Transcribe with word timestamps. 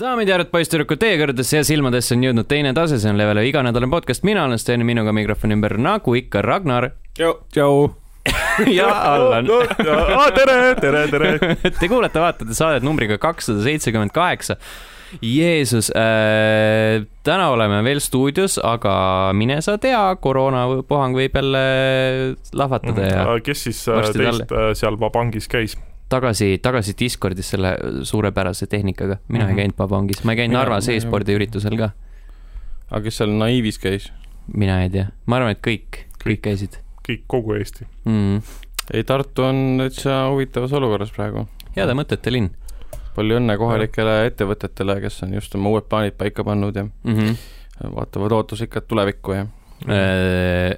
daamid 0.00 0.28
ja 0.28 0.38
härrad, 0.38 0.48
poisssüdrukud, 0.52 1.00
teie 1.00 1.18
kõrgedesse 1.20 1.58
ja 1.58 1.64
silmadesse 1.66 2.16
on 2.16 2.22
jõudnud 2.24 2.48
teine 2.48 2.72
tase, 2.76 2.96
see 3.00 3.10
on 3.12 3.18
Levele 3.20 3.44
iganädalane 3.48 3.92
podcast, 3.92 4.24
mina 4.24 4.46
olen 4.46 4.60
Sten 4.60 4.80
ja 4.80 4.86
minuga 4.88 5.12
mikrofoni 5.16 5.56
ümber 5.58 5.76
nagu 5.80 6.14
ikka 6.16 6.44
Ragnar 6.46 6.92
tšau. 7.16 7.90
ja 8.78 8.88
Allan. 9.10 9.48
tere, 10.36 10.56
tere, 10.80 11.02
tere. 11.12 11.34
Te 11.80 11.88
kuulete, 11.88 12.20
vaatate 12.20 12.56
saadet 12.56 12.86
numbriga 12.86 13.18
kakssada 13.20 13.64
seitsekümmend 13.64 14.14
kaheksa. 14.16 14.56
Jeesus 15.26 15.88
äh,, 15.90 17.02
täna 17.26 17.50
oleme 17.50 17.80
veel 17.84 17.98
stuudios, 18.00 18.60
aga 18.62 18.94
mine 19.34 19.58
sa 19.64 19.74
tea, 19.82 20.00
koroonapuhang 20.22 21.18
võib 21.18 21.34
jälle 21.34 21.64
lahvatada 22.54 23.08
ja 23.10 23.24
kes 23.42 23.66
siis 23.66 23.82
äh, 23.90 24.12
teist 24.14 24.54
äh, 24.54 24.70
seal 24.78 25.00
Vabangis 25.00 25.50
käis? 25.50 25.74
tagasi, 26.10 26.58
tagasi 26.62 26.94
Discordis 26.98 27.50
selle 27.54 27.74
suurepärase 28.02 28.66
tehnikaga. 28.66 29.18
mina 29.28 29.44
Mhm. 29.44 29.50
ei 29.50 29.56
käinud 29.62 29.76
Babongis, 29.76 30.24
ma 30.24 30.32
ei 30.32 30.42
käinud 30.42 30.58
Narvas 30.58 30.88
e-spordiüritusel 30.88 31.76
ka. 31.78 31.90
aga 32.90 33.02
kes 33.06 33.16
seal 33.22 33.30
naiivis 33.30 33.78
käis? 33.78 34.10
mina 34.54 34.82
ei 34.82 34.90
tea, 34.90 35.06
ma 35.26 35.36
arvan, 35.36 35.50
et 35.56 35.62
kõik, 35.62 36.06
kõik 36.18 36.24
Kõik. 36.24 36.40
käisid 36.42 36.80
kõik, 37.08 37.22
kogu 37.26 37.54
Eesti. 37.54 37.86
mm.. 38.04 38.42
ei, 38.94 39.04
Tartu 39.04 39.42
on 39.42 39.78
täitsa 39.78 40.26
huvitavas 40.30 40.72
olukorras 40.72 41.10
praegu. 41.14 41.46
heade 41.76 41.94
mõtete 41.94 42.32
linn 42.32 42.50
palju 43.14 43.36
õnne 43.40 43.56
kohalikele 43.58 44.26
ettevõtetele, 44.26 45.00
kes 45.00 45.22
on 45.22 45.34
just 45.34 45.54
oma 45.54 45.70
uued 45.70 45.88
plaanid 45.90 46.14
paika 46.18 46.44
pannud 46.44 46.76
ja 46.76 46.84
mm. 46.84 47.16
-hmm. 47.16 47.36
vaatavad 47.96 48.32
ootusrikkalt 48.32 48.86
tulevikku 48.88 49.32
ja 49.32 49.46
öö, 49.88 50.74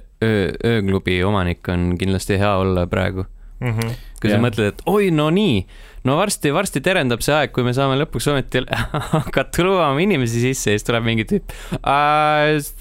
ööklubi 0.65 1.23
omanik 1.23 1.67
on 1.69 1.95
kindlasti 1.99 2.39
hea 2.39 2.55
olla 2.57 2.87
praegu. 2.87 3.25
Mm 3.63 3.73
-hmm. 3.77 3.97
kui 4.19 4.29
sa 4.29 4.35
Jah. 4.35 4.43
mõtled, 4.43 4.67
et 4.73 4.81
oi, 4.91 5.09
no 5.11 5.29
nii, 5.31 5.65
no 6.07 6.15
varsti, 6.19 6.51
varsti 6.53 6.81
terendab 6.83 7.21
see 7.23 7.33
aeg, 7.35 7.51
kui 7.55 7.63
me 7.63 7.71
saame 7.75 7.95
lõpuks 8.01 8.27
ometi 8.31 8.61
hakata 9.13 9.63
lubama 9.63 10.01
inimesi 10.03 10.41
sisse 10.43 10.73
ja 10.73 10.79
siis 10.79 10.87
tuleb 10.87 11.05
mingi 11.07 11.25
tüüp. 11.29 11.53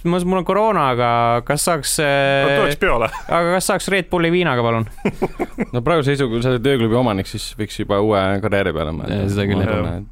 mul 0.04 0.40
on 0.40 0.46
koroona, 0.48 0.88
aga 0.94 1.10
kas 1.46 1.66
saaks, 1.68 1.98
Äh, 2.02 2.56
tuleks 2.58 2.80
peale. 2.82 3.10
aga 3.38 3.54
kas 3.56 3.70
saaks 3.70 3.88
Red 3.94 4.10
Bulli 4.10 4.32
viinaga, 4.34 4.64
palun? 4.64 4.88
no 5.72 5.82
praeguse 5.82 6.12
seisuga, 6.12 6.34
kui 6.34 6.42
sa 6.42 6.54
oled 6.54 6.66
ööklubi 6.74 6.98
omanik, 6.98 7.30
siis 7.30 7.52
võiks 7.58 7.78
juba 7.78 8.00
uue 8.02 8.22
karjääri 8.42 8.74
peale 8.74 8.96
Ja, 9.06 9.22
seda 9.30 9.46
küll, 9.50 9.62
jah. 9.62 10.02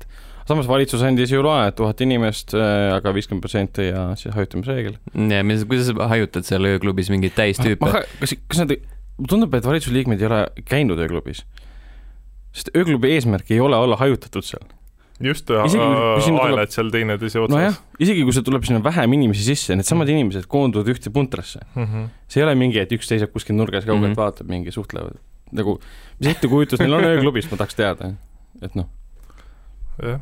samas 0.51 0.71
valitsus 0.71 1.03
andis 1.07 1.31
ju 1.35 1.43
loa, 1.47 1.67
et 1.71 1.77
tuhat 1.79 2.01
inimest, 2.07 2.55
aga 2.55 3.13
viiskümmend 3.15 3.43
protsenti 3.43 3.91
ja 3.91 4.07
siis 4.19 4.35
hajutamisreegel. 4.35 4.97
ja 5.35 5.43
mis, 5.47 5.67
kuidas 5.67 5.91
sa 5.91 6.09
hajutad 6.15 6.47
seal 6.47 6.71
ööklubis 6.75 7.11
mingeid 7.11 7.35
täistüüpe? 7.39 7.91
kas, 8.23 8.35
kas 8.47 8.65
nad, 8.65 8.79
tundub, 9.29 9.55
et 9.55 9.65
valitsuse 9.67 9.95
liikmed 9.95 10.21
ei 10.21 10.27
ole 10.27 10.47
käinud 10.65 10.99
ööklubis. 10.99 11.45
sest 12.53 12.71
ööklubi 12.77 13.13
eesmärk 13.15 13.51
ei 13.51 13.61
ole 13.61 13.77
olla 13.77 13.97
hajutatud 13.97 14.43
seal. 14.43 14.65
just, 15.21 15.47
tuleb- 15.47 16.41
aeled 16.43 16.71
seal 16.73 16.89
teineteise 16.91 17.39
nojah 17.39 17.69
otsas., 17.75 17.83
isegi 18.01 18.23
kui 18.25 18.33
see 18.33 18.43
tuleb 18.43 18.65
sinna 18.65 18.81
vähem 18.83 19.13
inimesi 19.13 19.43
sisse, 19.45 19.77
needsamad 19.77 20.09
inimesed 20.09 20.47
koonduvad 20.49 20.89
ühte 20.89 21.11
puntrasse. 21.13 21.61
Mhm. 21.77 22.05
see 22.29 22.41
ei 22.41 22.45
ole 22.47 22.55
mingi, 22.55 22.79
et 22.81 22.91
üks 22.93 23.07
seisab 23.07 23.33
kuskil 23.33 23.55
nurgas 23.57 23.85
kaugelt 23.85 24.01
mm 24.01 24.07
Mhm. 24.09 24.13
-hmm. 24.13 24.17
vaatab 24.17 24.49
mingi, 24.49 24.71
suhtlevad. 24.73 25.19
nagu, 25.53 25.81
mis 26.21 26.29
ettekujutus 26.37 26.79
neil 26.81 26.95
on 26.95 27.05
ööklubist, 27.05 27.51
ma 27.51 27.57
tahaks 27.57 27.75
teada. 27.75 28.15
et 28.63 28.75
noh, 28.75 28.87
jah, 30.03 30.21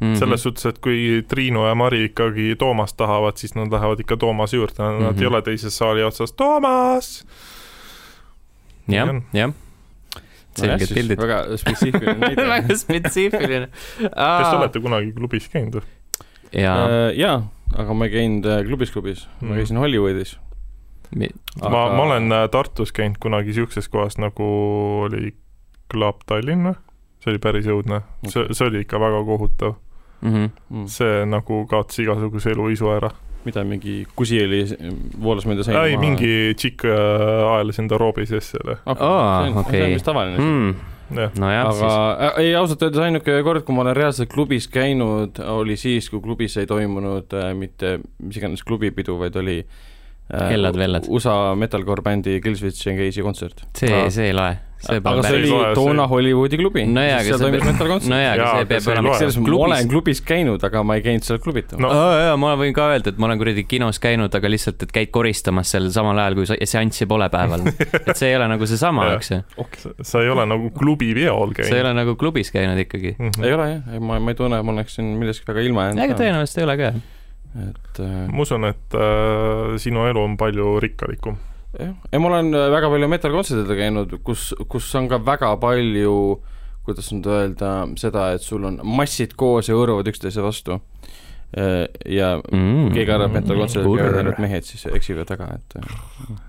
Mhm. 0.00 0.14
selles 0.14 0.42
suhtes, 0.42 0.66
et 0.66 0.78
kui 0.78 1.24
Triinu 1.28 1.66
ja 1.66 1.74
Mari 1.74 2.04
ikkagi 2.08 2.56
Toomast 2.58 2.96
tahavad, 2.96 3.36
siis 3.36 3.54
nad 3.54 3.68
lähevad 3.72 4.00
ikka 4.00 4.16
Toomase 4.16 4.56
juurde, 4.56 4.78
nad 4.78 5.12
Mhm. 5.14 5.20
ei 5.22 5.26
ole 5.26 5.42
teises 5.42 5.76
saali 5.78 6.02
otsas, 6.02 6.32
Toomas. 6.32 7.24
Jah 8.88 9.08
on., 9.10 9.22
jah. 9.34 9.52
selged 10.56 10.92
pildid. 10.94 11.18
väga 11.20 11.56
spetsiifiline 11.60 12.16
näide 12.28 12.46
väga 12.48 12.76
spetsiifiline. 12.80 13.68
kas 14.00 14.48
te 14.50 14.56
olete 14.56 14.80
kunagi 14.84 15.12
klubis 15.16 15.48
käinud 15.52 15.80
või? 15.80 15.86
jaa, 16.56 16.76
Äh, 16.86 17.10
jaa, 17.18 17.38
aga 17.76 17.94
ma 17.94 18.06
ei 18.08 18.14
käinud 18.14 18.46
äh, 18.48 18.62
klubis 18.68 18.92
klubis, 18.94 19.26
ma 19.40 19.48
Mhm. 19.52 19.56
käisin 19.60 19.76
Hollywoodis. 19.82 20.36
ma, 21.62 21.70
ma 21.70 22.02
olen 22.02 22.32
äh, 22.32 22.48
Tartus 22.50 22.92
käinud 22.92 23.18
kunagi 23.22 23.52
siukses 23.54 23.88
kohas 23.88 24.16
nagu 24.18 24.46
oli 25.06 25.34
Club 25.92 26.22
Tallinn 26.26 26.74
see 27.22 27.30
oli 27.32 27.38
päris 27.42 27.66
õudne, 27.66 28.00
see, 28.30 28.46
see 28.54 28.66
oli 28.68 28.80
ikka 28.84 29.00
väga 29.02 29.20
kohutav, 29.26 29.74
Mhm. 30.22 30.48
mm.. 30.70 30.86
see 30.88 31.24
nagu 31.28 31.66
kaotas 31.70 31.98
igasuguse 32.00 32.50
eluisu 32.54 32.88
ära. 32.96 33.10
mida, 33.46 33.64
mingi 33.66 34.00
kusi 34.18 34.40
oli, 34.44 34.60
voolas 35.22 35.46
mööda 35.48 35.64
seina 35.66 35.86
ei, 35.88 35.96
mingi 36.00 36.52
tšikk 36.58 36.86
äh, 36.90 37.54
aelas 37.54 37.80
enda 37.82 37.98
roobi 38.00 38.26
okay,. 38.26 38.76
Aa, 38.84 39.48
okei. 39.62 39.72
see 39.72 39.86
on 39.86 39.96
vist 39.96 40.08
tavaline 40.08 40.36
asi. 40.36 40.46
mm.. 40.46 40.92
jah. 41.20 41.34
nojah, 41.40 41.64
aga 41.64 41.74
siis 41.80 41.96
äh, 41.96 42.40
ei, 42.44 42.52
ausalt 42.58 42.86
öeldes 42.86 43.04
ainuke 43.06 43.40
kord, 43.46 43.64
kui 43.66 43.76
ma 43.76 43.86
olen 43.86 43.98
reaalselt 43.98 44.32
klubis 44.32 44.68
käinud, 44.72 45.40
oli 45.56 45.78
siis, 45.80 46.10
kui 46.12 46.22
klubis 46.24 46.58
ei 46.62 46.70
toimunud 46.70 47.36
äh, 47.38 47.50
mitte 47.58 47.98
mis 48.22 48.40
iganes 48.40 48.64
klubipidu, 48.66 49.18
vaid 49.22 49.38
oli 49.42 49.58
äh, 49.62 50.48
Kellad-vellad. 50.52 51.08
USA 51.08 51.54
metalcore 51.58 52.04
bändi 52.06 52.40
Killswitch 52.44 52.92
Engagei 52.92 53.26
kontsert. 53.26 53.66
see, 53.78 53.92
see 54.10 54.32
lae, 54.34 54.56
see 54.58 54.65
aga 54.86 55.22
see 55.24 55.36
oli 55.38 55.48
see- 55.50 55.74
toona 55.74 56.04
Hollywoodi 56.10 56.58
klubi. 56.60 56.82
No 56.86 57.00
seal 57.00 57.24
see 57.24 57.38
toimus 57.40 57.62
peab- 57.62 57.70
metal-kontsert. 57.72 58.12
aga 58.12 58.36
Jaa, 58.36 58.50
see 58.52 58.60
aga 58.60 58.68
peab 58.70 58.82
see 58.84 58.92
ei 58.92 58.98
olema 58.98 59.14
selles 59.18 59.38
mõttes 59.40 59.56
ma 59.56 59.64
olen. 59.66 59.88
klubis 59.88 60.20
käinud, 60.28 60.66
aga 60.68 60.82
ma 60.86 60.96
ei 60.98 61.02
käinud 61.06 61.24
seal 61.26 61.38
klubita 61.42 61.78
No- 61.80 61.88
no.. 61.88 61.94
aa 61.96 62.20
jaa, 62.26 62.36
ma 62.36 62.52
võin 62.60 62.74
ka 62.76 62.88
öelda, 62.92 63.08
et 63.14 63.18
ma 63.18 63.26
olen 63.30 63.40
kuradi 63.40 63.64
kinos 63.64 63.98
käinud, 64.02 64.34
aga 64.36 64.50
lihtsalt, 64.52 64.82
et 64.86 64.92
käid 64.92 65.10
koristamas 65.16 65.72
seal 65.74 65.88
samal 65.90 66.18
ajal, 66.22 66.34
kui 66.38 66.46
seanssi 66.68 67.06
pole 67.10 67.28
päeval. 67.32 67.66
et 68.06 68.12
see 68.16 68.30
ei 68.30 68.36
ole 68.36 68.48
nagu 68.52 68.66
seesama, 68.68 69.08
eks 69.16 69.30
ju. 69.32 69.40
sa 70.02 70.22
ei 70.22 70.28
ole 70.30 70.46
nagu 70.46 70.70
klubi 70.76 71.12
veol 71.16 71.54
sa 71.56 71.62
ei 71.62 71.70
käinud. 71.72 71.80
ole 71.86 71.94
nagu 72.02 72.16
klubis 72.20 72.52
käinud 72.54 72.78
ikkagi. 72.84 73.16
ei 73.42 73.52
ole 73.56 73.68
jah, 73.72 74.00
ma, 74.00 74.20
ma 74.20 74.30
ei 74.34 74.38
tunne, 74.38 74.62
ma 74.62 74.72
oleksin 74.76 75.04
millestki 75.18 75.48
väga 75.52 75.64
ilma 75.66 75.88
ega 75.90 76.02
jäänud. 76.04 76.20
tõenäoliselt 76.20 76.58
ei 76.62 76.64
ole 76.68 76.76
ka. 76.80 76.92
et 77.66 78.00
äh, 78.04 78.14
ma 78.30 78.42
usun, 78.44 78.64
et 78.68 78.94
äh, 78.94 79.76
sinu 79.80 80.04
elu 80.10 80.20
on 80.22 80.36
palju 80.36 80.78
rikkalikum. 80.84 81.38
jah, 81.80 81.94
ja 82.12 82.20
ma 82.22 82.32
olen 82.32 82.52
äh, 82.54 82.68
väga 82.74 82.90
palju 82.92 83.08
metal-kontsertidel 83.12 83.80
käinud, 83.80 84.18
kus, 84.26 84.50
kus 84.70 84.90
on 84.98 85.08
ka 85.12 85.20
väga 85.24 85.54
palju 85.62 86.16
kuidas 86.86 87.10
nüüd 87.10 87.26
öelda, 87.26 87.70
seda, 87.98 88.28
et 88.36 88.44
sul 88.46 88.64
on 88.68 88.78
massid 88.86 89.34
koos 89.38 89.66
ja 89.70 89.74
hõõruvad 89.74 90.06
üksteise 90.12 90.44
vastu. 90.44 90.80
ja 91.56 92.36
Mm. 92.52 92.90
keegi 92.92 93.12
arvab, 93.14 93.30
et 93.30 93.40
metal-kontserdil 93.40 93.96
käivad 93.98 94.18
ainult 94.20 94.38
mehed, 94.42 94.66
siis 94.66 94.86
eksivad 94.90 95.30
väga, 95.30 95.46
et 95.56 95.76
äh, 95.78 96.40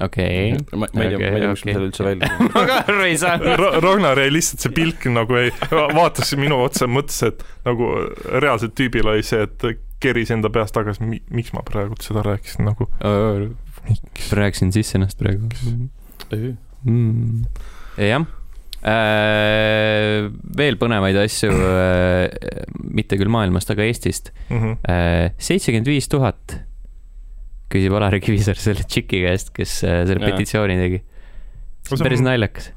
okei. 0.00 0.56
ma, 0.72 0.88
ei 0.88 1.10
tea, 1.12 1.18
ma 1.20 1.36
ei 1.36 1.40
tea, 1.40 1.50
miks 1.52 1.64
ma 1.64 1.74
selle 1.76 1.88
üldse 1.90 2.06
välja 2.06 2.30
ma 2.54 2.64
ka 2.68 2.78
aru 2.84 3.04
ei 3.06 3.18
saa. 3.20 3.36
Ragnar 3.84 4.20
jäi 4.20 4.32
lihtsalt 4.32 4.64
see 4.64 4.74
pilk 4.76 5.06
nagu 5.12 5.38
ei, 5.40 5.52
vaatas 5.70 6.32
minu 6.40 6.62
otsa, 6.64 6.88
mõtles, 6.90 7.20
et 7.28 7.44
nagu 7.68 7.92
reaalselt 8.40 8.76
tüübil 8.78 9.12
oli 9.12 9.24
see, 9.26 9.44
et 9.46 9.68
keris 10.02 10.32
enda 10.34 10.50
peast 10.52 10.74
tagasi, 10.76 11.04
miks 11.08 11.52
ma 11.56 11.64
praegu 11.66 11.98
seda 12.04 12.24
rääkisin 12.26 12.68
nagu. 12.68 12.88
rääkisin 14.36 14.72
sisse 14.74 14.98
ennast 14.98 15.18
praegu. 15.20 15.48
Mm. 16.86 17.46
jah, 17.98 18.26
veel 20.60 20.78
põnevaid 20.78 21.18
asju, 21.24 21.50
mitte 22.92 23.18
küll 23.18 23.32
maailmast, 23.32 23.72
aga 23.72 23.88
Eestist. 23.88 24.32
Mhm. 24.50 24.78
seitsekümmend 25.38 25.90
viis 25.90 26.08
tuhat 26.12 26.60
küsib 27.72 27.96
Alari 27.98 28.20
Kivisaar 28.22 28.58
selle 28.60 28.86
tšiki 28.86 29.22
käest, 29.24 29.52
kes 29.56 29.78
äh, 29.86 30.02
selle 30.06 30.22
Jaa. 30.22 30.32
petitsiooni 30.32 30.78
tegi. 30.80 31.02
see 31.86 31.96
on 31.96 32.04
päris 32.04 32.22
naljakas. 32.24 32.70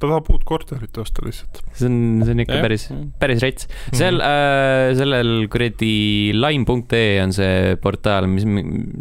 Ta 0.00 0.08
tahab 0.08 0.30
uut 0.32 0.44
korterit 0.48 0.96
osta 1.02 1.20
lihtsalt. 1.26 1.58
see 1.76 1.86
on, 1.90 1.96
see 2.24 2.32
on 2.32 2.40
ikka 2.46 2.56
Jah. 2.56 2.62
päris, 2.64 2.84
päris 3.20 3.42
rets. 3.44 3.66
seal 3.92 4.16
äh,, 4.24 4.94
sellel 4.96 5.32
kuradi 5.52 5.90
lime.ee 6.34 7.18
on 7.22 7.34
see 7.36 7.76
portaal, 7.84 8.24
mis, 8.32 8.46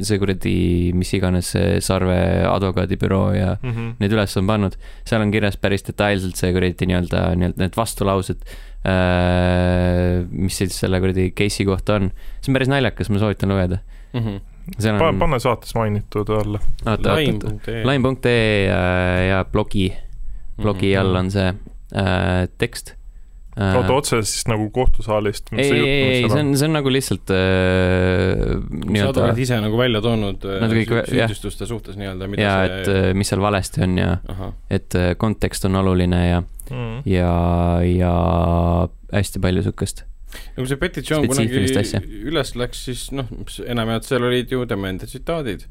see 0.05 0.19
kuradi, 0.19 0.55
mis 0.99 1.13
iganes 1.15 1.53
see 1.55 1.77
Sarve 1.85 2.17
advokaadibüroo 2.49 3.29
ja 3.37 3.53
Mhm. 3.63 3.93
need 4.03 4.11
üles 4.17 4.35
on 4.41 4.47
pannud, 4.51 4.75
seal 5.07 5.23
on 5.23 5.31
kirjas 5.31 5.55
päris 5.57 5.87
detailselt 5.87 6.35
see 6.39 6.51
kuradi 6.55 6.89
nii-öelda, 6.91 7.23
nii-öelda 7.39 7.63
need 7.63 7.79
vastulaused 7.79 8.43
äh,, 8.83 10.25
mis 10.31 10.57
siis 10.61 10.75
selle 10.83 10.99
kuradi 11.03 11.29
case'i 11.37 11.65
kohta 11.67 11.97
on. 11.99 12.11
see 12.41 12.51
on 12.51 12.57
päris 12.59 12.71
naljakas, 12.71 13.09
ma 13.13 13.21
soovitan 13.21 13.51
lugeda. 13.53 13.79
seal 14.13 14.99
pane, 14.99 15.07
on, 15.13 15.19
pane 15.23 15.39
saates 15.41 15.73
mainitud 15.77 16.29
alla. 16.35 16.59
oota, 16.85 17.15
oota, 17.15 17.55
oota, 17.55 17.79
lime.ee 17.87 18.67
ja, 18.67 18.83
ja 19.29 19.39
blogi, 20.61 20.93
blogi 20.93 20.95
all 20.99 21.15
on 21.23 21.31
see 21.33 21.49
äh, 21.49 22.47
tekst 22.61 22.93
äh, 23.57 23.75
oota, 23.79 23.93
otse 23.95 24.19
siis 24.23 24.45
nagu 24.49 24.69
kohtusaalist. 24.75 25.49
ei, 25.55 25.65
ei, 25.65 25.79
ei, 25.79 26.11
ei, 26.19 26.29
see 26.29 26.43
on, 26.43 26.51
see 26.59 26.69
on 26.69 26.77
nagu 26.77 26.91
lihtsalt 26.93 27.33
äh, 27.35 28.43
sa 28.53 28.91
nii-öelda 28.93 29.23
oled 29.25 29.41
ise 29.45 29.59
nagu 29.63 29.79
välja 29.79 30.01
toonud 30.05 30.45
äh, 30.47 30.59
Nad 30.63 30.75
kõik- 30.75 30.93
süüd- 30.93 31.17
jah. 31.17 31.31
süüdistuste 31.31 31.67
suhtes 31.69 31.97
nii-öelda, 31.99 32.29
mida 32.31 32.45
ja 32.45 32.53
see 32.59 32.77
et 32.83 32.93
äh, 32.93 33.09
mis 33.17 33.31
seal 33.33 33.43
valesti 33.43 33.83
on 33.87 33.97
ja 33.99 34.11
et 34.69 34.95
äh, 34.99 35.11
kontekst 35.19 35.65
on 35.69 35.79
oluline 35.81 36.21
ja, 36.27 36.43
mm.. 36.69 37.01
ja, 37.09 37.33
ja 37.87 38.13
hästi 39.13 39.41
palju 39.43 39.65
siukest. 39.65 40.05
nagu 40.55 40.69
see 40.69 40.77
petitsioon 40.79 41.27
kunagi 41.27 41.65
asja. 41.81 42.01
üles 42.05 42.55
läks, 42.59 42.83
siis 42.89 43.07
noh, 43.15 43.29
enamjaolt 43.65 44.05
seal 44.07 44.25
olid 44.29 44.51
ju 44.53 44.65
tema 44.69 44.91
enda 44.93 45.09
tsitaadid. 45.09 45.65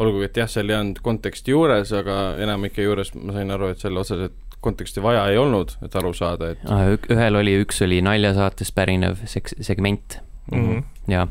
olgugi, 0.00 0.28
et 0.30 0.38
jah, 0.40 0.48
seal 0.50 0.70
ei 0.70 0.78
olnud 0.78 1.00
konteksti 1.04 1.54
juures, 1.54 1.92
aga 1.96 2.20
enamike 2.40 2.84
juures 2.84 3.12
ma 3.18 3.34
sain 3.36 3.52
aru, 3.54 3.70
et 3.74 3.82
seal 3.82 4.00
otseselt 4.00 4.56
konteksti 4.64 5.02
vaja 5.04 5.24
ei 5.32 5.38
olnud, 5.40 5.76
et 5.84 5.94
aru 5.96 6.12
saada, 6.16 6.52
et 6.52 6.64
Ah, 6.68 6.92
ühel 6.96 7.40
oli, 7.40 7.56
üks 7.64 7.80
oli 7.86 8.00
naljasaatest 8.04 8.74
pärinev 8.76 9.22
seks-, 9.28 9.56
segment 9.64 10.20
mm. 10.52 10.64
-hmm. 10.66 10.82
ja 11.12 11.26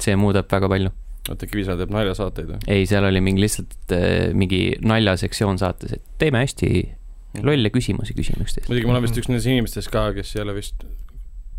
see 0.00 0.16
muudab 0.16 0.50
väga 0.52 0.70
palju. 0.70 0.92
oota, 1.28 1.46
Kivisaar 1.46 1.80
teeb 1.80 1.90
naljasaateid 1.92 2.52
või? 2.52 2.60
ei, 2.66 2.86
seal 2.86 3.04
oli 3.04 3.20
mingi 3.20 3.42
lihtsalt 3.44 3.74
äh, 3.92 4.30
mingi 4.32 4.62
naljasektsioon 4.80 5.58
saates, 5.58 5.98
et 5.98 6.04
teeme 6.18 6.44
hästi 6.44 6.70
lolle 7.42 7.70
küsimusi, 7.70 8.14
küsime 8.16 8.46
üksteist. 8.46 8.70
muidugi 8.70 8.86
ma 8.86 8.96
olen 8.96 9.08
vist 9.08 9.18
üks 9.20 9.28
nendest 9.28 9.50
inimestest 9.50 9.92
ka, 9.92 10.08
kes 10.16 10.36
ei 10.36 10.42
ole 10.46 10.54
vist 10.56 10.86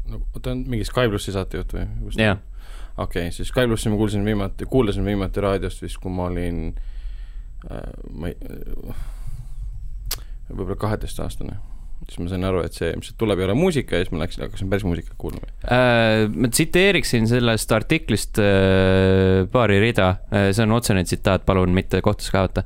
no 0.09 0.21
ta 0.41 0.56
on 0.56 0.63
mingi 0.71 0.88
Sky 0.88 1.11
plussi 1.11 1.35
saatejuht 1.35 1.75
või? 1.75 1.85
jah, 2.17 2.39
okei 2.99 3.27
okay,, 3.27 3.31
siis 3.31 3.47
Sky 3.51 3.67
plussi 3.67 3.89
ma 3.89 3.99
kuulsin 3.99 4.25
viimati, 4.25 4.65
kuulasin 4.65 5.05
viimati 5.05 5.41
raadiost 5.41 5.81
vist, 5.81 5.99
kui 6.03 6.11
ma 6.11 6.27
olin 6.27 6.75
äh, 7.71 7.87
ma 8.11 8.31
ei 8.31 8.37
äh, 8.49 9.07
võib-olla 10.49 10.77
kaheteistaastane. 10.81 11.59
Siis 12.07 12.19
ma 12.23 12.29
sain 12.31 12.45
aru, 12.47 12.61
et 12.65 12.75
see, 12.75 12.91
mis 12.97 13.11
tuleb, 13.19 13.41
ei 13.41 13.47
ole 13.49 13.55
muusika 13.57 13.97
ja 13.97 14.05
siis 14.05 14.13
ma 14.13 14.21
läksin, 14.23 14.45
hakkasin 14.45 14.69
päris 14.71 14.85
muusikat 14.87 15.17
kuulama. 15.21 15.49
Äh, 15.65 16.25
ma 16.31 16.49
tsiteeriksin 16.51 17.27
sellest 17.29 17.73
artiklist 17.75 18.39
äh, 18.41 19.45
paari 19.51 19.79
rida, 19.83 20.09
see 20.49 20.65
on 20.65 20.77
otsene 20.77 21.03
tsitaat, 21.05 21.45
palun 21.47 21.73
mitte 21.75 22.01
kohtusse 22.05 22.33
kaevata. 22.33 22.63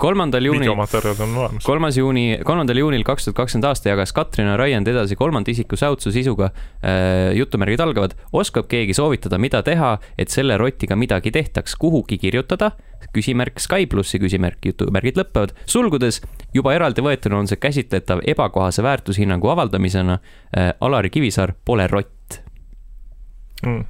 kolmandal 0.00 0.48
juunil 0.48 0.66
videomaterjal 0.66 1.22
on 1.26 1.36
olemas. 1.44 1.66
kolmas 1.66 2.00
juuni, 2.00 2.26
kolmandal 2.46 2.82
juunil 2.82 3.04
kaks 3.06 3.28
tuhat 3.28 3.38
kakskümmend 3.42 3.68
aasta 3.70 3.92
jagas 3.92 4.14
Katrina 4.16 4.56
Raiend 4.60 4.88
edasi 4.90 5.16
kolmanda 5.18 5.52
isiku 5.52 5.78
säutsu 5.78 6.12
sisuga 6.14 6.50
äh,, 6.50 7.34
jutumärgid 7.38 7.82
algavad, 7.84 8.16
oskab 8.32 8.68
keegi 8.70 8.96
soovitada, 8.96 9.38
mida 9.38 9.62
teha, 9.66 9.96
et 10.18 10.32
selle 10.34 10.58
rotiga 10.60 10.96
midagi 10.98 11.32
tehtaks, 11.34 11.76
kuhugi 11.78 12.18
kirjutada, 12.18 12.72
küsimärk 13.14 13.60
Sky 13.60 13.86
plussi 13.90 14.18
küsimärk, 14.22 14.58
jutumärgid 14.64 15.16
lõpevad, 15.20 15.52
sulgudes 15.66 16.20
juba 16.54 16.74
eraldi 16.76 17.02
võetuna 17.04 17.38
on 17.42 17.46
see 17.50 17.56
käsitletav 17.60 18.22
ebakohase 18.26 18.82
väärtushinnangu 18.82 19.48
avaldamisena 19.54 20.18
äh,, 20.18 20.72
Alari 20.80 21.10
Kivisaar 21.10 21.52
pole 21.64 21.86
rott. 21.86 22.40
Mm. 23.66 23.84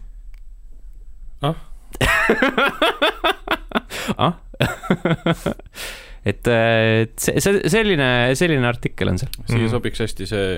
ah 1.43 1.55
et, 6.29 6.49
et 6.49 7.15
see, 7.21 7.41
see, 7.43 7.61
selline, 7.71 8.09
selline 8.39 8.67
artikkel 8.69 9.11
on 9.13 9.21
seal. 9.21 9.31
siia 9.45 9.63
Mhm. 9.63 9.71
sobiks 9.73 10.03
hästi 10.05 10.27
see 10.29 10.49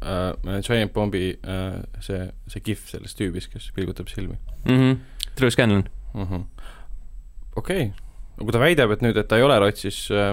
äh, 0.00 0.60
Giant 0.66 0.92
Bombi 0.96 1.24
äh, 1.40 1.80
see, 2.04 2.26
see 2.50 2.62
kihv 2.64 2.82
sellest 2.90 3.18
tüübist, 3.20 3.52
kes 3.52 3.70
pilgutab 3.76 4.10
silmi 4.12 4.36
mm. 4.64 4.76
-hmm. 4.76 4.94
Drew 5.38 5.50
Scanlon. 5.50 5.84
mm 6.14 6.26
-hmm.. 6.26 6.42
Okei 7.56 7.90
okay., 7.90 8.10
no 8.40 8.46
kui 8.46 8.56
ta 8.56 8.62
väidab, 8.62 8.94
et 8.94 9.04
nüüd, 9.04 9.18
et 9.20 9.28
ta 9.28 9.38
ei 9.38 9.44
ole 9.46 9.58
rott, 9.60 9.80
siis 9.80 10.06
äh, 10.14 10.32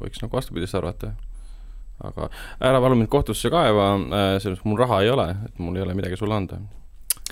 võiks 0.00 0.22
nagu 0.22 0.36
vastupidist 0.36 0.76
arvata. 0.78 1.12
aga 2.04 2.28
ära 2.64 2.80
palun 2.82 2.98
mind 3.02 3.10
kohtusse 3.12 3.50
kaeva 3.52 3.94
äh,, 3.94 4.30
selles 4.42 4.58
mõttes 4.58 4.70
mul 4.70 4.80
raha 4.80 5.02
ei 5.04 5.10
ole, 5.12 5.28
et 5.48 5.60
mul 5.62 5.76
ei 5.78 5.84
ole 5.84 5.96
midagi 5.98 6.18
sulle 6.20 6.36
anda. 6.36 6.58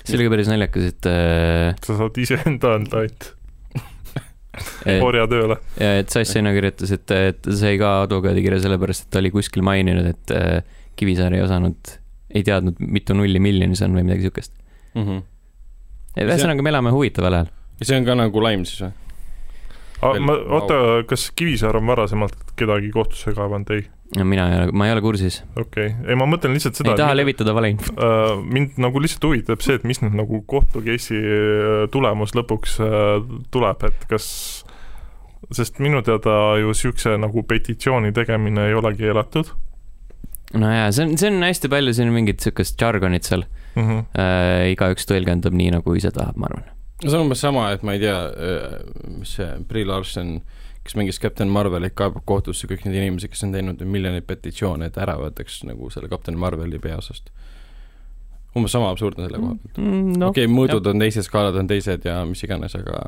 see 0.03 0.17
oli 0.17 0.27
ka 0.27 0.35
päris 0.35 0.51
naljakas, 0.51 0.91
et 0.93 1.09
äh, 1.09 1.71
sa 1.83 1.97
saad 1.99 2.21
iseenda 2.23 2.77
anda 2.79 3.01
ainult 3.03 3.31
et, 4.91 5.01
orjatööle. 5.01 5.59
et 5.81 6.13
Sass 6.13 6.37
Seina 6.37 6.53
kirjutas, 6.55 6.93
et, 6.95 7.17
et 7.33 7.43
ta 7.43 7.57
sai 7.57 7.75
ka 7.81 7.99
advokaadikirja 8.05 8.61
sellepärast, 8.67 9.07
et 9.07 9.13
ta 9.13 9.21
oli 9.23 9.33
kuskil 9.33 9.65
maininud, 9.65 10.13
et 10.13 10.37
äh, 10.37 10.79
Kivisaar 10.93 11.33
ei 11.33 11.41
osanud, 11.41 11.95
ei 12.37 12.43
teadnud, 12.45 12.77
mitu 12.77 13.15
nulli 13.17 13.39
miljonis 13.41 13.81
on 13.81 13.95
või 13.97 14.03
midagi 14.05 14.27
siukest. 14.27 14.51
Mm 14.93 15.07
-hmm. 15.07 15.23
ühesõnaga, 16.21 16.61
me 16.61 16.69
elame 16.69 16.91
huvitaval 16.93 17.39
ajal. 17.39 17.49
ja 17.79 17.87
see 17.89 17.97
on 17.97 18.05
ka 18.05 18.15
nagu 18.19 18.43
laim 18.45 18.65
siis 18.69 18.83
või? 18.85 18.93
Ma, 20.23 20.37
oota, 20.57 20.77
kas 21.09 21.29
Kivisaar 21.35 21.77
on 21.79 21.87
varasemalt 21.87 22.53
kedagi 22.59 22.91
kohtusse 22.93 23.33
kaevanud? 23.35 23.71
ei, 23.73 23.85
mina 24.27 24.47
ei 24.49 24.57
ole, 24.59 24.75
ma 24.75 24.87
ei 24.87 24.93
ole 24.95 25.01
kursis, 25.05 25.39
okei 25.55 25.87
okay., 25.89 26.11
ei 26.11 26.19
ma 26.19 26.27
mõtlen 26.29 26.53
lihtsalt 26.55 26.77
seda 26.79 26.93
ei 26.93 27.01
taha 27.01 27.15
levitada 27.17 27.55
valeinfot. 27.55 27.97
äh, 28.07 28.35
mind 28.43 28.77
nagu 28.83 29.01
lihtsalt 29.01 29.29
huvitab 29.29 29.63
see, 29.65 29.79
et 29.79 29.87
mis 29.87 30.03
nüüd 30.03 30.17
nagu 30.19 30.43
kohtu 30.49 30.83
case'i 30.85 31.19
äh, 31.23 31.73
tulemus 31.93 32.35
lõpuks 32.37 32.77
äh, 32.83 33.17
tuleb, 33.53 33.87
et 33.89 34.07
kas 34.11 34.27
sest 35.53 35.81
minu 35.83 36.01
teada 36.05 36.55
ju 36.61 36.73
siukse 36.77 37.17
nagu 37.19 37.43
petitsiooni 37.47 38.13
tegemine 38.15 38.69
ei 38.69 38.77
ole 38.77 38.93
keelatud 38.97 39.51
no 40.59 40.69
jaa, 40.69 40.91
see 40.93 41.07
on, 41.07 41.17
see 41.19 41.31
on 41.31 41.43
hästi 41.43 41.71
palju 41.71 41.95
siin 41.97 42.13
mingit 42.13 42.43
siukest 42.43 42.79
jargonit 42.79 43.27
seal 43.27 43.45
mm. 43.45 43.83
-hmm. 43.83 44.05
äh,. 44.19 44.71
igaüks 44.73 45.09
tõlgendab 45.09 45.55
nii, 45.57 45.73
nagu 45.77 45.97
ise 45.97 46.13
tahab, 46.13 46.37
ma 46.37 46.49
arvan. 46.51 46.69
See 47.11 47.17
on 47.17 47.25
umbes 47.27 47.43
sama, 47.43 47.69
et 47.75 47.85
ma 47.85 47.95
ei 47.95 48.01
tea, 48.03 48.17
mis 49.17 49.35
see 49.37 49.47
Brie 49.69 49.85
Larson, 49.87 50.35
kes 50.83 50.97
mängis 50.99 51.19
Captain 51.23 51.51
Marvelit, 51.51 51.95
kaebab 51.99 52.25
kohtusse 52.27 52.67
kõik 52.69 52.85
need 52.87 52.99
inimesed, 52.99 53.31
kes 53.31 53.45
on 53.47 53.55
teinud 53.55 53.81
miljoneid 53.87 54.27
petitsioone, 54.27 54.91
et 54.91 54.99
ära 54.99 55.15
võetaks 55.19 55.61
nagu 55.69 55.89
selle 55.93 56.11
Captain 56.11 56.37
Marveli 56.39 56.81
peaosast. 56.83 57.31
umbes 58.53 58.71
sama 58.75 58.91
absurdne 58.93 59.25
selle 59.25 59.39
koha 59.41 59.55
pealt 59.57 59.77
Mm, 59.81 60.13
no, 60.19 60.29
okei 60.29 60.45
okay,, 60.45 60.53
mõõdud 60.53 60.91
on 60.91 60.99
teised, 61.01 61.25
skaalad 61.25 61.55
on 61.57 61.67
teised 61.67 62.05
ja 62.05 62.19
mis 62.29 62.43
iganes, 62.45 62.75
aga 62.77 63.01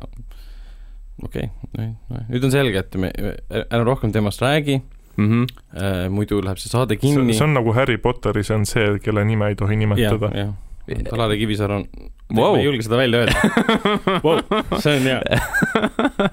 okei 1.22 1.50
okay,, 1.68 1.92
nüüd 2.28 2.44
on 2.48 2.54
selge, 2.54 2.82
et 2.82 2.96
me, 2.98 3.12
ära 3.62 3.84
rohkem 3.86 4.12
temast 4.12 4.42
räägi 4.42 4.80
mm. 5.16 5.30
-hmm. 5.30 5.46
äh,, 5.82 6.10
muidu 6.10 6.40
läheb 6.44 6.58
see 6.58 6.70
saade 6.70 6.94
see, 6.94 7.00
kinni. 7.00 7.34
see 7.34 7.44
on 7.44 7.54
nagu 7.54 7.72
Harry 7.72 7.98
Potteris 7.98 8.50
on 8.50 8.66
see, 8.66 8.98
kelle 8.98 9.24
nime 9.24 9.48
ei 9.48 9.54
tohi 9.54 9.76
nimetada. 9.76 10.30
Alari 11.12 11.38
Kivisaar 11.42 11.72
on 11.80 11.88
Wow. 12.34 12.56
ma 12.56 12.58
ei 12.58 12.64
julge 12.66 12.82
seda 12.82 12.96
välja 12.98 13.20
öelda 13.22 13.34
wow,. 14.26 14.40
see 14.82 14.96
on 14.98 15.04
hea. 15.06 15.20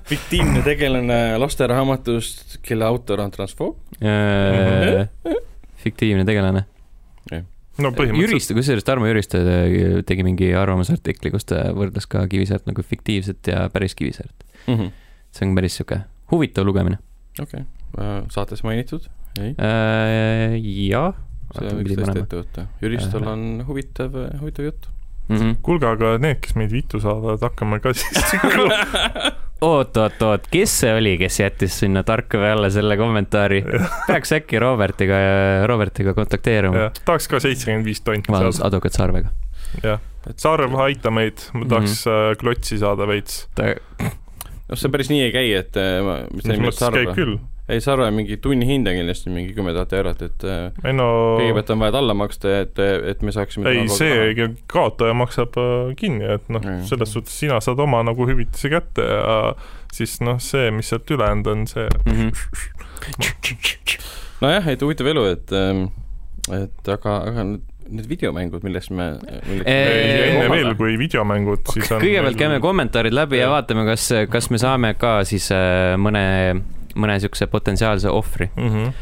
fiktiivne 0.09 0.63
tegelane 0.65 1.17
lasteraamatust, 1.37 2.55
kelle 2.65 2.87
autor 2.87 3.21
on 3.21 3.29
transfoob. 3.33 3.75
Äh, 4.01 5.05
fiktiivne 5.83 6.25
tegelane. 6.25 6.63
no 7.29 7.91
põhimõtteliselt 7.93 8.23
Jüristo, 8.25 8.57
kusjuures 8.57 8.85
Tarmo 8.89 9.05
Jüristo 9.09 9.37
äh, 9.45 10.01
tegi 10.09 10.25
mingi 10.25 10.49
arvamusartikli, 10.57 11.29
kus 11.33 11.45
ta 11.53 11.67
võrdles 11.77 12.09
ka 12.09 12.25
Kivisaart 12.31 12.65
nagu 12.69 12.85
fiktiivset 12.85 13.53
ja 13.53 13.67
päris 13.73 13.93
Kivisaart. 13.97 14.49
okei 14.65 14.89
see 15.33 15.47
on 15.47 15.55
päris 15.57 15.77
sihuke 15.79 15.99
huvitav 16.31 16.65
lugemine. 16.67 16.99
okay., 17.41 17.65
saates 18.33 18.63
mainitud, 18.65 19.05
ei, 19.41 19.53
Äh, 19.57 20.57
jah. 20.89 21.13
Seda 21.53 21.77
võiks 21.77 21.95
tõesti 21.99 22.23
ette 22.23 22.41
võtta. 22.41 22.67
Jüristol 22.83 23.29
on 23.29 23.47
huvitav, 23.67 24.19
huvitav 24.41 24.69
jutt. 24.71 24.89
Mhm. 25.29 25.55
kuulge, 25.63 25.87
aga 25.87 26.17
need, 26.19 26.41
kes 26.43 26.57
meid 26.59 26.73
vittu 26.73 26.99
saadavad, 26.99 27.39
hakkame 27.45 27.79
ka 27.79 27.93
siis 27.95 28.33
oot, 29.63 29.97
oot, 29.97 30.23
oot, 30.27 30.47
kes 30.51 30.73
see 30.81 30.91
oli, 30.97 31.13
kes 31.21 31.39
jättis 31.39 31.77
sinna 31.79 32.03
tarkvara 32.03 32.51
alla 32.57 32.69
selle 32.73 32.97
kommentaari? 32.99 33.61
peaks 34.09 34.33
äkki 34.35 34.59
Robertiga, 34.59 35.19
Robertiga 35.69 36.15
kontakteeruma. 36.17 36.89
tahaks 37.05 37.29
ka 37.31 37.39
seitsekümmend 37.43 37.87
viis 37.87 38.03
tonti 38.03 38.31
vabandust, 38.33 38.59
saada. 38.59 38.73
advokaat 38.73 38.99
Sarvega. 38.99 39.31
jah, 39.85 40.03
Saaremaa, 40.35 40.89
aita 40.89 41.11
meid, 41.11 41.47
ma 41.55 41.65
tahaks 41.71 42.03
mm 42.03 42.11
-hmm. 42.11 42.41
klotsi 42.43 42.77
saada 42.83 43.07
veits. 43.07 43.47
ta, 43.55 43.71
noh, 44.03 44.75
see 44.75 44.91
päris 44.91 45.09
nii 45.13 45.23
ei 45.29 45.31
käi, 45.31 45.47
et 45.61 45.79
äh, 45.79 46.27
mis 46.33 46.47
nimi 46.51 46.65
on, 46.65 46.69
mõttes 46.71 46.99
käib 46.99 47.15
küll. 47.15 47.39
ei, 47.73 47.81
Sarve 47.83 48.09
mingi 48.15 48.37
tunnihind 48.41 48.87
on 48.89 48.97
kindlasti 48.99 49.33
mingi 49.33 49.53
kümme 49.57 49.73
tuhat 49.75 49.93
eurot, 49.97 50.21
et 50.27 50.45
äh, 50.47 50.65
ei 50.85 50.95
no 50.95 51.07
kõigepealt 51.39 51.73
on 51.75 51.83
vaja 51.83 51.95
talle 51.97 52.15
maksta, 52.17 52.53
et, 52.63 52.81
et 53.13 53.25
me 53.25 53.33
saaksime 53.35 53.73
ei, 53.73 53.85
see 53.91 54.47
kaotaja 54.71 55.15
maksab 55.17 55.57
äh, 55.61 55.93
kinni, 55.99 56.27
et 56.37 56.49
noh 56.53 56.63
Mm., 56.63 56.85
selles 56.87 57.11
suhtes 57.11 57.33
sina 57.35 57.57
saad 57.61 57.79
oma 57.83 57.99
nagu 58.07 58.23
hüvitise 58.29 58.69
kätte 58.71 59.03
ja 59.03 59.33
siis 59.93 60.15
noh, 60.23 60.37
see, 60.41 60.69
mis 60.71 60.87
sealt 60.93 61.11
ülejäänud 61.11 61.49
on, 61.51 61.65
see 61.67 61.89
Mhm. 62.05 62.31
nojah, 64.43 64.67
et 64.71 64.81
huvitav 64.83 65.09
elu, 65.11 65.23
et, 65.33 65.53
et 66.55 66.91
aga, 66.93 67.15
aga 67.29 67.45
need, 67.47 68.07
videomängud, 68.09 68.63
millest 68.65 68.91
me, 68.95 69.09
millest 69.47 69.67
Ei, 69.69 69.75
ei, 69.75 70.29
enne 70.31 70.47
veel, 70.51 70.71
kui 70.79 70.95
videomängud, 70.99 71.67
siis 71.75 71.91
on 71.93 72.03
kõigepealt 72.03 72.39
käime 72.39 72.59
kommentaarid 72.63 73.15
läbi 73.15 73.41
ja 73.41 73.49
vaatame, 73.53 73.85
kas, 73.91 74.07
kas 74.31 74.49
me 74.53 74.61
saame 74.61 74.93
ka 74.99 75.17
siis 75.27 75.49
äh, 75.55 75.93
mõne, 76.01 76.23
mõne 76.95 77.19
siukse 77.19 77.47
potentsiaalse 77.47 78.09
ohvri. 78.09 78.49
mm. 78.55 78.69
-hmm. 78.69 78.93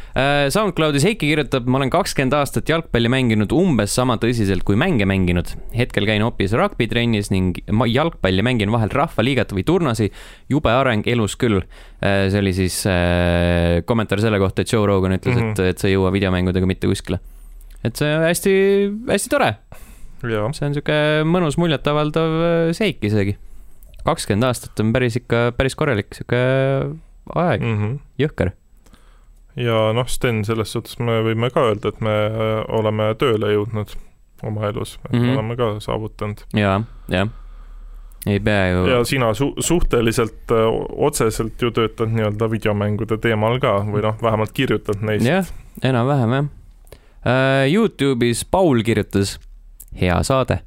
SoundCloudis 0.49 1.03
Heiki 1.03 1.27
kirjutab, 1.31 1.67
ma 1.67 1.77
olen 1.77 1.89
kakskümmend 1.89 2.33
aastat 2.33 2.69
jalgpalli 2.69 3.09
mänginud 3.09 3.51
umbes 3.51 3.95
sama 3.95 4.15
tõsiselt 4.17 4.63
kui 4.63 4.75
mänge 4.75 5.05
mänginud. 5.05 5.47
hetkel 5.77 6.05
käin 6.05 6.21
hoopis 6.21 6.53
rugby-trennis 6.53 7.31
ning 7.31 7.57
ma 7.71 7.85
jalgpalli 7.85 8.41
mängin 8.41 8.71
vahel 8.71 8.89
rahvaliigat 8.89 9.51
või 9.53 9.63
turnasi. 9.63 10.11
jube 10.49 10.69
areng 10.71 11.07
elus 11.07 11.35
küll. 11.35 11.61
see 12.01 12.39
oli 12.39 12.53
siis 12.53 12.85
äh, 12.87 13.83
kommentaar 13.85 14.19
selle 14.21 14.39
kohta, 14.39 14.61
et 14.61 14.71
Joe 14.73 14.85
Rogan 14.85 15.11
ütles 15.11 15.35
mm, 15.35 15.39
Mhm. 15.41 15.47
-hmm. 15.47 15.51
et, 15.51 15.59
et 15.75 15.77
sa 15.79 15.87
ei 15.87 15.93
jõua 15.95 16.11
videomängudega 16.11 16.65
mitte 16.65 16.87
kuskile. 16.87 17.19
et 17.83 17.95
see 17.95 18.15
on 18.15 18.23
hästi, 18.23 18.51
hästi 19.09 19.29
tore, 19.29 19.55
see 20.53 20.65
on 20.67 20.73
sihuke 20.75 20.97
mõnus 21.25 21.57
muljetavaldav 21.57 22.31
äh, 22.41 22.73
seik 22.77 23.03
isegi. 23.03 23.37
kakskümmend 24.05 24.43
aastat 24.43 24.79
on 24.79 24.93
päris 24.93 25.15
ikka, 25.15 25.51
päris 25.57 25.75
korralik 25.75 26.07
sihuke 26.13 26.37
aeg, 27.35 27.61
mm 27.61 27.77
-hmm. 27.77 27.99
jõhker. 28.19 28.51
ja 29.55 29.91
noh, 29.93 30.07
Sten, 30.07 30.45
selles 30.45 30.71
suhtes 30.71 30.99
me 30.99 31.21
võime 31.25 31.51
ka 31.51 31.67
öelda, 31.71 31.89
et 31.89 32.01
me 32.01 32.15
äh, 32.25 32.63
oleme 32.69 33.13
tööle 33.19 33.53
jõudnud 33.53 33.95
oma 34.43 34.67
elus, 34.67 34.99
et 35.05 35.11
mm. 35.11 35.19
-hmm. 35.19 35.33
oleme 35.33 35.55
ka 35.55 35.79
saavutanud. 35.79 36.43
ja, 36.53 36.81
jah. 37.09 37.29
ei 38.25 38.39
pea 38.39 38.69
ju 38.71 38.87
ja 38.87 39.03
sina 39.03 39.33
su-, 39.33 39.55
suhteliselt 39.59 40.51
äh, 40.51 40.65
otseselt 40.91 41.61
ju 41.61 41.71
töötad 41.71 42.09
nii-öelda 42.09 42.51
videomängude 42.51 43.17
teemal 43.17 43.59
ka 43.59 43.79
või 43.85 44.01
noh, 44.01 44.17
vähemalt 44.21 44.51
kirjutad 44.51 45.01
neist. 45.01 45.25
jah, 45.25 45.45
enam-vähem 45.83 46.31
jah 46.31 46.45
uh,. 46.45 46.51
Youtube'is 47.71 48.45
Paul 48.51 48.81
kirjutas, 48.83 49.39
hea 49.99 50.23
saade, 50.23 50.59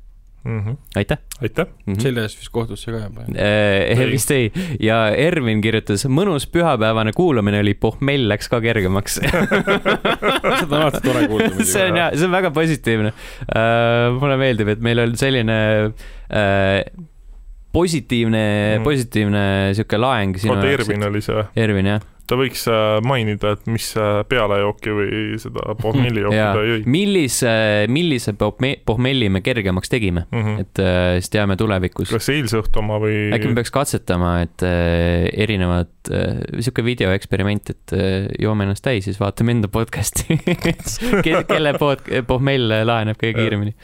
Mhm. 0.44 0.76
aitäh 0.96 1.18
aitäh, 1.42 1.66
mm. 1.66 1.92
-hmm. 1.92 2.00
selle 2.02 2.22
eest 2.22 2.38
vist 2.40 2.52
kohtusse 2.52 2.92
ka 2.92 2.98
juba. 3.04 3.24
Eh, 3.34 3.98
Ei. 3.98 4.10
vist 4.10 4.30
ei 4.30 4.52
ja 4.80 5.08
Ervin 5.08 5.60
kirjutas, 5.64 6.06
mõnus 6.06 6.46
pühapäevane 6.50 7.12
kuulamine 7.16 7.60
oli, 7.64 7.74
pohmell 7.74 8.28
läks 8.28 8.48
ka 8.52 8.60
kergemaks 8.60 9.18
seda 10.60 10.68
on 10.68 10.82
alati 10.82 11.02
tore 11.04 11.26
kuulda 11.28 11.64
see 11.64 11.86
on 11.86 11.94
muidugi. 11.94 11.98
ja, 11.98 12.10
see 12.14 12.28
on 12.28 12.36
väga 12.36 12.50
positiivne 12.50 13.14
uh,. 13.14 14.20
mulle 14.20 14.38
meeldib, 14.40 14.68
et 14.76 14.84
meil 14.84 15.02
on 15.06 15.16
selline 15.18 15.58
uh, 15.88 17.04
positiivne 17.74 18.42
mm., 18.78 18.84
positiivne 18.86 19.44
sihuke 19.76 19.98
laeng 20.00 20.38
oota, 20.48 20.66
Ervin 20.78 21.06
oli 21.10 21.20
see, 21.24 21.44
Ervin 21.58 21.88
jah. 21.94 22.02
ta 22.24 22.38
võiks 22.40 22.62
äh, 22.72 23.02
mainida, 23.04 23.50
et 23.52 23.66
mis 23.68 23.90
äh, 24.00 24.22
pealejooki 24.30 24.92
või 24.96 25.16
seda 25.42 25.74
pohmellijooki 25.76 26.38
ta 26.40 26.62
jõi. 26.64 26.78
millise, 26.88 27.50
millise 27.92 28.32
pohme- 28.40 28.78
pohmelli 28.88 29.28
me 29.28 29.42
kergemaks 29.44 29.92
tegime, 29.92 30.22
Mhm. 30.32 30.54
et 30.62 30.80
uh, 30.80 31.18
siis 31.18 31.28
teame 31.34 31.58
tulevikus. 31.60 32.08
kas 32.14 32.30
eilse 32.32 32.62
õhtu 32.62 32.80
oma 32.80 32.96
või? 33.02 33.18
äkki 33.36 33.50
me 33.52 33.58
peaks 33.60 33.74
katsetama, 33.74 34.30
et 34.46 34.64
äh, 34.64 35.26
erinevad 35.44 35.90
äh,, 36.08 36.40
sihuke 36.64 36.86
videoeksperiment, 36.86 37.74
et 37.74 37.92
äh, 37.98 38.30
joome 38.40 38.64
ennast 38.70 38.86
täis, 38.88 39.04
siis 39.10 39.20
vaatame 39.20 39.58
enda 39.58 39.68
podcast'i 39.68 40.38
Ke, 41.26 41.42
kelle 41.50 41.74
pod-, 41.76 42.08
pohmell 42.30 42.72
laheneb 42.88 43.20
kõige 43.20 43.36
kiiremini. 43.42 43.76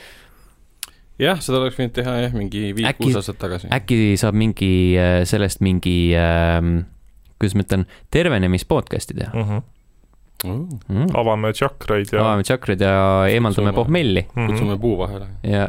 jah, 1.20 1.42
seda 1.44 1.60
oleks 1.60 1.78
võinud 1.78 1.94
teha 1.96 2.14
jah, 2.24 2.36
mingi 2.36 2.70
viis-kuus 2.76 3.18
aastat 3.20 3.40
tagasi. 3.42 3.70
äkki 3.74 4.16
saab 4.20 4.38
mingi 4.40 4.72
äh, 5.00 5.20
sellest 5.28 5.62
mingi 5.64 5.98
äh,, 6.16 6.62
kuidas 7.40 7.56
ma 7.58 7.66
ütlen, 7.66 7.86
tervenemis 8.14 8.66
podcast'i 8.68 9.18
teha 9.18 9.32
mm. 9.34 9.50
-hmm. 9.50 10.80
mm.. 10.88 11.10
avame 11.20 11.52
tšakraid 11.56 12.14
ja 12.14 12.24
avame 12.24 12.46
tšakrid 12.46 12.86
ja 12.86 12.94
eemaldame 13.32 13.74
pohmelli 13.76 14.26
mm 14.28 14.50
kutsume 14.50 14.78
puu 14.80 14.96
vahele. 14.98 15.30
ja 15.42 15.68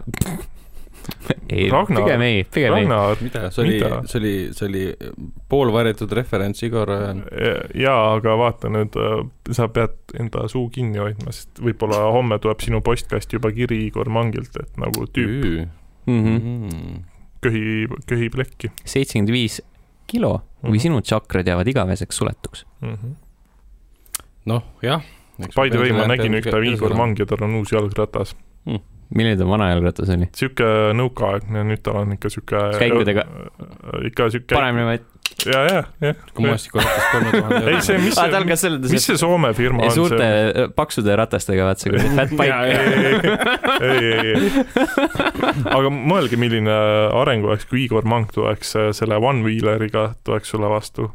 ei, 1.49 1.69
Ragnar- 1.71 2.03
pigem 2.03 2.21
ei, 2.21 2.43
pigem 2.43 2.73
ei. 2.75 2.83
Ragnar, 2.85 3.17
mida, 3.21 3.49
see 3.51 3.63
oli 3.63 3.79
see 4.07 4.19
oli, 4.19 4.33
see 4.57 4.67
oli 4.67 4.83
poolvarjatud 5.49 6.11
referents 6.17 6.63
Igor. 6.63 6.89
jaa, 7.75 8.13
aga 8.15 8.35
vaata 8.39 8.69
nüüd, 8.73 8.95
sa 9.51 9.67
pead 9.67 9.95
enda 10.19 10.47
suu 10.51 10.69
kinni 10.73 10.97
hoidma, 11.01 11.31
sest 11.35 11.59
võib-olla 11.63 12.03
homme 12.15 12.37
tuleb 12.39 12.59
sinu 12.63 12.81
postkasti 12.85 13.37
juba 13.39 13.51
kiri 13.55 13.85
Igor 13.87 14.09
Mangilt, 14.09 14.55
et 14.59 14.77
nagu 14.77 15.05
tüüp 15.07 15.67
Mhm. 16.07 16.35
Mm. 16.41 17.03
köhib, 17.41 17.91
köhib 18.09 18.33
lekki 18.39 18.71
seitsekümmend 18.85 19.29
viis 19.31 19.59
kilo 20.07 20.41
või 20.63 20.77
Mhm. 20.77 20.79
sinu 20.87 21.01
tšakrad 21.01 21.45
jäävad 21.47 21.67
igaveseks 21.67 22.15
suletuks. 22.17 22.65
mm. 22.81 22.93
-hmm. 22.95 23.15
noh, 24.45 24.63
jah. 24.81 25.01
By 25.55 25.69
the 25.69 25.79
way, 25.79 25.91
ma 25.91 26.05
nägin 26.07 26.33
üks 26.37 26.49
päev 26.51 26.65
Igor. 26.69 26.93
Mangi, 26.93 27.25
tal 27.25 27.41
on 27.41 27.55
uus 27.55 27.71
jalgratas. 27.71 28.35
Milline 29.15 29.37
ta 29.39 29.47
vana 29.47 29.69
jalgratas 29.71 30.11
oli? 30.15 30.27
sihuke 30.37 30.67
nõukaaegne, 30.97 31.63
nüüd 31.67 31.83
tal 31.85 32.01
on 32.03 32.15
ikka 32.15 32.31
sihuke 32.31 32.67
Käikudega.. 32.79 33.25
ikka 34.07 34.29
sihuke, 34.33 34.55
paremini 34.55 34.87
vaid. 34.87 35.07
ja, 35.47 35.61
ja, 35.67 35.81
jah. 36.03 36.21
kui 36.35 36.47
maastikuratast 36.47 37.07
kolme 37.11 37.33
tuhande 37.35 37.73
ei, 37.73 37.81
see, 37.85 37.99
mis 38.03 38.17
see, 38.17 38.43
ka 38.51 38.57
selle, 38.59 38.81
mis 38.93 39.07
see 39.09 39.19
Soome 39.19 39.53
firma 39.57 39.87
on 39.87 39.95
suurte 39.95 40.19
see? 40.21 40.67
paksude 40.77 41.15
ratastega, 41.19 41.67
vaata 41.69 41.85
see 41.85 41.93
kuradi 41.93 42.11
fat 42.19 42.35
bike. 42.41 42.59
ei, 43.87 43.95
ei, 43.95 44.19
ei, 44.19 44.35
ei. 44.35 44.51
aga 45.77 45.91
mõelge, 45.95 46.39
milline 46.39 46.77
areng 47.21 47.47
oleks, 47.49 47.67
kui 47.69 47.85
Igor 47.85 48.07
Mang 48.07 48.31
tuleks 48.35 48.77
äh, 48.79 48.91
selle 48.95 49.19
one-wheeleriga, 49.19 50.11
tuleks 50.27 50.55
sulle 50.55 50.71
vastu, 50.71 51.09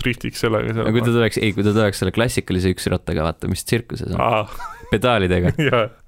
driftiks 0.00 0.40
sellega 0.46 0.78
no 0.78 0.88
kui 0.88 1.02
ta 1.02 1.10
seal. 1.10 1.20
tuleks, 1.20 1.42
ei, 1.42 1.52
kui 1.56 1.66
ta 1.66 1.74
tuleks 1.76 2.00
selle 2.02 2.14
klassikalise 2.14 2.72
üksrattaga, 2.72 3.28
vaata, 3.28 3.52
mis 3.52 3.66
tsirkuses 3.68 4.14
on, 4.14 4.22
aa, 4.22 4.72
pedaalidega, 4.92 5.52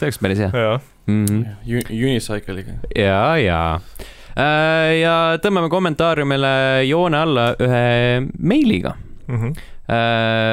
see 0.00 0.08
oleks 0.08 0.20
päris 0.22 0.40
hea 0.40 0.50
ja, 0.64 0.78
mm. 1.06 1.24
-hmm. 1.24 1.90
Unicycle'iga. 1.90 2.78
ja, 2.96 3.36
ja. 3.38 3.60
ja 5.00 5.16
tõmbame 5.42 5.68
kommentaariumile 5.68 6.52
joone 6.88 7.18
alla 7.18 7.50
ühe 7.60 8.26
meiliga. 8.38 8.94
Mhm. 9.28 9.52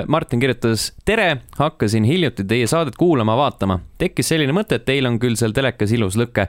Martin 0.07 0.39
kirjutas, 0.39 0.93
tere, 1.05 1.37
hakkasin 1.57 2.03
hiljuti 2.03 2.43
teie 2.47 2.67
saadet 2.67 2.95
kuulama-vaatama. 2.97 3.79
tekkis 3.97 4.31
selline 4.31 4.53
mõte, 4.55 4.79
et 4.79 4.85
teil 4.85 5.05
on 5.05 5.19
küll 5.21 5.35
seal 5.37 5.53
telekas 5.53 5.91
ilus 5.93 6.17
lõke. 6.17 6.47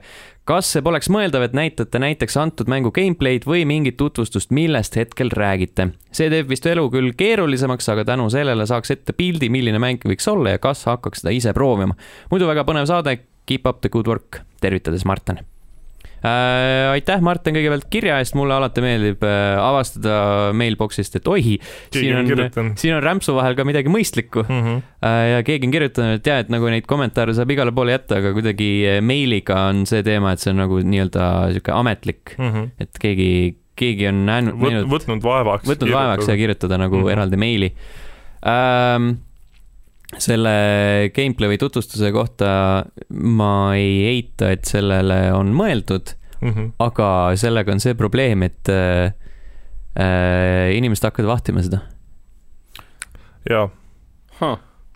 kas 0.49 0.71
see 0.73 0.83
poleks 0.83 1.11
mõeldav, 1.13 1.45
et 1.45 1.53
näitate 1.53 2.01
näiteks 2.01 2.37
antud 2.41 2.71
mängu 2.71 2.93
gameplay'd 2.95 3.45
või 3.45 3.67
mingit 3.69 3.97
tutvustust, 3.97 4.51
millest 4.51 4.97
hetkel 4.97 5.29
räägite? 5.29 5.91
see 6.13 6.31
teeb 6.31 6.49
vist 6.49 6.67
elu 6.67 6.89
küll 6.91 7.13
keerulisemaks, 7.13 7.89
aga 7.89 8.05
tänu 8.15 8.31
sellele 8.31 8.67
saaks 8.67 8.91
ette 8.97 9.13
pildi, 9.13 9.51
milline 9.53 9.79
mäng 9.79 10.01
võiks 10.09 10.31
olla 10.33 10.57
ja 10.57 10.59
kas 10.59 10.87
hakkaks 10.89 11.21
seda 11.21 11.37
ise 11.37 11.53
proovima. 11.53 11.95
muidu 12.31 12.49
väga 12.49 12.65
põnev 12.65 12.89
saade, 12.89 13.19
keep 13.45 13.67
up 13.67 13.81
the 13.83 13.93
good 13.93 14.09
work, 14.09 14.41
tervitades 14.61 15.05
Martin 15.05 15.45
äh,. 16.25 16.91
aitäh, 16.93 17.21
Martin, 17.25 17.55
kõigepealt 17.59 17.87
kirja 17.93 18.19
eest, 18.23 18.35
mulle 18.39 18.57
alati 18.57 18.83
meeldib 18.85 19.23
äh, 19.27 19.59
avastada 19.61 20.53
mailbox'ist, 20.59 21.19
et 21.21 21.29
keegi 21.29 21.59
siin 21.95 22.17
on 22.19 22.73
siin 22.79 22.97
on 22.97 23.03
rämpsu 23.05 23.35
vahel 23.37 23.55
ka 23.59 23.67
midagi 23.69 23.93
mõistlikku 23.93 24.45
Mhm. 24.49 24.83
äh, 25.05 25.23
ja 25.35 25.43
keegi 25.47 25.69
on 25.69 25.77
kirjutanud, 25.77 26.19
et 26.21 26.27
jah, 26.27 26.43
et 26.45 26.51
nagu 26.53 26.69
neid 26.73 26.87
kommentaare 26.91 27.35
saab 27.37 27.51
igale 27.55 27.73
poole 27.77 27.95
jätta, 27.95 28.19
aga 28.23 28.33
kuidagi 28.37 28.71
äh, 28.97 28.99
meiliga 29.05 29.69
on 29.69 29.85
see 29.87 30.03
teema, 30.07 30.33
et 30.33 30.43
see 30.43 30.53
on 30.55 30.63
nagu 30.65 30.81
nii-öelda 30.83 31.29
sihuke 31.55 31.73
ametlik, 31.75 32.35
et 32.81 32.99
keegi, 33.03 33.31
keegi 33.79 34.09
on 34.11 34.25
näinud, 34.27 34.59
Võt, 34.59 34.85
võtnud 34.91 35.23
vaevaks. 35.23 35.69
võtnud 35.69 35.95
vaevaks 35.95 36.29
ja 36.29 36.37
kirjutada 36.37 36.79
nagu 36.79 36.97
mm. 36.97 37.05
-hmm. 37.05 37.13
eraldi 37.13 37.37
meili 37.37 37.73
ähm,. 38.47 39.17
Selle 40.17 41.11
gameplay 41.15 41.51
või 41.53 41.59
tutvustuse 41.61 42.09
kohta 42.15 42.51
ma 43.11 43.53
ei 43.77 43.99
eita, 44.09 44.53
et 44.57 44.65
sellele 44.65 45.29
on 45.37 45.53
mõeldud, 45.57 46.15
Mhm. 46.41 46.69
aga 46.79 47.35
sellega 47.35 47.73
on 47.75 47.81
see 47.83 47.95
probleem, 47.99 48.45
et 48.47 48.69
äh, 48.71 49.11
äh, 49.99 50.71
inimesed 50.79 51.05
hakkavad 51.09 51.33
vahtima 51.35 51.63
seda. 51.67 51.81
jaa, 53.51 53.69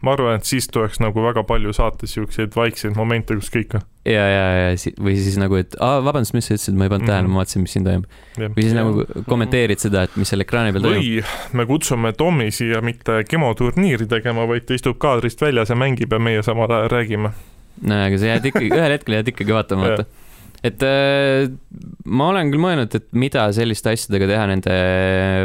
ma 0.02 0.12
arvan, 0.16 0.34
et 0.40 0.44
siis 0.48 0.66
tuleks 0.68 0.98
nagu 1.00 1.22
väga 1.22 1.44
palju 1.46 1.72
saata 1.72 2.06
siukseid 2.10 2.54
vaikseid 2.56 2.96
momente, 2.98 3.34
kus 3.38 3.50
kõik 3.54 3.74
on. 3.78 3.82
ja, 4.04 4.24
ja, 4.26 4.46
ja 4.70 4.76
si- 4.76 4.94
või 4.98 5.14
siis 5.16 5.36
nagu, 5.38 5.54
et 5.60 5.76
aa, 5.80 6.00
vabandust, 6.02 6.34
mis 6.34 6.46
sa 6.50 6.54
ütlesid, 6.56 6.74
ma 6.74 6.84
ei 6.88 6.90
pannud 6.90 7.06
tähele, 7.06 7.22
Mhm. 7.28 7.32
ma 7.32 7.42
vaatasin, 7.44 7.62
mis 7.62 7.72
siin 7.76 7.84
toimub. 7.86 8.06
või 8.38 8.62
siis 8.66 8.74
nagu 8.74 9.04
kommenteerid 9.28 9.78
seda, 9.78 10.02
et 10.08 10.16
mis 10.16 10.28
seal 10.28 10.40
ekraani 10.42 10.72
peal 10.72 10.82
toimub. 10.82 11.02
või 11.02 11.54
me 11.54 11.66
kutsume 11.66 12.12
Tommi 12.16 12.50
siia 12.50 12.80
mitte 12.82 13.22
gemoturniiri 13.30 14.06
tegema, 14.10 14.46
vaid 14.48 14.66
ta 14.66 14.74
istub 14.74 14.98
kaadrist 14.98 15.40
väljas 15.40 15.68
ja 15.70 15.76
mängib 15.76 16.10
ja 16.12 16.18
meie 16.18 16.42
samal 16.42 16.66
ajal 16.70 16.88
räägime. 16.90 17.30
no 17.82 17.94
aga 18.06 18.18
sa 18.18 18.24
jääd 18.26 18.44
ikkagi, 18.50 18.68
ühel 18.70 18.90
hetkel 18.98 19.14
jääd 19.14 19.28
ikkagi 19.32 19.52
vaatama, 19.54 19.88
vaata. 19.88 20.04
Et 20.62 20.82
äh, 20.86 21.48
ma 22.06 22.28
olen 22.30 22.52
küll 22.52 22.62
mõelnud, 22.62 22.94
et 22.94 23.08
mida 23.18 23.48
selliste 23.54 23.90
asjadega 23.94 24.28
teha 24.30 24.44
nende 24.50 24.76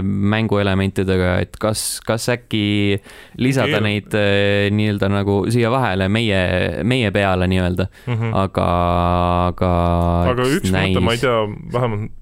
mänguelementidega, 0.04 1.32
et 1.46 1.58
kas, 1.62 1.86
kas 2.06 2.28
äkki 2.36 3.00
lisada 3.42 3.78
Keeru- 3.80 3.88
neid 3.88 4.18
äh, 4.18 4.68
nii-öelda 4.78 5.10
nagu 5.14 5.40
siia 5.54 5.72
vahele 5.74 6.10
meie, 6.14 6.42
meie 6.88 7.10
peale 7.16 7.50
nii-öelda, 7.50 7.90
aga, 8.44 8.70
aga. 9.50 9.74
Mhm. 10.28 10.32
aga 10.36 10.48
üks 10.60 10.72
mõte, 10.78 11.04
ma 11.10 11.18
ei 11.18 11.24
tea, 11.26 11.38
vähemalt 11.74 12.14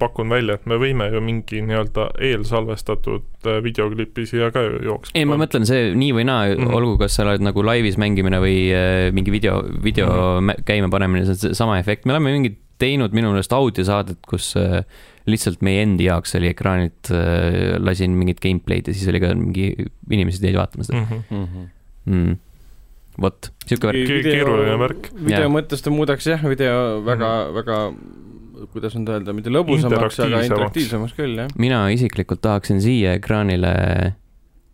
pakun 0.00 0.32
välja, 0.32 0.56
et 0.58 0.66
me 0.70 0.78
võime 0.80 1.08
ju 1.12 1.20
mingi 1.24 1.62
nii-öelda 1.66 2.08
eelsalvestatud 2.28 3.48
äh, 3.48 3.60
videoklipi 3.64 4.24
siia 4.28 4.50
ka 4.54 4.64
ju 4.66 4.80
jooksma. 4.86 5.14
ei, 5.18 5.26
ma 5.28 5.38
mõtlen 5.40 5.66
see 5.68 5.92
nii 5.98 6.12
või 6.16 6.26
naa 6.28 6.48
mm. 6.50 6.58
-hmm. 6.60 6.76
olgu, 6.78 6.96
kas 7.02 7.16
sa 7.18 7.26
oled 7.26 7.44
nagu 7.44 7.64
laivis 7.66 7.98
mängimine 8.00 8.40
või 8.42 8.58
äh, 8.74 9.08
mingi 9.14 9.34
video, 9.34 9.62
video 9.84 10.08
mm. 10.08 10.50
-hmm. 10.50 10.66
käima 10.68 10.90
panemine, 10.92 11.24
see 11.26 11.36
on 11.36 11.42
seesama 11.48 11.78
efekt, 11.82 12.06
me 12.06 12.16
oleme 12.16 12.34
mingi 12.34 12.54
teinud 12.82 13.14
minu 13.14 13.30
meelest 13.30 13.52
audiosaadet, 13.54 14.20
kus 14.26 14.52
äh, 14.58 14.82
lihtsalt 15.30 15.62
meie 15.62 15.84
endi 15.84 16.08
jaoks 16.08 16.34
oli 16.34 16.50
ekraanilt 16.50 17.12
lasin 17.78 18.16
mingit 18.18 18.40
gameplay'd 18.42 18.88
ja 18.90 18.94
siis 18.94 19.06
oli 19.10 19.20
ka 19.22 19.34
mingi, 19.38 19.68
inimesed 20.10 20.42
jäid 20.42 20.58
vaatama 20.58 20.88
seda 20.88 21.04
mm. 21.04 21.22
-hmm. 21.30 21.68
mm.. 22.10 22.34
vot, 23.22 23.52
sihuke 23.66 23.86
värk. 23.86 24.02
Ke- 24.08 24.22
keeruline 24.26 24.78
värk. 24.82 25.12
video 25.14 25.52
mõttes 25.52 25.84
ta 25.84 25.94
muudaks 25.94 26.26
jah, 26.26 26.42
video 26.42 27.04
väga 27.06 27.28
mm, 27.28 27.46
-hmm. 27.46 27.54
väga, 27.60 27.78
kuidas 28.72 28.94
nüüd 28.94 29.08
öelda, 29.10 29.32
mitte 29.36 29.50
lõbusamaks, 29.50 30.20
aga 30.24 30.42
Interaktiivsemaks. 30.46 31.12
küll 31.18 31.36
jah. 31.38 31.48
mina 31.58 31.88
isiklikult 31.90 32.40
tahaksin 32.44 32.80
siia 32.84 33.14
ekraanile 33.18 34.14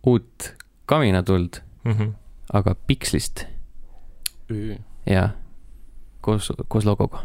uut 0.07 0.53
kaminatuld, 0.85 1.61
Mm 1.83 1.91
-hmm. 1.95 2.09
aga 2.53 2.75
pikslist 2.87 3.45
ja 5.05 5.29
koos, 6.21 6.51
koos 6.67 6.85
logoga. 6.85 7.23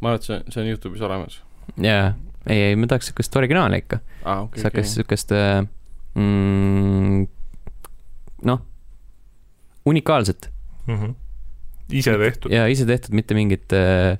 ma 0.00 0.08
arvan, 0.08 0.16
et 0.16 0.22
see, 0.22 0.42
see 0.50 0.62
on 0.62 0.68
Youtube'is 0.70 1.02
olemas. 1.02 1.42
jaa, 1.82 2.14
ei, 2.46 2.60
ei, 2.62 2.76
ma 2.76 2.86
tahaks 2.86 3.06
sihukest 3.06 3.36
originaali 3.36 3.78
ikka 3.82 3.98
aa, 4.24 4.40
okei, 4.42 4.60
sihukest, 4.62 4.94
sihukest 4.94 5.32
äh, 5.32 5.66
mm, 6.14 7.26
noh, 8.44 8.60
unikaalset 9.86 10.50
Mm 10.86 10.96
-hmm. 10.98 11.14
ise 11.92 12.18
tehtud. 12.18 12.50
ja 12.52 12.66
ise 12.66 12.86
tehtud, 12.86 13.14
mitte 13.14 13.34
mingit 13.34 13.72
äh, 13.72 14.18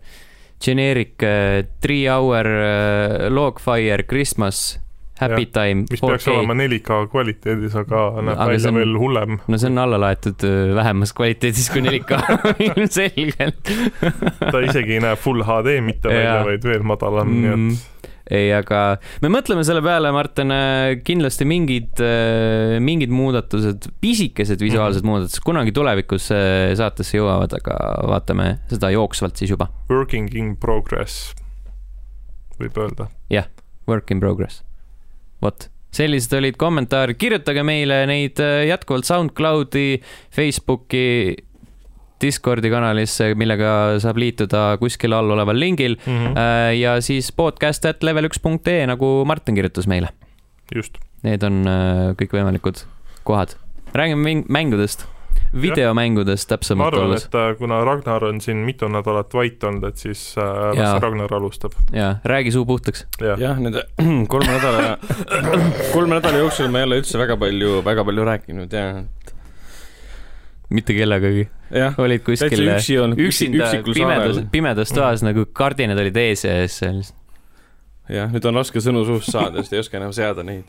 generic 0.63 1.23
äh, 1.27 1.65
three 1.83 2.07
hour 2.11 2.47
äh, 2.47 3.29
logfire 3.31 4.03
Christmas 4.09 4.79
Happy 5.21 5.45
Jah. 5.45 5.53
Time 5.55 5.85
mis 5.91 6.01
peaks 6.01 6.25
4K 6.27 6.33
olema 6.35 6.55
4K 6.59 6.97
kvaliteedis, 7.13 7.75
aga 7.79 8.01
näeb 8.25 8.41
Aga 8.41 8.47
see 8.47 8.57
välja 8.57 8.71
on- 8.73 8.79
veel 8.81 8.97
hullem. 8.99 9.37
no 9.47 9.59
see 9.61 9.69
on 9.71 9.79
alla 9.79 9.99
laetud 10.03 10.43
öö, 10.49 10.75
vähemas 10.75 11.13
kvaliteedis 11.15 11.69
kui 11.71 11.83
4K 11.85 12.19
ilmselgelt 12.67 13.73
ta 14.51 14.63
isegi 14.67 14.97
ei 14.99 15.05
näe 15.05 15.17
full 15.21 15.45
HD 15.47 15.77
mitte 15.87 16.11
välja 16.11 16.41
vaid 16.49 16.67
veel 16.67 16.83
madalam 16.87 17.29
mm., 17.29 17.43
nii 17.43 17.57
mm. 17.57 17.71
et 17.77 17.92
ei, 18.33 18.49
aga 18.57 18.97
me 19.23 19.31
mõtleme 19.33 19.65
selle 19.67 19.83
peale, 19.85 20.13
Martin, 20.15 20.55
kindlasti 21.05 21.47
mingid, 21.49 22.01
mingid 22.81 23.13
muudatused, 23.13 23.91
pisikesed 24.01 24.63
visuaalsed 24.63 25.03
mm 25.03 25.07
-hmm. 25.07 25.13
muudatused 25.13 25.45
kunagi 25.45 25.75
tulevikus 25.77 26.31
äh, 26.33 26.73
saatesse 26.79 27.19
jõuavad, 27.19 27.53
aga 27.59 27.77
vaatame 28.09 28.49
seda 28.71 28.91
jooksvalt 28.95 29.37
siis 29.37 29.53
juba. 29.53 29.69
working 29.91 30.33
in 30.35 30.57
progress, 30.57 31.35
võib 32.61 32.79
öelda. 32.79 33.09
Work 33.89 34.11
in 34.11 34.21
progress. 34.21 34.63
vot, 35.43 35.69
sellised 35.91 36.33
olid 36.39 36.57
kommentaarid, 36.57 37.19
kirjutage 37.19 37.63
meile 37.63 38.07
neid 38.07 38.41
äh, 38.41 38.67
jätkuvalt 38.69 39.05
SoundCloudi, 39.05 40.01
Facebooki, 40.31 41.37
Discordi 42.23 42.71
kanalisse, 42.71 43.33
millega 43.35 43.99
saab 44.03 44.17
liituda 44.23 44.77
kuskil 44.81 45.13
all 45.17 45.31
oleval 45.35 45.59
lingil 45.59 45.97
Mm 46.07 46.13
-hmm. 46.19 46.39
Äh, 46.39 46.75
ja 46.81 47.01
siis 47.01 47.33
podcast 47.33 47.85
at 47.87 48.03
level 48.03 48.25
üks 48.31 48.39
punkt 48.43 48.69
ee, 48.69 48.87
nagu 48.87 49.25
Martin 49.27 49.55
kirjutas 49.55 49.87
meile. 49.87 50.09
just, 50.75 50.99
Need 51.23 51.43
on 51.43 51.65
äh, 51.67 52.15
kõikvõimalikud 52.19 52.85
kohad. 53.25 53.55
räägime 53.95 54.23
mäng- 54.25 54.45
mängudest, 54.49 55.05
videomängudest 55.63 56.51
ma 56.51 56.57
täpsemalt 56.57 56.95
arvan, 56.95 57.07
olles 57.11 57.25
et 57.27 57.35
äh, 57.35 57.57
kuna 57.59 57.85
Ragnar 57.85 58.25
on 58.25 58.41
siin 58.41 58.57
mitu 58.67 58.89
nädalat 58.89 59.35
vait 59.35 59.65
olnud, 59.65 59.85
et 59.89 59.97
siis 59.97 60.35
äh, 60.39 60.45
Jaa. 60.77 60.95
las 60.95 61.03
Ragnar 61.03 61.35
alustab. 61.35 61.73
ja 61.93 62.17
räägi 62.25 62.51
suu 62.53 62.65
puhtaks. 62.67 63.07
jah, 63.21 63.39
jah, 63.41 63.59
nende 63.61 63.85
kolme 64.33 64.53
nädala, 64.53 64.97
kolme 65.95 66.15
nädala 66.15 66.39
jooksul 66.39 66.69
ma 66.71 66.79
ei 66.79 66.85
ole 66.85 66.99
üldse 67.03 67.19
väga 67.19 67.37
palju, 67.37 67.83
väga 67.85 68.05
palju 68.05 68.25
rääkinud 68.25 68.73
ja 68.73 69.03
mitte 70.73 70.97
kellegagi. 70.97 71.49
olid 72.03 72.25
kuskil 72.27 72.69
olnud, 73.03 73.21
üksinda 73.21 73.71
pimedas 73.87 74.43
pimedas 74.53 74.95
toas 74.95 75.25
nagu 75.25 75.47
kardinad 75.57 76.01
olid 76.03 76.17
ees 76.21 76.45
ja 76.47 76.59
siis 76.67 76.79
seal 76.83 77.03
jah, 78.13 78.31
nüüd 78.33 78.47
on 78.49 78.61
raske 78.61 78.83
sõnu 78.83 79.05
suust 79.09 79.33
saada, 79.33 79.63
sest 79.63 79.77
ei 79.77 79.83
oska 79.83 80.01
enam 80.01 80.15
seada 80.17 80.45
neid 80.47 80.65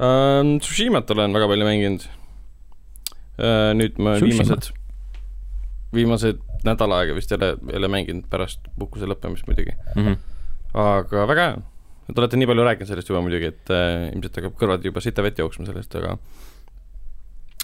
uh,. 0.00 0.56
Tsushimat 0.62 1.10
olen 1.14 1.36
väga 1.36 1.50
palju 1.52 1.68
mänginud 1.68 2.06
uh,. 2.06 3.72
nüüd 3.76 3.98
ma 4.02 4.16
Tsushima? 4.18 4.46
viimased, 4.46 4.70
viimased 5.96 6.46
nädal 6.66 6.94
aega 6.98 7.16
vist 7.16 7.32
ei 7.32 7.78
ole 7.78 7.90
mänginud 7.92 8.28
pärast 8.32 8.70
puhkuse 8.78 9.08
lõppemist 9.08 9.48
muidugi, 9.48 9.74
mm. 9.94 10.06
-hmm. 10.06 10.16
aga 10.82 11.26
väga 11.30 11.48
hea. 11.48 11.58
Te 12.10 12.18
olete 12.18 12.38
nii 12.40 12.48
palju 12.50 12.64
rääkinud 12.66 12.90
sellest 12.90 13.10
juba 13.12 13.20
muidugi, 13.22 13.52
et 13.52 13.70
uh, 13.70 14.08
ilmselt 14.10 14.40
hakkab 14.40 14.56
kõrvad 14.58 14.84
juba 14.84 15.02
sita 15.04 15.22
vett 15.22 15.38
jooksma 15.38 15.68
sellest, 15.68 15.94
aga 16.00 16.16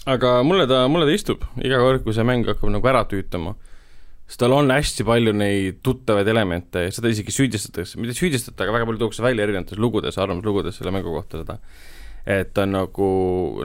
aga 0.07 0.37
mulle 0.47 0.67
ta, 0.69 0.85
mulle 0.91 1.07
ta 1.09 1.15
istub 1.15 1.43
iga 1.63 1.79
kord, 1.83 2.03
kui 2.05 2.15
see 2.15 2.25
mäng 2.27 2.47
hakkab 2.47 2.71
nagu 2.73 2.91
ära 2.91 3.03
tüütama 3.09 3.55
sest 4.27 4.41
tal 4.41 4.55
on 4.57 4.71
hästi 4.71 5.05
palju 5.07 5.33
neid 5.39 5.79
tuttavaid 5.85 6.27
elemente 6.27 6.87
ja 6.87 6.91
seda 6.93 7.11
isegi 7.11 7.31
süüdistatakse, 7.31 7.99
mitte 7.99 8.11
ei 8.11 8.19
süüdistata, 8.19 8.65
aga 8.65 8.75
väga 8.75 8.89
palju 8.89 9.01
tuuakse 9.05 9.23
välja 9.23 9.45
erinevates 9.47 9.79
lugudes, 9.79 10.19
arvamuslugudes 10.19 10.79
selle 10.79 10.91
mängu 10.95 11.13
kohta 11.15 11.39
seda. 11.43 11.55
et 12.27 12.51
ta 12.51 12.65
on 12.67 12.73
nagu, 12.75 13.07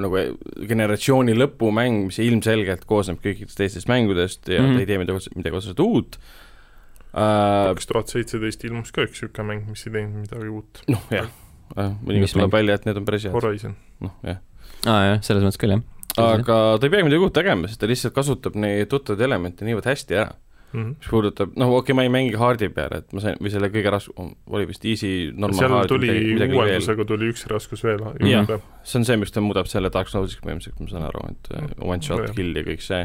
nagu 0.05 0.23
generatsiooni 0.71 1.35
lõpumäng, 1.35 2.05
mis 2.07 2.21
ilmselgelt 2.23 2.87
koosneb 2.87 3.19
kõikidest 3.25 3.59
teistest 3.59 3.91
mängudest 3.91 4.47
ja 4.47 4.63
mm. 4.63 4.69
-hmm. 4.69 4.75
ta 4.79 4.85
ei 4.85 4.87
tee 4.87 4.99
midagi, 5.03 5.35
midagi 5.35 5.59
otseselt 5.59 5.83
uut 5.83 6.19
uh,. 6.19 7.73
kaks 7.73 7.91
tuhat 7.91 8.15
seitseteist 8.15 8.63
ilmus 8.71 8.95
ka 8.95 9.03
üks 9.03 9.19
niisugune 9.19 9.49
mäng, 9.51 9.67
mis 9.67 9.87
ei 9.87 9.97
teinud 9.99 10.29
midagi 10.29 10.53
uut, 10.53 10.85
noh, 10.95 11.09
jah 11.11 11.31
Mis 11.73 12.05
mõnikord 12.05 12.35
tuleb 12.37 12.53
välja, 12.53 12.75
et 12.77 12.87
need 12.87 12.99
on 13.01 13.05
päris 13.09 13.23
head, 13.25 13.33
Horizon. 13.33 13.75
noh, 14.05 14.13
jah. 14.27 14.39
aa 14.85 15.03
jah, 15.07 15.23
selles 15.25 15.45
mõttes 15.45 15.61
küll 15.61 15.73
jah. 15.73 15.83
Aga 16.21 16.57
ta 16.79 16.87
ei 16.87 16.91
peagi 16.93 17.07
midagi 17.09 17.25
uut 17.25 17.35
tegema, 17.37 17.69
sest 17.69 17.81
ta 17.81 17.89
lihtsalt 17.91 18.15
kasutab 18.17 18.57
neid 18.61 18.89
tuttavaid 18.93 19.23
elemente 19.29 19.65
niivõrd 19.69 19.89
hästi 19.93 20.19
ära. 20.25 20.33
Mhm. 20.73 20.95
mis 21.03 21.09
puudutab, 21.13 21.51
noh 21.61 21.69
okei 21.69 21.93
okay,, 21.93 21.95
ma 21.99 22.03
ei 22.07 22.09
mängi 22.09 22.39
haardi 22.41 22.71
peale, 22.73 23.03
et 23.03 23.11
ma 23.13 23.21
sain, 23.21 23.35
või 23.45 23.51
selle 23.53 23.69
kõige 23.69 23.91
ras-, 23.93 24.09
oli 24.17 24.65
vist 24.71 24.87
easy, 24.89 25.11
normal 25.37 25.59
seal 25.59 25.75
hard, 25.77 25.91
tuli 25.91 26.09
uuendusega 26.49 27.05
tuli 27.11 27.29
üks 27.29 27.45
raskus 27.51 27.83
veel 27.85 28.01
juurde. 28.01 28.57
see 28.83 28.99
on 29.03 29.05
see, 29.05 29.19
mis 29.21 29.35
ta 29.35 29.43
muudab 29.45 29.69
selle 29.69 29.91
Dark 29.93 30.09
Soulsiks 30.09 30.41
põhimõtteliselt, 30.41 30.81
ma 30.81 30.89
saan 30.89 31.05
aru, 31.11 31.27
et 31.29 31.51
äh, 31.53 31.67
one 31.85 32.01
shot 32.01 32.23
Nojah. 32.25 32.33
kill 32.39 32.57
ja 32.57 32.65
kõik 32.65 32.81
see. 32.89 33.03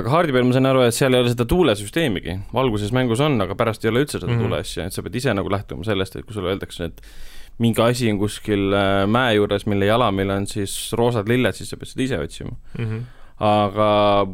aga 0.00 0.14
haardi 0.16 0.32
peal 0.32 0.48
ma 0.48 0.56
sain 0.56 0.70
aru, 0.72 0.86
et 0.88 0.96
seal 0.96 1.12
ei 1.12 1.20
ole 1.20 1.34
seda 1.34 1.44
tuulesüsteemigi, 1.52 2.38
alguses 2.64 2.96
mängus 2.96 3.20
on, 3.20 3.36
aga 3.44 3.54
pärast 3.54 3.84
ei 3.84 3.92
ole 3.92 4.06
üldse 4.06 4.16
seda 4.16 4.32
Mhm. 4.32 4.40
tuule 4.46 4.62
asja, 4.64 4.86
et 4.88 4.96
sa 4.96 5.04
pead 5.04 5.20
ise 5.20 5.34
nagu 5.36 5.52
lähtuma 5.52 5.84
sellest, 5.84 6.16
et 6.16 6.24
kui 6.24 6.32
sulle 6.32 6.56
öeldakse, 6.56 6.88
et 6.88 7.02
mingi 7.58 7.82
asi 7.82 8.10
on 8.12 8.18
kuskil 8.20 8.68
äh, 8.76 9.04
mäe 9.10 9.34
juures, 9.38 9.64
mille 9.66 9.88
jalamil 9.88 10.30
on 10.30 10.46
siis 10.46 10.76
roosad 10.98 11.28
lilled, 11.30 11.56
siis 11.58 11.70
sa 11.72 11.76
pead 11.80 11.90
seda 11.92 12.04
ise 12.06 12.18
otsima. 12.22 12.54
Mhm. 12.78 13.00
aga 13.38 13.88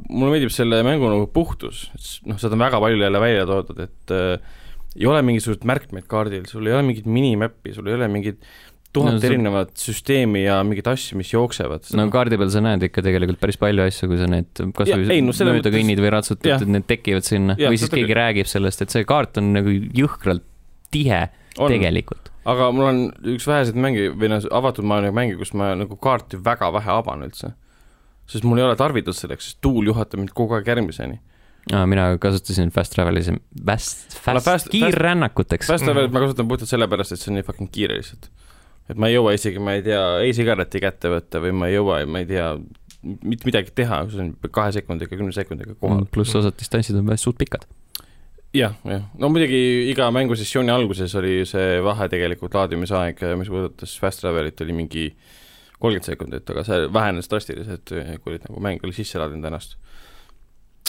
mulle 0.08 0.30
meeldib 0.32 0.52
selle 0.54 0.78
mängu 0.87 1.10
nagu 1.12 1.26
puhtus, 1.32 1.90
noh, 2.24 2.38
seda 2.40 2.56
on 2.56 2.62
väga 2.64 2.78
palju 2.80 3.02
jälle 3.02 3.20
välja 3.20 3.42
toodud, 3.50 3.82
et 3.84 4.12
äh, 4.16 4.38
ei 4.96 5.08
ole 5.10 5.20
mingisuguseid 5.26 5.66
märkmeid 5.68 6.06
kaardil, 6.08 6.46
sul 6.48 6.64
ei 6.70 6.72
ole 6.72 6.87
mingit 6.87 7.04
minimäppi, 7.10 7.74
sul 7.76 7.90
ei 7.90 7.98
ole 7.98 8.08
mingit 8.08 8.38
tuhat 8.94 9.16
No 9.16 9.18
see- 9.20 9.28
erinevat 9.32 9.72
süsteemi 9.76 10.44
ja 10.46 10.60
mingeid 10.64 10.87
asju, 10.88 11.18
mis 11.18 11.32
jooksevad. 11.34 11.88
no 11.98 12.06
kaardi 12.14 12.38
peal 12.40 12.48
sa 12.54 12.60
näed 12.64 12.87
ikka 12.88 13.02
tegelikult 13.04 13.40
päris 13.42 13.58
palju 13.60 13.82
asju, 13.84 14.08
kui 14.08 14.20
sa 14.22 14.28
need 14.30 14.46
Jaa, 14.54 14.70
kasvõi 14.80 15.08
ei, 15.10 15.20
no 15.20 15.34
mööda 15.34 15.56
mõttes- 15.58 15.74
kõnnid 15.76 16.00
või 16.04 16.12
ratsutad, 16.14 16.62
et 16.62 16.68
need 16.78 16.87
tekivad 16.88 17.26
sinna 17.28 17.56
Jah, 17.58 17.72
või 17.74 17.80
siis 17.82 17.90
keegi 17.92 18.14
räägib 18.20 18.46
sellest, 18.48 18.84
et 18.87 18.94
see 18.94 19.04
kaart 19.04 19.37
on 19.42 19.52
nagu 19.58 19.68
jõhkralt 19.68 20.46
tihe 20.94 21.24
tegelikult. 21.56 22.30
aga 22.44 22.70
mul 22.72 22.84
on 22.88 23.02
üks 23.34 23.46
väheseid 23.48 23.76
mänge 23.80 24.08
või 24.14 24.28
noh, 24.32 24.42
avatud 24.50 24.84
maailma 24.84 25.12
mänge, 25.12 25.36
kus 25.40 25.52
ma 25.54 25.74
nagu 25.78 25.96
kaarti 25.96 26.36
väga 26.44 26.72
vähe 26.72 26.90
avan 26.90 27.22
üldse. 27.28 27.52
sest 28.26 28.44
mul 28.44 28.58
ei 28.58 28.64
ole 28.64 28.76
tarvidust 28.76 29.20
selleks, 29.20 29.44
sest 29.50 29.58
tuul 29.60 29.86
juhatab 29.92 30.18
mind 30.22 30.30
kogu 30.34 30.54
aeg 30.56 30.66
järgmiseni. 30.66 31.18
mina 31.70 32.18
kasutasin 32.20 32.70
fast 32.70 32.92
travel'i, 32.96 33.22
fast, 33.66 34.16
Mulle 34.26 34.40
fast, 34.40 34.46
fast- 34.46 34.68
kiirrännakuteks. 34.70 35.66
Fast 35.66 35.84
Travelit 35.84 36.10
Mhm. 36.10 36.14
ma 36.18 36.20
kasutan 36.26 36.48
puhtalt 36.48 36.68
sellepärast, 36.68 37.12
et 37.12 37.18
see 37.20 37.30
on 37.32 37.36
nii 37.38 37.42
fucking 37.42 37.70
kiire 37.72 37.96
lihtsalt. 37.96 38.28
et 38.90 38.96
ma 38.98 39.06
ei 39.08 39.14
jõua 39.14 39.32
isegi, 39.32 39.58
ma 39.58 39.72
ei 39.72 39.82
tea, 39.82 40.00
e-sigareti 40.28 40.80
kätte 40.80 41.08
võtta 41.08 41.40
või 41.40 41.52
ma 41.56 41.66
ei 41.68 41.74
jõua, 41.78 42.06
ma 42.06 42.18
ei 42.18 42.26
tea, 42.26 42.50
mitte 43.22 43.46
midagi 43.48 43.70
teha, 43.74 44.02
see 44.10 44.20
on 44.20 44.36
kahe 44.50 44.72
sekundiga, 44.72 45.16
kümne 45.16 45.32
sekundiga 45.32 45.74
kohal. 45.80 46.00
Mm, 46.02 46.06
pluss 46.12 46.34
osad 46.34 46.52
distantsid 46.58 46.96
on 46.96 47.06
päris 47.06 47.22
suht 47.24 47.38
pikad. 47.38 47.64
jah, 48.54 48.74
jah, 48.86 49.06
no 49.18 49.30
muidugi 49.32 49.60
iga 49.90 50.08
mängusessiooni 50.14 50.72
alguses 50.72 51.14
oli 51.18 51.40
see 51.48 51.80
vahe 51.84 52.08
tegelikult 52.12 52.54
laadimisaeg, 52.54 53.22
mis 53.40 53.50
puudutas 53.50 53.96
Fast 54.00 54.22
Travelit, 54.22 54.60
oli 54.64 54.76
mingi 54.76 55.08
kolmkümmend 55.80 56.06
sekundit, 56.06 56.50
aga 56.54 56.64
see 56.66 56.84
vähenes 56.94 57.30
drastiliselt, 57.30 57.90
kui 57.90 58.34
olid 58.34 58.46
nagu 58.48 58.62
mäng 58.64 58.84
oli 58.86 58.94
sisse 58.96 59.20
laadinud 59.20 59.50
ennast. 59.50 59.76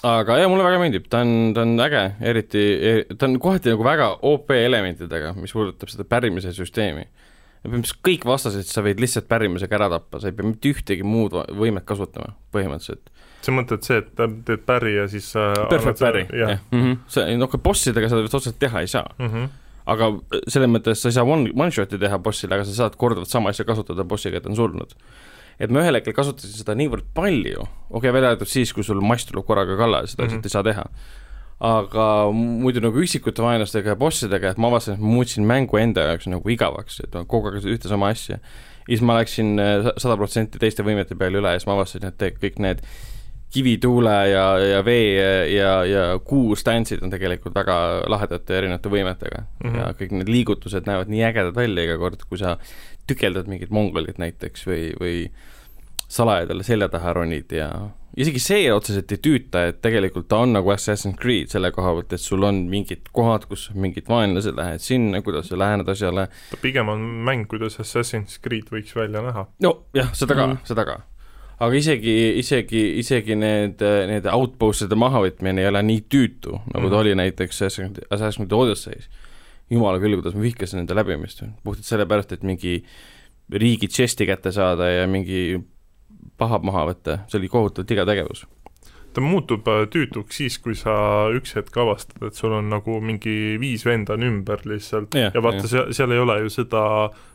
aga 0.05 0.37
jah, 0.37 0.49
mulle 0.51 0.65
väga 0.67 0.81
meeldib, 0.81 1.07
ta 1.09 1.23
on, 1.25 1.53
ta 1.55 1.63
on 1.65 1.79
äge, 1.81 2.03
eriti, 2.31 2.65
ta 3.17 3.29
on 3.29 3.39
kohati 3.41 3.73
nagu 3.73 3.87
väga 3.87 4.11
OP 4.29 4.53
elementidega, 4.55 5.33
mis 5.39 5.55
puudutab 5.55 5.91
seda 5.91 6.05
pärimise 6.07 6.53
süsteemi. 6.55 7.07
põhimõtteliselt 7.65 8.03
kõik 8.05 8.27
vastased 8.29 8.69
sa 8.69 8.83
võid 8.85 9.01
lihtsalt 9.01 9.25
pärimisega 9.25 9.79
ära 9.79 9.89
tappa, 9.95 10.21
sa 10.21 10.29
ei 10.29 10.37
pea 10.37 10.45
mitte 10.45 10.69
ühtegi 10.69 11.07
muud 11.07 11.33
võimet 11.33 11.87
kasutama 11.89 12.35
põhimõtteliselt. 12.53 13.09
Sa 13.45 13.53
mõtled 13.53 13.83
see, 13.85 13.97
et 14.01 14.07
ta- 14.17 14.29
teed 14.47 14.63
päri 14.65 14.95
ja 14.95 15.05
siis 15.11 15.29
äh, 15.39 15.53
Perfect 15.69 15.99
parry, 16.01 16.25
jah 16.33 16.57
mm. 16.71 16.81
-hmm. 16.81 16.97
see, 17.07 17.37
noh, 17.37 17.49
bossidega 17.63 18.09
seda 18.11 18.21
vist 18.25 18.33
otseselt 18.37 18.59
teha 18.59 18.81
ei 18.81 18.87
saa. 18.91 19.07
Mhm. 19.19 19.45
aga 19.85 20.07
selles 20.49 20.69
mõttes 20.69 20.97
sa 21.01 21.09
ei 21.11 21.13
saa 21.13 21.23
one, 21.29 21.51
one-shot'i 21.53 21.99
teha 22.01 22.17
bossile, 22.17 22.55
aga 22.55 22.63
sa 22.65 22.73
saad 22.73 22.95
korduvalt 22.97 23.29
sama 23.29 23.49
asja 23.53 23.65
kasutada 23.65 24.03
bossiga, 24.03 24.37
et 24.37 24.45
on 24.49 24.55
surnud. 24.57 24.95
et 25.59 25.69
ma 25.71 25.79
ühel 25.83 25.95
hetkel 25.95 26.13
kasutasin 26.13 26.51
seda 26.51 26.73
niivõrd 26.75 27.05
palju, 27.13 27.61
okei 27.61 27.97
okay,, 27.99 28.11
välja 28.11 28.29
arvatud 28.33 28.47
siis, 28.49 28.73
kui 28.73 28.83
sul 28.83 28.99
mass 29.01 29.25
tuleb 29.25 29.45
korraga 29.45 29.77
kallale, 29.77 30.07
seda 30.07 30.23
Mhm. 30.23 30.33
lihtsalt 30.41 30.41
mm 30.41 30.41
-hmm. 30.41 30.45
ei 30.45 30.49
saa 30.49 30.63
teha. 30.63 30.85
aga 31.59 32.31
muidu 32.35 32.81
nagu 32.83 32.99
üksikute 32.99 33.41
vaenlastega 33.43 33.89
ja 33.89 33.95
bossidega, 33.95 34.49
et 34.49 34.57
ma 34.57 34.67
avastasin, 34.67 34.93
et 34.97 34.99
ma 34.99 35.07
muutsin 35.07 35.45
mängu 35.47 35.77
enda 35.79 36.01
jaoks 36.01 36.27
nagu 36.27 36.49
igavaks, 36.49 36.99
et 37.03 37.13
ma 37.13 37.23
kogu 37.23 37.47
aeg 37.47 37.63
ühte 37.63 37.87
sama 37.87 38.09
asja. 38.09 38.35
ja 38.35 38.91
siis 38.97 39.01
ma 39.01 39.15
läksin 39.21 39.59
äh, 39.59 39.91
sada 39.97 40.17
protsenti 40.17 40.59
teiste 40.59 40.83
võimete 40.83 41.15
peale 41.17 41.37
üle 41.39 41.47
ja 41.53 41.59
siis 41.59 41.67
ma 41.67 41.73
avastasin, 41.73 42.05
et 42.07 42.41
kõik 42.41 42.59
need 42.59 42.81
kivituule 43.55 44.15
ja, 44.29 44.45
ja 44.59 44.83
vee 44.85 45.15
ja, 45.53 45.73
ja 45.87 46.05
kuu 46.23 46.55
stantsid 46.59 47.03
on 47.05 47.13
tegelikult 47.13 47.55
väga 47.55 47.77
lahedate 48.11 48.59
erinevate 48.59 48.91
võimetega 48.91 49.41
mm. 49.45 49.69
-hmm. 49.69 49.79
ja 49.79 49.91
kõik 49.99 50.15
need 50.19 50.31
liigutused 50.31 50.87
näevad 50.89 51.11
nii 51.11 51.23
ägedad 51.29 51.55
välja 51.55 51.87
iga 51.87 51.99
kord, 52.01 52.27
kui 52.29 52.41
sa 52.41 52.57
tükeldad 53.07 53.47
mingit 53.51 53.71
mongolit 53.75 54.19
näiteks 54.21 54.65
või, 54.67 54.89
või 54.99 55.17
salaja 56.07 56.49
talle 56.49 56.65
selja 56.65 56.89
taha 56.91 57.13
ronid 57.17 57.53
ja 57.55 57.69
isegi 58.17 58.39
see 58.39 58.67
otseselt 58.73 59.11
ei 59.11 59.19
tüüta, 59.21 59.65
et 59.69 59.81
tegelikult 59.83 60.27
ta 60.31 60.41
on 60.45 60.53
nagu 60.55 60.71
Assassin's 60.73 61.17
Creed 61.19 61.51
selle 61.51 61.71
koha 61.75 61.93
pealt, 61.97 62.13
et 62.15 62.23
sul 62.23 62.45
on 62.47 62.61
mingid 62.71 63.09
kohad, 63.15 63.47
kus 63.49 63.67
mingid 63.75 64.07
vaenlased, 64.11 64.55
lähed 64.57 64.83
sinna, 64.83 65.21
kuidas 65.25 65.49
sa 65.51 65.59
lähened 65.59 65.89
asjale. 65.91 66.27
pigem 66.61 66.91
on 66.91 67.03
mäng, 67.27 67.47
kuidas 67.51 67.79
Assassin's 67.83 68.39
Creed 68.41 68.71
võiks 68.71 68.95
välja 68.95 69.23
näha. 69.25 69.47
nojah, 69.63 70.13
seda 70.13 70.37
ka 70.37 70.47
mm., 70.47 70.63
seda 70.71 70.87
ka. 70.87 71.01
Aga 71.59 71.79
isegi, 71.79 72.15
isegi, 72.41 72.81
isegi 73.01 73.37
need, 73.39 73.83
need 74.11 74.27
outpost'ide 74.31 74.97
mahavõtmine 74.99 75.63
ei 75.63 75.69
ole 75.69 75.83
nii 75.87 76.01
tüütu, 76.11 76.57
nagu 76.73 76.91
ta 76.91 77.01
oli 77.03 77.15
näiteks 77.17 77.61
Assassin's 77.67 78.41
Creed 78.41 78.57
Odyssey's. 78.57 79.07
jumala 79.69 79.99
küll, 80.01 80.17
kuidas 80.19 80.35
ma 80.35 80.43
vihkasin 80.45 80.83
nende 80.83 80.97
läbimist, 80.97 81.41
puhtalt 81.63 81.87
sellepärast, 81.87 82.35
et 82.35 82.43
mingi 82.45 82.81
riigi 83.49 83.87
chest'i 83.87 84.27
kätte 84.27 84.51
saada 84.53 84.89
ja 84.89 85.07
mingi 85.09 85.61
pahad 86.37 86.65
maha 86.67 86.85
võtta, 86.91 87.23
see 87.29 87.39
oli 87.39 87.49
kohutavalt 87.51 87.95
iga 87.95 88.05
tegevus. 88.07 88.45
ta 89.15 89.23
muutub 89.23 89.67
äh, 89.71 89.85
tüütuks 89.87 90.41
siis, 90.41 90.57
kui 90.59 90.75
sa 90.75 90.93
üks 91.31 91.55
hetk 91.55 91.77
avastad, 91.79 92.19
et 92.27 92.35
sul 92.35 92.51
on 92.51 92.67
nagu 92.69 92.99
mingi 92.99 93.55
viis 93.61 93.85
venda 93.87 94.17
on 94.17 94.25
ümber 94.27 94.65
lihtsalt 94.67 95.15
Jah, 95.15 95.31
ja 95.31 95.43
vaata, 95.43 95.63
jah. 95.63 95.69
seal, 95.71 95.93
seal 95.95 96.11
ei 96.11 96.19
ole 96.19 96.41
ju 96.43 96.51
seda, 96.51 96.81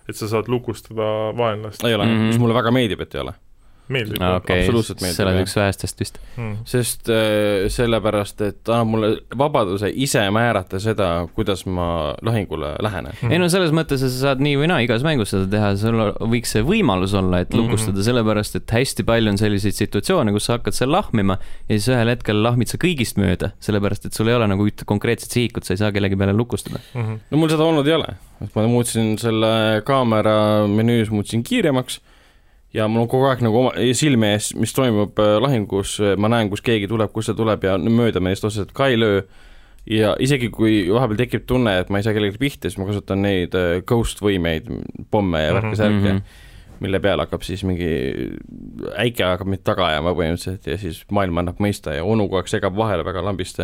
et 0.05 0.19
sa 0.19 0.29
saad 0.29 0.51
lukustada 0.53 1.31
vaenlast, 1.39 1.85
ei 1.85 1.97
ole 1.97 2.05
mm. 2.05 2.19
-hmm. 2.19 2.35
mis 2.35 2.43
mulle 2.43 2.59
väga 2.59 2.75
meeldib, 2.75 3.01
et 3.01 3.15
ei 3.15 3.25
ole. 3.25 3.33
Meeldib 3.91 4.23
okei 4.23 4.65
absoluutselt, 4.65 5.01
meeldib, 5.05 5.17
sa 5.17 5.27
oled 5.27 5.41
üks 5.45 5.57
vähestest 5.59 6.01
vist. 6.01 6.19
mm.. 6.37 6.57
sest 6.69 7.11
äh, 7.13 7.69
sellepärast, 7.73 8.41
et 8.47 8.61
ta 8.65 8.79
annab 8.81 8.93
mulle 8.95 9.11
vabaduse 9.37 9.91
ise 9.93 10.23
määrata 10.35 10.81
seda, 10.83 11.11
kuidas 11.37 11.67
ma 11.67 12.15
lahingule 12.27 12.75
lähenen. 12.83 13.13
ei 13.31 13.39
no 13.43 13.49
selles 13.53 13.75
mõttes, 13.77 14.03
et 14.03 14.15
sa 14.15 14.31
saad 14.31 14.45
nii 14.45 14.57
või 14.61 14.71
naa 14.73 14.81
igas 14.87 15.05
mängus 15.07 15.35
seda 15.35 15.49
teha, 15.51 15.73
sul 15.81 16.01
võiks 16.33 16.55
see 16.57 16.65
võimalus 16.67 17.15
olla, 17.19 17.43
et 17.45 17.51
Mhm. 17.51 17.61
lukustada, 17.61 18.03
sellepärast 18.05 18.57
et 18.57 18.71
hästi 18.71 19.05
palju 19.07 19.31
on 19.33 19.39
selliseid 19.41 19.77
situatsioone, 19.77 20.33
kus 20.33 20.47
sa 20.49 20.59
hakkad 20.59 20.77
seal 20.77 20.91
lahmima 20.93 21.39
ja 21.69 21.77
siis 21.77 21.89
ühel 21.93 22.13
hetkel 22.13 22.43
lahmid 22.43 22.71
sa 22.71 22.79
kõigist 22.81 23.19
mööda, 23.21 23.53
sellepärast 23.61 24.07
et 24.07 24.17
sul 24.17 24.29
ei 24.31 24.35
ole 24.35 24.47
nagu 24.51 24.67
ühte 24.67 24.87
konkreetset 24.89 25.31
sihikut, 25.35 25.67
sa 25.67 25.75
ei 25.75 25.83
saa 25.83 25.93
kellegi 25.93 26.17
peale 26.17 26.33
lukustada. 26.37 26.81
Mm 26.95 27.03
-hmm. 27.03 27.19
no 27.31 27.39
mul 27.39 27.49
seda 27.49 27.65
olnud 27.65 27.87
ei 27.87 27.95
ole, 27.95 28.15
et 28.43 28.55
ma 28.55 28.67
muutsin 28.67 29.19
selle 29.19 29.83
kaamera 29.85 30.67
menüüs, 30.67 31.11
muutsin 31.11 31.43
kiiremaks 31.43 32.01
ja 32.75 32.89
mul 32.89 33.05
on 33.05 33.11
kogu 33.11 33.29
aeg 33.31 33.43
nagu 33.45 33.63
oma 33.65 33.73
silme 33.97 34.35
ees, 34.37 34.53
mis 34.59 34.75
toimub 34.77 35.19
äh, 35.23 35.37
lahingus, 35.43 35.97
ma 36.21 36.31
näen, 36.33 36.51
kus 36.53 36.63
keegi 36.65 36.91
tuleb, 36.91 37.13
kust 37.15 37.33
ta 37.33 37.37
tuleb 37.39 37.65
ja 37.67 37.77
mööda 37.79 38.23
meist 38.23 38.47
otseselt 38.47 38.75
ka 38.77 38.91
ei 38.91 39.01
löö. 39.01 39.23
ja 39.91 40.13
isegi 40.21 40.51
kui 40.55 40.85
vahepeal 40.93 41.19
tekib 41.23 41.47
tunne, 41.49 41.79
et 41.81 41.89
ma 41.91 41.99
ei 41.99 42.05
saa 42.07 42.15
kellelegi 42.15 42.39
pihta, 42.39 42.69
siis 42.69 42.79
ma 42.79 42.87
kasutan 42.91 43.25
neid 43.25 43.57
äh, 43.59 43.81
ghost 43.87 44.23
võimeid, 44.23 44.71
pomme 45.11 45.43
ja 45.43 45.53
Mhm, 45.55 45.59
värke-särke 45.59 46.13
mm. 46.13 46.19
-hmm. 46.19 46.81
mille 46.81 47.01
peale 47.01 47.27
hakkab 47.27 47.43
siis 47.43 47.65
mingi 47.65 47.91
äike 48.97 49.25
hakkab 49.25 49.49
mind 49.49 49.65
taga 49.65 49.87
ajama 49.87 50.15
põhimõtteliselt 50.15 50.67
ja 50.67 50.79
siis 50.79 51.05
maailm 51.11 51.39
annab 51.39 51.59
mõista 51.61 51.97
ja 51.97 52.05
onu 52.05 52.29
kogu 52.29 52.37
aeg 52.37 52.49
segab 52.49 52.77
vahele 52.77 53.05
väga 53.05 53.25
lambist, 53.25 53.59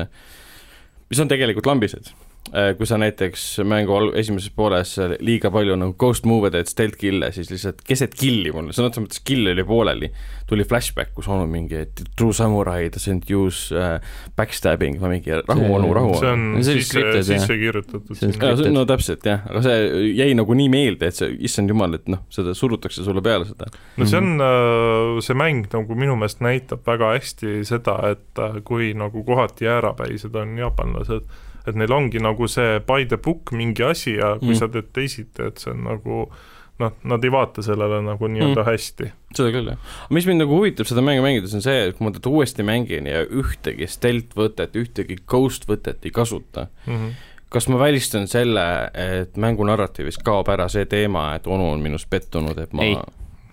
mis 1.11 1.21
on 1.21 1.29
tegelikult 1.29 1.67
lambised 1.67 2.11
kui 2.51 2.87
sa 2.87 2.99
näiteks 3.01 3.45
mängu 3.67 3.97
esimeses 4.17 4.53
pooles 4.55 4.95
liiga 5.25 5.51
palju 5.53 5.75
nagu 5.79 5.95
ghost 5.99 6.27
move'e 6.29 6.53
teed, 6.55 6.69
stealth 6.71 6.99
kill'e, 7.01 7.33
siis 7.35 7.51
lihtsalt 7.51 7.83
keset 7.87 8.15
kill'i 8.17 8.53
mul, 8.55 8.71
sõna 8.77 8.91
otseses 8.91 9.05
mõttes 9.05 9.23
kill 9.27 9.51
oli 9.51 9.65
pooleli, 9.67 10.11
tuli 10.49 10.67
flashback, 10.69 11.11
kus 11.17 11.29
onu 11.33 11.49
mingi, 11.51 11.81
et 11.87 12.03
true 12.17 12.35
samurai 12.37 12.87
doesn't 12.95 13.27
use 13.33 13.75
uh, 13.75 13.97
backstabbing 14.39 15.01
või 15.03 15.17
mingi 15.17 15.35
rahu 15.41 15.65
See- 15.65 15.73
onu, 15.79 15.91
rahu 15.97 16.15
see 16.21 16.31
onu. 16.31 16.53
on 16.57 16.63
See 16.67 16.77
oli 16.77 16.85
sisse, 16.85 16.93
scripted, 16.93 17.23
jah. 17.23 17.43
sisse 17.43 17.59
kirjutatud 17.61 18.69
on 18.69 18.77
no 18.77 18.85
täpselt 18.89 19.27
jah, 19.27 19.43
aga 19.51 19.65
see 19.67 20.13
jäi 20.21 20.31
nagu 20.39 20.57
nii 20.63 20.69
meelde, 20.73 21.11
et 21.11 21.19
see, 21.19 21.33
issand 21.49 21.73
jumal, 21.73 21.99
et 21.99 22.07
noh, 22.13 22.23
seda 22.33 22.55
surutakse 22.57 23.05
sulle 23.07 23.25
peale 23.27 23.49
seda. 23.49 23.69
no 23.97 24.07
see 24.07 24.23
on, 24.23 25.21
see 25.25 25.37
mäng 25.39 25.67
nagu 25.73 25.99
minu 25.99 26.15
meelest 26.21 26.45
näitab 26.45 26.87
väga 26.87 27.13
hästi 27.17 27.59
seda, 27.67 27.99
et 28.15 28.43
äh, 28.43 28.61
kui 28.67 28.93
nagu 28.97 29.25
kohati 29.27 29.67
jäärapäised 29.67 30.35
on 30.39 30.57
jaapanlased, 30.61 31.27
et 31.67 31.75
neil 31.75 31.93
ongi 31.93 32.19
nagu 32.23 32.49
see 32.49 32.79
by 32.87 33.05
the 33.07 33.17
book 33.17 33.53
mingi 33.53 33.83
asi 33.85 34.17
ja 34.17 34.37
kui 34.39 34.49
Mm. 34.55 34.61
sa 34.61 34.69
teed 34.69 34.93
teisiti, 34.93 35.43
et 35.47 35.59
see 35.59 35.71
on 35.73 35.85
nagu 35.85 36.31
noh, 36.79 36.93
nad 37.05 37.25
ei 37.25 37.31
vaata 37.33 37.63
sellele 37.65 38.03
nagu 38.05 38.29
nii-öelda 38.29 38.61
Mm. 38.61 38.67
mm. 38.67 38.71
hästi. 38.73 39.13
seda 39.35 39.51
küll, 39.55 39.69
jah. 39.73 39.79
mis 40.11 40.27
mind 40.27 40.43
nagu 40.45 40.59
huvitab 40.59 40.87
seda 40.87 41.01
mängu 41.03 41.23
mängides, 41.25 41.55
on 41.55 41.63
see, 41.65 41.87
et 41.89 41.97
kui 41.97 42.05
ma 42.05 42.11
teda 42.13 42.29
uuesti 42.31 42.63
mängin 42.63 43.07
ja 43.09 43.25
ühtegi 43.25 43.87
stealth 43.89 44.37
võtet, 44.37 44.77
ühtegi 44.77 45.17
ghost 45.27 45.65
võtet 45.69 46.05
ei 46.05 46.11
kasuta, 46.11 46.67
Mm 46.87 46.95
-hmm. 46.97 47.13
kas 47.49 47.69
ma 47.69 47.79
välistan 47.79 48.27
selle, 48.29 48.91
et 48.95 49.37
mängu 49.37 49.65
narratiivis 49.65 50.19
kaob 50.19 50.49
ära 50.49 50.69
see 50.69 50.85
teema, 50.85 51.35
et 51.35 51.47
onu 51.47 51.71
on 51.73 51.81
minust 51.81 52.11
pettunud, 52.11 52.59
et 52.59 52.73
ma 52.73 52.83
Ei. 52.83 52.97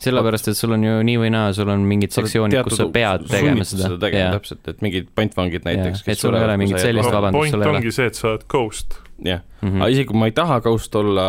sellepärast, 0.04 0.50
et 0.52 0.58
sul 0.60 0.76
on 0.76 0.84
ju 0.84 0.98
nii 1.08 1.16
või 1.22 1.32
naa, 1.34 1.54
sul 1.56 1.70
on 1.74 1.86
mingid 1.88 2.13
sektsioonid, 2.16 2.60
kus 2.68 2.78
sa 2.82 2.88
pead 2.94 3.26
tegema 3.32 3.63
sunnitud 3.66 3.96
seda, 3.96 4.02
tegema 4.04 4.26
Jaa. 4.28 4.36
täpselt, 4.39 4.68
et 4.74 4.84
mingid 4.86 5.08
pantvangid 5.16 5.66
näiteks. 5.68 6.04
et 6.08 6.20
sul 6.20 6.36
ei 6.38 6.44
ole 6.48 6.58
mingit 6.62 6.80
sellist 6.84 7.10
vabandust 7.12 7.39
point 7.39 7.56
sul 7.56 7.63
ei 7.66 7.70
ole. 7.72 7.82
ongi 7.82 7.96
see, 7.96 8.12
et 8.12 8.20
sa 8.20 8.30
oled 8.34 8.46
ghost. 8.52 9.00
jah, 9.24 9.42
Mhm. 9.63 9.80
aga 9.82 9.89
isegi 9.94 10.08
kui 10.10 10.20
ma 10.20 10.28
ei 10.28 10.36
taha 10.36 10.60
ghost 10.66 10.96
olla, 11.00 11.26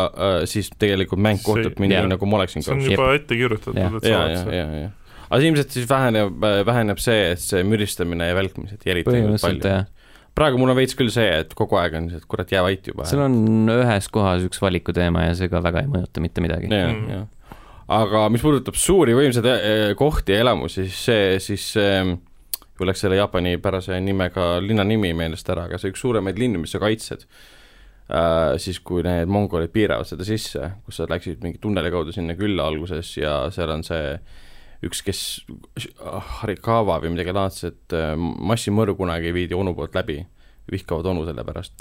siis 0.49 0.69
tegelikult 0.81 1.21
mäng 1.23 1.39
kohtleb 1.43 1.79
mind 1.79 1.93
nii, 1.95 2.11
nagu 2.15 2.25
ma 2.27 2.41
oleksin 2.41 2.63
see 2.65 2.73
on 2.73 2.79
ghost. 2.83 2.91
juba 2.91 3.09
ette 3.15 3.35
kirjutatud, 3.39 3.77
et 3.77 4.03
sa 4.03 4.09
ja, 4.09 4.21
oled 4.25 4.35
ja, 4.35 4.43
see. 4.43 4.55
ja, 4.57 4.65
ja. 4.83 4.89
aga 5.29 5.41
ilmselt 5.49 5.71
siis 5.77 5.87
väheneb, 5.89 6.47
väheneb 6.67 6.99
see, 6.99 7.21
et 7.31 7.39
see 7.43 7.63
müristamine 7.63 8.27
ja 8.27 8.35
välkmised 8.35 8.83
nii 8.83 9.05
põhimõtteliselt 9.07 9.63
palju. 9.63 9.85
praegu 10.35 10.59
mul 10.59 10.73
on 10.73 10.75
veits 10.81 10.97
küll 10.99 11.13
see, 11.13 11.29
et 11.45 11.53
kogu 11.55 11.77
aeg 11.79 11.95
on 11.95 12.09
see, 12.11 12.19
et 12.19 12.27
kurat, 12.27 12.51
jää 12.51 12.63
vait 12.65 12.89
juba. 12.91 13.05
seal 13.07 13.23
on 13.23 13.69
ühes 13.71 14.09
kohas 14.11 14.43
üks 14.49 14.59
valikuteema 14.61 15.29
ja 15.29 15.37
see 15.39 15.47
ka 15.47 15.61
väga 15.63 15.85
ei 15.85 15.87
mõjuta 15.93 16.19
mitte 16.25 16.43
midagi. 16.43 16.67
Mm.. 16.67 17.27
Aga 17.87 18.27
mis 18.33 18.45
puudutab 18.45 18.77
suuri 18.79 19.13
võimsaid 19.17 19.49
eh, 19.51 19.89
kohti 19.97 20.33
ja 20.33 20.45
elamusi, 20.45 20.87
siis 20.87 21.03
see, 21.09 21.35
siis 21.43 21.67
mul 21.75 22.89
läks 22.89 23.03
selle 23.05 23.19
Jaapani 23.19 23.57
pärase 23.63 23.99
nimega 24.03 24.55
linna 24.63 24.85
nimi 24.87 25.13
meelest 25.17 25.49
ära, 25.53 25.67
aga 25.69 25.79
see 25.79 25.93
üks 25.93 26.01
suuremaid 26.03 26.39
linnu, 26.41 26.63
mis 26.63 26.75
sa 26.75 26.81
kaitsed 26.83 27.27
äh,, 28.09 28.55
siis 28.61 28.81
kui 28.83 29.05
need 29.05 29.31
mongolid 29.31 29.73
piiravad 29.75 30.09
seda 30.09 30.27
sisse, 30.27 30.71
kus 30.85 30.99
sa 30.99 31.07
läksid 31.09 31.45
mingi 31.45 31.61
tunneli 31.63 31.93
kaudu 31.93 32.15
sinna 32.15 32.35
külla 32.39 32.67
alguses 32.67 33.13
ja 33.19 33.37
seal 33.55 33.71
on 33.77 33.85
see 33.87 34.17
üks, 34.85 35.01
kes, 35.05 35.19
Harikawa 36.41 36.99
või 37.03 37.13
midagi 37.15 37.33
laadset 37.35 37.95
äh, 37.95 38.13
massimõrv 38.17 38.97
kunagi 38.99 39.31
viidi 39.35 39.57
onu 39.57 39.75
poolt 39.77 39.95
läbi, 39.97 40.19
vihkavad 40.71 41.05
onu 41.05 41.25
selle 41.27 41.43
pärast. 41.45 41.73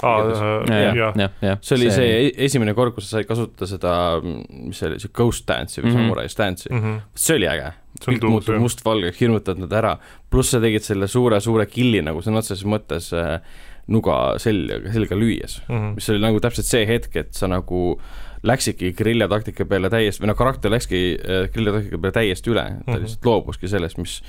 jah. 1.43 1.59
see 1.63 1.77
oli 1.79 1.91
see, 1.91 1.97
see 1.97 2.33
esimene 2.47 2.75
kord, 2.77 2.95
kus 2.95 3.09
sa 3.09 3.19
said 3.19 3.29
kasutada 3.29 3.67
seda, 3.71 3.93
mis 4.23 4.79
see 4.79 4.89
oli, 4.91 4.99
see 5.01 5.13
ghost 5.17 5.47
dance'i 5.49 5.81
või 5.83 5.89
mm 5.89 5.95
-hmm. 5.95 6.03
samurai 6.05 6.29
stance'i 6.29 6.73
mm, 6.73 6.81
Mhm. 6.83 6.99
see 7.15 7.37
oli 7.37 7.47
äge. 7.49 7.73
pilt 8.07 8.23
muutub 8.27 8.57
mustvalgeks, 8.59 9.21
hirmutad 9.21 9.59
nad 9.59 9.73
ära, 9.73 9.97
pluss 10.31 10.51
sa 10.51 10.61
tegid 10.61 10.83
selle 10.83 11.07
suure-suure 11.07 11.67
killi 11.67 12.03
nagu 12.03 12.21
sõna 12.21 12.39
otseses 12.43 12.65
mõttes 12.67 13.13
äh, 13.15 13.41
nuga 13.87 14.35
selga, 14.39 14.81
selga 14.93 15.15
lüües, 15.17 15.61
Mhm. 15.69 15.95
mis 15.95 16.09
oli 16.11 16.19
nagu 16.19 16.41
täpselt 16.41 16.67
see 16.67 16.87
hetk, 16.87 17.17
et 17.17 17.35
sa 17.35 17.47
nagu 17.47 18.01
läksidki 18.43 18.93
griljataktika 18.93 19.65
peale 19.65 19.89
täiesti, 19.89 20.23
või 20.23 20.27
noh, 20.27 20.37
karakter 20.37 20.71
läkski 20.71 21.17
äh, 21.17 21.49
griljataktika 21.53 21.99
peale 21.99 22.13
täiesti 22.13 22.51
üle, 22.51 22.65
ta 22.85 22.93
Mhm. 22.93 23.03
lihtsalt 23.05 23.25
loobuski 23.25 23.69
sellest, 23.69 23.99
mis 23.99 24.23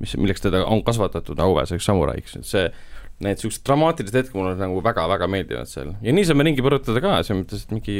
mis, 0.00 0.16
milleks 0.16 0.40
teda 0.40 0.64
on 0.64 0.82
kasvatatud 0.82 1.38
auväärseks 1.38 1.84
samuraiks, 1.84 2.36
et 2.36 2.44
see 2.44 2.70
need 3.20 3.40
siuksed 3.42 3.64
dramaatilised 3.68 4.16
hetked 4.16 4.36
mulle 4.38 4.54
nagu 4.56 4.80
väga-väga 4.84 5.26
meeldivad 5.28 5.68
seal 5.68 5.94
ja 6.00 6.12
nii 6.16 6.24
saame 6.28 6.46
ringi 6.48 6.62
põrutada 6.64 7.02
ka, 7.04 7.18
selles 7.22 7.42
mõttes, 7.44 7.64
et 7.66 7.74
mingi 7.76 7.96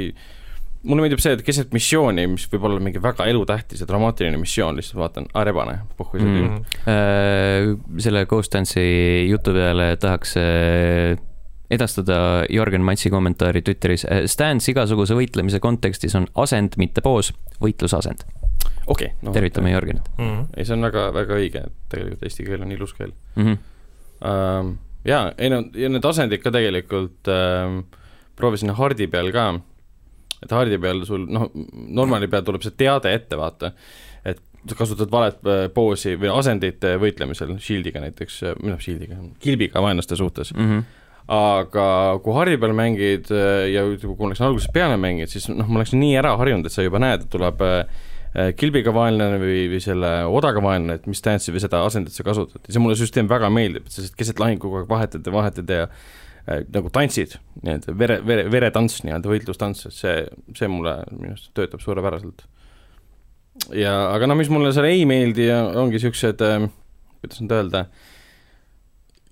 mulle 0.83 1.04
meeldib 1.04 1.20
see, 1.20 1.35
et 1.37 1.42
keset 1.44 1.74
missiooni, 1.76 2.24
mis 2.26 2.46
võib 2.48 2.62
olla 2.64 2.80
mingi 2.80 3.02
väga 3.04 3.26
elutähtis 3.28 3.83
ja 3.83 3.87
dramaatiline 3.90 4.38
missioon, 4.40 4.78
lihtsalt 4.80 4.96
vaatan, 5.02 5.26
aa 5.37 5.42
rebane, 5.44 5.74
pohhu 5.98 6.16
see 6.16 6.24
Mm. 6.24 6.62
tüüp. 6.64 6.78
Äh, 6.88 8.00
selle 8.00 8.24
Ghost 8.30 8.54
Dance'i 8.54 9.28
jutu 9.28 9.52
peale 9.52 9.90
tahaks 10.00 10.37
äh, 10.40 11.20
edastada 11.70 12.46
Jörgen 12.50 12.83
Matsi 12.83 13.11
kommentaari 13.12 13.61
Twitteris. 13.62 14.06
Stance 14.26 14.72
igasuguse 14.72 15.14
võitlemise 15.14 15.61
kontekstis 15.62 16.16
on 16.18 16.26
asend, 16.35 16.74
mitte 16.80 17.04
poos, 17.04 17.33
võitlusasend. 17.61 18.24
okei, 18.90 19.12
noh. 19.22 19.33
tervitame 19.37 19.70
Jörgenit 19.70 20.09
Mhm. 20.18 20.46
ei, 20.56 20.64
see 20.64 20.74
on 20.74 20.83
väga, 20.88 21.11
väga 21.14 21.35
õige, 21.37 21.66
et 21.68 21.72
tegelikult 21.92 22.22
eesti 22.26 22.44
keel 22.48 22.62
on 22.64 22.72
ilus 22.72 22.94
keel 22.96 23.12
mm. 23.37 23.44
-hmm. 23.44 23.59
ähm,. 24.24 24.72
jaa, 25.06 25.32
ei 25.38 25.50
no, 25.52 25.62
ja 25.76 25.90
need 25.92 26.06
asendid 26.06 26.42
ka 26.42 26.52
tegelikult 26.54 27.30
ähm,, 27.32 27.82
proovisin 28.36 28.72
hardi 28.76 29.08
peal 29.10 29.30
ka, 29.34 29.48
et 30.44 30.54
hardi 30.54 30.78
peal 30.80 31.04
sul 31.08 31.26
noh, 31.28 31.50
normaali 32.00 32.30
peal 32.32 32.44
tuleb 32.46 32.64
see 32.64 32.76
teade 32.80 33.12
ette, 33.16 33.38
vaata, 33.40 33.72
et 34.24 34.40
sa 34.68 34.76
kasutad 34.76 35.12
valet 35.12 35.40
äh, 35.48 35.66
poosi 35.74 36.16
või 36.20 36.32
asendit 36.34 36.84
äh, 36.84 36.98
võitlemisel, 37.00 37.56
shield'iga 37.62 38.04
näiteks, 38.04 38.40
või 38.60 38.74
noh, 38.74 38.80
shield'iga, 38.82 39.20
kilbiga 39.42 39.84
vaenlaste 39.84 40.18
suhtes, 40.20 40.52
Mm 40.56 40.68
-hmm. 40.68 40.86
aga 41.30 41.86
kui 42.24 42.34
hardi 42.34 42.56
peal 42.58 42.76
mängid 42.76 43.32
äh, 43.32 43.70
ja 43.72 43.84
kui 43.84 44.14
ma 44.18 44.32
läksin 44.32 44.46
algusest 44.46 44.72
peale 44.72 44.96
mängid, 44.96 45.32
siis 45.32 45.48
noh, 45.48 45.68
ma 45.68 45.80
läksin 45.80 46.00
nii 46.00 46.16
ära 46.16 46.36
harjunud, 46.36 46.66
et 46.66 46.72
sa 46.72 46.82
juba 46.82 46.98
näed, 46.98 47.24
et 47.24 47.30
tuleb 47.30 47.60
äh, 47.60 47.78
äh, 47.80 48.10
kilbiga 48.56 48.92
vaenlane 48.94 49.38
või, 49.42 49.64
või 49.72 49.80
selle 49.82 50.10
odaga 50.30 50.62
vaenlane, 50.62 51.00
et 51.00 51.06
mis 51.10 51.18
stance'i 51.18 51.50
või 51.54 51.60
seda 51.64 51.80
asendit 51.86 52.14
sa 52.14 52.22
kasutad 52.22 52.60
ja 52.68 52.72
see 52.76 52.82
mulle 52.82 52.94
süsteem 53.00 53.26
väga 53.30 53.48
meeldib, 53.50 53.86
et 53.86 53.92
sa 53.92 54.02
lihtsalt 54.04 54.18
keset 54.20 54.38
lahingu 54.42 54.62
kogu 54.62 54.76
aeg 54.82 54.88
vahetad 54.92 55.26
ja 55.26 55.32
vahetad 55.34 55.72
ja 55.74 55.88
äh, 55.88 56.62
nagu 56.70 56.90
tantsid, 56.94 57.34
nii-öelda 57.62 57.96
vere, 57.98 58.20
vere, 58.26 58.44
veretants 58.52 59.00
nii-öelda, 59.02 59.32
võitlustants, 59.32 59.86
et 59.90 59.96
see, 59.96 60.14
see 60.54 60.68
mulle 60.70 60.94
minu 61.10 61.32
arust 61.34 61.50
töötab 61.58 61.82
suurepäraselt. 61.82 62.46
ja 63.74 63.96
aga 64.14 64.26
noh, 64.30 64.38
mis 64.38 64.48
mulle 64.52 64.70
seal 64.72 64.86
ei 64.92 65.02
meeldi, 65.10 65.50
ongi 65.82 65.98
siuksed 65.98 66.40
äh,, 66.46 66.68
kuidas 67.20 67.42
nüüd 67.42 67.52
öelda, 67.58 67.84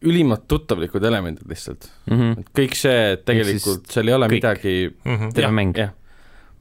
ülimalt 0.06 0.44
tuttavlikud 0.50 1.02
elemendid 1.04 1.46
lihtsalt 1.50 1.88
Mm 2.10 2.18
-hmm. 2.18 2.44
kõik 2.54 2.74
see, 2.78 3.12
et 3.12 3.24
tegelikult 3.26 3.86
seal 3.90 4.08
ei 4.08 4.14
ole 4.14 4.26
kõik. 4.26 4.36
midagi 4.36 4.74
Mhm. 5.04 5.30
terve 5.34 5.46
jah, 5.46 5.54
mäng. 5.54 5.76
jah, 5.76 5.90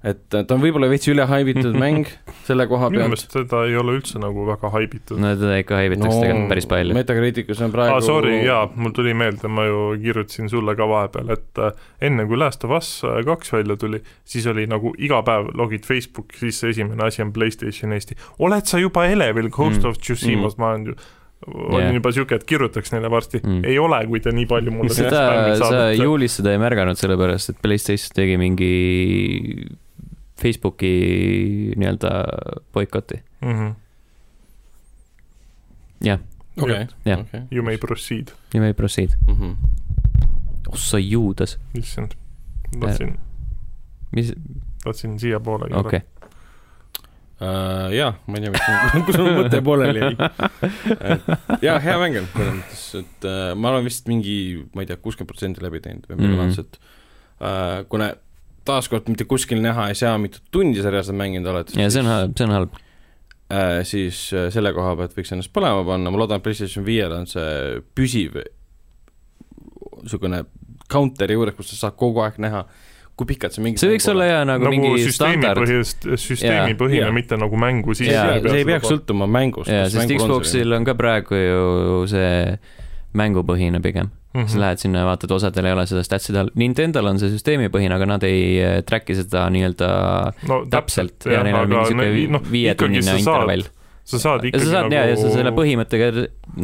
et 0.07 0.21
ta 0.31 0.43
on 0.55 0.61
võib-olla 0.63 0.87
veits 0.91 1.07
üle 1.11 1.25
haibitud 1.27 1.75
mäng 1.83 2.07
selle 2.47 2.67
koha 2.69 2.87
minu 2.91 3.01
pealt. 3.03 3.13
meelest 3.13 3.35
seda 3.35 3.63
ei 3.67 3.75
ole 3.79 3.97
üldse 3.99 4.21
nagu 4.23 4.45
väga 4.47 4.71
haibitud 4.75 5.19
no 5.21 5.33
teda 5.35 5.57
ikka 5.63 5.79
haibitakse 5.81 6.21
tegelikult 6.21 6.51
päris 6.53 6.69
palju. 6.71 6.95
Metacriticus 6.97 7.61
on 7.65 7.73
praegu 7.75 7.97
aa, 7.97 8.05
sorry, 8.05 8.37
jaa, 8.45 8.63
mul 8.75 8.95
tuli 8.95 9.13
meelde, 9.17 9.51
ma 9.51 9.65
ju 9.67 9.81
kirjutasin 10.05 10.49
sulle 10.53 10.77
ka 10.79 10.87
vahepeal, 10.89 11.33
et 11.37 11.63
äh, 11.63 11.83
enne 12.09 12.27
kui 12.29 12.39
Last 12.39 12.63
of 12.67 12.75
Us 12.77 12.93
äh, 13.07 13.19
kaks 13.27 13.53
välja 13.57 13.75
tuli, 13.79 14.01
siis 14.27 14.47
oli 14.51 14.67
nagu 14.69 14.93
iga 14.97 15.19
päev 15.27 15.51
logid 15.57 15.85
Facebooki 15.89 16.39
sisse, 16.45 16.71
esimene 16.75 17.07
asi 17.09 17.21
on 17.25 17.33
Playstation 17.35 17.93
Eesti. 17.97 18.15
oled 18.39 18.65
sa 18.69 18.79
juba 18.81 19.05
elevil 19.11 19.49
Ghost 19.53 19.83
Mm. 19.83 19.89
of 19.89 19.97
Tsushimas 20.01 20.55
mm., 20.57 20.61
ma 20.63 20.69
olen 20.73 20.85
ju 20.89 20.93
olin 21.47 21.83
Jah. 21.85 21.93
juba 21.99 22.11
siuke, 22.15 22.35
et 22.39 22.45
kirjutaks 22.49 22.89
neile 22.95 23.11
varsti 23.13 23.37
mm., 23.43 23.59
ei 23.69 23.75
ole, 23.77 23.99
kui 24.09 24.19
te 24.25 24.31
nii 24.33 24.47
palju 24.49 24.71
mulle 24.73 24.89
seda, 24.95 25.19
sa 25.59 25.83
juulis 25.93 26.39
seda 26.39 26.55
ei 26.55 26.61
märganud, 26.61 26.97
sellepärast 26.97 27.51
et 27.53 27.59
Playstation 27.61 28.15
tegi 28.17 28.39
mingi 28.41 28.71
Facebooki 30.41 30.91
nii-öelda 31.75 32.11
boikoti. 32.73 33.21
mm. 33.41 33.53
-hmm. 33.59 33.73
jah, 36.05 36.19
okei. 36.61 36.85
You 37.51 37.63
may 37.63 37.77
proceed, 37.77 38.27
ja 38.53 38.59
me 38.61 38.67
ei 38.67 38.73
proceed. 38.73 39.09
Mhm. 39.27 39.55
oh 40.69 40.75
sa 40.77 40.97
juudas, 40.99 41.57
issand, 41.73 42.11
tahtsin, 42.79 43.17
mis, 44.11 44.33
tahtsin 44.83 45.19
siiapoole 45.19 45.75
okei. 45.75 46.01
Uh, 47.37 47.91
jaa, 47.93 48.15
ma 48.27 48.37
ei 48.37 48.41
tea, 48.41 48.51
mis, 48.51 48.61
kus 49.05 49.17
mul 49.21 49.35
mõte 49.43 49.59
pooleli 49.61 49.99
jäi. 50.01 50.15
jaa, 51.67 51.75
hea 51.79 51.97
mäng 52.01 52.17
on, 52.17 52.25
selles 52.33 52.55
mõttes, 52.57 52.85
et 53.03 53.27
uh, 53.29 53.51
ma 53.61 53.69
olen 53.75 53.85
vist 53.85 54.07
mingi, 54.09 54.37
ma 54.73 54.81
ei 54.81 54.89
tea, 54.89 54.97
kuuskümmend 54.97 55.29
protsenti 55.29 55.61
läbi 55.61 55.79
teinud 55.85 56.07
või 56.09 56.17
midagi 56.17 56.33
Mhm. 56.33 56.41
laadset 56.41 56.79
uh,. 56.81 57.83
kuna 57.93 58.07
taaskord 58.67 59.07
mitte 59.11 59.27
kuskil 59.29 59.61
näha 59.63 59.89
ei 59.91 59.97
saa, 59.97 60.17
mitu 60.21 60.43
tundi 60.51 60.83
sa 60.83 60.91
reaalselt 60.93 61.17
mänginud 61.19 61.49
oled. 61.53 61.73
ja 61.77 61.89
see 61.93 62.03
on 62.03 62.11
halb, 62.11 62.35
see 62.37 62.47
on 62.47 62.55
halb. 62.55 62.75
uh,. 62.75 63.79
siis 63.87 64.27
uh, 64.35 64.47
selle 64.53 64.73
koha 64.75 64.95
pealt 64.99 65.17
võiks 65.17 65.33
ennast 65.35 65.53
põlema 65.55 65.85
panna, 65.87 66.13
ma 66.13 66.21
loodan, 66.21 66.41
et 66.41 66.47
PlayStation 66.47 66.85
viiel 66.87 67.15
on 67.15 67.27
see 67.29 67.81
püsiv 67.97 68.39
niisugune 70.03 70.43
counter'i 70.91 71.35
juures, 71.35 71.55
kus 71.57 71.73
sa 71.73 71.87
saad 71.87 71.97
kogu 71.99 72.21
aeg 72.23 72.37
näha, 72.41 72.63
kui 73.17 73.27
pikalt 73.33 73.55
sa 73.55 73.63
mingit 73.65 73.81
see 73.81 73.91
võiks 73.91 74.07
olla 74.11 74.27
hea 74.27 74.41
nagu, 74.47 74.67
nagu 74.67 74.77
mingi 74.87 75.13
standard. 75.13 75.63
süsteemipõhine 76.21 77.07
Jaa., 77.07 77.13
mitte 77.15 77.39
nagu 77.39 77.59
mängu 77.59 77.95
see, 77.97 78.05
sisse 78.05 78.15
Jaa, 78.15 78.35
see, 78.37 78.51
see 78.51 78.61
ei 78.61 78.67
peaks 78.67 78.91
sõltuma 78.91 79.27
mängust. 79.31 79.71
jaa, 79.73 79.87
sest 79.91 80.13
Xboxil 80.19 80.77
on 80.77 80.85
ka 80.87 80.95
praegu 80.99 81.39
ju 81.39 82.03
see 82.11 82.35
mängupõhine 83.17 83.81
pigem. 83.83 84.11
mm 84.37 84.47
sa 84.51 84.59
lähed 84.61 84.77
sinna 84.77 84.99
ja 85.01 85.05
vaatad, 85.07 85.31
osadel 85.33 85.65
ei 85.65 85.73
ole 85.73 85.85
seda 85.89 86.03
stats'ide 86.05 86.37
all, 86.43 86.51
Nintendo'l 86.61 87.07
on 87.09 87.17
see 87.17 87.31
süsteemipõhine, 87.31 87.95
aga 87.95 88.05
nad 88.05 88.25
ei 88.27 88.59
äh, 88.61 88.75
track'i 88.85 89.15
seda 89.17 89.47
nii-öelda 89.49 89.87
no 90.51 90.59
täpselt 90.69 91.25
ja 91.25 91.41
neil 91.47 91.57
on 91.57 91.71
mingi 91.71 91.89
siuke 91.89 92.27
noh, 92.35 92.43
viietunnine 92.51 93.15
intervall. 93.17 93.65
sa 94.07 94.19
saad 94.21 94.45
ikkagi 94.47 94.67
sa 94.67 94.75
saad 94.75 94.91
nagu 94.93 95.09
ja, 95.09 95.15
sa 95.17 95.31
selle 95.33 95.51
põhimõttega 95.57 96.11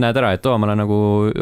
näed 0.04 0.20
ära, 0.22 0.30
et 0.38 0.46
oo, 0.46 0.54
ma 0.62 0.68
olen 0.70 0.80
nagu 0.84 0.98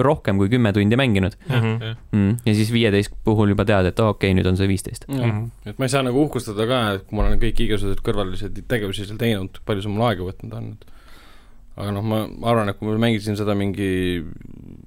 rohkem 0.08 0.40
kui 0.40 0.48
kümme 0.54 0.72
tundi 0.78 0.98
mänginud 0.98 1.36
Mhm. 1.50 1.74
mm.. 2.16 2.38
ja 2.48 2.56
siis 2.56 2.72
viieteist 2.74 3.12
puhul 3.28 3.52
juba 3.52 3.66
tead, 3.68 3.92
et 3.92 4.00
oo, 4.00 4.14
okei 4.16 4.32
okay,, 4.32 4.38
nüüd 4.40 4.48
on 4.48 4.58
see 4.62 4.70
viisteist. 4.72 5.10
Mhm. 5.12 5.44
et 5.74 5.78
ma 5.84 5.90
ei 5.90 5.94
saa 5.94 6.06
nagu 6.08 6.24
uhkustada 6.30 6.70
ka, 6.70 6.80
et 6.96 7.06
kui 7.10 7.20
ma 7.20 7.28
olen 7.28 7.44
kõik 7.44 7.60
igasugused 7.68 8.02
kõrvalised 8.08 8.64
tegevusi 8.72 9.06
seal 9.10 9.20
teinud, 9.20 9.60
palju 9.68 9.84
see 9.84 9.92
mul 9.92 10.08
aega 10.08 10.26
võtnud 10.32 10.58
on. 10.58 10.72
aga 11.76 11.92
noh, 11.96 12.04
ma 12.08 12.24
arvan, 12.50 12.70
et 12.72 12.80
kui 12.80 12.88
ma 12.88 12.98
mängisin 13.04 13.36
seda 13.40 13.54
mingi 13.58 14.24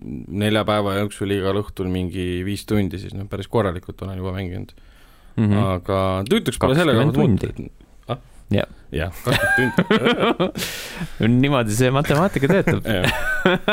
nelja 0.04 0.64
päeva 0.68 0.98
jooksul 1.00 1.32
igal 1.34 1.58
õhtul 1.62 1.88
mingi 1.92 2.42
viis 2.46 2.66
tundi, 2.68 3.00
siis 3.00 3.14
noh, 3.16 3.28
päris 3.30 3.48
korralikult 3.50 4.02
olen 4.04 4.20
juba 4.20 4.34
mänginud 4.36 4.74
mm. 5.36 5.48
-hmm. 5.48 5.64
aga 5.78 5.98
tüütuks 6.28 6.60
pole 6.60 6.76
selle 6.78 6.94
koha 6.96 7.08
20 7.10 7.18
tundi. 7.18 7.46
pealt 7.46 7.58
muuta. 7.58 7.82
ah? 8.12 8.20
Jah. 8.54 8.68
jah, 8.92 9.12
kakskümmend 9.24 10.38
tundi. 10.38 11.34
niimoodi 11.40 11.76
see 11.78 11.90
matemaatika 11.94 12.50
töötab. 12.52 12.88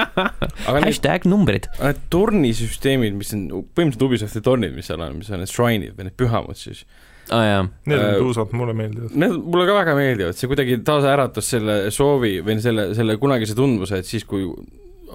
hashtag 0.88 1.28
numbrid. 1.30 1.70
tornisüsteemid, 2.14 3.16
mis 3.20 3.36
on 3.38 3.48
põhimõtteliselt 3.52 4.08
Ubisofti 4.08 4.44
tornid, 4.46 4.76
mis 4.76 4.92
seal 4.92 5.04
on, 5.04 5.20
mis 5.22 5.32
on 5.32 5.44
need 5.44 5.52
shrine'id 5.52 5.98
või 5.98 6.10
need 6.10 6.20
pühamud 6.20 6.60
siis, 6.60 6.86
aa 7.30 7.62
ah, 7.62 7.68
Need 7.86 8.00
on 8.00 8.06
Äh, 8.08 8.20
tuusad, 8.20 8.54
mulle 8.58 8.74
meeldivad. 8.76 9.14
Need 9.16 9.38
mulle 9.46 9.68
ka 9.70 9.76
väga 9.78 9.96
meeldivad, 9.96 10.38
see 10.38 10.50
kuidagi 10.52 10.80
taasäratas 10.88 11.52
selle 11.54 11.76
soovi 11.94 12.40
või 12.46 12.58
selle, 12.64 12.92
selle 12.98 13.18
kunagise 13.22 13.56
tundmuse, 13.58 14.02
et 14.02 14.10
siis, 14.10 14.26
kui 14.28 14.48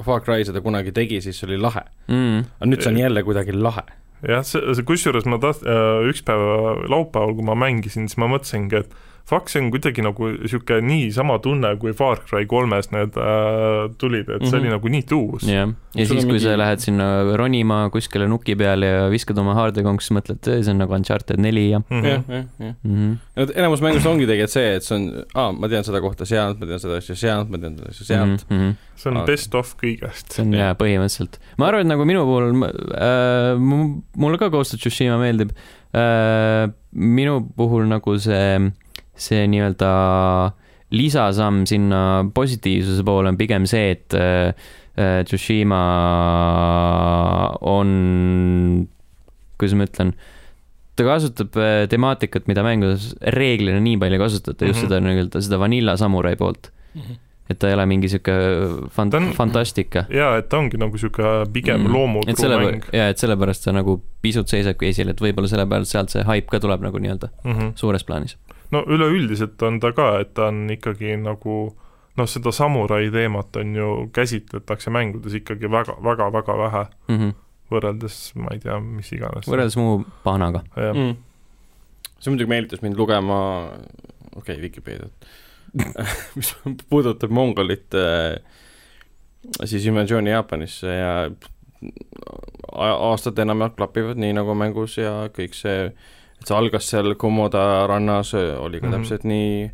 Far 0.04 0.24
Cry 0.26 0.44
seda 0.48 0.62
kunagi 0.64 0.92
tegi, 0.96 1.20
siis 1.24 1.38
see 1.40 1.48
oli 1.50 1.60
lahe. 1.60 1.84
mm.. 2.10 2.44
aga 2.58 2.70
nüüd 2.70 2.84
see 2.84 2.92
on 2.92 3.00
jälle 3.00 3.24
kuidagi 3.26 3.56
lahe. 3.56 3.86
jah, 4.26 4.44
see, 4.46 4.62
see 4.76 4.86
kusjuures 4.88 5.28
ma 5.30 5.40
taht-, 5.42 5.64
üks 6.10 6.24
päev 6.26 6.86
laupäeval, 6.92 7.36
kui 7.38 7.46
ma 7.46 7.56
mängisin, 7.66 8.08
siis 8.10 8.20
ma 8.20 8.30
mõtlesingi, 8.32 8.84
et 8.84 8.96
see 9.50 9.58
on 9.58 9.70
kuidagi 9.74 10.02
nagu 10.06 10.28
niisugune 10.36 10.80
niisama 10.86 11.38
tunne, 11.42 11.72
kui 11.82 11.90
Far 11.98 12.20
Cry 12.28 12.44
kolmes 12.46 12.92
need 12.94 13.16
äh, 13.18 13.88
tulid, 13.98 14.28
et 14.30 14.44
see 14.46 14.46
mm 14.46 14.52
-hmm. 14.52 14.54
oli 14.60 14.68
Mhm. 14.68 14.74
nagu 14.76 14.88
nii 14.88 15.02
tuus. 15.02 15.42
jah, 15.42 15.68
ja 15.94 16.06
siis, 16.06 16.24
kui 16.24 16.32
mingi- 16.38 16.42
sa 16.44 16.56
lähed 16.56 16.78
sinna 16.78 17.36
ronima 17.36 17.90
kuskile 17.90 18.28
nuki 18.28 18.54
peale 18.56 18.86
ja 18.86 19.08
viskad 19.10 19.38
oma 19.38 19.54
haardekonks, 19.54 20.10
mõtled, 20.14 20.38
see 20.62 20.70
on 20.70 20.78
nagu 20.78 20.94
Uncharted 20.94 21.38
neli 21.40 21.70
ja 21.70 21.78
Mhm. 21.90 22.04
jah, 22.04 22.22
jah, 22.28 22.44
jah. 22.60 23.16
et 23.36 23.50
enamus 23.56 23.80
mängust 23.82 24.06
ongi 24.06 24.26
tegelikult 24.26 24.50
see, 24.50 24.76
et 24.76 24.82
see 24.82 24.94
on, 24.96 25.24
aa, 25.34 25.52
ma 25.52 25.68
tean 25.68 25.82
seda 25.84 26.00
kohta 26.00 26.24
sealt, 26.24 26.60
ma 26.60 26.66
tean 26.66 26.78
seda 26.78 26.96
asja 26.96 27.14
sealt, 27.16 27.50
ma 27.50 27.58
tean 27.58 27.76
seda 27.76 27.88
asja 27.90 28.04
sealt. 28.06 28.46
Mm 28.50 28.56
-hmm. 28.58 28.74
see 28.96 29.10
on 29.10 29.16
Aga- 29.16 29.26
best 29.26 29.54
of 29.54 29.74
kõigest. 29.82 30.30
see 30.32 30.42
on 30.44 30.52
jaa, 30.52 30.72
põhimõtteliselt. 30.74 31.38
ma 31.58 31.66
arvan, 31.66 31.80
et 31.80 31.86
nagu 31.86 32.04
minu 32.04 32.22
puhul 32.24 32.62
äh,, 32.94 33.58
mulle 34.16 34.38
ka 34.38 34.48
Ghost 34.50 34.74
of 34.74 34.80
Tsushima 34.80 35.18
meeldib 35.18 35.50
äh,. 35.94 36.70
minu 36.94 37.40
puhul 37.56 37.86
nagu 37.88 38.18
see, 38.18 38.70
see 39.16 39.46
nii-öelda 39.50 39.90
lisasamm 40.96 41.64
sinna 41.66 42.00
positiivsuse 42.34 43.02
poole 43.06 43.32
on 43.32 43.38
pigem 43.40 43.66
see, 43.66 43.90
et 43.96 44.14
äh, 44.14 44.54
äh, 44.96 45.24
Tsushima 45.26 45.80
on, 47.66 47.90
kuidas 49.58 49.76
ma 49.78 49.86
ütlen, 49.88 50.14
ta 50.96 51.04
kasutab 51.08 51.58
äh, 51.60 51.84
temaatikat, 51.92 52.46
mida 52.50 52.64
mängudes 52.66 53.10
reeglina 53.36 53.80
nii 53.84 53.98
palju 54.00 54.18
ei 54.18 54.22
kasutata, 54.26 54.70
just 54.70 54.80
Mhm. 54.82 54.88
seda 54.88 55.02
nii-öelda 55.04 55.42
seda 55.44 55.58
vanilla 55.60 55.96
samurai 56.00 56.36
poolt. 56.36 56.70
et 57.48 57.58
ta 57.62 57.68
ei 57.68 57.74
ole 57.76 57.84
mingi 57.86 58.08
sihuke 58.10 58.32
fant- 58.90 59.14
on-, 59.14 59.28
fantastika. 59.36 60.06
jaa, 60.10 60.32
et 60.40 60.48
ta 60.48 60.58
ongi 60.58 60.78
nagu 60.80 60.96
niisugune 60.96 61.44
pigem 61.52 61.78
mm. 61.80 61.86
et 61.86 61.92
loomuturu 61.92 62.36
selle 62.40 62.56
mäng, 62.58 62.88
ja 62.92 63.04
et 63.12 63.18
sellepärast 63.22 63.62
ta 63.68 63.74
nagu 63.76 64.00
pisut 64.22 64.48
seisabki 64.50 64.88
esil, 64.88 65.12
et 65.12 65.20
võib-olla 65.22 65.46
selle 65.46 65.66
pealt 65.70 65.86
sealt 65.86 66.10
see 66.10 66.24
haip 66.26 66.48
ka 66.50 66.58
tuleb 66.58 66.82
nagu 66.82 66.98
nii-öelda 66.98 67.28
mm. 67.44 67.52
-hmm. 67.52 67.70
suures 67.78 68.02
plaanis 68.08 68.34
no 68.74 68.82
üleüldiselt 68.86 69.62
on 69.62 69.80
ta 69.80 69.92
ka, 69.96 70.08
et 70.22 70.34
ta 70.34 70.50
on 70.50 70.66
ikkagi 70.72 71.16
nagu 71.20 71.56
noh, 72.16 72.28
seda 72.30 72.52
samurai 72.54 73.10
teemat 73.12 73.56
on 73.60 73.74
ju, 73.76 73.88
käsitletakse 74.16 74.92
mängudes 74.94 75.36
ikkagi 75.40 75.70
väga, 75.70 75.98
väga, 76.04 76.30
väga 76.32 76.58
vähe 76.58 76.84
mm. 77.08 77.16
-hmm. 77.18 77.32
võrreldes, 77.70 78.20
ma 78.34 78.52
ei 78.54 78.60
tea, 78.62 78.78
mis 78.80 79.12
iganes. 79.12 79.48
võrreldes 79.48 79.76
muu 79.80 80.04
pahnaga. 80.24 80.64
mm.. 80.76 81.16
see 82.18 82.32
muidugi 82.32 82.50
meelitas 82.50 82.82
mind 82.82 82.96
lugema, 82.96 83.40
okei 84.34 84.56
okay,, 84.56 84.62
Vikipeediat, 84.62 85.28
mis 86.36 86.54
puudutab 86.88 87.30
Mongolit 87.30 87.94
äh, 87.94 88.40
siis 89.64 89.86
invasiooni 89.86 90.30
Jaapanisse 90.30 90.86
ja 90.86 91.12
aastad 92.76 93.38
enam-vähem 93.38 93.74
klapivad 93.76 94.18
nii 94.20 94.34
nagu 94.36 94.54
mängus 94.58 94.96
ja 94.98 95.28
kõik 95.36 95.54
see, 95.56 95.90
et 96.40 96.46
see 96.46 96.56
algas 96.56 96.90
seal 96.90 97.14
Komoda 97.14 97.86
rannas, 97.86 98.34
oli 98.34 98.80
ka 98.80 98.86
Mhm. 98.86 98.94
mm 98.94 99.02
-hmm. 99.02 99.02
täpselt 99.02 99.24
nii. 99.24 99.70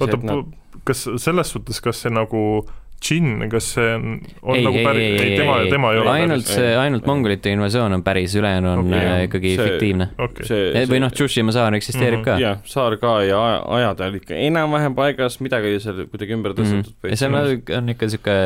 oota, 0.00 0.44
kas 0.84 1.08
selles 1.16 1.50
suhtes, 1.52 1.80
kas 1.80 2.02
see 2.02 2.10
nagu 2.10 2.66
Jin, 3.10 3.50
kas 3.50 3.66
see 3.74 3.94
on, 3.94 4.20
on 4.42 4.56
ei, 4.56 4.62
nagu 4.64 4.78
ei, 4.78 4.84
päris, 4.84 5.20
ei, 5.20 5.32
ei 5.32 5.36
tema, 5.38 5.58
ei, 5.60 5.68
tema 5.70 5.90
ei 5.92 5.98
ole 5.98 6.10
ainult 6.10 6.44
päris- 6.46 6.54
see, 6.54 6.68
ei, 6.70 6.76
ainult 6.76 7.06
mongolite 7.06 7.50
invasioon 7.52 7.92
on 7.92 8.02
päris, 8.02 8.34
ülejäänu 8.34 8.68
on 8.72 8.78
okay, 8.86 9.24
ikkagi 9.26 9.56
see- 9.56 9.66
fiktiivne. 9.68 10.06
okei, 10.18 10.46
see 10.46 10.86
või 10.88 11.00
noh, 11.00 11.10
Tsushima 11.12 11.52
saar 11.52 11.74
eksisteerib 11.74 12.18
Mhm. 12.18 12.24
ka. 12.24 12.38
jah, 12.38 12.58
saar 12.64 12.96
ka 12.96 13.22
ja 13.22 13.36
aja- 13.36 13.64
ajad 13.76 14.00
olid 14.00 14.22
ikka 14.22 14.34
enam-vähem 14.34 14.94
paigas, 14.94 15.40
midagi 15.40 15.80
seal 15.80 16.06
kuidagi 16.06 16.32
ümber 16.32 16.52
tõstetud 16.54 16.94
Mhm. 17.02 17.10
ja 17.10 17.16
seal 17.16 17.34
on, 17.34 17.62
on 17.76 17.88
ikka 17.88 18.08
sihuke 18.08 18.36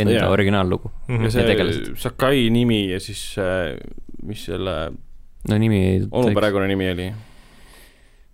enda 0.00 0.12
Jaa. 0.12 0.30
originaallugu. 0.30 0.90
Mhm. 1.08 1.24
ja 1.24 1.30
see 1.30 1.44
tegelased. 1.44 1.96
Sakai 1.96 2.50
nimi 2.50 2.90
ja 2.92 3.00
siis 3.00 3.36
äh, 3.38 3.76
mis 4.22 4.44
selle 4.44 4.92
no 5.48 5.58
nimi, 5.58 5.82
onu 6.10 6.30
ma 6.30 6.40
perekonna 6.40 6.68
nimi 6.70 6.90
oli, 6.92 7.08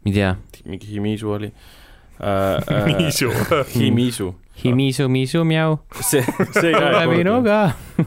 ei 0.06 0.12
tea, 0.12 0.34
mingi 0.68 0.90
Himisu 0.92 1.30
oli 1.38 1.52
äh,. 2.20 2.58
äh, 2.68 2.96
Miisu. 2.96 3.30
Himisu, 3.74 4.34
Himisu, 4.64 5.08
Misu, 5.08 5.44
Miau, 5.44 5.78
see, 6.00 6.22
see 6.50 6.72
ka 6.74 6.88
tule 6.90 7.04
minuga. 7.12 7.58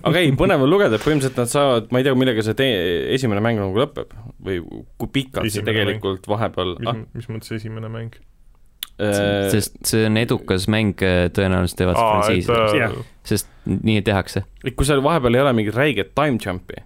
aga 0.01 0.19
ei, 0.19 0.33
põnev 0.37 0.65
on 0.65 0.71
lugeda, 0.71 0.97
et 0.99 1.05
põhimõtteliselt 1.05 1.39
nad 1.39 1.51
saavad, 1.51 1.87
ma 1.93 2.01
ei 2.01 2.07
tea, 2.07 2.15
millega 2.19 2.43
see 2.45 2.57
tee-, 2.59 2.81
esimene 3.15 3.43
mäng 3.43 3.61
nagu 3.61 3.79
lõpeb 3.79 4.11
või 4.43 4.59
kui 4.99 5.13
pikalt 5.21 5.47
see 5.47 5.61
Esimene 5.61 5.71
tegelikult 5.71 6.27
vahepeal 6.27 6.75
mis 6.81 6.91
ah,, 6.91 7.01
mis 7.15 7.31
mõttes 7.31 7.55
esimene 7.55 7.91
mäng? 7.93 8.19
äh, 8.99 9.47
sest 9.53 9.79
see 9.87 10.05
on 10.09 10.19
edukas 10.19 10.67
mäng, 10.71 10.99
tõenäoliselt 11.37 11.79
teevad 11.79 11.99
frantsiisi, 12.01 13.05
sest 13.31 13.49
nii 13.71 14.03
tehakse. 14.05 14.43
kui 14.67 14.87
seal 14.87 15.03
vahepeal 15.05 15.39
ei 15.39 15.45
ole 15.45 15.55
mingit 15.55 15.77
räiget 15.77 16.11
time 16.17 16.41
jump'i, 16.41 16.83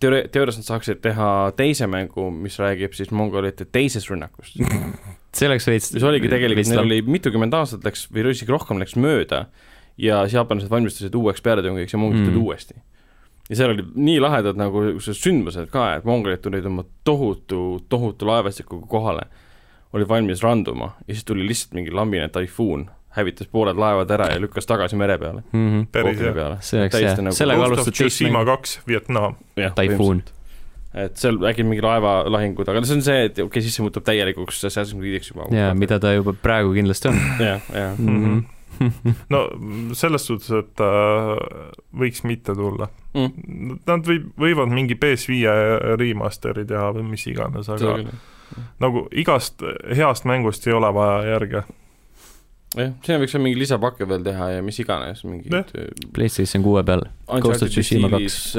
teoori-, 0.00 0.28
teoorias 0.32 0.58
nad 0.60 0.68
saaksid 0.68 1.00
teha 1.04 1.28
teise 1.58 1.86
mängu, 1.90 2.28
mis 2.30 2.58
räägib 2.62 2.94
siis 2.96 3.10
mongolite 3.10 3.64
teisest 3.64 4.10
rünnakust 4.12 4.58
see 5.36 5.48
oleks 5.48 5.66
veits 5.68 5.92
mis 5.96 6.04
oligi 6.06 6.30
tegelikult, 6.30 6.68
neil 6.70 6.84
oli 6.84 7.02
mitukümmend 7.02 7.54
aastat 7.58 7.84
läks 7.88 8.06
või 8.12 8.30
isegi 8.30 8.52
rohkem 8.52 8.80
läks 8.82 8.96
mööda 9.00 9.46
ja 10.00 10.22
jaapanlased 10.30 10.70
valmistusid 10.72 11.14
uueks 11.14 11.42
pealetungiks 11.44 11.92
ja 11.92 12.00
mongolid 12.00 12.32
Mm. 12.32 12.42
uuesti. 12.42 12.74
ja 13.50 13.56
seal 13.58 13.74
oli 13.74 13.84
nii 13.94 14.20
lahedad 14.22 14.56
nagu 14.56 14.84
sündmused 15.02 15.68
ka, 15.72 15.96
et 15.96 16.04
mongolid 16.08 16.40
tulid 16.44 16.66
oma 16.66 16.84
tohutu, 17.04 17.82
tohutu 17.88 18.26
laevastikuga 18.26 18.86
kohale, 18.86 19.26
olid 19.92 20.08
valmis 20.08 20.42
randuma 20.42 20.94
ja 21.08 21.14
siis 21.14 21.24
tuli 21.28 21.44
lihtsalt 21.48 21.74
mingi 21.74 21.90
lambine 21.92 22.28
taifuun, 22.32 22.86
hävitas 23.16 23.50
pooled 23.52 23.78
laevad 23.78 24.12
ära 24.14 24.30
ja 24.32 24.40
lükkas 24.40 24.68
tagasi 24.68 24.96
mere 24.96 25.18
peale, 25.18 25.42
mm. 25.52 25.66
-hmm. 25.70 25.88
päris 25.92 26.20
hea. 26.20 26.32
peale. 26.32 26.56
see 26.60 26.80
oleks 26.80 27.00
hea 27.00 27.16
nagu 27.16 27.36
sellega 27.36 27.68
teist 27.74 27.92
Tsushima 27.98 28.44
kaks, 28.44 28.80
Vietnam. 28.88 29.34
taifuun. 29.74 30.22
et 30.94 31.16
seal 31.16 31.38
äkki 31.50 31.64
mingi 31.64 31.84
laevalahingud, 31.84 32.68
aga 32.68 32.84
see 32.84 32.96
on 32.96 33.02
see, 33.02 33.24
et 33.24 33.32
okei 33.32 33.44
okay,, 33.44 33.62
siis 33.62 33.76
see 33.76 33.84
muutub 33.84 34.04
täielikuks 34.04 34.64
Assassin's 34.64 35.00
Creed'iks 35.00 35.32
juba. 35.34 35.48
jaa, 35.56 35.74
mida 35.74 36.00
ta 36.00 36.12
juba 36.12 36.32
praegu 36.32 36.74
kindlasti 36.76 37.08
on 37.12 37.20
jah, 37.50 37.70
jah. 37.74 37.98
mm. 37.98 38.42
-hmm. 38.80 39.14
no 39.30 39.48
selles 39.92 40.26
suhtes, 40.26 40.50
et 40.50 40.80
äh, 40.80 41.70
võiks 41.94 42.24
mitte 42.24 42.54
tulla 42.54 42.88
Mm. 43.12 43.76
Nad 43.84 44.06
võib, 44.08 44.30
võivad 44.40 44.72
mingi 44.72 44.96
PS5 44.96 45.96
remaster'i 46.00 46.64
teha 46.68 46.88
või 46.96 47.10
mis 47.10 47.26
iganes, 47.28 47.68
aga 47.72 47.98
nagu 48.80 49.06
igast 49.12 49.64
heast 49.92 50.26
mängust 50.28 50.66
ei 50.68 50.76
ole 50.76 50.92
vaja 50.96 51.34
järge. 51.34 51.64
jah, 52.78 52.92
sinna 53.04 53.18
võiks 53.20 53.34
mingi 53.42 53.58
lisapakke 53.60 54.06
veel 54.08 54.24
teha 54.26 54.48
ja 54.54 54.62
mis 54.64 54.78
iganes, 54.82 55.22
mingid 55.28 55.52
Jah. 55.52 55.68
PlayStation 56.16 56.64
kuue 56.64 56.82
peal. 56.86 57.04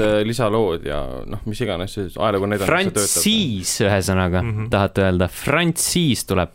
Äh, 0.02 0.20
lisalood 0.28 0.86
ja 0.88 1.00
noh, 1.30 1.42
mis 1.50 1.60
iganes, 1.64 1.96
see 1.96 2.08
ajalugu 2.14 2.46
on 2.48 2.54
näidanud. 2.54 2.70
Frantsiis, 2.70 3.74
ühesõnaga 3.84 4.42
mm. 4.42 4.54
-hmm. 4.54 4.70
tahate 4.74 5.06
öelda, 5.08 5.28
Frantsiis 5.28 6.24
tuleb 6.30 6.54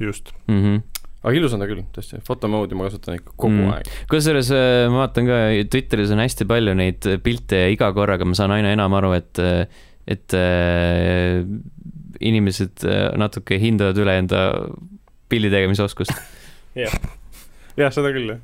just. 0.00 0.32
mm. 0.46 0.60
-hmm. 0.62 0.82
aga 1.22 1.34
ilus 1.38 1.52
on 1.54 1.62
ta 1.62 1.70
küll, 1.70 1.84
tõesti, 1.94 2.20
fotomoodi 2.26 2.78
ma 2.78 2.88
kasutan 2.88 3.18
ikka 3.20 3.34
kogu 3.36 3.54
Mm. 3.54 3.72
aeg. 3.76 3.90
kusjuures 4.10 4.50
äh, 4.50 4.90
ma 4.90 5.04
vaatan 5.04 5.26
ka 5.26 5.38
Twitteris 5.70 6.10
on 6.10 6.22
hästi 6.22 6.46
palju 6.50 6.74
neid 6.74 7.08
pilte 7.22 7.64
ja 7.66 7.68
iga 7.72 7.92
korraga 7.92 8.24
ma 8.24 8.34
saan 8.34 8.50
aina 8.50 8.72
enam 8.72 8.94
aru, 8.98 9.12
et, 9.18 9.38
et 10.06 10.34
äh, 10.34 11.42
inimesed 12.20 12.84
äh, 12.86 13.10
natuke 13.18 13.58
hindavad 13.58 13.98
üle 13.98 14.14
enda 14.18 14.42
pildi 15.28 15.50
tegemise 15.50 15.82
oskust. 15.86 16.12
jah, 16.78 17.90
seda 17.96 18.12
küll, 18.14 18.34
jah. 18.34 18.40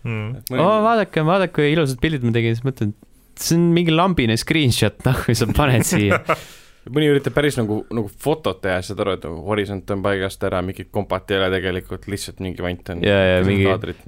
Mm. 0.00 0.56
oo, 0.56 0.76
vaadake, 0.86 1.24
vaadake, 1.28 1.52
kui 1.58 1.72
ilusad 1.74 2.00
pildid 2.00 2.24
ma 2.24 2.32
tegin, 2.32 2.56
siis 2.56 2.64
mõtlen, 2.64 2.94
see 3.40 3.58
on 3.58 3.66
mingi 3.76 3.92
lambine 3.92 4.36
screenshot, 4.40 4.96
noh, 5.04 5.18
kui 5.26 5.36
sa 5.36 5.48
paned 5.56 5.84
siia. 5.88 6.22
mõni 6.88 7.10
üritab 7.12 7.34
päris 7.36 7.58
nagu, 7.60 7.82
nagu 7.92 8.08
fotot 8.24 8.62
teha, 8.64 8.78
saad 8.82 9.00
aru, 9.04 9.12
et 9.18 9.24
nagu 9.28 9.42
horisont 9.44 9.90
on 9.92 10.00
paigast 10.04 10.42
ära, 10.48 10.62
mingit 10.64 10.88
kompat 10.94 11.30
ei 11.30 11.36
ole 11.36 11.50
tegelikult, 11.52 12.06
lihtsalt 12.08 12.40
mingi 12.40 12.64
vant 12.64 12.88
on. 12.94 13.02
ja, 13.04 13.18
ja 13.36 13.42
mingi, 13.44 13.66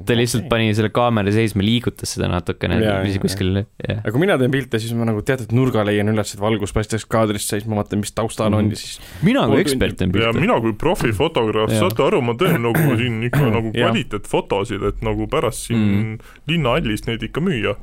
ta 0.09 0.17
lihtsalt 0.17 0.49
pani 0.49 0.71
selle 0.75 0.89
kaamera 0.95 1.31
seisma, 1.35 1.63
liigutas 1.67 2.15
seda 2.17 2.31
natukene 2.33 2.79
kuskil, 3.23 3.61
jah. 3.83 4.01
aga 4.01 4.15
kui 4.15 4.23
mina 4.25 4.39
teen 4.41 4.51
pilte, 4.55 4.81
siis 4.83 4.95
ma 4.97 5.05
nagu 5.09 5.21
teatud 5.27 5.53
nurga 5.53 5.85
leian 5.85 6.09
üles, 6.09 6.33
et 6.35 6.41
valgus 6.41 6.73
paistaks 6.73 7.05
kaadrist 7.13 7.53
sees, 7.53 7.67
ma 7.69 7.83
vaatan, 7.83 8.01
mis 8.01 8.13
taustal 8.17 8.49
on 8.53 8.63
Mhm. 8.65 8.71
ja 8.71 8.77
siis 8.77 9.01
mina 9.23 9.45
kui 9.51 9.61
ekspert 9.61 9.97
teen 10.01 10.11
ja 10.15 10.31
pilte. 10.33 10.41
mina 10.41 10.61
kui 10.65 10.73
profifotograaf, 10.73 11.71
saate 11.77 12.03
aru, 12.07 12.23
ma 12.25 12.35
teen 12.41 12.63
nagu 12.63 12.97
siin 12.97 13.21
ikka 13.29 13.45
nagu 13.53 13.73
kvaliteetfotosid, 13.77 14.83
et 14.89 15.03
nagu 15.05 15.27
pärast 15.29 15.69
siin 15.69 15.83
Mm. 15.83 16.19
linnahallis 16.49 17.07
neid 17.07 17.23
ikka 17.23 17.41
müüa. 17.45 17.77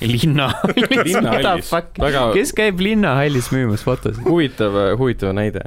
Linnahallis, 0.00 1.06
linnahallis, 1.08 1.70
fuck, 1.70 1.96
väga 2.00 2.28
kes 2.36 2.52
käib 2.56 2.80
linnahallis 2.82 3.50
müümas 3.54 3.84
fotosid? 3.86 4.22
huvitav, 4.26 4.76
huvitav 5.00 5.34
näide. 5.36 5.66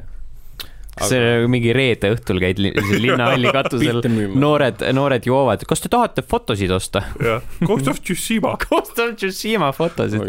see 1.00 1.46
mingi 1.48 1.72
reede 1.72 2.10
õhtul 2.12 2.40
käid 2.42 2.58
linnahalli 2.60 3.52
katusel, 3.56 4.02
noored, 4.36 4.82
noored 4.94 5.26
joovad, 5.26 5.64
kas 5.68 5.82
te 5.84 5.90
tahate 5.92 6.24
fotosid 6.26 6.72
osta? 6.76 7.02
jah, 7.22 7.44
Tsushima. 7.60 8.56
Ghost 8.66 8.98
of 9.00 9.14
Tsushima 9.16 9.70
fotosid. 9.76 10.26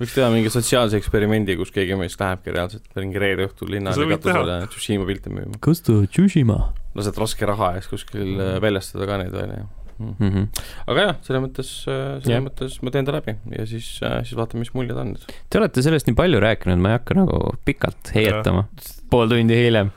võiks 0.00 0.14
teha 0.14 0.28
mingi 0.32 0.52
sotsiaalse 0.52 1.00
eksperimendi, 1.00 1.58
kus 1.60 1.74
keegi 1.74 1.98
meist 1.98 2.20
lähebki 2.20 2.54
reaalselt 2.54 3.00
mingi 3.00 3.22
reede 3.22 3.48
õhtul 3.50 3.74
linna 3.76 3.96
Sa 3.96 4.04
võid 4.04 4.20
katusele 4.20 4.60
Tsushima 4.70 5.08
pilte 5.08 5.34
müüma. 5.34 5.58
Ghost 5.60 5.90
of 5.92 6.06
Tsushima 6.12 6.62
lased 6.98 7.18
raske 7.20 7.46
raha 7.46 7.74
eest 7.78 7.90
kuskil 7.92 8.40
äh, 8.40 8.56
väljastada 8.62 9.06
ka 9.06 9.20
neid 9.20 9.34
välja. 9.34 9.66
mm. 10.00 10.16
-hmm. 10.18 10.66
aga 10.86 11.06
jah, 11.06 11.16
selles 11.26 11.44
mõttes, 11.46 11.70
selles 11.84 12.28
Jah. 12.32 12.44
mõttes 12.44 12.80
ma 12.82 12.94
teen 12.94 13.08
ta 13.08 13.14
läbi 13.16 13.36
ja 13.56 13.66
siis, 13.68 13.88
siis 14.00 14.36
vaatame, 14.38 14.64
mis 14.64 14.74
muljed 14.76 14.98
on. 14.98 15.16
Te 15.50 15.60
olete 15.60 15.84
sellest 15.84 16.10
nii 16.10 16.18
palju 16.18 16.42
rääkinud, 16.42 16.80
ma 16.82 16.94
ei 16.94 17.00
hakka 17.00 17.18
nagu 17.20 17.40
pikalt 17.64 18.14
heietama. 18.16 18.68
pool 19.10 19.28
tundi 19.30 19.56
hiljem. 19.58 19.92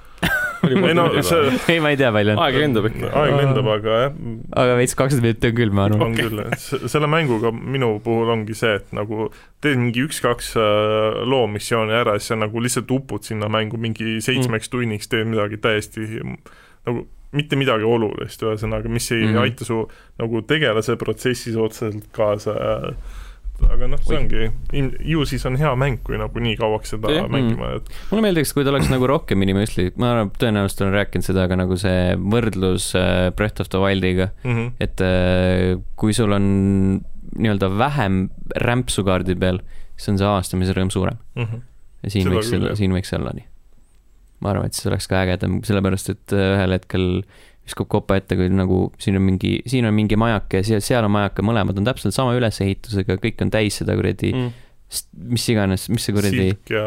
ei 0.63 0.94
no 0.96 1.06
see, 1.20 1.52
ei, 1.74 1.80
ma 1.84 1.92
ei 1.92 1.98
tea, 2.00 2.10
palju 2.16 2.34
on. 2.34 2.42
aeg 2.46 2.58
lendab 2.62 2.86
ikka. 2.88 3.10
aeg 3.20 3.34
lendab, 3.36 3.70
aga 3.74 3.98
jah, 4.04 4.13
aga 4.63 4.78
veits 4.80 4.96
kakskümmend 5.00 5.28
minutit 5.28 5.50
on 5.50 5.58
küll, 5.58 5.74
ma 5.76 5.88
arvan. 5.89 6.06
on 6.06 6.16
küll, 6.16 6.44
et 6.46 6.63
se- 6.63 6.80
selle 6.94 7.10
mänguga 7.12 7.52
minu 7.52 7.98
puhul 8.04 8.32
ongi 8.32 8.56
see, 8.58 8.78
et 8.80 8.94
nagu 8.96 9.28
teed 9.63 9.82
mingi 9.82 10.06
üks-kaks 10.08 10.54
äh, 10.60 11.20
loo 11.28 11.50
missiooni 11.52 11.98
ära, 12.00 12.16
siis 12.20 12.32
sa 12.32 12.39
nagu 12.39 12.63
lihtsalt 12.63 12.92
upud 12.96 13.28
sinna 13.28 13.52
mängu 13.52 13.80
mingi 13.82 14.22
seitsmeks 14.24 14.72
tunniks, 14.72 15.12
teed 15.12 15.28
midagi 15.34 15.60
täiesti 15.63 16.08
nagu 16.24 17.04
mitte 17.34 17.58
midagi 17.60 17.84
olulist, 17.88 18.41
ühesõnaga, 18.46 18.89
mis 18.89 19.12
ei 19.12 19.24
mm 19.24 19.28
Mhm. 19.28 19.36
-hmm. 19.36 19.41
aita 19.41 19.65
su 19.65 19.89
nagu 20.19 20.41
tegelase 20.41 20.96
protsessis 20.96 21.56
otseselt 21.56 22.10
kaasa. 22.12 22.54
aga 23.69 23.88
noh, 23.88 24.00
see 24.02 24.17
ongi, 24.17 24.48
ju 25.08 25.26
siis 25.30 25.46
on 25.46 25.56
hea 25.56 25.69
mäng, 25.80 26.02
kui 26.04 26.17
nagu 26.17 26.39
nii 26.39 26.56
kauaks 26.60 26.89
seda 26.89 27.12
yeah. 27.13 27.30
mängima, 27.32 27.76
et 27.78 27.88
mulle 28.10 28.24
meeldiks, 28.26 28.52
kui 28.54 28.65
ta 28.65 28.74
oleks 28.74 28.89
nagu 28.91 29.08
rohkem 29.08 29.39
minimõistlik, 29.39 29.96
ma 30.02 30.10
arvan, 30.12 30.32
tõenäoliselt 30.41 30.82
olen 30.82 30.93
rääkinud 30.98 31.24
seda, 31.24 31.46
aga 31.48 31.56
nagu 31.62 31.78
see 31.80 32.17
võrdlus 32.17 32.89
äh, 33.00 33.30
Breath 33.38 33.62
of 33.62 33.69
the 33.69 33.80
Wildiga, 33.80 34.32
mm 34.43 34.52
-hmm. 34.52 34.72
et 34.84 35.02
äh, 35.02 35.80
kui 35.96 36.13
sul 36.13 36.32
on 36.36 36.43
nii-öelda 37.38 37.69
vähem 37.78 38.30
rämpsu 38.65 39.04
kaardi 39.04 39.36
peal, 39.36 39.62
siis 39.96 40.10
on 40.10 40.17
see 40.17 40.28
avastamise 40.28 40.74
rõõm 40.74 40.89
suurem. 40.89 41.17
Mm 41.36 41.43
-hmm. 41.46 41.62
ja 42.04 42.10
siin 42.10 42.24
Seda 42.24 42.36
võiks 42.36 42.76
siin 42.76 42.91
võiks 42.91 43.15
olla 43.15 43.32
nii. 43.34 43.48
Ma 44.43 44.53
arvan, 44.53 44.69
et 44.69 44.77
siis 44.77 44.89
oleks 44.91 45.08
ka 45.10 45.23
ägedam, 45.23 45.62
sellepärast 45.65 46.13
et 46.13 46.36
äh, 46.36 46.51
ühel 46.58 46.75
hetkel 46.75 47.08
viskab 47.63 47.88
kopa 47.91 48.17
ette, 48.19 48.36
kui 48.36 48.49
nagu 48.51 48.89
siin 48.99 49.15
on 49.15 49.23
mingi, 49.23 49.56
siin 49.69 49.88
on 49.88 49.95
mingi 49.95 50.17
majake 50.19 50.60
ja 50.60 50.67
seal, 50.67 50.84
seal 50.84 51.08
on 51.08 51.13
majake, 51.15 51.45
mõlemad 51.47 51.79
on 51.79 51.88
täpselt 51.88 52.15
sama 52.15 52.36
ülesehitusega, 52.36 53.15
kõik 53.23 53.39
on 53.45 53.53
täis 53.53 53.79
seda 53.82 53.95
kuradi 53.99 54.34
Mm. 54.36 54.51
mis 55.34 55.47
iganes, 55.49 55.88
mis 55.89 56.03
see 56.06 56.13
kuradi, 56.13 56.41
silk 56.51 56.69
ja 56.69 56.84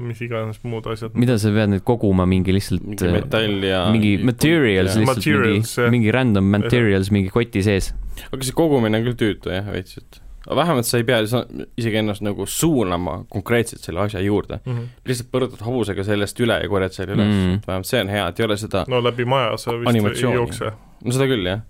mis 0.00 0.20
iganes 0.24 0.62
muud 0.64 0.86
asjad. 0.88 1.12
mida 1.18 1.34
sa 1.36 1.50
pead 1.52 1.74
nüüd 1.74 1.82
koguma, 1.84 2.24
mingi 2.30 2.54
lihtsalt 2.54 2.86
mingi 2.86 3.10
metall 3.12 3.66
ja 3.68 3.82
mingi 3.92 4.14
materials, 4.24 4.94
lihtsalt 4.96 5.20
Materials, 5.20 5.74
jah. 5.76 5.90
mingi, 5.90 6.06
mingi 6.06 6.14
random 6.16 6.48
materials 6.54 7.10
mingi 7.12 7.28
koti 7.34 7.60
sees. 7.66 7.90
aga 8.30 8.40
see 8.46 8.56
kogumine 8.56 8.96
on 8.96 9.04
küll 9.10 9.18
tüütu 9.26 9.52
jah, 9.52 9.68
veits, 9.74 9.98
et 10.00 10.21
aga 10.46 10.56
vähemalt 10.56 10.86
sa 10.86 10.98
ei 10.98 11.04
pea 11.04 11.20
isegi 11.22 11.96
ennast 12.00 12.22
nagu 12.26 12.46
suunama 12.46 13.24
konkreetselt 13.30 13.80
selle 13.86 14.00
asja 14.00 14.20
juurde. 14.20 14.60
mm. 14.64 14.72
-hmm. 14.72 14.86
lihtsalt 15.06 15.28
põrutad 15.32 15.64
hobusega 15.66 16.04
sellest 16.04 16.40
üle 16.40 16.60
ja 16.62 16.68
korjad 16.68 16.92
selle 16.92 17.14
üles 17.14 17.26
Mm. 17.34 17.50
mm., 17.52 17.60
vähemalt 17.66 17.86
see 17.86 18.00
on 18.00 18.08
hea, 18.08 18.28
et 18.28 18.40
ei 18.40 18.44
ole 18.46 18.56
seda, 18.56 18.84
no 18.88 19.00
läbi 19.04 19.24
maja 19.24 19.56
sa 19.56 19.72
vist 19.80 20.16
ei 20.24 20.32
jookse. 20.34 20.72
no 21.04 21.12
seda 21.12 21.26
küll 21.26 21.46
jah. 21.46 21.60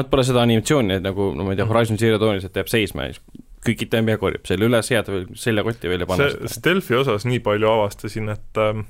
et 0.00 0.10
pole 0.10 0.24
seda 0.24 0.42
animatsiooni, 0.42 0.94
et 0.94 1.02
nagu 1.02 1.32
no 1.34 1.44
ma 1.44 1.50
ei 1.50 1.56
tea, 1.56 1.64
Mhm. 1.64 1.72
Horizon 1.72 1.98
Zero 1.98 2.18
Dawnis, 2.20 2.44
et 2.44 2.54
jääb 2.56 2.68
seisma 2.68 3.02
ja 3.02 3.12
siis 3.12 3.22
kükitab 3.66 4.08
ja 4.08 4.18
korjab 4.18 4.46
selle 4.46 4.64
üles, 4.68 4.90
head 4.90 5.06
veel 5.08 5.26
seljakotti 5.34 5.88
veel 5.88 6.00
ja 6.00 6.06
paneb 6.06 6.30
see 6.30 6.48
Stealthi 6.48 6.94
osas 6.94 7.24
nii 7.24 7.38
palju 7.44 7.68
avastasin, 7.68 8.28
et 8.28 8.56
ähm, 8.58 8.84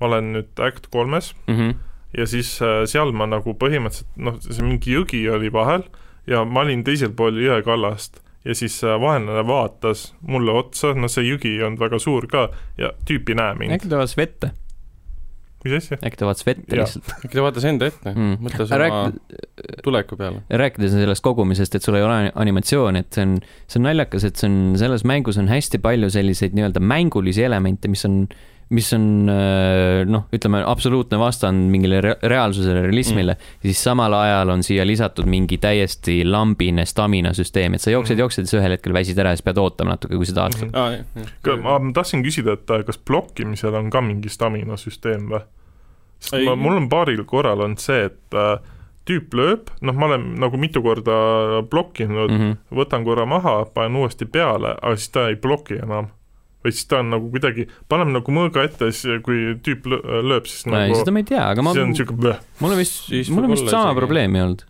ma 0.00 0.06
olen 0.06 0.32
nüüd 0.32 0.60
Act 0.66 0.86
kolmes 0.90 1.34
Mm 1.46 1.54
-hmm. 1.56 1.74
ja 2.18 2.26
siis 2.26 2.60
äh, 2.62 2.84
seal 2.84 3.12
ma 3.12 3.26
nagu 3.26 3.52
põhimõtteliselt 3.54 4.06
noh, 4.16 4.34
see 4.40 4.62
mingi 4.64 4.92
jõgi 4.96 5.28
oli 5.32 5.52
vahel 5.52 5.82
ja 6.26 6.44
ma 6.44 6.60
olin 6.60 6.84
teisel 6.84 7.10
pool 7.10 7.32
jõekallast 7.40 8.20
ja 8.46 8.54
siis 8.54 8.78
äh, 8.84 8.98
vaenlane 9.00 9.42
vaatas 9.46 10.10
mulle 10.26 10.54
otsa, 10.56 10.94
no 10.94 11.10
see 11.10 11.26
jõgi 11.26 11.56
ei 11.56 11.64
olnud 11.66 11.82
väga 11.82 11.98
suur 12.02 12.28
ka 12.30 12.48
ja 12.78 12.92
tüüp 13.08 13.32
ei 13.32 13.40
näe 13.40 13.58
mind. 13.58 13.76
äkki 13.76 13.90
ta 13.90 13.98
vaatas 13.98 14.16
vette, 14.18 14.52
mis 15.64 15.76
asja? 15.80 15.98
äkki 15.98 16.20
ta 16.20 16.28
vaatas 16.28 16.46
vette 16.46 16.78
lihtsalt 16.80 17.12
äkki 17.18 17.34
ta 17.34 17.46
vaatas 17.46 17.68
enda 17.68 17.90
ette 17.90 18.12
mm. 18.12 18.22
mm., 18.22 18.46
mõtles 18.46 18.70
oma 18.70 18.80
Rääk-, 18.84 19.46
tuleku 19.86 20.18
peale. 20.20 20.42
rääkides 20.62 20.94
sellest 20.94 21.24
kogumisest, 21.26 21.78
et 21.78 21.86
sul 21.86 21.98
ei 21.98 22.06
ole 22.06 22.32
animatsiooni, 22.34 23.02
et 23.02 23.18
see 23.18 23.26
on, 23.26 23.38
see 23.66 23.80
on 23.82 23.88
naljakas, 23.90 24.28
et 24.28 24.38
see 24.42 24.50
on, 24.50 24.60
selles 24.80 25.06
mängus 25.08 25.40
on 25.42 25.50
hästi 25.50 25.82
palju 25.82 26.12
selliseid 26.14 26.54
nii-öelda 26.56 26.82
mängulisi 26.82 27.46
elemente, 27.46 27.90
mis 27.90 28.06
on, 28.08 28.24
mis 28.74 28.88
on 28.96 29.28
äh, 29.30 30.02
noh, 30.10 30.24
ütleme 30.34 30.62
absoluutne 30.66 31.18
vastand 31.20 31.68
mingile 31.70 32.00
re 32.02 32.14
reaalsusele, 32.22 32.82
realismile 32.88 33.36
mm., 33.36 33.52
ja 33.62 33.70
siis 33.70 33.82
samal 33.86 34.14
ajal 34.18 34.50
on 34.56 34.64
siia 34.66 34.86
lisatud 34.86 35.28
mingi 35.30 35.58
täiesti 35.62 36.24
lambine 36.26 36.86
stamina 36.86 37.30
süsteem, 37.36 37.76
et 37.76 37.84
sa 37.84 37.94
jooksed, 37.94 38.16
Mhm. 38.16 38.24
jooksed 38.24 38.48
siis 38.48 38.58
ühel 38.58 38.74
hetkel 38.74 38.92
väsid 38.96 39.18
ära 39.22 39.34
ja 39.34 39.38
siis 39.38 39.46
pead 39.46 39.58
ootama 39.62 39.94
natuke, 39.94 40.16
kui 40.16 40.26
sa 40.26 40.34
tahad. 40.40 40.56
Mhm. 40.58 40.70
aa, 40.74 40.90
jah, 41.46 41.60
ma 41.62 41.92
tahtsin 41.94 42.24
küsida, 42.26 42.58
et 42.58 42.70
äh, 42.70 42.82
kas 42.86 42.98
blokkimisel 42.98 43.74
on 43.74 43.90
ka 43.90 44.00
mingi 44.00 44.28
stamina 44.28 44.74
süsteem 44.80 45.30
või? 45.30 45.44
sest 46.18 46.34
Ei. 46.34 46.46
ma, 46.48 46.56
mul 46.56 46.76
on 46.80 46.88
paaril 46.88 47.24
korral 47.28 47.60
olnud 47.60 47.78
see, 47.78 48.06
et 48.08 48.34
äh, 48.34 48.58
tüüp 49.06 49.34
lööb, 49.38 49.70
noh, 49.80 49.94
ma 49.94 50.08
olen 50.10 50.34
nagu 50.42 50.58
mitu 50.58 50.82
korda 50.82 51.16
blokkinud 51.70 52.30
mm. 52.30 52.38
-hmm. 52.40 52.56
võtan 52.74 53.04
korra 53.06 53.26
maha, 53.26 53.64
panen 53.74 53.96
uuesti 54.02 54.26
peale, 54.26 54.74
aga 54.82 54.96
siis 54.96 55.10
ta 55.14 55.28
ei 55.28 55.36
bloki 55.36 55.78
enam. 55.78 56.08
Või 56.66 56.74
siis 56.76 56.88
ta 56.90 56.98
on 57.04 57.12
nagu 57.14 57.30
kuidagi, 57.32 57.68
paneme 57.88 58.16
nagu 58.18 58.34
mõõga 58.34 58.64
ette, 58.66 58.90
siis 58.92 59.22
kui 59.26 59.54
tüüp 59.64 59.86
lö- 59.92 60.02
lööb, 60.26 60.48
siis 60.50 60.66
ei, 60.66 60.72
nagu 60.74 60.98
seda 61.00 61.14
ma 61.14 61.22
ei 61.22 61.28
tea, 61.32 61.44
aga 61.54 61.62
ma, 61.64 61.72
see 61.76 61.86
on 61.86 61.92
niisugune 61.94 62.34
mul 62.60 62.74
on 62.76 62.80
vist 62.82 63.04
Siis, 63.06 63.30
mul 63.30 63.46
on 63.48 63.54
vist 63.54 63.70
sama 63.70 63.92
isegi- 63.92 64.00
probleemi 64.02 64.42
olnud, 64.44 64.66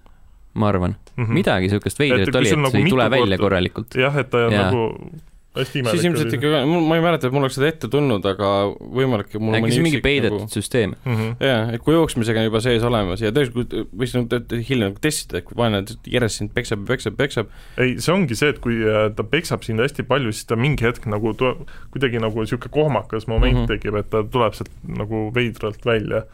ma 0.55 0.69
arvan. 0.73 0.95
mm 1.17 1.33
midagi 1.33 1.71
siukest 1.73 1.97
Et 2.01 2.05
veidrat 2.05 2.37
oli, 2.43 2.49
et 2.53 2.59
nagu 2.61 2.71
see 2.75 2.79
ei 2.83 2.85
mitu 2.85 2.95
tule 2.97 3.09
välja 3.11 3.25
korda- 3.39 3.45
korralikult. 3.49 3.97
jah, 3.97 4.17
et 4.21 4.29
ta 4.31 4.45
on 4.47 4.53
Jaa. 4.53 4.69
nagu 4.71 5.21
hästi 5.57 5.83
imelik. 5.83 5.97
siis 5.97 6.07
ilmselt 6.09 6.37
ikka, 6.39 6.61
ma 6.67 6.99
ei 6.99 7.05
mäleta, 7.05 7.27
et 7.29 7.35
mul 7.35 7.47
oleks 7.47 7.59
seda 7.59 7.71
ette 7.73 7.91
tulnud, 7.93 8.29
aga 8.31 8.53
võimalik, 9.01 9.33
et 9.35 9.43
mul 9.43 9.59
äkki 9.59 9.73
see 9.73 9.83
on 9.83 9.89
mingi 9.89 10.03
peidetud 10.05 10.39
nagu... 10.45 10.53
süsteem. 10.53 10.95
mm. 11.03 11.17
-hmm. 11.17 11.49
jaa, 11.49 11.67
et 11.77 11.85
kui 11.85 11.97
jooksmisega 11.97 12.45
on 12.45 12.49
juba 12.49 12.63
sees 12.65 12.87
olemas 12.87 13.25
ja 13.25 13.33
tegelikult 13.35 13.91
võiks 13.91 14.17
nagu 14.17 14.63
hiljem 14.71 14.97
testida, 15.03 15.43
et 15.43 15.49
kui 15.49 15.59
vaenlane 15.59 15.99
järjest 16.07 16.43
sind 16.43 16.55
peksab 16.55 16.87
ja 16.87 16.93
peksab, 16.95 17.19
peksab, 17.19 17.53
ei, 17.83 17.99
see 17.99 18.15
ongi 18.15 18.39
see, 18.39 18.55
et 18.55 18.63
kui 18.63 18.81
äh, 18.87 19.11
ta 19.17 19.27
peksab 19.27 19.67
sind 19.67 19.83
hästi 19.83 20.07
palju, 20.07 20.33
siis 20.33 20.47
ta 20.47 20.57
mingi 20.61 20.87
hetk 20.87 21.09
nagu 21.11 21.35
tu-, 21.35 21.55
kuidagi 21.95 22.23
nagu 22.23 22.41
niisugune 22.41 22.73
kohmakas 22.73 23.27
moment 23.27 23.53
mm. 23.53 23.63
-hmm. 23.65 23.73
tekib, 23.75 24.01
et 24.01 24.11
ta 24.11 24.23
tuleb 24.25 24.55
sealt 24.55 24.73
nagu 24.87 25.31
veidralt 25.35 25.85
välja. 25.87 26.25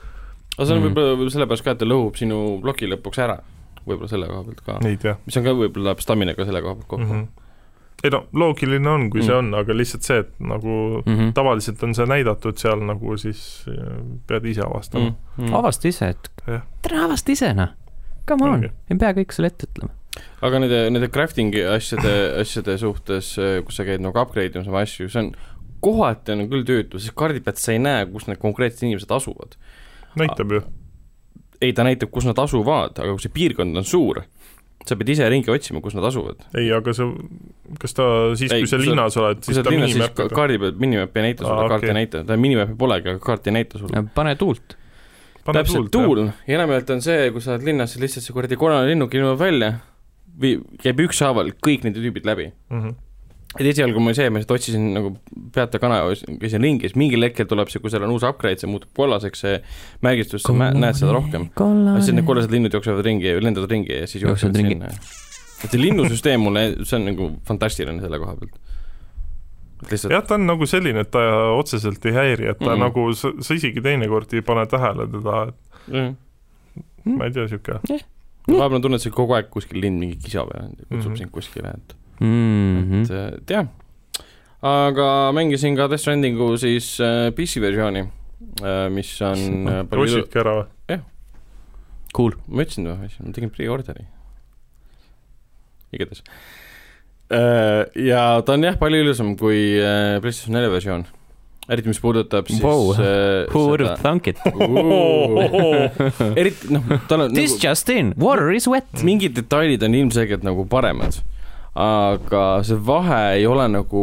aga 0.58 0.66
see 0.66 0.76
on 0.76 0.82
Mhm. 0.82 0.90
võib-olla 0.90 1.18
võib 1.20 1.32
sellepärast 1.32 1.64
ka, 1.64 1.74
et 1.74 1.82
ta 1.82 1.88
lõhub 1.88 2.18
sinu 2.18 2.38
ploki 2.62 2.88
lõpuks 2.90 3.20
ära, 3.22 3.38
võib-olla 3.86 4.10
selle 4.10 4.28
koha 4.30 4.42
pealt 4.48 4.64
ka, 4.66 5.16
mis 5.26 5.38
on 5.38 5.46
ka 5.46 5.54
võib-olla 5.58 5.94
staminaga 6.02 6.46
selle 6.48 6.62
koha 6.64 6.74
pealt 6.78 6.88
kokku 6.90 7.04
mm. 7.04 7.12
-hmm. 7.12 7.41
Ei 8.02 8.10
no 8.10 8.24
loogiline 8.32 8.90
on, 8.90 9.08
kui 9.10 9.20
mm. 9.20 9.26
see 9.28 9.36
on, 9.38 9.52
aga 9.54 9.76
lihtsalt 9.76 10.06
see, 10.06 10.18
et 10.24 10.32
nagu 10.40 10.76
Mm 11.06 11.18
-hmm. 11.18 11.32
tavaliselt 11.34 11.82
on 11.82 11.94
see 11.94 12.06
näidatud 12.06 12.58
seal 12.58 12.82
nagu 12.86 13.16
siis 13.16 13.64
pead 14.26 14.44
ise 14.44 14.62
avastama 14.66 15.04
mm.. 15.04 15.14
mm. 15.36 15.46
-hmm. 15.46 15.54
avasta 15.58 15.88
ise, 15.88 16.08
et 16.08 16.30
tere, 16.82 16.98
avasta 16.98 17.32
ise 17.32 17.54
noh. 17.54 17.68
Come 18.28 18.44
on 18.44 18.52
Ongi., 18.54 18.70
ei 18.90 18.98
pea 18.98 19.12
kõik 19.12 19.32
sulle 19.34 19.46
ette 19.50 19.66
ütlema. 19.66 19.90
aga 20.42 20.58
nende, 20.58 20.90
nende 20.90 21.08
crafting'i 21.08 21.64
asjade, 21.64 22.12
asjade 22.40 22.78
suhtes, 22.78 23.36
kus 23.64 23.76
sa 23.76 23.84
käid 23.84 24.00
nagu 24.00 24.18
upgrade 24.18 24.54
imas 24.54 24.68
oma 24.68 24.84
asju, 24.86 25.08
see 25.08 25.22
on 25.22 25.32
kohati 25.82 26.32
on 26.32 26.46
küll 26.50 26.66
tüütu, 26.66 27.00
sest 27.00 27.14
kaardi 27.18 27.42
pealt 27.42 27.58
sa 27.58 27.74
ei 27.74 27.80
näe, 27.82 28.06
kus 28.12 28.28
need 28.28 28.38
konkreetsed 28.42 28.86
inimesed 28.86 29.10
asuvad. 29.10 29.56
näitab 30.18 30.52
ju. 30.52 30.62
ei, 31.60 31.72
ta 31.72 31.84
näitab, 31.86 32.10
kus 32.10 32.26
nad 32.26 32.38
asuvad, 32.38 32.98
aga 32.98 33.10
kui 33.14 33.22
see 33.22 33.34
piirkond 33.34 33.78
on 33.78 33.86
suur, 33.86 34.22
sa 34.86 34.96
pead 34.98 35.08
ise 35.14 35.28
ringi 35.30 35.50
otsima, 35.52 35.80
kus 35.80 35.94
nad 35.94 36.04
asuvad. 36.08 36.40
ei, 36.58 36.70
aga 36.74 36.92
see, 36.96 37.06
kas 37.78 37.94
ta 37.94 38.04
siis, 38.34 38.50
Ei, 38.52 38.64
kui 38.64 38.70
sa 38.70 38.76
sa- 38.78 38.82
linnas 38.82 39.16
oled, 39.20 39.42
siis 39.46 39.56
sa 39.56 39.62
ta 39.62 39.70
minimap'i 39.70 40.14
ka- 40.16 40.28
kaardi 40.34 40.58
peal 40.58 40.72
minimapi 40.82 41.20
ei 41.20 41.26
näita 41.30 41.44
sulle 41.46 41.62
Aa,, 41.62 41.68
kaarti 41.68 41.86
okei. 41.86 41.94
ei 41.94 41.98
näita, 42.00 42.24
ta 42.26 42.36
minimapi 42.36 42.74
polegi, 42.78 43.08
aga 43.14 43.18
kaarti 43.22 43.50
ei 43.52 43.56
näita 43.60 43.78
sulle. 43.78 44.02
pane 44.14 44.34
tuult. 44.36 44.76
täpselt, 45.44 45.90
tuul 45.90 46.26
ja 46.46 46.54
enamjaolt 46.58 46.90
on 46.90 47.00
see, 47.02 47.30
kui 47.34 47.40
sa 47.42 47.54
oled 47.56 47.64
linnas, 47.66 47.92
siis 47.94 48.02
lihtsalt 48.02 48.24
see 48.26 48.34
kuradi 48.34 48.56
kolane 48.56 48.86
linnuk 48.90 49.14
ilmub 49.14 49.38
välja, 49.38 49.72
või 50.38 50.56
käib 50.82 51.00
ükshaaval 51.06 51.50
kõik 51.66 51.82
need 51.84 51.96
tüübid 51.98 52.24
läbi. 52.26 52.52
mm. 52.70 52.80
-hmm. 52.82 52.94
Et 53.58 53.66
esialgu 53.68 54.00
mul 54.00 54.14
see, 54.16 54.30
ma 54.32 54.40
lihtsalt 54.40 54.54
otsisin 54.56 54.86
nagu 54.94 55.12
peata 55.52 55.80
kana, 55.82 56.00
käisin 56.40 56.64
ringi, 56.64 56.88
siis 56.88 56.96
mingil 57.00 57.26
hetkel 57.26 57.48
tuleb 57.50 57.70
see, 57.72 57.82
kui 57.82 57.92
seal 57.92 58.06
on 58.06 58.14
uus 58.14 58.24
upgrade, 58.26 58.60
see 58.62 58.70
muutub 58.70 58.92
kollaseks, 58.96 59.44
see 59.44 59.58
märgistus, 60.04 60.46
sa 60.46 60.54
näed 60.56 60.98
seda 60.98 61.12
rohkem. 61.16 61.48
siis 62.00 62.14
need 62.16 62.28
kollased 62.28 62.54
linnud 62.54 62.74
jooksevad 62.78 63.04
ringi, 63.06 63.34
lendavad 63.44 63.72
ringi 63.72 64.02
ja 64.02 64.08
siis 64.08 64.24
Jooksevad 64.24 64.56
sinna. 64.56 64.92
et 65.62 65.68
see 65.68 65.82
linnusüsteem 65.82 66.42
mulle, 66.42 66.66
see 66.82 66.98
on 66.98 67.08
nagu 67.10 67.30
fantastiline 67.48 68.00
selle 68.02 68.20
koha 68.22 68.36
pealt. 68.40 68.56
et 69.82 69.94
lihtsalt, 69.94 70.16
jah, 70.16 70.24
ta 70.26 70.40
on 70.40 70.48
nagu 70.48 70.68
selline, 70.68 71.04
et 71.04 71.12
ta 71.12 71.26
otseselt 71.58 72.08
ei 72.08 72.16
häiri, 72.16 72.50
et 72.54 72.58
ta 72.58 72.70
mm. 72.70 72.72
-hmm. 72.72 72.86
nagu, 72.86 73.06
sa, 73.18 73.34
sa 73.40 73.58
isegi 73.58 73.84
teinekord 73.84 74.32
ei 74.32 74.42
pane 74.46 74.66
tähele 74.66 75.10
teda, 75.12 75.46
et 75.52 75.92
mm. 75.92 77.16
ma 77.18 77.28
ei 77.28 77.36
tea, 77.36 77.44
niisugune 77.44 78.00
vahepeal 78.48 78.78
on 78.78 78.82
tunne, 78.82 78.98
et 78.98 79.04
see 79.04 79.14
kogu 79.14 79.36
aeg 79.36 79.50
kuskil 79.52 79.80
lind 79.82 80.00
mingi 80.00 80.16
kisab 80.22 80.50
ja 80.54 80.64
kutsub 80.66 80.88
mm. 80.88 81.02
-hmm. 81.02 81.18
sind 81.18 81.30
kuskile, 81.30 81.74
et 81.76 81.96
Mhm. 82.22 83.02
et, 83.02 83.10
et 83.42 83.50
jah. 83.56 83.66
aga 84.62 85.06
mängisin 85.34 85.74
ka 85.76 85.88
Death 85.90 86.04
Strandingu 86.04 86.52
siis 86.62 86.94
äh, 87.02 87.30
PC 87.34 87.58
versiooni 87.64 88.04
äh,, 88.62 88.88
mis 88.94 89.10
on 89.26 89.38
palju 89.90 90.06
ilu-, 90.06 90.22
ostsidki 90.22 90.42
ära 90.44 90.56
või? 90.60 90.98
Cool. 92.12 92.34
ma 92.46 92.60
ütlesin 92.66 92.84
või, 92.90 93.08
ma 93.24 93.32
tegin 93.32 93.48
pre-order'i. 93.54 94.02
igatahes. 95.96 96.20
ja 97.96 98.20
ta 98.44 98.52
on 98.58 98.66
jah, 98.66 98.76
palju 98.76 98.98
ilusam 99.00 99.30
kui 99.40 99.78
PlayStation 100.20 100.58
4 100.58 100.68
versioon. 100.74 101.06
eriti, 101.72 101.88
mis 101.88 102.00
puudutab 102.02 102.48
siis 102.52 102.60
Wow. 102.60 102.92
äh, 103.00 103.46
Who 103.54 103.62
would 103.70 103.80
have 103.86 103.96
thunk 104.02 104.26
it? 104.28 104.36
eriti 106.42 106.68
noh, 106.74 106.82
tal 107.08 107.24
on 107.26 107.32
This 107.32 107.54
nagu, 107.56 107.62
just 107.70 107.88
in, 107.94 108.12
water 108.20 108.50
is 108.52 108.68
wet. 108.68 108.88
mingid 109.06 109.32
detailid 109.38 109.82
on 109.86 109.94
ilmselgelt 109.96 110.44
nagu 110.44 110.66
paremad, 110.68 111.22
aga 111.74 112.44
see 112.66 112.76
vahe 112.86 113.20
ei 113.38 113.46
ole 113.48 113.64
nagu 113.72 114.02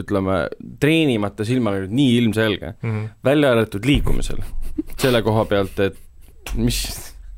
ütleme, 0.00 0.44
treenimata 0.80 1.44
silmaga 1.44 1.82
nüüd 1.84 1.96
nii 1.98 2.12
ilmselge, 2.22 2.74
Mhm. 2.82 3.04
välja 3.26 3.50
arvatud 3.56 3.84
liikumisel. 3.84 4.38
selle 4.96 5.22
koha 5.22 5.44
pealt, 5.50 5.78
et 5.80 5.96
mis, 6.56 6.78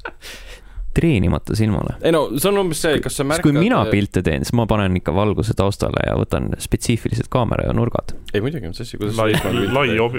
treenimata 0.94 1.56
silmale. 1.56 1.94
ei 2.04 2.12
no 2.12 2.26
see 2.36 2.50
on 2.50 2.58
umbes 2.60 2.82
see, 2.84 2.98
kas 3.00 3.16
sa 3.16 3.24
märkad 3.24 3.46
kui 3.48 3.54
mina 3.56 3.78
pilte 3.88 4.20
teen, 4.22 4.44
siis 4.44 4.52
ma 4.58 4.66
panen 4.68 4.96
ikka 5.00 5.14
valguse 5.16 5.54
taustale 5.56 6.04
ja 6.04 6.14
võtan 6.20 6.50
spetsiifilised 6.60 7.30
kaamera 7.32 7.64
ja 7.70 7.72
nurgad. 7.76 8.12
ei 8.34 8.44
muidugi, 8.44 8.68
mis 8.68 8.80
asja, 8.84 9.00
kuidas 9.00 9.16
lai, 9.16 9.32
lai 9.72 9.96
ob-, 10.04 10.18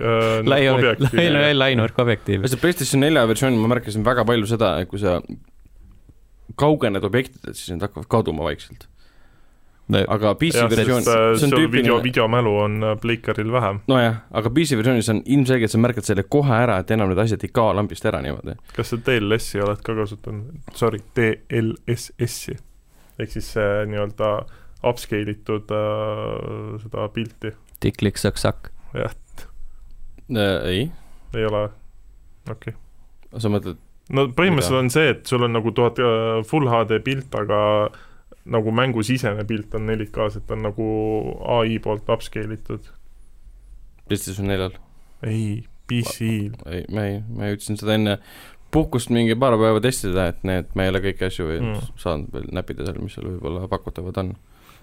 lai, 0.50 0.64
objektiiv. 0.74 1.14
lai, 1.20 1.30
lai, 1.38 1.54
lai 1.54 1.72
nurkobjektiiv. 1.78 2.48
see 2.50 2.58
PlayStation 2.64 3.06
nelja 3.06 3.28
versioonil 3.30 3.62
ma 3.62 3.70
märkasin 3.76 4.04
väga 4.08 4.26
palju 4.26 4.50
seda, 4.50 4.80
et 4.82 4.90
kui 4.90 5.00
sa 5.00 5.20
kaugened 6.60 7.06
objektidest, 7.06 7.60
siis 7.62 7.70
need 7.76 7.86
hakkavad 7.86 8.10
kaduma 8.12 8.44
vaikselt. 8.50 8.88
Aga 9.92 10.34
PC 10.40 10.62
jah, 10.62 10.70
versioon, 10.72 11.04
sest 11.04 11.12
äh, 11.12 11.24
see 11.36 11.48
on 11.48 11.52
seal 11.52 11.66
video, 11.68 11.98
tüüpiline, 11.98 12.04
videomälu 12.06 12.54
on 12.64 12.78
äh, 12.84 12.94
Playcaril 13.02 13.52
vähem. 13.52 13.82
nojah, 13.92 14.22
aga 14.32 14.52
PC 14.56 14.78
versioonis 14.80 15.10
on 15.12 15.22
ilmselgelt, 15.26 15.74
sa 15.74 15.82
märkad 15.84 16.08
selle 16.08 16.24
kohe 16.24 16.56
ära, 16.56 16.80
et 16.80 16.94
enam 16.96 17.12
need 17.12 17.20
asjad 17.20 17.44
ei 17.44 17.52
kao 17.52 17.74
lambist 17.76 18.06
ära 18.08 18.22
niimoodi. 18.24 18.56
kas 18.78 18.94
sa 18.94 19.00
DLS-i 19.06 19.64
oled 19.64 19.84
ka 19.84 19.96
kasutanud? 19.98 20.72
Sorry, 20.80 21.04
DLSS-i 21.20 22.56
ehk 23.20 23.36
siis 23.36 23.52
see 23.56 23.86
nii-öelda 23.92 24.34
upscale 24.88 25.36
itud 25.36 25.72
äh, 25.76 26.80
seda 26.84 27.08
pilti, 27.16 27.54
tiklik-sakk-sakk. 27.84 28.72
ei, 30.32 30.88
ei 31.36 31.46
ole, 31.50 31.68
okei 32.50 32.72
okay.. 32.72 32.80
sa 33.36 33.52
mõtled, 33.52 33.84
no 34.16 34.28
põhimõtteliselt 34.32 34.80
Mida? 34.80 34.88
on 34.88 34.96
see, 34.96 35.14
et 35.18 35.30
sul 35.30 35.44
on 35.46 35.56
nagu 35.60 35.76
tuhat 35.76 36.00
äh, 36.00 36.42
full 36.48 36.72
HD 36.72 37.04
pilt, 37.04 37.36
aga 37.36 37.60
nagu 38.46 38.72
mängusisene 38.76 39.46
pilt 39.48 39.76
on 39.78 39.88
4K-s, 39.88 40.42
et 40.42 40.52
on 40.52 40.66
nagu 40.68 40.88
ai 41.60 41.78
poolt 41.84 42.10
upscale 42.12 42.58
itud. 42.58 42.90
PlayStation 44.08 44.50
neljal? 44.52 44.76
ei, 45.24 45.64
PC-l. 45.88 46.58
ei, 46.68 46.84
ma 46.92 47.06
ei, 47.08 47.22
ma 47.32 47.54
jõudsin 47.54 47.80
seda 47.80 47.96
enne 47.96 48.18
puhkust 48.74 49.12
mingi 49.14 49.36
paar 49.40 49.56
päeva 49.60 49.82
testida, 49.84 50.28
et 50.32 50.42
need, 50.48 50.72
ma 50.76 50.86
ei 50.86 50.92
ole 50.94 51.02
kõiki 51.04 51.28
asju 51.28 51.48
veel 51.48 51.64
Mm. 51.64 51.94
saanud 52.02 52.34
veel 52.34 52.50
näppida 52.58 52.88
seal, 52.88 53.00
mis 53.04 53.16
seal 53.16 53.30
võib-olla 53.30 53.68
pakutavad 53.72 54.18
on. 54.24 54.34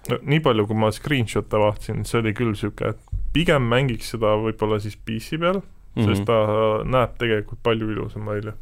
no 0.09 0.19
nii 0.23 0.41
palju, 0.45 0.67
kui 0.67 0.79
ma 0.79 0.91
screenshot'e 0.95 1.61
vaatasin, 1.61 2.05
see 2.09 2.21
oli 2.23 2.33
küll 2.37 2.55
niisugune, 2.55 2.95
et 2.95 3.23
pigem 3.35 3.67
mängiks 3.69 4.15
seda 4.15 4.37
võib-olla 4.41 4.81
siis 4.81 4.97
PC 4.97 5.41
peal 5.43 5.61
mm, 5.61 5.65
-hmm. 5.97 6.07
sest 6.09 6.25
ta 6.29 6.39
näeb 6.87 7.19
tegelikult 7.19 7.63
palju 7.63 7.91
ilusam 7.93 8.31
välja, 8.31 8.55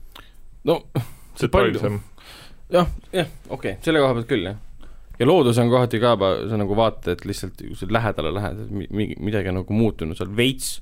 no 0.64 0.80
see 1.36 1.49
palju, 1.49 2.01
jah, 2.72 2.88
jah, 3.12 3.28
okei 3.49 3.76
okay,, 3.76 3.82
selle 3.84 4.03
koha 4.03 4.16
pealt 4.18 4.32
küll, 4.32 4.49
jah. 4.51 4.57
Ja 5.18 5.26
loodus 5.26 5.58
on 5.58 5.70
kohati 5.72 6.00
ka, 6.02 6.14
sa 6.50 6.58
nagu 6.60 6.76
vaatad, 6.78 7.12
et 7.16 7.24
lihtsalt 7.28 7.62
kui 7.62 7.78
sa 7.78 7.88
lähedale 7.90 8.32
lähed, 8.34 8.60
et 8.64 8.70
mi- 8.70 8.90
mingi, 8.90 9.18
midagi 9.30 9.50
on 9.52 9.60
nagu 9.62 9.74
muutunud 9.74 10.18
seal 10.18 10.30
veits, 10.36 10.78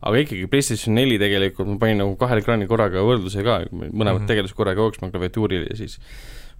aga 0.00 0.22
ikkagi 0.24 0.46
PlayStation 0.50 0.96
neli 0.96 1.18
tegelikult 1.20 1.68
ma 1.68 1.76
panin 1.80 2.00
nagu 2.02 2.16
kahel 2.20 2.40
ekraanil 2.40 2.70
korraga 2.70 3.02
võrdluse 3.04 3.44
ka, 3.44 3.60
mõlemad 3.70 3.92
mm. 3.92 4.22
-hmm. 4.22 4.30
tegelased 4.30 4.56
korraga 4.56 4.80
jooksma 4.80 5.10
klaviatuuril 5.12 5.66
ja 5.68 5.76
siis 5.76 5.98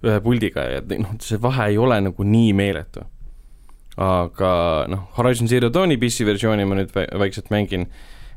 ühe 0.05 0.19
puldiga 0.21 0.65
ja 0.69 0.81
noh, 0.97 1.15
see 1.21 1.41
vahe 1.41 1.71
ei 1.73 1.77
ole 1.77 1.99
nagu 2.01 2.23
nii 2.23 2.53
meeletu. 2.53 3.05
aga 3.97 4.51
noh, 4.87 5.09
Horizon 5.17 5.47
Zero 5.47 5.69
Dawni 5.73 5.97
PC 5.97 6.25
versiooni 6.25 6.65
ma 6.65 6.77
nüüd 6.79 6.93
väikselt 6.95 7.49
mängin, 7.51 7.89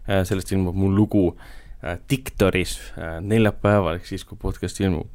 sellest 0.04 0.50
ilmub 0.52 0.74
mul 0.76 0.96
lugu 0.96 1.28
äh, 1.30 1.98
Dictoris 2.10 2.78
äh, 2.98 3.20
neljapäeval, 3.20 4.00
ehk 4.00 4.08
siis, 4.08 4.24
kui 4.24 4.38
podcast 4.40 4.80
ilmub. 4.80 5.08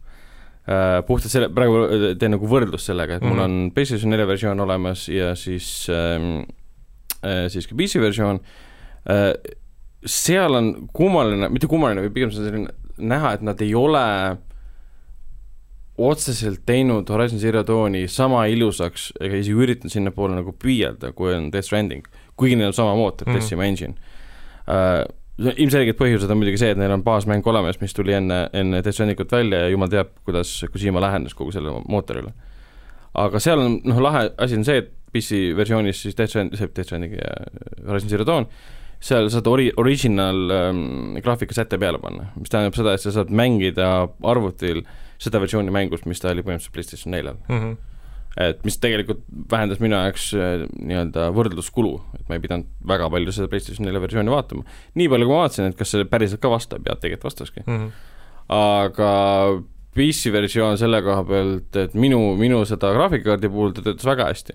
Puhtalt 1.08 1.32
selle, 1.32 1.50
praegu 1.50 1.84
äh, 1.86 2.18
teen 2.20 2.32
nagu 2.36 2.48
võrdlust 2.50 2.92
sellega, 2.92 3.16
et 3.18 3.24
mul 3.26 3.38
Mhm. 3.38 3.44
on 3.46 3.72
PlayStation 3.72 4.12
nelja 4.12 4.28
versioon 4.28 4.60
olemas 4.60 5.08
ja 5.10 5.36
siis 5.36 5.88
ähm,, 5.90 6.44
äh, 7.24 7.48
siis 7.50 7.68
ka 7.68 7.76
PC 7.76 8.00
versioon 8.00 8.40
äh,. 9.10 9.34
seal 10.06 10.56
on 10.56 10.88
kummaline, 10.94 11.50
mitte 11.50 11.68
kummaline, 11.68 12.02
vaid 12.02 12.14
pigem 12.14 12.32
see 12.32 12.40
on 12.40 12.46
selline 12.46 12.70
näha, 12.98 13.34
et 13.34 13.42
nad 13.42 13.60
ei 13.62 13.74
ole 13.76 14.38
otseselt 16.00 16.62
teinud 16.66 17.10
Horizon 17.10 17.40
Zero 17.40 17.64
Dawni 17.68 18.08
sama 18.08 18.46
ilusaks 18.48 19.10
ega 19.20 19.36
isegi 19.36 19.58
üritanud 19.60 19.92
sinnapoole 19.92 20.38
nagu 20.38 20.54
püüelda, 20.56 21.12
kui 21.12 21.34
on 21.36 21.50
Death 21.52 21.68
Stranding, 21.68 22.06
kuigi 22.40 22.56
neil 22.56 22.72
on 22.72 22.74
sama 22.78 22.96
mootor 22.96 23.28
mm. 23.28 23.34
-hmm. 23.34 23.42
Decima 23.42 23.66
Engine 23.66 23.94
uh,. 24.68 25.04
Ilmselged 25.40 25.98
põhjused 26.00 26.32
on 26.32 26.40
muidugi 26.40 26.60
see, 26.62 26.74
et 26.74 26.80
neil 26.80 26.94
on 26.94 27.04
baasmäng 27.06 27.46
olemas, 27.48 27.80
mis 27.82 27.96
tuli 27.96 28.16
enne, 28.18 28.42
enne 28.56 28.82
Death 28.84 28.98
Strandingut 28.98 29.32
välja 29.32 29.64
ja 29.66 29.74
jumal 29.74 29.92
teab, 29.92 30.12
kuidas 30.28 30.52
Kojima 30.74 31.04
lähenes 31.04 31.36
kogu 31.38 31.54
sellele 31.56 31.84
mootorile. 31.88 32.34
aga 33.20 33.40
seal 33.42 33.62
on, 33.64 33.80
noh, 33.90 34.02
lahe 34.04 34.30
asi 34.38 34.60
on 34.60 34.66
see, 34.68 34.84
et 34.84 34.92
PC 35.14 35.40
versioonis 35.58 36.04
siis 36.04 36.18
Death 36.18 36.34
Strand-, 36.34 36.58
see 36.58 36.68
Death 36.68 36.90
Stranding 36.90 37.16
ja 37.18 37.32
Horizon 37.88 38.12
Zero 38.12 38.28
Dawn, 38.28 38.50
seal 39.00 39.30
saad 39.32 39.48
ori-, 39.48 39.72
original 39.80 40.42
ähm, 40.54 41.20
graafikasätte 41.24 41.80
peale 41.82 42.02
panna, 42.04 42.30
mis 42.38 42.52
tähendab 42.52 42.78
seda, 42.78 42.96
et 42.96 43.04
sa 43.04 43.16
saad 43.16 43.32
mängida 43.32 43.90
arvutil 44.28 44.84
seda 45.20 45.42
versiooni 45.42 45.72
mängust, 45.74 46.08
mis 46.08 46.22
ta 46.22 46.34
oli 46.34 46.44
põhimõtteliselt 46.44 46.76
PlayStation 46.76 47.16
neljal 47.16 47.40
mm. 47.48 47.56
-hmm. 47.56 47.78
Et 48.38 48.62
mis 48.68 48.78
tegelikult 48.82 49.24
vähendas 49.52 49.82
minu 49.82 49.98
jaoks 49.98 50.30
äh, 50.38 50.68
nii-öelda 50.78 51.30
võrdluskulu, 51.36 51.96
et 52.20 52.28
ma 52.30 52.38
ei 52.38 52.44
pidanud 52.44 52.70
väga 52.88 53.10
palju 53.12 53.34
seda 53.36 53.50
PlayStation 53.52 53.88
nelja 53.88 54.02
versiooni 54.04 54.34
vaatama. 54.34 54.64
nii 55.00 55.10
palju, 55.12 55.28
kui 55.28 55.36
ma 55.36 55.44
vaatasin, 55.46 55.72
et 55.72 55.80
kas 55.80 55.96
see 55.96 56.08
päriselt 56.10 56.44
ka 56.44 56.52
vastab 56.54 56.88
ja 56.88 56.96
tegelikult 56.96 57.32
vastaski 57.32 57.66
Mm 57.66 57.78
-hmm. 57.78 57.92
aga 58.56 59.12
PC 59.94 60.32
versioon 60.32 60.78
selle 60.78 61.02
koha 61.02 61.24
pealt, 61.24 61.76
et 61.76 61.94
minu, 61.94 62.36
minu 62.38 62.64
seda 62.66 62.94
graafikakaardi 62.94 63.50
puhul 63.50 63.74
ta 63.74 63.82
töötas 63.82 64.06
väga 64.06 64.26
hästi. 64.30 64.54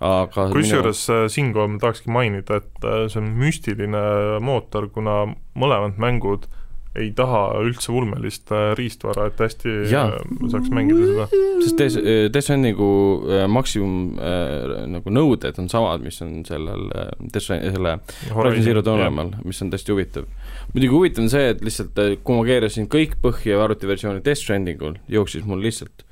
aga 0.00 0.48
kusjuures 0.52 1.08
minu... 1.08 1.28
siinkohal 1.28 1.68
ma 1.68 1.78
tahakski 1.78 2.10
mainida, 2.10 2.56
et 2.56 2.84
äh, 2.84 3.08
see 3.08 3.22
on 3.22 3.32
müstiline 3.40 4.04
mootor, 4.40 4.88
kuna 4.88 5.34
mõlemad 5.56 5.96
mängud 5.96 6.46
ei 6.94 7.10
taha 7.16 7.40
üldse 7.64 7.90
ulmelist 7.94 8.52
äh, 8.54 8.70
riistvara, 8.78 9.26
et 9.30 9.40
hästi 9.42 9.72
Jaa. 9.90 10.12
äh, 10.14 10.44
saaks 10.52 10.70
mängida 10.74 11.08
seda. 11.08 11.26
sest 11.64 11.80
Death, 11.80 11.98
Death 12.30 12.46
Strandingu 12.46 12.88
äh, 13.26 13.44
maksimum 13.50 14.18
äh, 14.18 14.74
nagu 14.92 15.14
nõuded 15.14 15.58
on 15.62 15.70
samad, 15.72 16.04
mis 16.06 16.20
on 16.24 16.44
sellel 16.46 16.86
äh, 16.94 17.10
Death 17.24 17.48
Strand-, 17.48 17.66
selle 17.74 17.96
Horizon 18.34 18.66
Zero 18.68 18.84
Dawnimal, 18.86 19.34
mis 19.42 19.62
on 19.64 19.72
täiesti 19.74 19.94
huvitav. 19.94 20.28
muidugi 20.72 20.92
huvitav 20.94 21.26
on 21.26 21.32
see, 21.34 21.50
et 21.54 21.64
lihtsalt 21.66 21.98
äh, 22.04 22.14
kui 22.22 22.38
ma 22.38 22.46
keerasin 22.48 22.86
kõik 22.92 23.18
põhja 23.24 23.58
arvutiversiooni 23.64 24.22
Death 24.22 24.44
Strandingul, 24.44 25.00
jooksis 25.10 25.46
mul 25.48 25.64
lihtsalt 25.66 26.06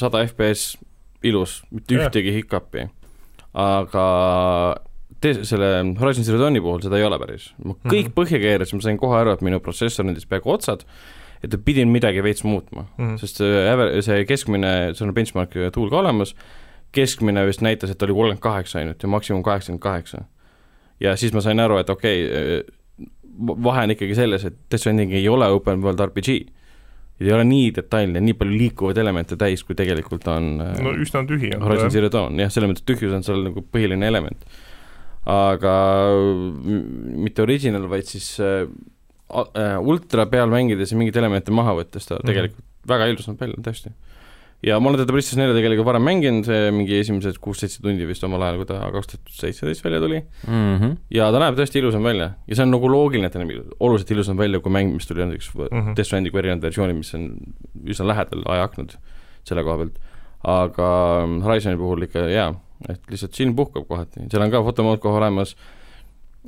sada 0.00 0.24
FPS 0.26 0.74
ilus, 1.26 1.60
mitte 1.70 1.96
ühtegi 1.96 2.34
hiccupi. 2.40 2.88
aga 3.56 4.06
te-, 5.20 5.44
selle 5.48 5.70
Horizon 6.00 6.24
Zero 6.24 6.38
Dawni 6.40 6.60
puhul 6.64 6.82
seda 6.84 6.98
ei 7.00 7.06
ole 7.06 7.18
päris. 7.22 7.50
ma 7.64 7.74
kõik 7.84 8.10
Mhm. 8.10 8.16
põhja 8.16 8.40
keerasin, 8.42 8.80
ma 8.80 8.82
sain 8.82 8.98
kohe 8.98 9.18
aru, 9.20 9.32
et 9.36 9.42
minu 9.42 9.60
protsessor 9.60 10.04
nendest 10.04 10.28
peaaegu 10.28 10.52
otsad, 10.52 10.84
et 11.44 11.56
pidin 11.64 11.88
midagi 11.92 12.22
veits 12.22 12.44
muutma 12.44 12.86
mm. 12.96 13.04
-hmm. 13.04 13.18
sest 13.20 13.36
see 13.36 14.02
see 14.02 14.24
keskmine, 14.24 14.94
seal 14.94 15.08
on 15.08 15.14
benchmark 15.14 15.52
tool 15.72 15.90
ka 15.90 15.98
olemas, 16.00 16.34
keskmine 16.92 17.44
vist 17.46 17.60
näitas, 17.60 17.90
et 17.90 18.02
oli 18.02 18.12
kolmkümmend 18.12 18.40
kaheksa 18.40 18.78
ainult 18.78 19.02
ja 19.02 19.08
maksimum 19.08 19.42
kaheksakümmend 19.42 19.82
kaheksa. 19.82 20.24
ja 21.00 21.16
siis 21.16 21.32
ma 21.32 21.40
sain 21.40 21.60
aru, 21.60 21.78
et 21.78 21.90
okei 21.90 22.26
okay,, 22.26 22.62
vahe 23.38 23.82
on 23.84 23.90
ikkagi 23.92 24.14
selles, 24.16 24.44
et 24.44 24.54
Death 24.70 24.80
Stranding 24.80 25.12
ei 25.12 25.28
ole 25.28 25.46
open 25.52 25.82
world 25.82 26.00
RPG. 26.00 26.28
ei 27.20 27.32
ole 27.32 27.44
nii 27.44 27.70
detailne, 27.76 28.20
nii 28.20 28.34
palju 28.36 28.58
liikuvaid 28.58 28.98
elemente 29.00 29.36
täis, 29.40 29.62
kui 29.64 29.74
tegelikult 29.74 30.26
on 30.28 30.60
äh, 30.60 30.74
no 30.84 30.92
üsna 30.92 31.22
tühi 31.28 31.54
on 31.56 31.62
Horizon 31.64 31.90
Zero 31.90 32.10
Dawn, 32.12 32.40
jah, 32.40 32.50
selles 32.52 32.68
mõttes 32.70 32.84
tühjus 32.84 33.14
on 33.16 33.22
seal 33.24 33.40
nagu 33.46 33.62
põhiline 33.72 34.04
element. 34.04 34.44
Aga 35.26 35.74
mitte 37.26 37.42
original, 37.42 37.88
vaid 37.90 38.06
siis 38.06 38.28
äh, 38.40 38.64
äh, 39.34 39.76
ultra 39.82 40.26
peal 40.30 40.50
mängides 40.52 40.92
ja 40.92 40.98
mingeid 40.98 41.18
elemente 41.18 41.54
maha 41.54 41.74
võttes 41.82 42.06
ta 42.06 42.20
Mhm. 42.20 42.26
tegelikult 42.30 42.64
väga 42.86 43.08
ilus 43.10 43.26
näeb 43.26 43.40
välja, 43.42 43.56
tõesti. 43.66 43.90
ja 44.62 44.78
ma 44.80 44.88
olen 44.88 45.00
teda 45.00 45.12
PlayStation 45.12 45.42
nelja 45.42 45.56
tegelikult 45.58 45.86
varem 45.88 46.04
mänginud, 46.06 46.46
mingi 46.72 47.00
esimesed 47.00 47.40
kuus-seitse 47.42 47.82
tundi 47.82 48.06
vist 48.06 48.22
omal 48.24 48.42
ajal, 48.46 48.60
kui 48.62 48.68
ta 48.70 48.78
kaks 48.94 49.10
tuhat 49.10 49.32
seitseteist 49.40 49.84
välja 49.84 50.00
tuli, 50.00 50.22
mm. 50.46 50.76
-hmm. 50.78 50.96
ja 51.10 51.30
ta 51.32 51.42
näeb 51.42 51.58
tõesti 51.58 51.82
ilusam 51.82 52.06
välja 52.06 52.30
ja 52.46 52.54
see 52.54 52.62
on 52.62 52.70
nagu 52.70 52.88
loogiline, 52.88 53.26
et 53.26 53.32
ta 53.32 53.42
näeb 53.42 53.74
oluliselt 53.80 54.10
ilusam 54.14 54.38
välja 54.38 54.60
kui 54.60 54.72
mäng, 54.72 54.94
mis 54.94 55.06
tuli 55.06 55.26
näiteks 55.26 55.50
mm. 55.54 55.66
-hmm. 55.66 55.96
Death 55.96 56.06
Strandingu 56.06 56.38
erinevad 56.38 56.62
versioonid, 56.62 56.96
mis 56.96 57.14
on 57.14 57.36
üsna 57.84 58.06
lähedal 58.06 58.46
ajaaknud 58.46 58.94
selle 59.44 59.62
koha 59.64 59.76
pealt. 59.76 59.98
aga 60.44 60.88
Horizoni 61.42 61.76
puhul 61.76 62.02
ikka 62.06 62.18
jaa, 62.30 62.54
et 62.88 63.10
lihtsalt 63.10 63.34
silm 63.38 63.56
puhkab 63.56 63.88
kohati, 63.88 64.28
seal 64.30 64.44
on 64.44 64.52
ka 64.52 64.62
fotomood 64.66 65.02
kohe 65.02 65.20
olemas 65.20 65.56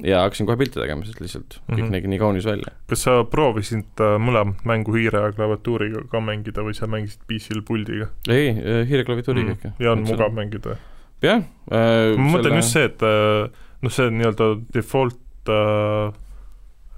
ja 0.04 0.20
hakkasin 0.22 0.46
kohe 0.46 0.58
pilte 0.60 0.80
tegema, 0.80 1.06
sest 1.06 1.20
lihtsalt 1.22 1.58
kõik 1.58 1.74
mm. 1.74 1.80
-hmm. 1.80 1.94
nägi 1.96 2.12
nii 2.12 2.20
kaunis 2.22 2.46
välja. 2.46 2.74
kas 2.90 3.02
sa 3.06 3.16
proovisid 3.24 4.04
äh, 4.04 4.18
mõlemat 4.22 4.62
mängu 4.68 4.94
hiire 4.94 5.24
ja 5.24 5.32
klaviatuuriga 5.32 6.04
ka 6.12 6.20
mängida 6.20 6.62
või 6.66 6.76
sa 6.78 6.86
mängisid 6.86 7.24
PC-l 7.26 7.64
puldiga 7.66 8.12
ei, 8.28 8.52
hiireklaviatuuriga 8.90 9.56
ikka. 9.58 9.72
ja 9.78 9.92
on 9.92 10.06
mugav 10.06 10.34
mängida? 10.34 10.76
jah 11.22 11.42
äh,. 11.72 12.14
ma 12.16 12.36
mõtlen 12.36 12.60
just 12.60 12.76
see, 12.76 12.86
et 12.86 13.02
äh, 13.02 13.48
noh, 13.82 13.94
see 13.94 14.10
nii-öelda 14.10 14.50
default 14.74 15.52
äh, 15.54 16.12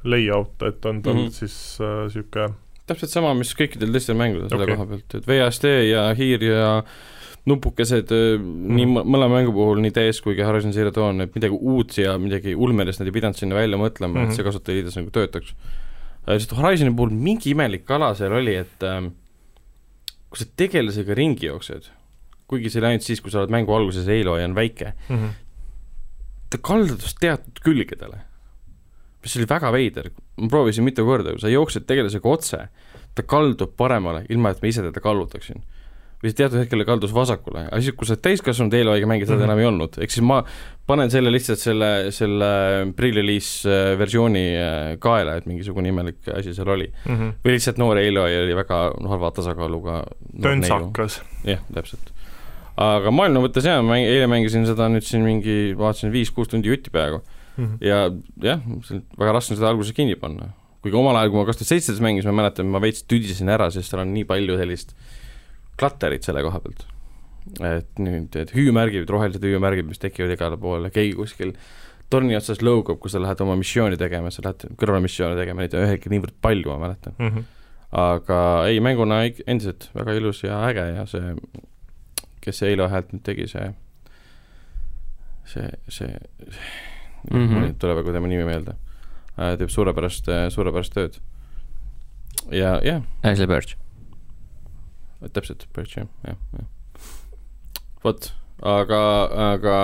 layout, 0.04 0.62
et 0.62 0.84
on 0.84 1.02
tal 1.02 1.14
mm. 1.14 1.26
-hmm. 1.26 1.30
siis 1.30 1.78
niisugune 1.80 2.44
äh, 2.44 2.58
täpselt 2.90 3.12
sama, 3.12 3.32
mis 3.38 3.52
kõikidel 3.56 3.92
teistel 3.94 4.18
mängudel 4.18 4.50
selle 4.50 4.66
Okei. 4.66 4.76
koha 4.76 4.88
pealt, 4.92 5.16
et 5.18 5.28
VSD 5.28 5.72
ja 5.90 6.08
hiir 6.18 6.44
ja 6.44 6.70
nupukesed 7.48 8.10
mm. 8.12 8.74
nii 8.76 8.88
mõ- 8.90 9.04
mõlema 9.08 9.38
mängu 9.40 9.52
puhul, 9.56 9.80
nii 9.80 9.94
DS 9.96 10.20
kui 10.24 10.36
ka 10.36 10.48
Horizon 10.48 10.74
Zero 10.76 10.92
Dawn, 10.94 11.24
et 11.24 11.34
midagi 11.34 11.56
uut 11.56 11.96
ja 11.98 12.16
midagi 12.20 12.54
ulmelist 12.54 13.00
nad 13.00 13.08
ei 13.08 13.16
pidanud 13.16 13.38
sinna 13.38 13.56
välja 13.56 13.78
mõtlema 13.80 14.12
mm, 14.12 14.16
-hmm. 14.16 14.26
Mhm. 14.26 14.30
et 14.30 14.36
see 14.36 14.44
kasutajaliides 14.44 14.96
nagu 15.00 15.10
töötaks. 15.10 15.54
sest 16.26 16.52
Horizoni 16.52 16.92
puhul 16.96 17.10
mingi 17.10 17.50
imelik 17.50 17.84
kala 17.84 18.14
seal 18.14 18.32
oli, 18.32 18.54
et 18.54 18.82
ähm, 18.82 19.12
kui 20.30 20.38
sa 20.38 20.46
tegelasega 20.56 21.14
ringi 21.14 21.46
jooksed, 21.46 21.90
kuigi 22.50 22.70
see 22.70 22.80
oli 22.80 22.92
ainult 22.92 23.06
siis, 23.06 23.20
kui 23.20 23.32
sa 23.32 23.40
oled 23.40 23.50
mängu 23.50 23.74
alguses 23.74 24.06
ja 24.06 24.14
Aloy 24.20 24.44
on 24.44 24.54
väike, 24.54 24.92
mm 25.08 25.16
-hmm. 25.16 25.30
ta 26.50 26.58
kaldus 26.58 27.14
teatud 27.20 27.58
külgedele, 27.64 28.20
mis 29.22 29.36
oli 29.36 29.46
väga 29.48 29.72
veider, 29.72 30.10
ma 30.36 30.48
proovisin 30.48 30.84
mitu 30.84 31.04
korda, 31.04 31.38
sa 31.38 31.48
jooksed 31.48 31.86
tegelasega 31.86 32.28
otse, 32.28 32.68
ta 33.14 33.22
kaldub 33.22 33.74
paremale, 33.76 34.24
ilma 34.28 34.50
et 34.50 34.62
ma 34.62 34.68
ise 34.68 34.82
teda 34.82 35.00
kallutaksin. 35.00 35.62
Või 36.20 36.34
teatud 36.36 36.60
hetkel 36.60 36.84
kaldus 36.84 37.12
vasakule, 37.16 37.64
aga 37.70 37.80
siis, 37.80 37.96
kui 37.96 38.08
sa 38.08 38.16
täiskasvanud 38.20 38.74
Eloiga 38.76 39.08
mängid, 39.08 39.28
seda 39.28 39.40
Mhm. 39.40 39.48
enam 39.48 39.62
ei 39.62 39.68
olnud, 39.70 39.96
ehk 40.04 40.12
siis 40.12 40.24
ma 40.26 40.42
panen 40.86 41.10
selle 41.12 41.32
lihtsalt 41.32 41.60
selle, 41.62 41.90
selle 42.12 42.50
pre-release 42.96 43.64
äh, 43.64 43.96
versiooni 43.98 44.44
äh, 44.52 44.98
kaela, 45.00 45.38
et 45.40 45.48
mingisugune 45.48 45.88
imelik 45.88 46.28
asi 46.34 46.54
seal 46.54 46.68
oli. 46.68 46.90
mm 47.06 47.16
-hmm. 47.16 47.32
või 47.44 47.56
lihtsalt 47.56 47.78
noor 47.78 47.98
Eloi 47.98 48.38
oli 48.44 48.56
väga 48.56 48.80
halva 49.08 49.30
tasakaaluga 49.30 50.04
töntsakas 50.42 51.22
jah, 51.44 51.60
täpselt. 51.72 52.12
aga 52.76 53.10
maailma 53.10 53.46
mõttes 53.46 53.64
jaa, 53.64 53.82
ma 53.82 53.96
eile 53.96 54.26
mängisin 54.26 54.66
seda 54.66 54.88
nüüd 54.88 55.04
siin 55.04 55.24
mingi, 55.24 55.74
vaatasin 55.78 56.12
viis-kuus 56.12 56.48
tundi 56.48 56.68
jutti 56.68 56.90
peaaegu 56.90 57.22
mm. 57.56 57.64
-hmm. 57.64 57.78
ja 57.80 58.10
jah, 58.42 58.60
väga 59.18 59.32
raske 59.32 59.54
on 59.54 59.56
seda 59.56 59.68
alguses 59.68 59.92
kinni 59.92 60.16
panna. 60.16 60.52
kuigi 60.82 60.96
omal 60.96 61.16
ajal, 61.16 61.30
kui 61.30 61.38
ma 61.38 61.44
kaks 61.46 61.58
tuhat 61.58 61.68
seitseteist 61.68 62.02
mängisin, 62.02 62.30
ma 62.30 62.42
mäletan, 62.42 62.66
ma 62.66 62.80
veits 62.80 63.04
tüdisesin 63.04 63.48
ära, 63.48 63.70
sest 63.70 63.90
seal 63.90 64.00
on 64.00 64.14
nii 64.14 64.24
palju 64.24 64.56
sellist 64.56 64.94
klatterit 65.80 66.26
selle 66.26 66.42
koha 66.46 66.60
pealt. 66.62 66.86
et 67.64 68.00
nüüd, 68.02 68.36
et 68.36 68.50
hüüumärgid, 68.54 69.08
rohelised 69.10 69.44
hüüumärgid, 69.44 69.88
mis 69.88 69.98
tekivad 69.98 70.34
igale 70.34 70.58
poole, 70.60 70.90
keegi 70.92 71.14
kuskil 71.16 71.54
torni 72.12 72.36
otsas 72.36 72.60
lõugab, 72.62 72.98
kui 73.00 73.12
sa 73.12 73.22
lähed 73.22 73.40
oma 73.44 73.56
missiooni 73.58 73.98
tegema, 73.98 74.32
sa 74.34 74.44
lähed 74.44 74.66
kõrvalmissiooni 74.80 75.38
tegema, 75.38 75.64
neid 75.64 75.76
on 75.78 75.88
hetkel 75.88 76.12
niivõrd 76.12 76.36
palju, 76.42 76.70
ma 76.72 76.78
mäletan. 76.84 77.16
Mm 77.18 77.30
-hmm. 77.32 77.48
aga 78.02 78.40
ei, 78.68 78.80
mänguna 78.80 79.22
endiselt 79.46 79.88
väga 79.94 80.14
ilus 80.18 80.44
ja 80.44 80.60
äge 80.68 80.86
ja 80.96 81.06
see, 81.06 81.34
kes 82.40 82.58
see 82.58 82.70
Eilo 82.70 82.88
häält 82.88 83.12
nüüd 83.12 83.24
tegi, 83.24 83.48
see, 83.48 83.72
see, 85.44 85.70
see, 85.88 86.12
see 86.50 87.38
mm. 87.38 87.48
-hmm. 87.48 87.74
tuleb 87.78 87.98
aga 87.98 88.12
tema 88.12 88.28
nimi 88.28 88.44
meelde, 88.44 88.74
teeb 89.36 89.70
suurepärast, 89.70 90.30
suurepärast 90.50 90.94
tööd. 90.94 91.20
ja 92.50 92.80
jah, 92.84 93.02
Ashley 93.22 93.46
Birch. 93.46 93.76
Täpselt, 95.28 95.66
Birch 95.76 95.98
jah, 95.98 96.08
jah, 96.26 96.36
jah. 96.56 96.68
vot, 98.04 98.30
aga, 98.62 99.00
aga 99.54 99.74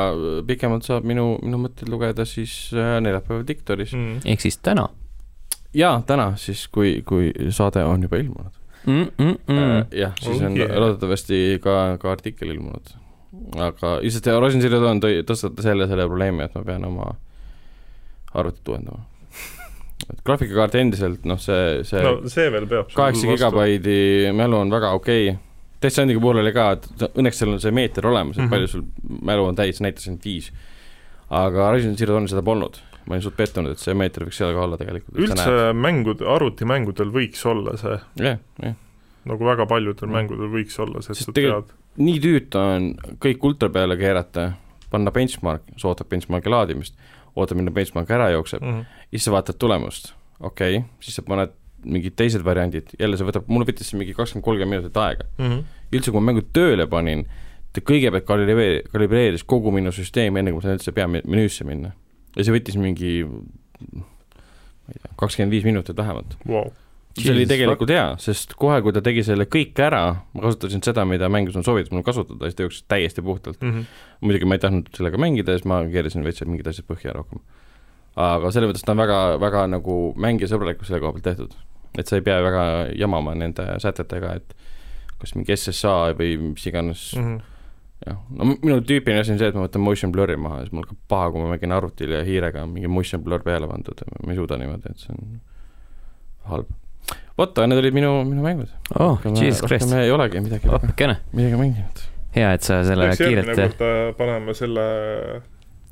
pikemalt 0.48 0.88
saab 0.88 1.04
minu, 1.08 1.34
minu 1.42 1.60
mõtteid 1.64 1.90
lugeda 1.92 2.24
siis 2.28 2.54
äh, 2.76 2.96
neljapäeval 3.04 3.44
Diktoris 3.48 3.92
mm.. 3.96 4.22
Ehk 4.24 4.44
siis 4.44 4.58
täna 4.58 4.88
jaa, 5.76 5.98
täna 6.06 6.30
siis, 6.40 6.68
kui, 6.72 7.00
kui 7.06 7.32
saade 7.54 7.84
on 7.84 8.02
juba 8.06 8.20
ilmunud 8.20 8.52
mm. 8.86 9.02
-mm 9.02 9.24
mm. 9.24 9.58
-mm.. 9.58 9.98
jah, 9.98 10.12
siis 10.20 10.40
Oh 10.40 10.46
on 10.46 10.58
loodetavasti 10.80 11.58
ka, 11.62 11.98
ka 12.00 12.12
artikkel 12.12 12.50
ilmunud. 12.50 12.94
aga 13.56 13.98
lihtsalt 14.02 14.26
Horizon 14.34 14.60
Zero 14.60 14.80
Dawn 14.80 15.00
tõi, 15.00 15.22
tõstatas 15.22 15.66
jälle 15.66 15.88
selle 15.88 16.06
probleemi, 16.06 16.42
et 16.42 16.54
ma 16.54 16.64
pean 16.64 16.84
oma 16.84 17.14
arvutit 18.34 18.68
uuendama. 18.68 19.04
Et 20.12 20.22
graafikakaart 20.26 20.78
endiselt, 20.80 21.24
noh, 21.26 21.38
see, 21.42 21.82
see 21.88 22.02
no 22.04 22.30
see 22.30 22.46
veel 22.54 22.68
peab. 22.70 22.92
kaheksa 22.94 23.26
gigabaidi 23.32 23.98
mälu 24.36 24.62
on 24.62 24.72
väga 24.72 24.94
okei 24.98 25.28
okay.. 25.30 25.42
Death 25.76 25.92
Strandingu 25.92 26.22
puhul 26.24 26.40
oli 26.40 26.52
ka, 26.56 26.70
et 26.72 27.02
õnneks 27.20 27.36
seal 27.36 27.52
on 27.52 27.60
see 27.60 27.74
meeter 27.74 28.06
olemas, 28.08 28.38
et 28.38 28.40
mm. 28.40 28.46
-hmm. 28.46 28.50
palju 28.54 28.68
sul 28.72 28.84
mälu 29.28 29.44
on 29.50 29.58
täis, 29.58 29.80
näitas 29.84 30.08
ainult 30.08 30.24
viis. 30.24 30.52
aga 31.30 31.66
Horizon 31.68 31.96
Zero 31.98 32.14
Dawnil 32.14 32.32
seda 32.32 32.42
polnud. 32.42 32.78
ma 33.06 33.14
olin 33.14 33.22
suht 33.22 33.36
pettunud, 33.36 33.70
et 33.70 33.78
see 33.78 33.94
meeter 33.94 34.24
võiks 34.24 34.38
seal 34.40 34.54
ka 34.54 34.62
olla 34.62 34.78
tegelikult. 34.80 35.18
üldse 35.18 35.72
mängud, 35.74 36.22
arvutimängudel 36.36 37.12
võiks 37.14 37.44
olla 37.46 37.76
see, 37.76 37.98
jah, 38.18 38.38
jah. 38.62 38.74
nagu 39.24 39.44
väga 39.44 39.66
paljudel 39.66 40.08
Mm. 40.08 40.12
mängudel 40.12 40.50
võiks 40.54 40.80
olla 40.80 41.02
see, 41.02 41.12
et 41.12 41.18
Sest 41.18 41.30
sa 41.30 41.32
tead. 41.32 41.74
nii 41.96 42.20
tüütu 42.20 42.58
on 42.58 42.94
kõik 43.20 43.44
ultra 43.44 43.68
peale 43.68 43.96
keerata, 43.96 44.52
panna 44.90 45.10
benchmark, 45.10 45.62
see 45.76 45.88
ootab 45.88 46.08
benchmarki 46.08 46.50
laadimist, 46.50 46.96
ootad, 47.36 47.58
millal 47.58 47.74
benchmark 47.76 48.10
ära 48.10 48.30
jookseb 48.34 48.62
mm. 48.62 48.74
-hmm. 48.74 49.06
siis 49.10 49.24
sa 49.28 49.32
vaatad 49.34 49.58
tulemust, 49.60 50.12
okei 50.40 50.78
okay,, 50.78 50.90
siis 51.00 51.18
sa 51.18 51.22
paned 51.26 51.54
mingid 51.86 52.16
teised 52.18 52.44
variandid, 52.44 52.94
jälle 52.98 53.18
see 53.18 53.26
võtab, 53.28 53.46
mul 53.52 53.64
võttis 53.68 53.92
mingi 53.94 54.14
kakskümmend, 54.16 54.44
kolmkümmend 54.44 54.80
minutit 54.80 54.96
aega. 54.96 55.26
Mm 55.38 55.50
-hmm. 55.50 55.82
üldse, 55.92 56.10
kui 56.10 56.20
ma 56.20 56.32
mängu 56.32 56.42
tööle 56.56 56.86
panin, 56.90 57.26
ta 57.72 57.80
kõigepealt 57.80 58.26
kalibreeris, 58.26 58.88
kalibreeris 58.92 59.44
kogu 59.44 59.70
minu 59.70 59.92
süsteemi, 59.92 60.40
enne 60.40 60.50
kui 60.50 60.58
ma 60.58 60.66
sain 60.66 60.78
üldse 60.78 60.92
peamenüüsse 60.92 61.64
minna. 61.68 61.92
ja 62.36 62.44
see 62.44 62.54
võttis 62.54 62.76
mingi 62.80 63.24
ma 63.26 64.94
ei 64.94 64.98
tea, 65.02 65.12
kakskümmend 65.16 65.54
viis 65.54 65.64
minutit 65.64 65.96
vähemalt. 65.96 66.36
Wow. 66.48 66.72
See 67.16 67.32
oli 67.32 67.46
tegelikult 67.48 67.90
hea, 67.92 68.06
sest 68.22 68.54
kohe, 68.60 68.78
kui 68.84 68.94
ta 68.94 69.02
tegi 69.04 69.24
selle 69.26 69.46
kõik 69.50 69.78
ära, 69.82 70.02
ma 70.36 70.44
kasutasin 70.44 70.84
seda, 70.84 71.06
mida 71.08 71.30
mängus 71.32 71.56
on 71.58 71.64
soovitud 71.66 71.96
mul 71.96 72.04
kasutada, 72.06 72.46
siis 72.46 72.58
ta 72.58 72.66
jooksis 72.66 72.84
täiesti 72.88 73.24
puhtalt. 73.24 73.60
Mm 73.62 73.72
-hmm. 73.72 74.02
muidugi 74.20 74.48
ma 74.48 74.58
ei 74.58 74.64
tahtnud 74.64 74.90
sellega 74.96 75.20
mängida, 75.20 75.56
siis 75.56 75.64
ma 75.64 75.82
keerasin 75.92 76.24
veits 76.24 76.44
mingid 76.44 76.68
asjad 76.68 76.86
põhja 76.90 77.14
rohkem. 77.16 77.40
aga 78.16 78.50
selles 78.50 78.70
mõttes 78.70 78.84
ta 78.84 78.92
on 78.92 78.98
väga, 78.98 79.40
väga 79.40 79.66
nagu 79.66 80.14
mängijasõbralikult 80.16 80.86
selle 80.86 81.00
koha 81.00 81.12
pealt 81.12 81.24
tehtud. 81.24 81.56
et 81.98 82.06
sa 82.06 82.16
ei 82.16 82.22
pea 82.22 82.42
väga 82.42 82.88
jamama 82.96 83.34
nende 83.34 83.64
sätetega, 83.80 84.34
et 84.36 84.56
kas 85.18 85.34
mingi 85.34 85.56
SSA 85.56 86.14
või 86.18 86.36
mis 86.52 86.66
iganes 86.66 87.14
mm, 87.16 87.22
Mm 87.22 87.38
-hmm. 87.38 87.42
jah, 88.06 88.18
no 88.30 88.44
minu 88.44 88.80
tüüpiline 88.80 89.20
asi 89.20 89.32
on 89.32 89.38
see, 89.38 89.48
et 89.48 89.54
ma 89.54 89.66
võtan 89.66 89.80
motion 89.80 90.12
blur'i 90.12 90.36
maha 90.36 90.58
ja 90.58 90.64
siis 90.66 90.72
mul 90.72 90.84
hakkab 90.84 90.98
paha, 91.08 91.30
kui 91.30 91.40
ma 91.40 91.52
mängin 91.54 91.72
arvutil 91.72 92.10
ja 92.10 92.24
hiirega 92.24 92.66
mingi 92.66 92.88
motion 92.88 93.22
blur 93.24 93.42
peale 93.42 93.68
pandud, 93.68 94.02
ma 94.26 94.32
ei 94.32 94.36
suuda 94.36 94.58
niimoodi, 94.60 94.90
et 94.90 94.98
see 94.98 95.14
on 95.16 95.40
halb. 96.50 96.74
vot, 97.36 97.56
aga 97.56 97.68
need 97.70 97.80
olid 97.82 97.96
minu, 97.96 98.12
minu 98.28 98.44
mängud. 98.44 98.70
oh, 98.98 99.20
Jesus 99.36 99.64
Christ, 99.66 99.92
ei 99.96 100.12
olegi 100.12 100.40
midagi, 100.44 100.70
appikene. 100.72 101.18
midagi 101.36 101.60
mänginud. 101.60 102.06
hea, 102.36 102.52
et 102.56 102.64
sa 102.66 102.80
selle 102.86 103.10
järgmine 103.10 103.34
kiirelt 103.34 103.60
kord 103.60 103.84
äh, 103.84 103.98
panema 104.16 104.56
selle 104.56 104.86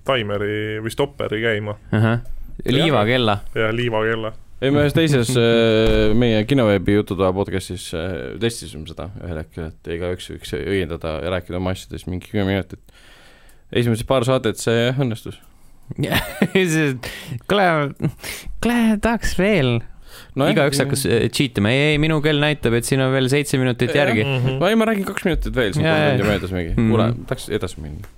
taimeri 0.04 0.80
või 0.84 0.92
stopperi 0.92 1.42
käima 1.44 1.76
ahah, 1.92 2.24
liivakella. 2.68 3.38
ja 3.56 3.70
liivakella. 3.76 4.32
ei, 4.60 4.72
me 4.72 4.84
ühes 4.84 4.96
teises 4.96 5.32
äh, 5.36 6.12
meie 6.16 6.44
kinoveebi 6.48 6.98
Jututoa 6.98 7.32
podcast'is 7.36 7.90
äh, 7.98 8.12
testisime 8.40 8.88
seda 8.88 9.10
ühel 9.22 9.42
hetkel, 9.42 9.72
et 9.72 9.94
igaüks 9.98 10.30
võiks 10.32 10.56
õiendada 10.60 11.18
ja 11.24 11.34
rääkida 11.36 11.60
oma 11.60 11.76
asjadest 11.76 12.08
mingi 12.08 12.32
kümme 12.32 12.48
minutit. 12.54 12.80
esimesed 13.72 14.08
paar 14.08 14.24
saadet 14.24 14.60
see 14.60 14.92
õnnestus. 14.96 15.40
kuule, 17.50 17.66
kuule, 18.64 18.78
tahaks 19.04 19.36
veel 19.36 19.82
no,. 20.38 20.48
igaüks 20.52 20.80
hakkas 20.82 21.06
äh, 21.06 21.28
cheat 21.34 21.58
ima, 21.60 21.72
ei, 21.74 21.92
ei, 21.92 22.00
minu 22.02 22.20
kell 22.24 22.40
näitab, 22.42 22.76
et 22.78 22.88
siin 22.88 23.02
on 23.04 23.12
veel 23.14 23.30
seitse 23.32 23.60
minutit 23.60 23.94
järgi. 23.94 24.26
no 24.26 24.68
ei, 24.68 24.76
ma 24.78 24.88
räägin 24.90 25.06
kaks 25.08 25.24
minutit 25.28 25.54
veel, 25.56 25.72
kolm 25.76 25.86
jaa. 25.86 26.10
tundi 26.12 26.28
möödas 26.28 26.52
mingi, 26.54 26.74
Mhm. 26.76 26.90
kuule, 26.92 27.08
tahaks 27.30 27.48
edasi 27.54 27.80
minna. 27.84 28.12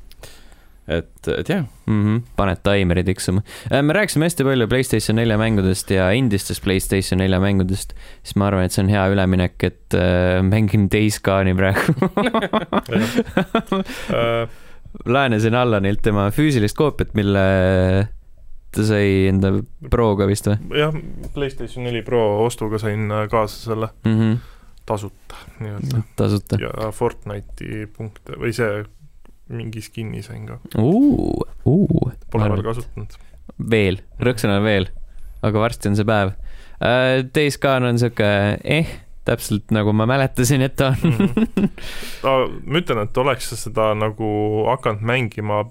et, 0.88 1.28
et 1.38 1.48
jah, 1.50 1.64
mm. 1.86 2.02
-hmm. 2.02 2.20
paned 2.36 2.60
taimeri 2.62 3.02
tiksuma. 3.04 3.42
me 3.82 3.92
rääkisime 3.92 4.28
hästi 4.28 4.44
palju 4.44 4.68
Playstation 4.68 5.16
nelja 5.16 5.38
mängudest 5.38 5.90
ja 5.90 6.10
endistest 6.10 6.62
Playstation 6.62 7.18
nelja 7.18 7.40
mängudest, 7.40 7.94
siis 8.22 8.36
ma 8.36 8.46
arvan, 8.46 8.64
et 8.64 8.72
see 8.72 8.84
on 8.84 8.88
hea 8.92 9.08
üleminek, 9.10 9.56
et 9.64 9.94
äh, 9.94 10.42
mängin 10.46 10.86
Days 10.92 11.18
Gone'i 11.20 11.54
praegu. 11.54 11.92
Äh, 14.16 14.48
laenasin 15.04 15.54
Allanilt 15.54 16.02
tema 16.02 16.30
füüsilist 16.30 16.76
koopiat, 16.78 17.14
mille 17.18 17.42
ta 18.74 18.84
sai 18.86 19.26
enda 19.30 19.52
Proga 19.90 20.26
vist 20.28 20.48
või 20.48 20.80
jah, 20.80 20.96
PlayStation 21.34 21.86
neli 21.86 22.02
Pro 22.06 22.22
ostuga 22.44 22.80
sain 22.82 23.06
äh, 23.10 23.26
kaasa 23.32 23.70
selle 23.70 23.90
mm? 24.04 24.18
-hmm. 24.18 24.36
tasuta 24.88 25.40
nii-öelda 25.60 26.02
tasuta. 26.16 26.60
ja 26.60 26.90
Fortnite'i 26.92 27.86
punkte 27.96 28.38
või 28.40 28.52
see 28.56 28.84
mingi 29.48 29.80
skin'i 29.82 30.22
sain 30.26 30.46
ka, 30.46 30.58
Uh, 30.78 31.38
uh, 31.66 32.12
pole 32.32 32.50
veel 32.50 32.66
kasutanud. 32.66 33.18
veel, 33.70 34.00
rõõksõna 34.20 34.60
veel, 34.64 34.90
aga 35.46 35.62
varsti 35.62 35.92
on 35.92 35.98
see 35.98 36.08
päev 36.08 36.34
uh,. 36.34 37.24
Days 37.34 37.58
Gone 37.62 37.88
on 37.88 37.98
sihuke 37.98 38.26
eh, 38.64 38.90
täpselt 39.26 39.72
nagu 39.74 39.94
ma 39.96 40.06
mäletasin, 40.06 40.62
et 40.66 40.76
ta 40.76 40.92
on 40.92 40.98
mm. 41.02 41.16
-hmm. 41.16 42.60
ma 42.66 42.82
ütlen, 42.82 43.02
et 43.02 43.18
oleks 43.18 43.50
sa 43.50 43.56
seda 43.56 43.94
nagu 43.94 44.28
hakanud 44.66 45.02
mängima 45.02 45.64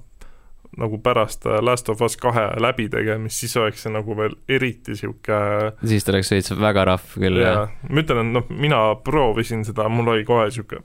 nagu 0.80 0.99
pärast 1.03 1.45
äh, 1.47 1.61
Last 1.63 1.89
of 1.89 2.01
Us 2.05 2.17
kahe 2.19 2.47
läbitegemist, 2.61 3.39
siis 3.39 3.55
oleks 3.61 3.86
see 3.86 3.93
nagu 3.93 4.17
veel 4.17 4.36
eriti 4.51 4.97
sihuke 4.99 5.39
siis 5.86 6.05
ta 6.05 6.15
oleks 6.15 6.32
veits 6.34 6.53
väga 6.59 6.86
rahv 6.91 7.15
küll 7.15 7.41
ja 7.41 7.53
jah. 7.53 7.73
ma 7.89 8.03
ütlen, 8.03 8.21
et 8.23 8.38
noh, 8.39 8.53
mina 8.65 8.82
proovisin 9.05 9.65
seda, 9.67 9.88
mul 9.91 10.13
oli 10.15 10.28
kohe 10.28 10.49
sihuke 10.53 10.84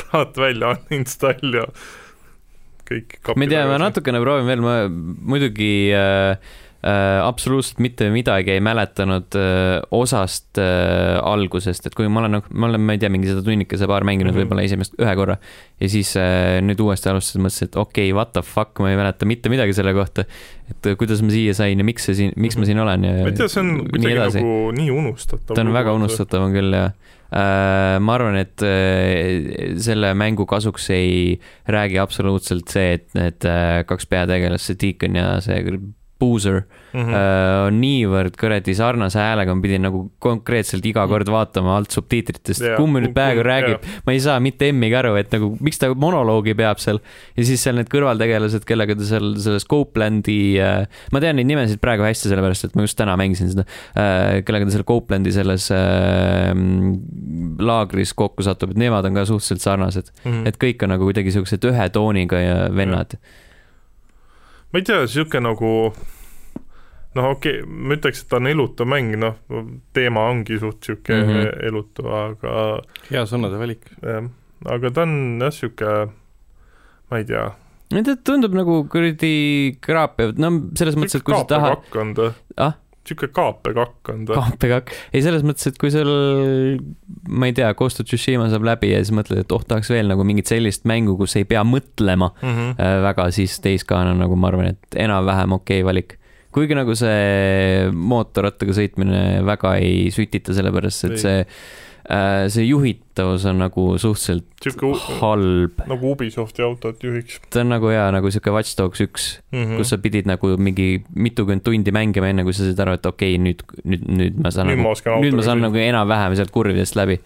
plaat 0.00 0.38
välja, 0.40 0.74
uninstall 0.90 1.60
ja 1.60 1.66
kõik 2.90 3.20
ma 3.36 3.46
ei 3.46 3.52
tea, 3.52 3.66
ma. 3.70 3.78
natukene 3.86 4.22
proovin 4.22 4.50
veel, 4.50 4.64
ma 4.64 4.76
muidugi 4.90 5.72
äh, 5.94 6.34
äh, 6.34 6.58
absoluutselt 6.80 7.80
mitte 7.84 8.06
midagi 8.08 8.54
ei 8.54 8.60
mäletanud 8.64 9.36
äh, 9.36 9.82
osast 9.92 10.56
äh, 10.58 11.18
algusest, 11.20 11.84
et 11.86 11.96
kui 11.96 12.08
ma 12.08 12.22
olen, 12.22 12.38
ma 12.48 12.70
olen, 12.70 12.80
ma 12.80 12.96
ei 12.96 13.02
tea, 13.02 13.10
mingi 13.12 13.28
seda 13.28 13.44
tunnikese 13.44 13.88
paar 13.90 14.06
mänginud 14.08 14.32
mm. 14.32 14.38
-hmm. 14.38 14.48
võib-olla 14.48 14.64
esimest 14.64 14.96
ühe 14.96 15.12
korra 15.18 15.36
ja 15.80 15.90
siis 15.92 16.14
äh, 16.16 16.56
nüüd 16.64 16.80
uuesti 16.80 17.12
alustades 17.12 17.44
mõtlesin, 17.44 17.68
et 17.68 17.76
okei 17.76 18.08
okay,, 18.08 18.16
what 18.16 18.32
the 18.32 18.42
fuck, 18.46 18.80
ma 18.80 18.94
ei 18.94 18.96
mäleta 18.96 19.28
mitte 19.28 19.52
midagi 19.52 19.76
selle 19.76 19.92
kohta. 19.92 20.24
et 20.70 20.86
äh, 20.86 20.96
kuidas 20.96 21.20
ma 21.20 21.30
siia 21.34 21.54
sain 21.54 21.78
ja 21.78 21.84
miks 21.84 22.08
see 22.08 22.16
siin, 22.16 22.34
miks 22.36 22.56
ma 22.56 22.64
siin 22.64 22.80
olen 22.80 23.04
ja 23.04 23.12
ma 23.20 23.28
ei 23.28 23.36
tea, 23.36 23.52
see 23.52 23.60
on 23.60 23.76
kuidagi 23.84 24.16
nagu 24.16 24.56
nii 24.80 24.90
unustatav. 24.90 25.54
ta 25.54 25.60
on 25.60 25.72
väga. 25.76 25.92
unustatav 26.00 26.48
on 26.48 26.56
küll 26.56 26.80
jah 26.80 26.92
äh,. 27.28 28.00
ma 28.00 28.16
arvan, 28.16 28.40
et 28.40 28.64
äh, 28.64 29.76
selle 29.76 30.14
mängu 30.16 30.48
kasuks 30.48 30.88
ei 30.96 31.38
räägi 31.68 32.00
absoluutselt 32.00 32.72
see, 32.72 32.92
et 32.96 33.08
need 33.20 33.44
äh, 33.44 33.84
kaks 33.84 34.08
peategelast, 34.08 34.72
see 34.72 34.80
Deacon 34.80 35.20
ja 35.20 35.32
see 35.44 35.60
Boozer 36.20 36.62
Mhm. 36.92 37.14
äh, 37.14 37.66
on 37.68 37.76
niivõrd 37.80 38.34
kuradi 38.36 38.72
sarnase 38.74 39.18
häälega, 39.22 39.54
ma 39.54 39.62
pidin 39.62 39.84
nagu 39.86 40.00
konkreetselt 40.18 40.84
iga 40.90 41.04
kord 41.08 41.28
vaatama 41.30 41.76
alt 41.78 41.94
subtiitritest 41.94 42.64
Jaa, 42.66 42.76
kumb 42.76 42.98
nüüd 42.98 43.12
praegu 43.14 43.44
räägib, 43.46 43.84
ma 44.06 44.12
ei 44.16 44.18
saa 44.20 44.40
mitte 44.42 44.68
emmigi 44.72 44.96
aru, 44.98 45.12
et 45.20 45.30
nagu 45.32 45.52
miks 45.62 45.78
ta 45.78 45.92
monoloogi 45.94 46.54
peab 46.58 46.78
seal 46.82 46.98
ja 47.36 47.44
siis 47.46 47.62
seal 47.62 47.78
need 47.78 47.88
kõrvaltegelased, 47.92 48.66
kellega 48.66 48.96
ta 48.98 49.06
seal 49.06 49.36
selles 49.38 49.64
Copelandi 49.70 50.38
äh,, 50.58 50.86
ma 51.14 51.20
tean 51.22 51.38
neid 51.38 51.46
nimesid 51.46 51.78
praegu 51.80 52.02
hästi, 52.02 52.28
sellepärast 52.32 52.64
et 52.68 52.74
ma 52.74 52.82
just 52.82 52.98
täna 52.98 53.14
mängisin 53.16 53.52
seda 53.54 53.64
äh,, 53.94 54.42
kellega 54.42 54.66
ta 54.66 54.74
seal 54.74 54.84
Copelandi 54.90 55.30
selles 55.32 55.70
äh, 55.70 56.50
laagris 57.60 58.12
kokku 58.18 58.42
satub, 58.46 58.74
et 58.74 58.80
nemad 58.82 59.06
on 59.06 59.14
ka 59.14 59.24
suhteliselt 59.28 59.62
sarnased, 59.64 60.10
Mhm. 60.24 60.46
et 60.50 60.58
kõik 60.58 60.82
on 60.82 60.90
nagu 60.94 61.06
kuidagi 61.06 61.32
siuksed 61.34 61.64
ühe 61.70 61.88
tooniga 61.94 62.40
ja 62.42 62.58
vennad. 62.74 63.16
Ma 64.70 64.80
ei 64.80 64.86
tea, 64.86 65.06
sihuke 65.10 65.42
nagu 65.42 65.70
noh, 67.16 67.30
okei 67.34 67.60
okay,, 67.60 67.64
ma 67.66 67.96
ütleks, 67.98 68.24
et 68.24 68.30
ta 68.30 68.38
on 68.38 68.50
elutu 68.50 68.86
mäng, 68.88 69.16
noh, 69.20 69.38
teema 69.96 70.28
ongi 70.30 70.60
suht 70.62 70.84
sihuke 70.86 71.16
mm. 71.16 71.30
-hmm. 71.30 71.64
elutu, 71.70 72.06
aga 72.14 72.54
hea 73.10 73.24
sõnade 73.26 73.58
valik. 73.60 73.88
jah, 74.02 74.30
aga 74.76 74.92
ta 74.94 75.06
on 75.08 75.16
jah, 75.42 75.54
sihuke 75.54 75.96
ma 77.10 77.18
ei 77.18 77.26
tea. 77.26 77.48
ta 77.90 78.16
tundub 78.24 78.54
nagu 78.54 78.84
kuradi 78.90 79.34
kraapiv, 79.82 80.36
no 80.38 80.52
selles 80.78 80.98
mõttes, 80.98 81.18
et 81.18 81.26
kui 81.26 81.34
sa 81.34 81.44
tahad, 81.44 81.82
kaapekakk 81.82 82.00
on 82.04 82.14
ta 82.14 82.30
Ah?. 82.56 82.78
Sihuke 83.10 83.30
kaapekakk 83.34 84.12
on 84.12 84.24
ta. 84.28 84.38
kaapekakk, 84.38 84.94
ei 85.12 85.24
selles 85.24 85.44
mõttes, 85.46 85.68
et 85.70 85.78
kui 85.80 85.92
sul, 85.92 86.10
ma 87.28 87.50
ei 87.50 87.56
tea, 87.56 87.70
Ghost 87.78 88.02
of 88.02 88.08
Tsushima 88.08 88.48
saab 88.52 88.66
läbi 88.66 88.92
ja 88.92 89.02
siis 89.02 89.14
mõtled, 89.16 89.42
et 89.44 89.54
oh, 89.56 89.64
tahaks 89.66 89.90
veel 89.92 90.10
nagu 90.10 90.24
mingit 90.26 90.50
sellist 90.50 90.86
mängu, 90.88 91.16
kus 91.20 91.36
ei 91.40 91.48
pea 91.48 91.64
mõtlema 91.66 92.30
Mm 92.40 92.56
-hmm. 92.56 93.02
väga, 93.02 93.30
siis 93.34 93.58
Days 93.64 93.84
Gone 93.84 94.10
on 94.12 94.18
nagu 94.22 94.36
ma 94.36 94.48
arvan, 94.48 94.72
et 94.72 94.96
enam-vähem 94.96 95.52
okei 95.52 95.80
okay 95.82 95.86
valik. 95.86 96.16
kuigi 96.52 96.74
nagu 96.74 96.94
see 96.98 97.90
mootorrattaga 97.92 98.72
sõitmine 98.74 99.44
väga 99.46 99.76
ei 99.76 100.10
sütita, 100.10 100.54
sellepärast 100.54 101.04
et 101.04 101.10
Ei. 101.10 101.18
see, 101.18 101.44
see 102.50 102.64
juhitavus 102.66 103.44
on 103.46 103.60
nagu 103.62 103.84
suhteliselt 104.00 104.46
sihuke 104.64 104.90
halb. 105.20 105.82
nagu 105.90 106.10
Ubisofti 106.14 106.64
autot 106.66 107.04
juhiks 107.04 107.38
ta 107.52 107.62
on 107.62 107.70
nagu 107.70 107.92
jaa, 107.92 108.08
nagu 108.14 108.32
sihuke 108.32 108.54
Watch 108.54 108.74
Dogs 108.78 109.02
üks, 109.04 109.28
mm. 109.52 109.58
-hmm. 109.60 109.76
kus 109.78 109.92
sa 109.94 109.98
pidid 110.02 110.26
nagu 110.30 110.56
mingi 110.58 111.04
mitukümmend 111.14 111.62
tundi 111.66 111.94
mängima, 111.94 112.32
enne 112.32 112.44
kui 112.46 112.56
sa 112.56 112.66
said 112.66 112.82
aru, 112.82 112.96
et 112.98 113.06
okei 113.06 113.36
okay,, 113.36 113.44
nüüd, 113.44 113.62
nüüd, 113.84 114.08
nüüd 114.22 114.40
ma 114.42 114.50
saan 114.54 114.70
nüüd 114.70 114.80
nagu 114.80 114.88
ma 114.88 114.96
oskan 114.96 115.22
nüüd 115.22 115.38
ma 115.38 115.46
saan 115.46 115.62
nagu 115.62 115.78
enam-vähem 115.84 116.34
sealt 116.40 116.54
kurvidest 116.54 116.98
läbi, 116.98 117.20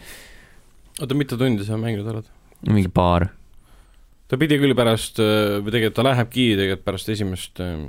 oota, 1.00 1.16
mitu 1.16 1.40
tundi 1.40 1.64
sa 1.64 1.80
mänginud 1.80 2.12
oled? 2.12 2.28
mingi 2.68 2.92
paar. 2.92 3.30
ta 4.28 4.40
pidi 4.40 4.60
küll 4.60 4.76
pärast, 4.76 5.20
või 5.20 5.70
tegelikult 5.70 5.96
ta 6.00 6.08
lähebki 6.10 6.50
tegelikult 6.60 6.84
pärast 6.84 7.08
esimest 7.16 7.64
äh, 7.64 7.88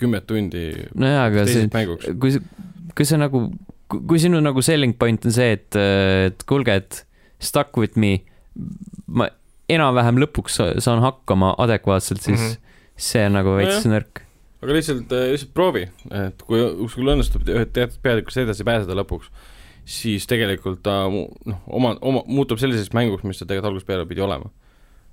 kümmet 0.00 0.26
tundi 0.28 0.68
nojaa, 0.94 1.28
aga 1.28 1.46
see 1.48 1.68
kui, 2.20 2.36
kui 2.96 3.08
see 3.08 3.20
nagu, 3.20 3.48
kui 3.88 4.20
sinu 4.22 4.40
nagu 4.42 4.62
selling 4.64 4.96
point 4.98 5.26
on 5.28 5.34
see, 5.34 5.56
et, 5.56 5.78
et 5.78 6.46
kuulge, 6.48 6.74
et 6.74 7.02
stuck 7.42 7.76
with 7.78 7.98
me, 8.00 8.18
ma 9.06 9.28
enam-vähem 9.72 10.20
lõpuks 10.22 10.60
sa- 10.60 10.74
saan 10.82 11.02
hakkama 11.04 11.54
adekvaatselt, 11.62 12.22
siis 12.22 12.40
mm. 12.40 12.46
-hmm. 12.46 12.80
see 13.08 13.26
on 13.26 13.36
nagu 13.38 13.56
veits 13.58 13.86
nõrk. 13.86 14.22
aga 14.62 14.72
lihtsalt, 14.78 15.10
lihtsalt 15.32 15.54
proovi, 15.54 15.86
et 16.10 16.42
kui, 16.42 16.62
sul 16.90 17.12
õnnestub 17.12 17.44
teatud 17.46 17.98
peatükist 18.02 18.42
edasi 18.42 18.64
pääseda 18.66 18.96
lõpuks, 18.98 19.30
siis 19.86 20.26
tegelikult 20.26 20.82
ta 20.82 21.04
noh, 21.06 21.58
oma, 21.66 21.96
oma, 22.00 22.22
muutub 22.26 22.58
selliseks 22.58 22.94
mänguks, 22.96 23.22
mis 23.22 23.38
ta 23.38 23.44
tegelikult 23.46 23.70
algusest 23.70 23.90
peale 23.90 24.06
pidi 24.06 24.24
olema. 24.24 24.50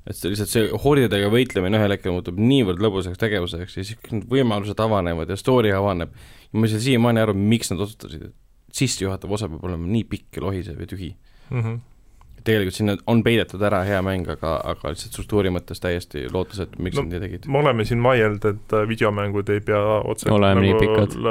et 0.04 0.18
see 0.20 0.34
lihtsalt 0.34 0.50
see 0.52 0.78
hordidega 0.84 1.30
võitlemine 1.32 1.80
ühel 1.80 1.94
hetkel 1.94 2.12
muutub 2.12 2.36
niivõrd 2.36 2.82
lõbusaks 2.84 3.20
tegevuseks 3.22 3.78
ja 3.78 3.84
siis 3.88 4.00
kõik 4.02 4.16
need 4.18 4.26
võimalused 4.28 4.80
avanevad 4.84 5.30
ja 5.30 5.38
story 5.40 5.72
avaneb. 5.72 6.10
ja 6.52 6.60
ma 6.60 6.68
ei 6.68 6.74
saa 6.74 6.84
siiamaani 6.84 7.22
aru, 7.22 7.36
miks 7.38 7.72
nad 7.72 7.80
otsustasid, 7.86 8.26
et 8.28 8.36
sissejuhatav 8.74 9.32
osa 9.38 9.50
peab 9.52 9.66
olema 9.70 9.90
nii 9.90 10.06
pikk 10.10 10.40
ja 10.40 10.46
lohisev 10.48 10.80
ja 10.82 10.90
tühi 10.90 11.14
mm. 11.50 11.62
-hmm. 11.62 11.80
tegelikult 12.44 12.76
sinna 12.76 12.98
on 13.08 13.24
peidetud 13.24 13.62
ära 13.62 13.84
hea 13.88 14.02
mäng, 14.02 14.28
aga, 14.30 14.56
aga 14.74 14.94
lihtsalt 14.94 15.14
struktuuri 15.14 15.54
mõttes 15.54 15.82
täiesti 15.84 16.26
lootusetu, 16.32 16.82
miks 16.84 16.98
No, 16.98 17.06
nad 17.06 17.16
nii 17.16 17.24
tegid. 17.28 17.48
me 17.48 17.62
oleme 17.62 17.86
siin 17.86 18.04
vaielnud, 18.04 18.46
et 18.46 18.74
äh, 18.74 18.88
videomängud 18.90 19.50
ei 19.50 19.62
pea 19.62 19.82
otseselt 20.02 20.42
nagu 20.42 21.24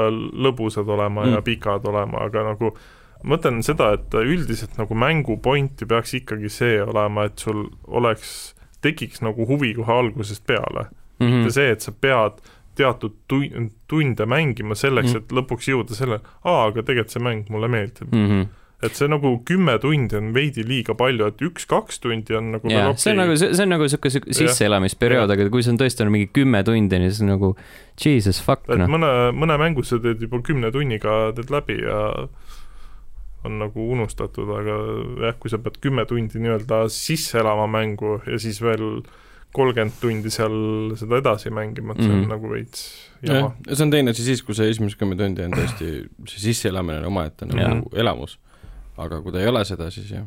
lõbusad 0.48 0.88
olema 0.88 1.26
mm. 1.26 1.38
ja 1.38 1.42
pikad 1.42 1.86
olema, 1.90 2.26
aga 2.30 2.46
nagu 2.52 2.74
ma 3.22 3.36
mõtlen 3.36 3.62
seda, 3.62 3.92
et 3.98 4.14
üldiselt 4.14 4.78
nagu 4.78 4.94
mängu 4.98 5.36
pointi 5.42 5.86
peaks 5.86 6.14
ikkagi 6.18 6.50
see 6.50 6.80
olema, 6.82 7.28
et 7.30 7.38
sul 7.38 7.68
oleks, 7.86 8.54
tekiks 8.82 9.22
nagu 9.22 9.46
huvi 9.46 9.74
kohe 9.78 9.92
algusest 9.94 10.46
peale 10.46 10.88
mm.. 10.88 11.26
-hmm. 11.26 11.30
mitte 11.30 11.54
see, 11.54 11.70
et 11.70 11.80
sa 11.80 11.92
pead 11.92 12.42
teatud 12.78 13.14
tu-, 13.28 13.68
tunde 13.88 14.26
mängima 14.26 14.74
selleks 14.78 15.12
Mm. 15.12 15.20
mm., 15.20 15.24
et 15.24 15.36
lõpuks 15.38 15.68
jõuda 15.72 15.96
selle, 15.98 16.20
aa, 16.44 16.66
aga 16.68 16.82
tegelikult 16.82 17.14
see 17.14 17.22
mäng 17.22 17.48
mulle 17.52 17.68
meeldib 17.68 18.08
mm.. 18.12 18.18
Mm 18.18 18.30
-hmm. 18.30 18.46
et 18.82 18.98
see 18.98 19.08
nagu 19.08 19.32
kümme 19.46 19.78
tundi 19.78 20.16
on 20.18 20.32
veidi 20.34 20.64
liiga 20.66 20.94
palju, 20.98 21.26
et 21.26 21.42
üks-kaks 21.48 22.00
tundi 22.02 22.34
on 22.34 22.52
nagu 22.56 22.70
jaa, 22.70 22.94
see 22.96 23.12
on 23.12 23.20
nagu, 23.22 23.36
see 23.36 23.62
on 23.62 23.68
nagu 23.74 23.88
sihuke 23.88 24.10
sisseelamisperiood, 24.10 25.30
aga 25.30 25.48
kui 25.50 25.62
see 25.62 25.74
on 25.74 25.78
tõesti 25.78 26.06
on 26.06 26.12
mingi 26.14 26.30
kümme 26.32 26.64
tundi, 26.66 27.02
siis 27.08 27.22
nagu 27.26 27.54
jesus 28.04 28.42
fuck 28.42 28.68
noh. 28.68 28.88
mõne, 28.88 29.12
mõne 29.36 29.58
mängu 29.58 29.84
sa 29.86 30.00
teed 30.02 30.22
juba 30.22 30.42
kümne 30.42 30.72
tunniga 30.72 31.32
teed 31.36 31.50
läbi 31.50 31.78
ja 31.82 32.00
on 33.44 33.58
nagu 33.58 33.88
unustatud, 33.92 34.50
aga 34.54 34.76
jah, 35.26 35.38
kui 35.38 35.50
sa 35.50 35.58
pead 35.58 35.80
kümme 35.82 36.04
tundi 36.06 36.38
nii-öelda 36.42 36.84
sisse 36.94 37.38
elama 37.42 37.66
mängu 37.66 38.20
ja 38.26 38.38
siis 38.38 38.62
veel 38.62 39.02
kolmkümmend 39.52 39.96
tundi 40.00 40.30
seal 40.32 40.54
seda 41.00 41.18
edasi 41.22 41.50
mängima, 41.52 41.92
et 41.96 42.02
see 42.04 42.10
on 42.12 42.20
Mhm. 42.22 42.30
nagu 42.32 42.50
veits 42.54 42.86
jama., 43.22 43.52
ja 43.68 43.76
see 43.76 43.84
on 43.86 43.90
teine 43.94 44.10
asi 44.14 44.24
siis, 44.24 44.42
kui 44.46 44.54
see 44.58 44.70
esimesed 44.72 44.98
kümme 45.00 45.16
tundi 45.18 45.44
on 45.44 45.52
tõesti, 45.56 45.90
see 46.30 46.40
sisseelamine 46.48 47.02
on 47.02 47.10
omaette 47.12 47.46
nagu 47.50 47.90
elamus. 47.94 48.38
aga 48.98 49.20
kui 49.24 49.32
ta 49.32 49.40
ei 49.40 49.48
ole 49.48 49.64
seda, 49.68 49.90
siis 49.90 50.10
jah. 50.12 50.24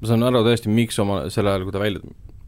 ma 0.00 0.08
saan 0.10 0.22
aru 0.26 0.42
tõesti, 0.46 0.68
miks 0.70 0.98
oma, 1.02 1.24
sel 1.30 1.46
ajal, 1.50 1.64
kui 1.66 1.72
ta 1.74 1.80
välja, 1.82 2.00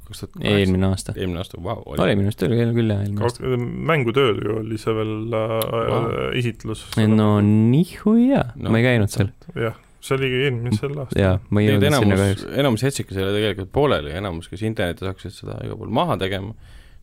kaks 0.05 0.21
tuhat 0.21 0.33
kaheksa, 0.35 0.59
eelmine 0.61 0.87
aasta. 0.91 1.13
eelmine 1.17 1.39
aasta, 1.41 1.59
vau, 1.65 1.79
oli 1.87 2.15
minu 2.19 2.29
arust 2.29 2.43
oli 2.47 2.59
küll, 2.61 2.75
küll 2.77 2.91
jah, 2.93 3.01
eelmine 3.07 3.25
aasta. 3.25 3.57
mängutööl 3.91 4.43
ju 4.45 4.57
oli 4.61 4.79
see 4.79 4.95
veel 4.95 5.15
äh, 5.33 5.55
Vau. 5.91 6.03
esitlus. 6.39 6.85
no 7.09 7.29
nihuia 7.41 8.43
No. 8.55 8.67
no,, 8.69 8.71
ma 8.75 8.79
ei 8.83 8.85
käinud 8.91 9.11
seal. 9.15 9.31
jah, 9.57 9.75
see 10.05 10.17
oligi 10.19 10.41
eelmisel 10.47 10.95
aastal. 11.01 11.21
jaa, 11.23 11.35
ma 11.51 11.63
ei 11.63 11.71
jõudnud 11.71 11.85
sinna 11.89 12.01
enamus 12.05 12.23
kahjuks., 12.23 12.47
enamus 12.63 12.85
jätsikas 12.87 13.19
ei 13.19 13.25
ole 13.27 13.35
tegelikult 13.39 13.71
pooleli, 13.75 14.15
enamus, 14.21 14.49
kes 14.53 14.63
internetis 14.69 15.09
hakkasid 15.09 15.37
seda 15.41 15.59
igal 15.65 15.79
pool 15.81 15.93
maha 16.01 16.17
tegema, 16.21 16.53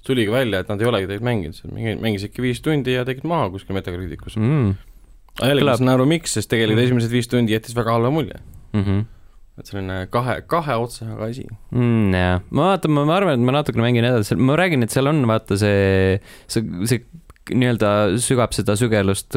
tuligi 0.07 0.31
välja, 0.33 0.61
et 0.63 0.69
nad 0.71 0.81
ei 0.81 0.89
olegi 0.89 1.09
tegelikult 1.09 1.27
mänginud, 1.29 2.01
mängisidki 2.01 2.41
viis 2.45 2.61
tundi 2.65 2.95
ja 2.97 3.05
tegid 3.07 3.25
maha 3.29 3.49
kuskil 3.53 3.77
Metacriticus. 3.77 4.37
mm.. 4.41 4.75
aga 5.39 5.49
jällegi 5.53 5.67
ma 5.69 5.75
saan 5.79 5.93
aru, 5.95 6.05
miks, 6.09 6.37
sest 6.37 6.49
tegelikult 6.51 6.79
Mhm. 6.81 6.87
esimesed 6.91 7.11
viis 7.17 7.27
tundi 7.31 7.53
jättis 7.57 7.75
väga 7.77 7.93
halva 7.97 8.09
mulje. 8.13 8.37
Mm 8.73 8.83
-hmm. 8.85 9.05
et 9.59 9.65
selline 9.67 10.07
kahe, 10.09 10.41
kahe 10.47 10.75
otsaga 10.79 11.25
asi. 11.29 11.45
mm,. 11.71 12.13
jaa, 12.13 12.41
ma 12.49 12.69
vaatan, 12.71 12.91
ma 12.91 13.15
arvan, 13.15 13.33
et 13.39 13.45
ma 13.45 13.51
natukene 13.57 13.83
mängin 13.83 14.05
edasi, 14.09 14.35
ma 14.35 14.55
räägin, 14.55 14.83
et 14.83 14.89
seal 14.93 15.07
on 15.07 15.25
vaata 15.27 15.57
see, 15.57 16.19
see, 16.47 16.63
see 16.85 17.01
nii-öelda 17.51 18.17
sügab 18.21 18.53
seda 18.53 18.75
sügelust, 18.79 19.35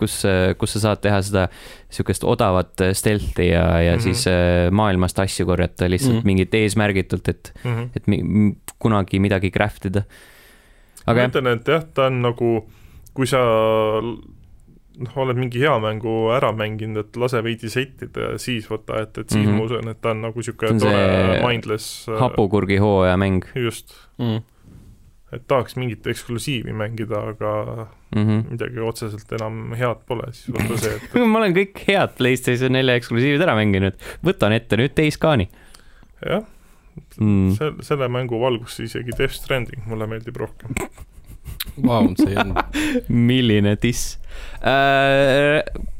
kus, 0.00 0.16
kus 0.58 0.72
sa 0.76 0.80
saad 0.86 1.02
teha 1.04 1.20
seda 1.26 1.44
sihukest 1.92 2.24
odavat 2.24 2.80
stealth'i 2.96 3.50
ja, 3.52 3.64
ja 3.84 3.92
mm. 3.92 3.98
-hmm. 3.98 4.02
siis 4.08 4.26
äh, 4.30 4.70
maailmast 4.70 5.18
asju 5.18 5.46
korjata 5.46 5.90
lihtsalt 5.90 6.14
mm. 6.14 6.20
-hmm. 6.20 6.26
mingit 6.32 6.54
eesmärgitult, 6.54 7.28
et, 7.28 7.52
Mhm. 7.64 7.88
et 7.96 8.06
mi- 8.06 8.56
kunagi 8.78 9.18
midagi 9.20 9.50
craft 9.50 9.84
ida. 9.92 10.02
aga 11.06 11.20
ma 11.22 11.28
ütlen, 11.28 11.46
et 11.52 11.68
jah, 11.68 11.84
ta 11.94 12.06
on 12.06 12.22
nagu, 12.22 12.50
kui 13.14 13.26
sa 13.26 13.38
noh, 15.00 15.16
oled 15.16 15.36
mingi 15.38 15.60
hea 15.62 15.72
mängu 15.80 16.30
ära 16.36 16.50
mänginud, 16.52 17.06
et 17.06 17.16
lase 17.16 17.40
veidi 17.44 17.70
settida 17.72 18.32
ja 18.32 18.38
siis 18.38 18.66
võta 18.70 19.00
ette, 19.02 19.20
et 19.24 19.30
siis 19.32 19.46
mm. 19.46 19.52
-hmm. 19.52 19.58
ma 19.58 19.64
usun, 19.64 19.88
et 19.88 20.00
ta 20.02 20.10
on 20.10 20.20
nagu 20.26 20.36
niisugune 20.38 20.80
tore 20.80 21.40
mindless 21.46 22.08
äh, 22.08 22.18
hapukurgi 22.20 22.76
hooaja 22.82 23.16
mäng 23.16 23.44
just, 23.54 23.94
Mm. 24.18 24.42
Et 25.32 25.46
tahaks 25.50 25.76
mingit 25.78 26.06
eksklusiivi 26.10 26.72
mängida, 26.76 27.24
aga 27.34 27.52
mm. 28.14 28.22
-hmm. 28.22 28.44
midagi 28.50 28.84
otseselt 28.84 29.32
enam 29.38 29.74
head 29.78 30.04
pole, 30.06 30.30
siis 30.36 30.54
võta 30.56 30.78
see, 30.82 30.96
et 30.96 31.18
ma 31.32 31.42
olen 31.42 31.56
kõik 31.56 31.84
head 31.88 32.16
PlayStation 32.18 32.74
nelja 32.74 32.98
eksklusiivid 33.00 33.42
ära 33.46 33.54
mänginud, 33.58 33.98
võtan 34.26 34.56
ette 34.56 34.80
nüüd 34.80 34.96
Days 34.96 35.20
Gone'i 35.20 35.50
jah 36.24 36.42
mm.. 37.20 37.26
mm., 37.26 37.82
selle 37.86 38.08
mängu 38.12 38.40
valguses 38.40 38.90
isegi 38.90 39.16
Death 39.18 39.34
Stranding 39.34 39.86
mulle 39.88 40.08
meeldib 40.10 40.36
rohkem. 40.40 40.74
On, 41.88 42.54
milline 43.30 43.76
diss. 43.82 44.16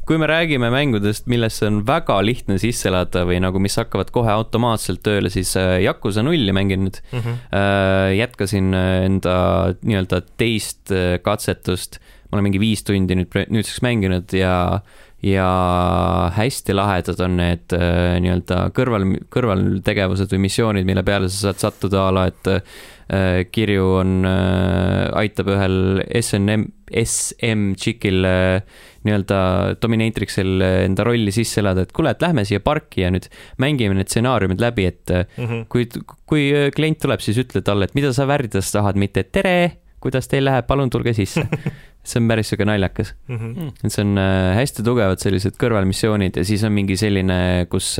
kui 0.05 0.17
me 0.19 0.27
räägime 0.27 0.69
mängudest, 0.73 1.27
millesse 1.31 1.67
on 1.69 1.81
väga 1.87 2.17
lihtne 2.25 2.57
sisse 2.61 2.89
elada 2.89 3.23
või 3.27 3.39
nagu, 3.43 3.61
mis 3.63 3.77
hakkavad 3.79 4.11
kohe 4.13 4.31
automaatselt 4.33 5.03
tööle, 5.05 5.31
siis 5.33 5.53
äh, 5.59 5.77
Yakuza 5.85 6.23
nulli 6.25 6.51
mängin 6.55 6.87
nüüd. 6.87 6.99
Mm 7.11 7.19
-hmm. 7.19 8.15
jätkasin 8.17 8.73
äh, 8.73 9.05
enda 9.05 9.35
nii-öelda 9.81 10.21
teist 10.37 10.91
äh, 10.91 11.19
katsetust, 11.21 11.99
ma 12.29 12.37
olen 12.37 12.49
mingi 12.49 12.59
viis 12.59 12.83
tundi 12.83 13.15
nüüd 13.15 13.31
nüüdseks 13.49 13.81
mänginud 13.81 14.33
ja 14.33 14.81
ja 15.21 16.31
hästi 16.33 16.73
lahedad 16.73 17.19
on 17.21 17.37
need 17.37 17.73
äh, 17.77 18.17
nii-öelda 18.23 18.63
kõrval, 18.73 19.05
kõrvaltegevused 19.33 20.31
või 20.33 20.47
missioonid, 20.47 20.87
mille 20.87 21.03
peale 21.05 21.29
sa 21.29 21.51
saad 21.51 21.61
sattuda 21.61 22.07
a 22.07 22.13
la, 22.15 22.23
et 22.31 22.49
äh, 22.49 23.43
kirju 23.53 23.89
on 23.99 24.15
äh,, 24.25 25.11
aitab 25.21 25.51
ühel 25.53 26.01
SNM, 26.21 26.65
SM 27.03 27.67
tšikil 27.77 28.25
äh, 28.25 28.79
nii-öelda 29.05 29.41
dominatrixil 29.81 30.65
äh, 30.65 30.79
enda 30.87 31.05
rolli 31.05 31.33
sisse 31.35 31.61
elada, 31.61 31.85
et 31.85 31.93
kuule, 31.93 32.15
et 32.15 32.25
lähme 32.25 32.45
siia 32.47 32.63
parki 32.63 33.05
ja 33.05 33.13
nüüd 33.13 33.29
mängime 33.61 33.97
need 33.97 34.09
stsenaariumid 34.09 34.61
läbi, 34.63 34.89
et 34.89 34.99
Mm 35.11 35.45
-hmm. 35.47 35.65
kui, 35.69 35.87
kui 36.25 36.51
äh, 36.53 36.71
klient 36.71 36.99
tuleb, 36.99 37.19
siis 37.19 37.37
ütle 37.37 37.61
talle, 37.61 37.85
et 37.85 37.95
mida 37.95 38.13
sa 38.13 38.25
värvides 38.27 38.71
tahad, 38.71 38.95
mitte 38.95 39.23
tere, 39.23 39.71
kuidas 39.99 40.27
teil 40.27 40.45
läheb, 40.45 40.65
palun 40.67 40.89
tulge 40.89 41.13
sisse. 41.13 41.47
see 42.03 42.21
on 42.21 42.27
päris 42.31 42.49
sihuke 42.49 42.65
naljakas, 42.65 43.13
Mm 43.27 43.37
-hmm. 43.37 43.71
et 43.83 43.91
see 43.93 44.01
on 44.05 44.17
äh, 44.17 44.55
hästi 44.57 44.83
tugevad 44.83 45.19
sellised 45.21 45.57
kõrvalmissioonid 45.61 46.37
ja 46.37 46.45
siis 46.45 46.63
on 46.63 46.73
mingi 46.73 46.97
selline, 46.97 47.67
kus, 47.69 47.97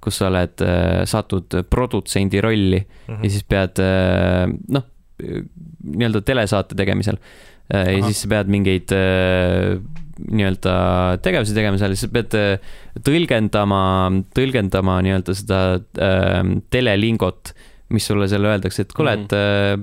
kus 0.00 0.18
sa 0.18 0.26
oled, 0.28 0.64
satud 1.04 1.62
produtsendi 1.70 2.40
rolli 2.40 2.80
Mm 3.08 3.22
ja 3.22 3.30
siis 3.30 3.44
pead 3.44 3.78
äh, 3.78 4.48
noh, 4.68 4.84
nii-öelda 5.84 6.20
telesaate 6.20 6.74
tegemisel. 6.74 7.16
ja 7.70 7.80
Ahah. 7.80 8.06
siis 8.06 8.22
sa 8.22 8.28
pead 8.28 8.48
mingeid 8.50 8.92
äh, 8.92 9.78
nii-öelda 10.28 10.74
tegevusi 11.24 11.54
tegema 11.56 11.78
seal, 11.80 11.94
siis 11.94 12.06
sa 12.08 12.12
pead 12.12 12.36
äh, 12.38 12.76
tõlgendama, 13.06 13.82
tõlgendama 14.36 14.98
nii-öelda 15.06 15.36
seda 15.36 15.60
äh, 15.78 16.40
telelingot, 16.72 17.54
mis 17.94 18.06
sulle 18.06 18.28
seal 18.30 18.46
öeldakse, 18.46 18.86
et 18.86 18.94
kuule, 18.96 19.16
et 19.20 19.36
äh, 19.36 19.74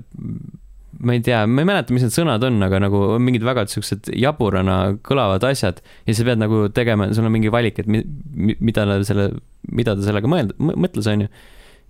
ma 1.00 1.14
ei 1.14 1.22
tea, 1.22 1.43
ma 1.45 1.62
ei 1.62 1.68
mäleta, 1.70 1.93
mis 1.93 2.06
need 2.06 2.16
sõnad 2.16 2.43
on, 2.48 2.58
aga 2.66 2.80
nagu 2.82 3.02
on 3.16 3.24
mingid 3.24 3.45
väga 3.45 3.68
siuksed 3.70 4.10
jaburana 4.18 4.78
kõlavad 5.06 5.43
asjad 5.50 5.82
ja 6.08 6.16
sa 6.18 6.26
pead 6.28 6.41
nagu 6.41 6.64
tegema, 6.74 7.10
sul 7.14 7.28
on 7.28 7.36
mingi 7.36 7.52
valik, 7.54 7.82
et 7.84 7.89
mi, 7.91 8.02
mi, 8.34 8.56
mida 8.60 8.88
ta 8.89 8.98
selle, 9.08 9.30
mida 9.70 9.98
ta 9.98 10.06
sellega 10.06 10.32
mõelda, 10.32 10.58
mõtles, 10.58 11.10
onju. 11.12 11.30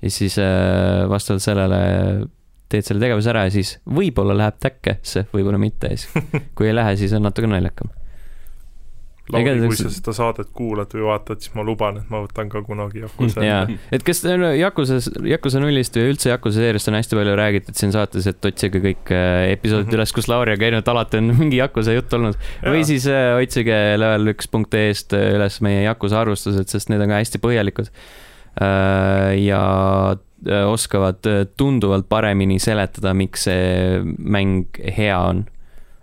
ja 0.04 0.12
siis 0.14 0.36
äh, 0.44 1.06
vastavalt 1.12 1.46
sellele 1.46 1.80
teed 2.72 2.88
selle 2.88 3.04
tegevuse 3.04 3.32
ära 3.32 3.46
ja 3.48 3.54
siis 3.54 3.78
võib-olla 3.88 4.36
läheb 4.36 4.60
täkkesse, 4.64 5.28
võib-olla 5.32 5.60
mitte 5.62 5.94
ja 5.94 6.02
siis 6.02 6.28
kui 6.58 6.68
ei 6.68 6.76
lähe, 6.76 6.98
siis 7.00 7.16
on 7.16 7.24
natuke 7.28 7.50
naljakam. 7.50 7.94
Lauri, 9.34 9.54
kui 9.68 9.76
sa 9.76 9.90
seda 9.92 10.14
saadet 10.16 10.48
kuulad 10.56 10.92
või 10.96 11.04
vaatad, 11.10 11.42
siis 11.44 11.52
ma 11.58 11.64
luban, 11.68 11.98
et 12.00 12.10
ma 12.14 12.22
võtan 12.24 12.48
ka 12.52 12.62
kunagi 12.64 13.02
Yakuza 13.04 13.44
jaa 13.44 13.64
ette., 13.66 13.78
et 13.98 14.06
kas 14.08 14.22
no, 14.24 14.52
Yakusas, 14.56 15.10
Yakuza 15.28 15.60
nullist 15.60 15.98
või 16.00 16.14
üldse 16.14 16.30
Yakuza 16.32 16.62
seeriast 16.64 16.88
on 16.92 16.96
hästi 17.00 17.20
palju 17.20 17.34
räägitud 17.40 17.76
siin 17.80 17.92
saates, 17.96 18.28
et 18.32 18.46
otsige 18.52 18.80
kõik 18.84 19.12
äh, 19.12 19.52
episoodid 19.58 19.88
Mhm. 19.92 19.98
üles, 20.00 20.14
kus 20.16 20.30
Lauri 20.32 20.54
on 20.56 20.62
käinud, 20.62 20.88
alati 20.94 21.20
on 21.20 21.34
mingi 21.42 21.60
Yakuza 21.60 21.96
jutt 21.98 22.14
olnud. 22.16 22.40
või 22.64 22.86
siis 22.88 23.08
äh, 23.12 23.34
otsige 23.42 23.76
level 24.00 24.32
üks 24.36 24.48
punkt 24.52 24.74
ee-st 24.80 25.14
äh, 25.18 25.34
üles 25.36 25.60
meie 25.66 25.84
Yakuza 25.90 26.22
arvustused, 26.24 26.68
sest 26.72 26.90
need 26.90 27.02
on 27.04 27.12
ka 27.12 27.20
hästi 27.24 27.44
põhjalikud. 27.44 27.92
ja 29.38 29.62
oskavad 30.72 31.26
tunduvalt 31.58 32.08
paremini 32.10 32.60
seletada, 32.62 33.14
miks 33.18 33.44
see 33.48 34.02
mäng 34.18 34.66
hea 34.98 35.18
on. 35.20 35.44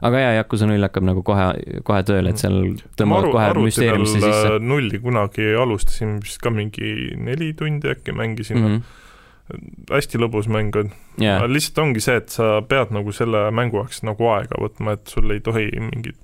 Aga 0.04 0.20
jaa, 0.20 0.32
Yakuza 0.40 0.68
null 0.68 0.84
hakkab 0.84 1.06
nagu 1.06 1.22
kohe, 1.26 1.46
kohe 1.86 2.02
tööle, 2.06 2.34
et 2.34 2.42
seal 2.42 2.58
tõmbavad 2.98 3.30
kohe 3.32 3.46
müsteeriumisse 3.64 4.20
sisse 4.20 4.50
äh, 4.50 4.58
nulli 4.60 5.00
kunagi 5.02 5.54
alustasin 5.60 6.18
vist 6.24 6.42
ka 6.44 6.52
mingi 6.52 7.14
neli 7.16 7.52
tundi 7.58 7.92
äkki 7.94 8.12
mängisin 8.16 8.60
mm. 8.60 8.68
mm. 8.68 8.82
-hmm. 8.82 9.94
hästi 9.94 10.20
lõbus 10.20 10.48
mäng 10.52 10.76
on 10.80 10.92
yeah.. 11.20 11.44
lihtsalt 11.48 11.82
ongi 11.86 12.04
see, 12.04 12.16
et 12.20 12.28
sa 12.32 12.60
pead 12.68 12.92
nagu 12.96 13.12
selle 13.12 13.46
mängu 13.50 13.80
jaoks 13.80 14.02
nagu 14.04 14.28
aega 14.36 14.60
võtma, 14.60 14.98
et 14.98 15.08
sul 15.08 15.30
ei 15.30 15.40
tohi 15.44 15.70
mingid, 15.80 16.20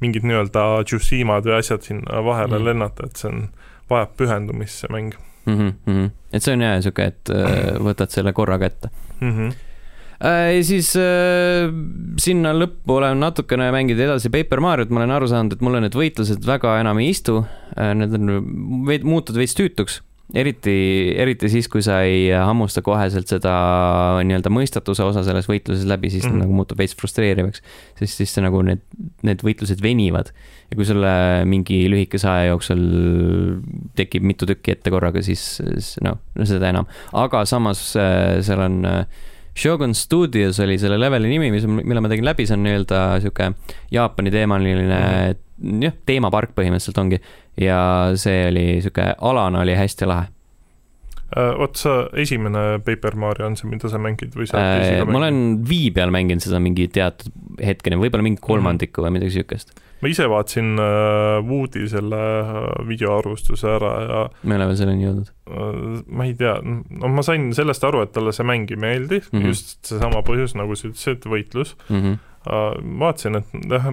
mingid 0.00 0.26
nii-öelda 0.26 0.66
Tsushimad 0.84 1.46
või 1.46 1.58
asjad 1.58 1.86
sinna 1.86 2.22
vahele 2.22 2.54
Mm. 2.54 2.62
mm. 2.62 2.70
lennata, 2.70 3.06
et 3.06 3.22
see 3.22 3.30
on, 3.32 3.48
vajab 3.90 4.16
pühendumist, 4.18 4.82
see 4.82 4.92
mäng. 4.92 5.14
mm. 5.46 5.72
-hmm. 5.86 6.10
et 6.32 6.42
see 6.42 6.54
on 6.54 6.62
jah 6.62 6.78
sihuke, 6.82 7.10
et 7.14 7.30
äh, 7.30 7.74
võtad 7.82 8.10
selle 8.14 8.32
korraga 8.32 8.66
ette. 8.66 8.90
mm. 9.20 9.32
-hmm. 9.32 9.65
Ja 10.20 10.64
siis 10.64 10.92
äh, 11.00 11.68
sinna 12.22 12.54
lõppu 12.56 12.98
olen 12.98 13.20
natukene 13.20 13.68
mänginud 13.74 14.02
edasi 14.08 14.32
Paper 14.32 14.62
Mariot, 14.64 14.92
ma 14.92 15.02
olen 15.02 15.16
aru 15.18 15.30
saanud, 15.30 15.56
et 15.56 15.64
mulle 15.64 15.82
need 15.84 15.96
võitlused 15.98 16.46
väga 16.46 16.78
enam 16.80 17.00
ei 17.02 17.12
istu. 17.12 17.42
Need 17.76 18.14
on 18.16 18.36
veid, 18.88 19.04
muutunud 19.04 19.42
veits 19.42 19.56
tüütuks, 19.58 20.00
eriti, 20.34 20.74
eriti 21.20 21.50
siis, 21.50 21.68
kui 21.70 21.84
sa 21.84 22.00
ei 22.06 22.30
hammusta 22.32 22.82
koheselt 22.84 23.30
seda 23.30 23.52
nii-öelda 24.26 24.50
mõistatuse 24.50 25.04
osa 25.06 25.22
selles 25.26 25.46
võitluses 25.50 25.86
läbi, 25.88 26.10
siis 26.10 26.24
mm. 26.24 26.32
-hmm. 26.32 26.42
nagu 26.42 26.56
muutub 26.56 26.80
veits 26.80 26.96
frustreerivaks. 26.98 27.62
sest 27.98 28.22
siis 28.22 28.34
see 28.34 28.42
nagu 28.42 28.62
need, 28.66 28.82
need 29.22 29.44
võitlused 29.46 29.82
venivad 29.82 30.32
ja 30.70 30.76
kui 30.78 30.88
sulle 30.88 31.44
mingi 31.46 31.84
lühikese 31.90 32.28
aja 32.30 32.50
jooksul 32.50 32.82
tekib 33.94 34.26
mitu 34.26 34.46
tükki 34.46 34.74
ette 34.74 34.90
korraga, 34.90 35.22
siis 35.22 35.60
siis 35.62 35.94
noh, 36.02 36.18
no 36.34 36.48
seda 36.48 36.72
enam. 36.74 36.90
aga 37.12 37.44
samas 37.44 37.92
äh, 37.96 38.40
seal 38.42 38.64
on 38.66 38.84
äh, 38.84 39.06
Shogun 39.56 39.94
Studios 39.96 40.60
oli 40.60 40.76
selle 40.78 40.98
leveli 41.00 41.30
nimi, 41.32 41.50
mis, 41.54 41.64
mille 41.66 42.02
ma 42.04 42.10
tegin 42.12 42.26
läbi, 42.28 42.44
see 42.48 42.56
on 42.58 42.64
nii-öelda 42.66 43.02
sihuke 43.24 43.50
Jaapani 43.94 44.32
teemaline 44.34 45.00
jah, 45.82 45.94
teemapark 46.08 46.52
põhimõtteliselt 46.56 47.00
ongi. 47.00 47.20
ja 47.60 47.78
see 48.20 48.46
oli 48.50 48.66
sihuke, 48.84 49.14
alana 49.24 49.62
oli 49.64 49.76
hästi 49.78 50.08
lahe. 50.08 50.28
vot 51.58 51.72
Äh, 51.72 51.80
sa, 51.80 51.96
esimene 52.14 52.82
Paper 52.84 53.16
Mario 53.16 53.48
on 53.48 53.56
see, 53.56 53.68
mida 53.70 53.88
sa 53.90 53.98
mängid 53.98 54.36
või 54.36 54.46
sa 54.50 54.60
Äh, 54.60 55.02
ma 55.08 55.18
olen 55.22 55.64
Wii 55.68 55.90
peal 55.96 56.12
mänginud 56.14 56.44
seda 56.44 56.60
mingi 56.62 56.88
teatud 56.92 57.32
hetkeni, 57.64 57.98
võib-olla 58.00 58.26
mingi 58.28 58.42
kolmandiku 58.44 59.06
või 59.06 59.16
midagi 59.16 59.38
siukest. 59.40 59.72
Ma 60.02 60.10
ise 60.12 60.28
vaatasin 60.28 60.76
äh, 60.82 61.38
Woodi 61.46 61.86
selle 61.90 62.22
äh, 62.40 62.88
videoarvustuse 62.88 63.70
ära 63.76 63.92
ja 64.04 64.22
me 64.42 64.56
ei 64.56 64.60
ole 64.60 64.70
veel 64.70 64.80
selleni 64.82 65.06
jõudnud. 65.06 65.30
äh, 65.48 66.00
ma 66.06 66.28
ei 66.28 66.34
tea, 66.38 66.56
no 66.62 67.12
ma 67.12 67.24
sain 67.26 67.48
sellest 67.56 67.86
aru, 67.88 68.04
et 68.04 68.12
talle 68.16 68.34
see 68.36 68.46
mäng 68.48 68.72
ei 68.72 68.80
meeldi 68.80 69.20
mm. 69.22 69.30
-hmm. 69.38 69.46
just 69.52 69.78
seesama 69.88 70.24
põhjus, 70.26 70.56
nagu 70.58 70.76
sa 70.76 70.90
ütlesid, 70.90 71.28
võitlus. 71.30 71.76
Mm 71.88 72.02
-hmm. 72.02 72.98
vaatasin, 73.00 73.40
et 73.40 73.72
jah, 73.72 73.88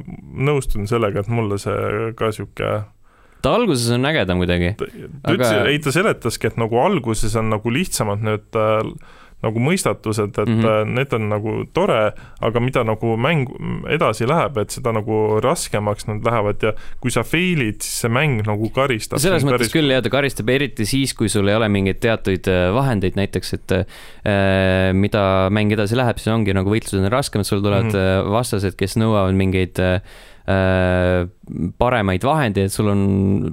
nõustun 0.49 0.87
sellega, 0.87 1.23
et 1.23 1.31
mulle 1.31 1.57
see 1.61 2.11
ka 2.17 2.31
sihuke 2.31 2.83
ta 3.43 3.55
alguses 3.57 3.89
on 3.91 4.05
ägedam 4.07 4.39
kuidagi. 4.39 4.75
ta 4.77 4.85
Aga- 5.23 5.33
ütles, 5.35 5.67
ei 5.67 5.79
ta 5.83 5.91
seletaski, 5.91 6.47
et 6.47 6.57
nagu 6.57 6.79
alguses 6.79 7.35
on 7.35 7.49
nagu 7.51 7.73
lihtsamad 7.73 8.23
need 8.23 8.55
äh, 8.55 8.79
nagu 9.43 9.59
mõistatused, 9.59 10.31
et 10.31 10.49
mm. 10.49 10.61
-hmm. 10.61 10.93
need 10.97 11.13
on 11.13 11.27
nagu 11.29 11.55
tore, 11.75 12.13
aga 12.41 12.63
mida 12.63 12.83
nagu 12.87 13.17
mäng 13.19 13.51
edasi 13.91 14.27
läheb, 14.29 14.57
et 14.63 14.71
seda 14.75 14.93
nagu 14.95 15.39
raskemaks 15.43 16.07
nad 16.07 16.23
lähevad 16.25 16.63
ja 16.63 16.73
kui 17.03 17.11
sa 17.11 17.25
fail'id, 17.27 17.81
siis 17.83 18.03
see 18.03 18.11
mäng 18.11 18.43
nagu 18.47 18.69
karistab. 18.73 19.19
selles 19.19 19.45
mõttes 19.47 19.73
küll 19.73 19.91
jah, 19.91 20.03
ta 20.03 20.11
karistab 20.13 20.49
eriti 20.49 20.87
siis, 20.87 21.13
kui 21.13 21.29
sul 21.29 21.47
ei 21.51 21.55
ole 21.59 21.69
mingeid 21.69 21.99
teatuid 22.03 22.47
äh, 22.47 22.67
vahendeid, 22.75 23.19
näiteks 23.19 23.53
et 23.59 23.77
äh, 23.77 24.91
mida 24.93 25.49
mäng 25.51 25.71
edasi 25.75 25.99
läheb, 25.99 26.21
siis 26.21 26.33
ongi 26.33 26.55
nagu 26.55 26.71
võitlused 26.71 27.03
on 27.03 27.11
raskemad, 27.11 27.47
sul 27.47 27.61
tulevad 27.61 27.91
mm. 27.91 27.99
-hmm. 27.99 28.31
vastased, 28.31 28.77
kes 28.79 28.97
nõuavad 29.01 29.35
mingeid 29.35 29.79
äh, 29.79 29.99
paremaid 31.79 32.23
vahendeid, 32.27 32.71
sul 32.71 32.89
on, 32.91 33.03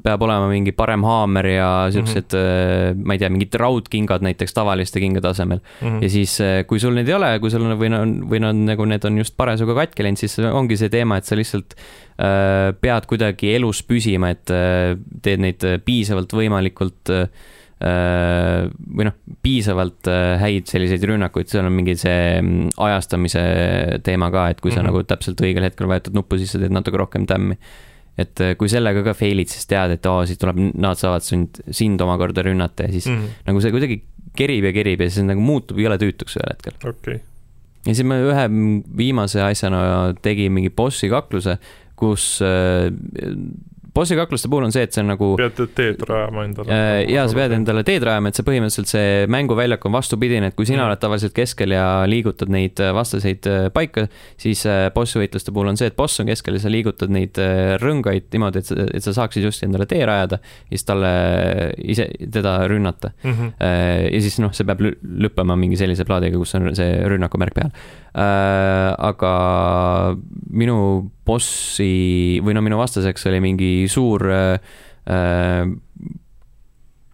peab 0.03 0.25
olema 0.27 0.49
mingi 0.51 0.73
parem 0.75 1.05
haamer 1.07 1.47
ja 1.47 1.69
siuksed 1.95 2.35
mm, 2.35 2.41
-hmm. 2.41 2.97
äh, 2.97 3.05
ma 3.07 3.15
ei 3.15 3.23
tea, 3.23 3.31
mingid 3.31 3.55
raudkingad 3.55 4.25
näiteks 4.27 4.55
tavaliste 4.57 5.01
kingade 5.01 5.29
asemel. 5.29 5.61
Mhm. 5.81 6.03
ja 6.03 6.11
siis, 6.11 6.39
kui 6.67 6.81
sul 6.81 6.95
neid 6.99 7.09
ei 7.09 7.15
ole, 7.15 7.31
kui 7.39 7.51
sul 7.51 7.63
on 7.63 7.79
või 7.79 7.93
nad, 7.95 8.17
või 8.33 8.43
nad 8.43 8.59
nagu 8.73 8.85
need 8.91 9.05
on 9.05 9.19
just 9.23 9.37
parasjagu 9.37 9.75
katki 9.79 10.03
läinud, 10.03 10.19
siis 10.19 10.39
ongi 10.39 10.77
see 10.77 10.91
teema, 10.91 11.21
et 11.21 11.31
sa 11.31 11.39
lihtsalt 11.39 11.79
äh, 12.19 12.75
pead 12.81 13.07
kuidagi 13.07 13.55
elus 13.55 13.83
püsima, 13.87 14.35
et 14.35 14.51
äh, 14.51 14.99
teed 15.23 15.47
neid 15.47 15.65
äh, 15.65 15.79
piisavalt 15.85 16.33
võimalikult 16.33 17.15
äh, 17.15 17.29
või 17.81 19.07
noh, 19.09 19.15
piisavalt 19.41 20.09
äh, 20.13 20.35
häid 20.43 20.69
selliseid 20.69 21.05
rünnakuid, 21.09 21.49
seal 21.49 21.65
on 21.65 21.73
mingi 21.73 21.95
see 21.97 22.41
mm, 22.41 22.75
ajastamise 22.77 23.45
teema 24.05 24.29
ka, 24.35 24.51
et 24.53 24.61
kui 24.61 24.69
sa 24.69 24.83
mm. 24.83 24.83
-hmm. 24.83 24.91
nagu 24.91 25.09
täpselt 25.09 25.41
õigel 25.41 25.65
hetkel 25.65 25.89
vajutad 25.89 26.19
nuppu, 26.19 26.37
siis 26.41 26.53
sa 26.53 26.61
teed 26.61 26.75
natuke 26.77 27.01
rohkem 27.01 27.25
tämmi. 27.27 27.57
et 28.21 28.41
äh, 28.41 28.53
kui 28.59 28.69
sellega 28.69 29.03
ka 29.07 29.15
fail'id, 29.17 29.49
siis 29.49 29.65
tead, 29.67 29.95
et 29.97 30.07
oo, 30.07 30.27
siis 30.29 30.37
tuleb, 30.39 30.59
nad 30.77 30.99
saavad 30.99 31.25
sind, 31.25 31.63
sind 31.71 32.01
omakorda 32.01 32.43
rünnata 32.45 32.85
ja 32.85 32.93
siis 32.93 33.07
mm. 33.07 33.17
-hmm. 33.17 33.43
nagu 33.47 33.61
see 33.61 33.71
kuidagi 33.73 34.03
kerib 34.37 34.65
ja 34.65 34.73
kerib 34.73 35.01
ja 35.01 35.11
siis 35.11 35.25
nagu 35.25 35.41
muutub 35.41 35.79
jõle 35.79 35.97
tüütuks 35.97 36.37
ühel 36.37 36.53
hetkel. 36.53 36.77
okei, 36.91 37.21
ja 37.87 37.95
siis 37.95 38.05
ma 38.05 38.21
ühe 38.21 38.45
viimase 38.97 39.41
asjana 39.43 40.13
tegin 40.23 40.53
mingi 40.53 40.71
bossi 40.71 41.09
kakluse, 41.09 41.57
kus 41.97 42.43
äh, 42.45 42.93
bossi 44.01 44.19
kakluste 44.19 44.51
puhul 44.51 44.67
on 44.67 44.75
see, 44.75 44.83
et 44.89 44.97
see 44.97 45.05
on 45.05 45.13
nagu 45.15 45.31
pead 45.39 45.61
teed 45.77 46.03
rajama 46.09 46.45
endale. 46.49 46.75
äh, 46.75 47.05
ja 47.13 47.27
sa 47.31 47.37
pead 47.39 47.55
endale 47.61 47.87
teed 47.87 48.05
rajama, 48.09 48.33
et 48.33 48.39
see 48.41 48.47
põhimõtteliselt 48.47 48.91
see 48.91 49.27
mänguväljak 49.31 49.85
on 49.87 49.95
vastupidine, 50.01 50.51
et 50.51 50.57
kui 50.59 50.67
sina 50.69 50.81
Mm. 50.81 50.89
oled 50.89 51.01
tavaliselt 51.03 51.35
keskel 51.37 51.75
ja 51.75 51.85
liigutad 52.09 52.49
neid 52.53 52.81
äh, 52.81 52.93
vastaseid 52.97 53.47
äh, 53.51 53.67
paika, 53.75 54.07
siis 54.41 54.63
äh, 54.69 54.89
boss 54.95 55.17
võitluste 55.19 55.53
puhul 55.53 55.69
on 55.73 55.77
see, 55.81 55.91
et 55.91 55.97
boss 55.99 56.21
on 56.23 56.31
keskel 56.31 56.57
ja 56.57 56.63
sa 56.65 56.73
liigutad 56.73 57.13
neid 57.13 57.37
rõngaid 57.83 58.31
niimoodi, 58.33 58.63
et 58.63 58.71
sa, 58.71 58.87
et 58.95 59.05
sa 59.05 59.15
saaksid 59.21 59.45
just 59.45 59.65
endale 59.67 59.87
tee 59.91 60.01
rajada 60.09 60.41
ja 60.41 60.73
siis 60.79 60.87
talle 60.89 61.13
ise, 61.85 62.09
teda 62.33 62.57
rünnata. 62.71 63.13
Mhm. 63.25 63.53
Äh, 63.61 64.09
ja 64.15 64.21
siis 64.25 64.39
noh, 64.43 64.55
see 64.57 64.65
peab 64.69 64.81
lõppema 64.81 65.59
mingi 65.61 65.79
sellise 65.81 66.07
plaadiga, 66.09 66.41
kus 66.41 66.57
on 66.59 66.73
see 66.79 66.97
rünnakumärk 67.11 67.55
peal. 67.57 67.75
aga 68.11 69.33
minu 70.51 71.11
bossi 71.27 72.41
või 72.45 72.55
no 72.57 72.63
minu 72.65 72.79
vastaseks 72.81 73.27
oli 73.31 73.41
mingi 73.45 73.71
suur 73.93 74.25
äh, 74.31 74.59
äh, 75.11 75.67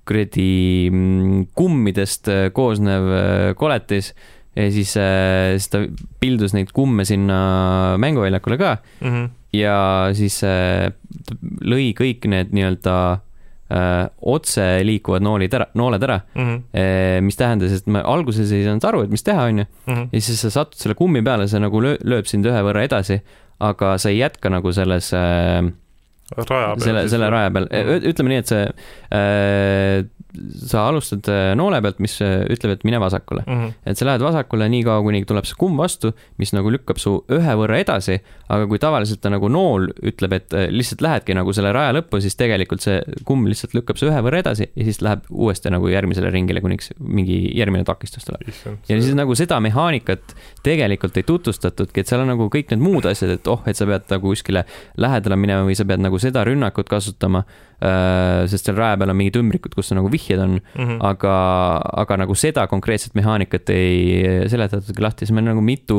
kuradi 0.06 0.88
mm, 0.92 1.46
kummidest 1.58 2.28
äh, 2.30 2.48
koosnev 2.54 3.08
äh, 3.10 3.54
koletis 3.58 4.12
ja 4.56 4.70
siis, 4.72 4.94
siis 4.96 5.66
ta 5.68 5.82
pildus 6.22 6.54
neid 6.56 6.70
kumme 6.72 7.04
sinna 7.04 7.96
mänguväljakule 8.00 8.56
ka 8.60 8.76
Mhm. 9.04 9.26
ja 9.52 9.74
siis 10.16 10.38
lõi 11.60 11.90
kõik 11.96 12.24
need 12.28 12.54
nii-öelda 12.56 12.94
otse 14.22 14.64
liikuvad 14.86 15.24
noolid 15.26 15.54
ära, 15.58 15.66
nooled 15.74 16.02
ära, 16.06 16.20
Mhm. 16.38 16.60
mis 17.26 17.36
tähendas, 17.36 17.72
et 17.74 17.86
ma 17.90 18.00
alguses 18.06 18.52
ei 18.52 18.62
saanud 18.64 18.84
aru, 18.86 19.00
et 19.02 19.10
mis 19.10 19.22
teha, 19.26 19.48
onju. 19.50 19.64
Mhm. 19.88 20.08
ja 20.12 20.20
siis 20.20 20.40
sa 20.40 20.50
satud 20.50 20.78
selle 20.78 20.94
kummi 20.94 21.20
peale, 21.22 21.48
see 21.48 21.58
nagu 21.60 21.80
löö, 21.82 21.96
lööb 22.04 22.26
sind 22.30 22.46
ühe 22.46 22.62
võrra 22.62 22.84
edasi, 22.86 23.20
aga 23.62 23.96
sa 23.98 24.12
ei 24.12 24.20
jätka 24.20 24.50
nagu 24.52 24.72
selles 24.76 25.12
äh, 25.16 25.62
raja 26.36 26.74
peal. 26.74 26.84
selle, 26.84 27.06
selle 27.12 27.30
raja 27.32 27.52
peal, 27.54 27.68
ütleme 28.10 28.34
nii, 28.34 28.42
et 28.44 28.52
see 28.52 28.64
äh,, 29.14 30.04
sa 30.66 30.86
alustad 30.90 31.28
äh, 31.32 31.50
noole 31.58 31.80
pealt, 31.84 31.98
mis 32.02 32.16
äh, 32.24 32.44
ütleb, 32.52 32.76
et 32.76 32.86
mine 32.88 33.00
vasakule. 33.02 33.42
Mhm. 33.46 33.74
et 33.86 33.98
sa 33.98 34.08
lähed 34.08 34.24
vasakule 34.24 34.68
nii 34.72 34.84
kaua, 34.86 35.02
kuni 35.04 35.24
tuleb 35.28 35.48
see 35.48 35.58
kumm 35.58 35.78
vastu, 35.80 36.12
mis 36.40 36.52
nagu 36.56 36.70
lükkab 36.72 37.00
su 37.02 37.16
ühe 37.32 37.56
võrra 37.60 37.80
edasi, 37.82 38.18
aga 38.52 38.68
kui 38.70 38.80
tavaliselt 38.82 39.22
ta 39.24 39.32
nagu 39.32 39.50
nool 39.52 39.88
ütleb, 40.06 40.36
et 40.36 40.56
äh, 40.56 40.68
lihtsalt 40.72 41.04
lähedki 41.04 41.36
nagu 41.38 41.54
selle 41.56 41.72
raja 41.76 41.94
lõppu, 41.96 42.20
siis 42.24 42.38
tegelikult 42.38 42.84
see 42.84 43.00
kumm 43.28 43.48
lihtsalt 43.50 43.76
lükkab 43.76 44.00
su 44.00 44.10
ühe 44.10 44.22
võrra 44.26 44.42
edasi 44.44 44.68
ja 44.68 44.88
siis 44.88 45.02
läheb 45.04 45.26
uuesti 45.30 45.72
nagu 45.74 45.90
järgmisele 45.90 46.30
ringile, 46.34 46.62
kuniks 46.64 46.92
mingi 47.00 47.40
järgmine 47.56 47.86
takistus 47.88 48.26
tuleb. 48.28 48.46
ja 48.88 49.00
siis 49.00 49.14
nagu 49.16 49.34
seda 49.38 49.58
mehaanikat 49.64 50.36
tegelikult 50.66 51.16
ei 51.16 51.26
tutvustatudki, 51.26 52.02
et 52.02 52.10
seal 52.10 52.24
on 52.24 52.32
nagu 52.34 52.50
kõik 52.52 52.72
need 52.72 52.82
muud 52.82 53.08
asjad, 53.08 53.36
et 53.36 53.50
oh, 53.50 53.62
et 53.66 53.78
sa 53.78 53.88
pead 53.88 54.06
nagu 54.12 54.32
kuskile 54.36 54.64
lähedale 55.00 55.38
minema 55.40 55.66
või 55.66 55.76
sa 55.78 55.86
pead 55.88 56.02
nagu 56.02 56.20
seda 56.22 56.44
rünnakut 56.46 56.90
kasutama. 56.90 57.44
Sest 58.48 58.64
seal 58.70 58.76
raja 58.78 58.96
peal 58.96 59.10
on 59.12 59.16
mingid 59.18 59.36
ümbrikud, 59.36 59.74
kus 59.76 59.90
on 59.92 59.98
nagu 60.00 60.08
vihjed 60.12 60.40
on, 60.40 60.54
Mhm. 60.78 60.96
aga, 61.04 61.34
aga 62.02 62.16
nagu 62.22 62.34
seda 62.34 62.66
konkreetset 62.70 63.12
mehaanikat 63.14 63.68
ei 63.74 64.46
seletatudki 64.48 65.02
lahti, 65.04 65.26
siis 65.26 65.34
ma 65.36 65.40
nagu 65.44 65.60
mitu, 65.60 65.98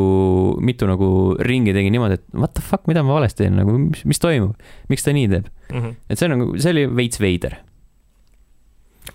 mitu 0.59 0.88
nagu 0.89 1.36
ringi 1.39 1.73
tegin 1.73 1.93
niimoodi, 1.93 2.13
et 2.17 2.23
what 2.34 2.53
the 2.57 2.61
fuck, 2.65 2.88
mida 2.88 3.03
ma 3.03 3.13
valesti 3.19 3.43
teen, 3.43 3.55
nagu 3.61 3.78
mis, 3.78 4.03
mis 4.05 4.19
toimub, 4.19 4.55
miks 4.89 5.03
ta 5.05 5.13
nii 5.13 5.28
teeb. 5.30 5.47
Mhm. 5.71 5.95
et 6.09 6.17
see 6.17 6.25
on 6.32 6.38
nagu, 6.39 6.57
see 6.59 6.71
oli 6.71 6.86
veits 6.88 7.19
veider. 7.19 7.57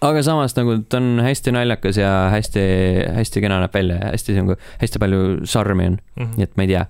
aga 0.02 0.22
samas 0.24 0.54
nagu 0.56 0.78
ta 0.88 0.96
on 0.98 1.18
hästi 1.22 1.52
naljakas 1.54 1.98
ja 2.00 2.28
hästi, 2.32 2.62
hästi 3.18 3.40
kena 3.44 3.60
näeb 3.62 3.74
välja 3.76 3.98
ja 4.00 4.10
hästi 4.14 4.34
nagu, 4.40 4.56
hästi 4.80 4.98
palju 5.02 5.20
šarmi 5.46 5.86
on, 5.86 5.98
Mhm. 6.16 6.32
nii 6.38 6.42
et 6.42 6.56
ma 6.56 6.62
ei 6.64 6.66
tea. 6.72 6.86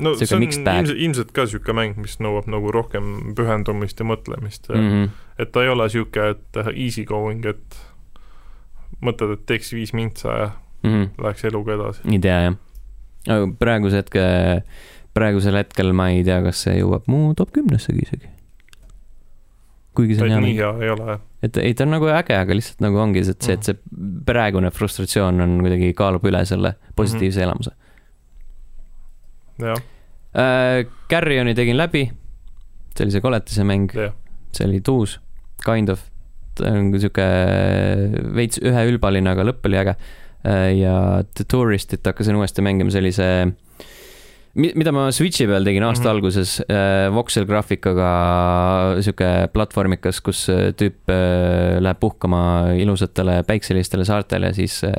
No 0.00 0.12
sihuke 0.14 0.28
see 0.28 0.36
on 0.36 0.44
ilmselt, 0.44 0.98
ilmselt 0.98 1.32
ka 1.36 1.46
niisugune 1.46 1.76
mäng, 1.78 1.96
mis 2.00 2.18
nõuab 2.22 2.48
nagu 2.52 2.72
rohkem 2.74 3.34
pühendumist 3.38 4.00
ja 4.00 4.06
mõtlemist 4.08 4.68
Mm 4.72 4.90
-hmm. 4.90 5.10
et 5.38 5.52
ta 5.52 5.64
ei 5.64 5.72
ole 5.72 5.88
niisugune, 5.88 6.36
et 6.36 6.60
easy 6.74 7.04
going, 7.04 7.44
et 7.46 7.80
mõtled, 9.02 9.32
et 9.32 9.46
teeks 9.46 9.72
viis 9.72 9.92
mintsa 9.96 10.38
ja 10.38 10.50
Mm 10.82 10.92
-hmm. 10.92 11.22
läheks 11.22 11.44
eluga 11.44 11.74
edasi. 11.74 12.00
ei 12.12 12.18
tea 12.18 12.40
jah. 12.42 12.56
aga 13.28 13.46
praeguse 13.58 13.96
hetke, 13.96 14.22
praegusel 15.14 15.56
hetkel 15.56 15.92
ma 15.92 16.08
ei 16.08 16.24
tea, 16.24 16.42
kas 16.42 16.62
see 16.62 16.76
jõuab 16.80 17.08
mu 17.10 17.34
top 17.34 17.50
kümnessegi 17.52 18.02
isegi. 18.02 18.28
kuigi 19.94 20.14
see 20.14 20.24
on 20.24 20.30
hea 20.30 20.40
nii 20.40 20.52
mäng, 20.52 20.58
hea 20.60 20.84
ei 20.84 20.90
ole. 20.90 21.18
et 21.42 21.56
ei, 21.56 21.74
ta 21.74 21.84
on 21.84 21.90
nagu 21.96 22.06
äge, 22.12 22.36
aga 22.36 22.54
lihtsalt 22.54 22.80
nagu 22.80 23.00
ongi 23.02 23.24
see, 23.24 23.30
et 23.32 23.42
see, 23.42 23.54
et 23.54 23.62
see 23.62 23.76
praegune 24.26 24.70
frustratsioon 24.70 25.40
on 25.40 25.58
kuidagi 25.64 25.92
kaalub 25.94 26.24
üle 26.24 26.44
selle 26.44 26.74
positiivse 26.96 27.42
elamuse 27.42 27.70
jah, 27.70 27.85
äh,. 29.62 30.86
Carrioni 31.10 31.54
tegin 31.54 31.78
läbi, 31.78 32.04
see 32.96 33.06
oli 33.06 33.14
see 33.14 33.24
koletise 33.24 33.64
mäng, 33.68 33.88
see 34.52 34.66
oli 34.66 34.80
tuus, 34.84 35.18
kind 35.64 35.88
of, 35.92 36.02
ta 36.58 36.72
on 36.74 36.90
sihuke 36.96 37.26
veits 38.36 38.60
üheülbaline, 38.62 39.30
aga 39.32 39.46
lõpp 39.46 39.68
oli 39.68 39.78
äge. 39.80 39.96
ja 40.76 40.96
The 41.34 41.44
Touristit 41.50 42.06
hakkasin 42.06 42.36
uuesti 42.38 42.62
mängima 42.62 42.92
sellise, 42.94 43.28
mida 44.56 44.92
ma 44.92 45.10
Switch'i 45.12 45.44
peal 45.48 45.64
tegin 45.68 45.84
aasta 45.84 46.00
mm. 46.00 46.06
-hmm. 46.06 46.14
alguses, 46.14 46.62
voxel 47.12 47.44
graafikaga 47.46 48.10
sihuke 49.04 49.28
platvormikas, 49.52 50.20
kus 50.24 50.46
äh, 50.48 50.72
tüüp 50.72 51.10
äh, 51.12 51.76
läheb 51.84 52.00
puhkama 52.00 52.72
ilusatele 52.80 53.42
päikselistele 53.46 54.04
saartele 54.08 54.52
siis 54.56 54.78
äh, 54.84 54.92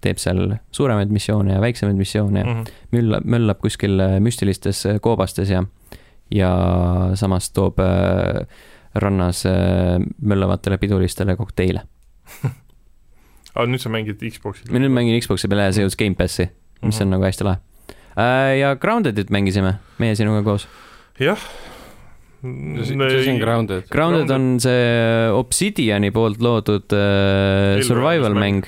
teeb 0.00 0.18
seal 0.22 0.54
suuremaid 0.72 1.10
missioone 1.10 1.52
ja 1.56 1.60
väiksemaid 1.60 1.96
missioone 1.98 2.40
ja 2.40 2.46
Mhm. 2.46 2.64
möllab, 2.92 3.24
möllab 3.24 3.58
kuskil 3.60 3.98
äh, 4.00 4.20
müstilistes 4.20 4.86
äh, 4.86 5.00
koobastes 5.00 5.50
ja, 5.50 5.64
ja 6.30 6.50
samas 7.14 7.50
toob 7.52 7.78
äh, 7.80 8.46
rannas 8.94 9.44
äh, 9.46 9.98
möllavatele 10.22 10.78
pidulistele 10.78 11.36
kokteile. 11.36 11.82
aga 13.54 13.66
nüüd 13.66 13.82
sa 13.82 13.90
mängid 13.90 14.22
Xbox'il? 14.22 14.70
ma 14.72 14.78
nüüd 14.78 14.92
mängin 14.94 15.18
Xbox'i 15.20 15.48
peale 15.50 15.66
ja 15.68 15.72
see 15.74 15.82
jõudis 15.84 15.98
Gamepassi, 15.98 16.48
mis 16.82 16.94
Mhm. 17.00 17.02
on 17.02 17.10
nagu 17.10 17.24
hästi 17.26 17.44
lahe. 17.44 17.58
Ja 18.16 18.74
Groundedit 18.80 19.30
mängisime, 19.30 19.76
meie 20.02 20.14
sinuga 20.18 20.42
koos. 20.46 20.68
jah. 21.20 21.38
see 22.40 22.96
see 22.96 23.32
on 23.34 23.38
Grounded. 23.38 23.84
Grounded 23.92 24.30
on 24.32 24.44
see 24.64 25.28
Obsidiani 25.36 26.08
poolt 26.14 26.40
loodud 26.40 26.94
äh, 26.96 27.82
survival 27.84 28.32
mäng. 28.38 28.62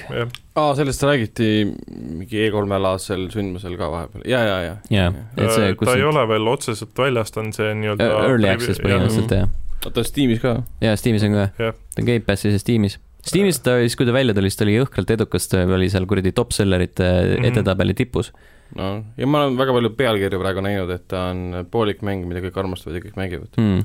aa, 0.55 0.75
sellest 0.77 1.03
räägiti 1.09 1.47
mingi 1.89 2.43
E3 2.51 2.67
alasel 2.77 3.29
sündmusel 3.33 3.79
ka 3.81 3.89
vahepeal, 3.95 4.27
ja, 4.29 4.43
ja, 4.45 4.59
ja. 4.67 4.75
Jaa. 4.93 5.15
et 5.39 5.55
see, 5.57 5.71
kus 5.81 5.89
Äh, 5.89 5.95
ta 5.95 5.99
ei 6.03 6.05
ole 6.05 6.27
veel 6.29 6.51
otseselt 6.53 6.93
väljas, 7.01 7.33
ta 7.33 7.41
on 7.41 7.53
see 7.57 7.73
nii-öelda 7.81 8.11
early 8.29 8.51
access 8.53 8.83
põhimõtteliselt 8.85 9.33
jah. 9.39 9.49
oota, 9.87 10.05
Steamis 10.05 10.43
ka? 10.45 10.59
ja 10.85 10.93
Steamis 11.01 11.25
on 11.31 11.39
ka, 11.41 11.49
ta 11.57 11.73
on 12.05 12.11
Gamepassis 12.13 12.53
ja 12.59 12.61
Steamis. 12.61 12.99
Steamis 13.25 13.61
ta 13.65 13.79
siis, 13.81 13.95
kui 13.97 14.05
ta 14.05 14.13
välja 14.13 14.35
tuli, 14.37 14.51
siis 14.51 14.59
ta 14.61 14.65
oli 14.67 14.77
jõhkralt 14.77 15.11
edukas, 15.17 15.45
ta 15.49 15.63
oli 15.65 15.89
seal 15.89 16.05
kuradi 16.11 16.33
top 16.37 16.53
sellerite 16.53 17.07
Mhm. 17.39 17.45
edetabeli 17.55 17.95
tipus. 17.97 18.33
No 18.77 19.05
ja 19.17 19.27
ma 19.27 19.45
olen 19.45 19.59
väga 19.59 19.73
palju 19.77 19.91
pealkirju 19.97 20.41
praegu 20.41 20.61
näinud, 20.65 20.91
et 20.95 21.05
ta 21.09 21.27
on 21.31 21.67
poolik 21.71 22.03
mäng, 22.07 22.25
mida 22.29 22.41
kõik 22.45 22.57
armastavad 22.63 22.97
ja 22.99 23.05
kõik 23.05 23.17
mängivad. 23.21 23.59
Mm. 23.61 23.85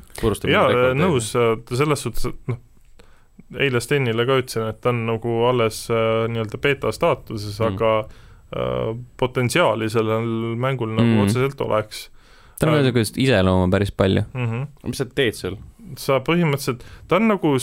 jaa, 0.51 0.93
nõus, 0.97 1.31
selles 1.75 2.03
suhtes, 2.05 2.25
et 2.31 2.53
noh, 2.53 2.57
eile 3.59 3.79
Stenile 3.83 4.25
ka 4.27 4.39
ütlesin, 4.41 4.67
et 4.69 4.81
ta 4.81 4.89
on 4.89 5.05
nagu 5.07 5.37
alles 5.47 5.85
äh, 5.93 6.27
nii-öelda 6.31 6.57
beeta 6.63 6.91
staatuses 6.91 7.59
Mm. 7.59 7.75
aga 7.75 7.91
äh, 7.99 8.97
potentsiaali 9.17 9.89
sellel 9.89 10.55
mängul 10.55 10.95
nagu 10.95 11.07
Mm. 11.17 11.23
otseselt 11.25 11.61
oleks 11.61 12.09
tal 12.59 12.69
on 12.69 12.73
ka 12.75 12.79
Äh. 12.79 12.83
niisugust 12.83 13.17
iseloomu 13.17 13.71
päris 13.71 13.91
palju. 13.91 14.21
mm. 14.33 14.45
-hmm. 14.45 14.67
mis 14.87 14.97
sa 14.97 15.05
teed 15.05 15.33
seal? 15.33 15.57
Sa 15.95 16.19
põhimõtteliselt, 16.19 16.83
ta 17.07 17.15
on 17.15 17.27
nagu, 17.31 17.53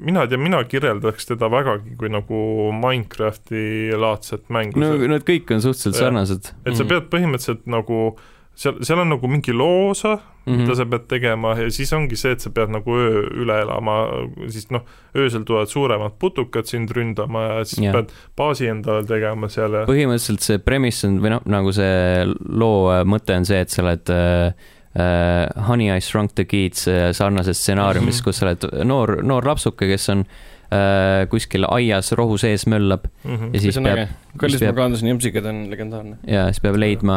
mina 0.00 0.22
ei 0.24 0.28
tea, 0.32 0.38
mina 0.40 0.62
kirjeldaks 0.64 1.26
teda 1.26 1.50
vägagi 1.52 1.96
kui 2.00 2.08
nagu 2.08 2.40
Minecrafti 2.72 3.92
laadset 3.98 4.48
mängu 4.48 4.80
no 4.80 4.94
nad 5.10 5.26
kõik 5.28 5.50
on 5.54 5.62
suhteliselt 5.64 6.00
sarnased. 6.00 6.52
et 6.64 6.76
sa 6.76 6.84
Mhm. 6.84 6.88
pead 6.88 7.08
põhimõtteliselt 7.12 7.66
nagu 7.66 8.16
seal, 8.58 8.78
seal 8.82 8.98
on 9.04 9.08
nagu 9.12 9.28
mingi 9.30 9.52
loosa 9.54 10.16
mm, 10.16 10.20
-hmm. 10.20 10.50
Mhm. 10.52 10.60
mida 10.62 10.74
sa 10.74 10.84
pead 10.86 11.04
tegema 11.08 11.54
ja 11.58 11.70
siis 11.70 11.92
ongi 11.92 12.16
see, 12.16 12.32
et 12.32 12.40
sa 12.40 12.50
pead 12.50 12.70
nagu 12.70 12.90
öö 12.90 13.22
üle 13.42 13.60
elama, 13.62 13.98
siis 14.48 14.70
noh, 14.70 14.82
öösel 15.14 15.44
tulevad 15.44 15.68
suuremad 15.68 16.12
putukad 16.18 16.66
sind 16.66 16.90
ründama 16.90 17.42
ja 17.58 17.64
siis 17.64 17.82
yeah. 17.82 17.92
pead 17.92 18.08
baasi 18.36 18.66
endale 18.66 19.04
tegema 19.04 19.48
seal 19.48 19.72
ja 19.72 19.84
põhimõtteliselt 19.86 20.40
see 20.40 20.58
premise 20.58 21.06
on 21.06 21.20
või 21.20 21.30
noh, 21.36 21.42
nagu 21.46 21.72
see 21.72 22.26
loo 22.48 23.04
mõte 23.04 23.36
on 23.36 23.44
see, 23.44 23.60
et 23.60 23.70
sa 23.70 23.82
oled 23.82 24.10
äh, 24.10 24.54
äh, 24.98 25.66
Honey 25.68 25.90
I 25.96 26.00
Shrunk 26.00 26.34
the 26.34 26.44
Kids 26.44 26.88
äh, 26.88 27.12
sarnases 27.12 27.60
stsenaariumis 27.62 28.14
mm. 28.14 28.20
-hmm. 28.20 28.24
kus 28.24 28.38
sa 28.38 28.46
oled 28.46 28.84
noor, 28.84 29.22
noor 29.22 29.46
lapsuke, 29.46 29.86
kes 29.86 30.08
on 30.08 30.24
äh, 30.72 31.28
kuskil 31.30 31.66
aias 31.70 32.12
rohu 32.12 32.38
sees 32.38 32.66
möllab 32.66 33.06
mm 33.24 33.36
-hmm. 33.36 33.54
ja 33.54 33.60
siis 33.60 33.74
see 33.74 33.80
on 33.80 33.84
peab. 33.84 34.08
Kallis 34.38 34.62
Morganduse 34.62 35.04
nimsikad 35.04 35.44
on 35.44 35.70
legendaarne 35.70 36.16
ja 36.26 36.46
siis 36.52 36.60
peab 36.60 36.76
leidma 36.76 37.16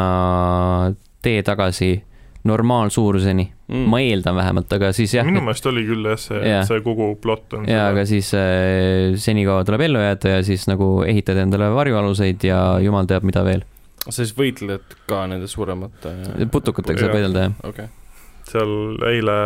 tee 1.22 1.42
tagasi 1.42 2.02
normaalsuuruseni 2.44 3.52
mm., 3.68 3.84
ma 3.90 4.00
eeldan 4.02 4.34
vähemalt, 4.34 4.72
aga 4.74 4.90
siis 4.92 5.14
jah, 5.14 5.26
minu 5.26 5.40
meelest 5.44 5.66
oli 5.70 5.84
küll 5.86 6.08
jah, 6.10 6.18
see 6.18 6.40
Jah. 6.42 6.64
see 6.66 6.80
kogu 6.82 7.14
plott 7.22 7.54
on 7.54 7.68
ja 7.70 7.86
aga 7.92 8.04
siis 8.08 8.32
äh, 8.34 9.14
senikaua 9.16 9.64
tuleb 9.64 9.84
ellu 9.86 10.02
jääda 10.02 10.36
ja 10.36 10.40
siis 10.46 10.66
nagu 10.70 11.04
ehitad 11.06 11.38
endale 11.44 11.70
varjualuseid 11.74 12.42
ja 12.48 12.62
jumal 12.82 13.06
teab, 13.06 13.26
mida 13.28 13.44
veel. 13.46 13.62
Sa 14.08 14.14
siis 14.18 14.32
võitled 14.36 14.96
ka 15.10 15.24
nende 15.30 15.48
suuremate 15.50 16.14
putukatega 16.52 17.04
saab 17.04 17.16
võidelda 17.16 17.44
jah. 17.46 17.58
okei 17.68 17.86
okay.. 17.86 18.24
seal 18.50 18.72
eile, 19.08 19.36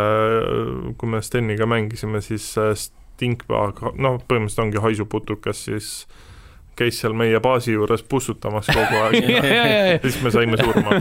kui 1.00 1.12
me 1.12 1.22
Steniga 1.24 1.68
mängisime, 1.68 2.22
siis 2.24 2.48
äh, 2.60 2.72
Stinkbag, 2.76 3.80
noh, 3.96 4.18
põhimõtteliselt 4.28 4.64
ongi 4.66 4.82
haisuputukas, 4.84 5.62
siis 5.68 5.90
käis 6.76 6.98
seal 7.00 7.14
meie 7.16 7.38
baasi 7.42 7.72
juures 7.72 8.02
pussutamas 8.06 8.68
kogu 8.68 8.98
aeg 9.06 9.30
ja 9.30 9.98
siis 10.02 10.18
me 10.24 10.32
saime 10.34 10.58
surma. 10.60 10.98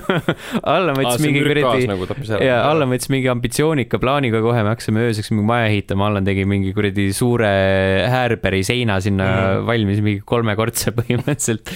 Allan 0.61 0.95
võttis 0.97 1.23
mingi 1.23 1.43
kuradi 1.43 1.89
nagu 1.89 2.07
tappis 2.09 2.31
ära. 2.35 2.47
ja 2.47 2.57
Allan 2.69 2.91
võttis 2.93 3.11
mingi 3.11 3.29
ambitsioonika 3.31 3.99
plaaniga 4.01 4.41
kohe, 4.45 4.63
me 4.63 4.71
hakkasime 4.73 5.03
ööseks 5.09 5.31
mingi 5.33 5.45
maja 5.49 5.69
ehitama, 5.71 6.09
Allan 6.09 6.27
tegi 6.27 6.47
mingi 6.49 6.71
kuradi 6.75 7.09
suure 7.15 7.51
häärberi 8.11 8.63
seina 8.67 8.97
sinna 9.03 9.27
mm. 9.27 9.67
Valmis, 9.67 10.01
mingi 10.05 10.23
kolmekordse 10.25 10.93
põhimõtteliselt. 10.99 11.71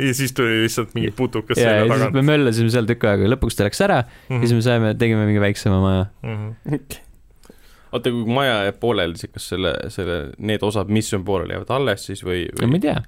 ja 0.00 0.16
siis 0.16 0.36
tuli 0.36 0.62
lihtsalt 0.64 0.94
mingi 0.96 1.12
putukas 1.16 1.60
siis 1.60 1.68
tagant 1.68 2.16
me 2.16 2.24
möllasime 2.26 2.72
seal 2.72 2.88
tükk 2.88 3.08
aega, 3.10 3.28
lõpuks 3.36 3.58
ta 3.58 3.68
läks 3.68 3.82
ära 3.84 4.02
mm. 4.04 4.40
ja 4.40 4.46
siis 4.46 4.56
me 4.56 4.66
saime, 4.66 4.94
tegime 5.00 5.26
mingi 5.28 5.42
väiksema 5.42 5.80
maja. 5.84 6.06
mm. 6.24 6.54
-hmm. 6.64 7.02
oota, 7.92 8.10
kui 8.10 8.38
maja 8.40 8.62
jääb 8.68 8.80
pooleli, 8.80 9.20
siis 9.20 9.34
kas 9.34 9.50
selle, 9.52 9.74
selle, 9.92 10.20
need 10.38 10.64
osad, 10.64 10.88
mis 10.88 11.12
on 11.14 11.26
pooleli, 11.28 11.58
jäävad 11.58 11.76
alles 11.76 12.06
siis 12.08 12.24
või, 12.24 12.46
no 12.56 12.66
ma 12.66 12.78
või? 12.78 12.80
ei 12.80 12.86
tea, 12.88 13.02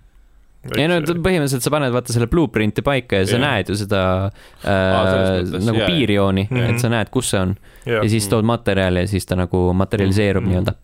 ei 0.76 0.88
no 0.88 0.98
põhimõtteliselt 1.00 1.62
sa 1.62 1.70
paned 1.70 1.92
vaata 1.94 2.12
selle 2.12 2.26
blueprint'i 2.26 2.82
paika 2.82 3.16
ja 3.22 3.26
sa 3.26 3.36
Jah. 3.38 3.44
näed 3.44 3.68
ju 3.68 3.76
seda 3.76 4.00
äh, 4.26 4.70
mõttes, 4.70 5.66
nagu 5.66 5.78
jaa. 5.78 5.86
piirjooni, 5.90 6.48
Mhm. 6.50 6.70
et 6.74 6.80
sa 6.80 6.88
näed, 6.88 7.10
kus 7.10 7.30
see 7.30 7.40
on 7.40 7.56
ja, 7.86 8.02
ja 8.02 8.08
siis 8.08 8.28
tood 8.28 8.44
materjali 8.44 9.04
ja 9.04 9.06
siis 9.06 9.26
ta 9.26 9.36
nagu 9.36 9.72
materialiseerub 9.74 10.42
Mhm. 10.44 10.50
nii-öelda. 10.52 10.74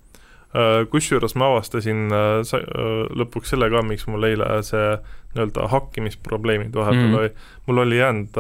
Äh, 0.53 0.85
kusjuures 0.93 1.35
ma 1.35 1.47
avastasin 1.49 2.11
äh, 2.13 2.41
äh, 2.45 3.17
lõpuks 3.17 3.49
selle 3.55 3.71
ka, 3.73 3.83
miks 3.83 4.07
mul 4.07 4.23
eile 4.29 4.45
see 4.63 4.99
nii-öelda 5.35 5.69
hakkimisprobleemid 5.73 6.75
vahepeal 6.77 7.07
Mhm. 7.09 7.15
oli, 7.15 7.31
mul 7.67 7.79
oli 7.87 7.99
jäänud 7.99 8.37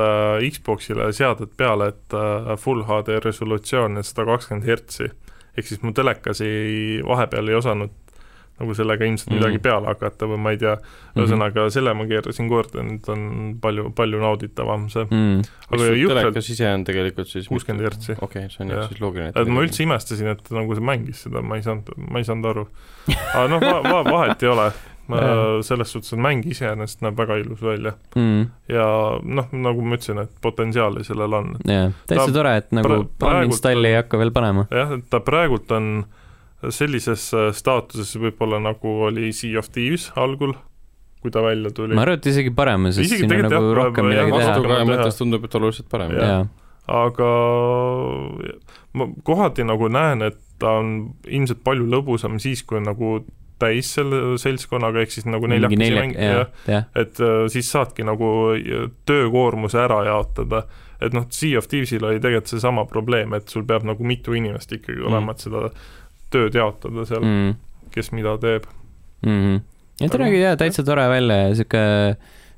Xboxile 0.53 1.13
seaded 1.13 1.49
peale, 1.57 1.89
et 1.89 2.59
full 2.61 2.83
HD 2.85 3.17
resolutsioon 3.25 3.97
ja 3.97 4.03
sada 4.03 4.27
kakskümmend 4.29 4.67
hertsi. 4.67 5.11
ehk 5.57 5.67
siis 5.67 5.83
mu 5.83 5.93
telekas 5.93 6.41
ei, 6.41 7.03
vahepeal 7.05 7.49
ei 7.49 7.55
osanud 7.55 7.91
nagu 8.61 8.75
sellega 8.79 9.05
ilmselt 9.09 9.31
Mhm. 9.31 9.39
midagi 9.39 9.59
peale 9.65 9.87
hakata 9.91 10.27
või 10.31 10.39
ma 10.39 10.51
ei 10.55 10.59
tea, 10.61 10.77
ühesõnaga 11.17 11.65
selle 11.73 11.95
ma 11.95 12.05
keerasin 12.07 12.49
korda, 12.51 12.83
nüüd 12.87 13.09
on 13.11 13.25
palju, 13.63 13.89
palju 13.97 14.21
nauditavam 14.23 14.87
see, 14.93 15.05
mm.. 15.09 15.41
aga 15.71 15.81
mis 15.81 15.87
sul 15.89 15.99
jõhkralt, 16.03 16.21
telekas 16.29 16.51
ise 16.55 16.69
on 16.75 16.85
tegelikult 16.85 17.29
siis 17.33 17.49
60 17.49 17.83
hertsi. 17.89 18.13
okei 18.21 18.47
okay,, 18.47 18.49
see 18.53 18.63
on 18.67 18.71
Jah. 18.77 18.87
siis 18.89 19.01
loogiline. 19.03 19.33
et 19.35 19.49
ma 19.49 19.65
üldse 19.67 19.83
imestasin, 19.83 20.31
et 20.37 20.51
nagu 20.55 20.75
see 20.79 20.85
mängis 20.93 21.25
seda, 21.27 21.43
ma 21.43 21.57
ei 21.59 21.67
saanud, 21.67 21.91
ma 21.97 22.19
ei 22.23 22.25
saanud 22.29 22.51
aru. 22.53 22.67
aga 23.35 23.49
noh 23.51 23.61
va,, 23.67 23.83
va, 23.83 24.03
vahet 24.11 24.43
ei 24.47 24.49
ole, 24.53 24.71
Jaa. 25.13 25.63
selles 25.67 25.91
suhtes, 25.93 26.13
et 26.15 26.21
mäng 26.23 26.47
iseenesest 26.47 27.03
näeb 27.03 27.17
väga 27.19 27.37
ilus 27.43 27.61
välja 27.61 27.97
Mm. 28.17 28.47
ja 28.71 28.85
noh, 29.25 29.49
nagu 29.53 29.83
ma 29.83 29.97
ütlesin, 29.99 30.21
et 30.23 30.31
potentsiaali 30.41 31.03
sellel 31.05 31.33
on. 31.41 31.57
jah, 31.67 31.91
täitsa 32.07 32.31
tore, 32.33 32.57
et 32.63 32.71
nagu 32.73 33.03
uninstalli 33.21 33.89
ei 33.91 33.99
hakka 33.99 34.19
veel 34.23 34.31
panema. 34.31 34.67
jah, 34.71 34.93
et 35.01 35.09
ta 35.11 35.21
praegult 35.21 35.71
on 35.75 36.05
sellises 36.71 37.29
äh, 37.35 37.51
staatuses 37.57 38.15
võib-olla 38.21 38.61
nagu 38.63 38.93
oli 39.09 39.33
Sea 39.33 39.59
of 39.59 39.69
Thieves 39.75 40.11
algul, 40.17 40.55
kui 41.23 41.31
ta 41.35 41.43
välja 41.43 41.71
tuli 41.75 41.95
ma. 41.95 42.03
arvan, 42.07 42.19
et 42.21 42.27
isegi 42.27 42.51
parem, 42.55 42.91
sest 42.91 43.07
Isegi 43.07 43.27
siin 43.27 43.37
on 43.37 43.47
nagu 43.49 43.71
jah, 43.71 43.77
rohkem 43.81 44.11
midagi 44.11 44.31
teha 44.31 44.39
vastu-. 44.39 44.63
vastukaja 44.63 44.89
mõttes 44.91 45.19
tundub, 45.21 45.45
et 45.49 45.55
oluliselt 45.61 45.89
parem 45.93 46.49
aga 46.93 47.29
ma 48.99 49.07
kohati 49.25 49.65
nagu 49.67 49.89
näen, 49.93 50.23
et 50.27 50.39
ta 50.63 50.77
on 50.81 50.93
ilmselt 51.31 51.63
palju 51.65 51.87
lõbusam 51.91 52.39
siis, 52.43 52.63
kui 52.67 52.81
on 52.81 52.89
nagu 52.91 53.15
täis 53.63 53.93
selle 53.95 54.37
seltskonnaga, 54.43 55.05
ehk 55.05 55.13
siis 55.15 55.27
nagu 55.31 55.47
neljakesi 55.51 55.79
neljak-, 55.79 56.09
mäng, 56.09 56.17
jah 56.19 56.49
jah, 56.67 56.89
et 56.99 57.21
äh, 57.23 57.45
siis 57.53 57.71
saadki 57.71 58.07
nagu 58.07 58.29
äh, 58.57 58.89
töökoormuse 59.07 59.79
ära 59.79 60.01
jaotada. 60.09 60.65
et 61.03 61.15
noh, 61.15 61.25
Sea 61.35 61.59
of 61.59 61.67
Thieves'il 61.71 62.05
oli 62.07 62.21
tegelikult 62.23 62.51
seesama 62.51 62.85
probleem, 62.91 63.33
et 63.35 63.49
sul 63.51 63.65
peab 63.67 63.87
nagu 63.87 64.05
mitu 64.07 64.35
inimest 64.39 64.71
ikkagi 64.73 65.01
Mm. 65.01 65.07
olema, 65.11 65.33
et 65.33 65.43
seda 65.47 65.71
tööd 66.33 66.55
jaotada 66.59 67.05
seal 67.09 67.23
mm., 67.25 67.41
mm.. 67.49 67.91
kes 67.95 68.13
mida 68.17 68.37
teeb. 68.43 68.65
Mm 69.27 69.41
-hmm. 69.41 69.61
ja 70.01 70.09
ta 70.09 70.19
nägi 70.19 70.41
jaa, 70.41 70.57
täitsa 70.57 70.83
tore 70.87 71.09
välja 71.09 71.37
ja 71.49 71.55
sihuke 71.55 71.83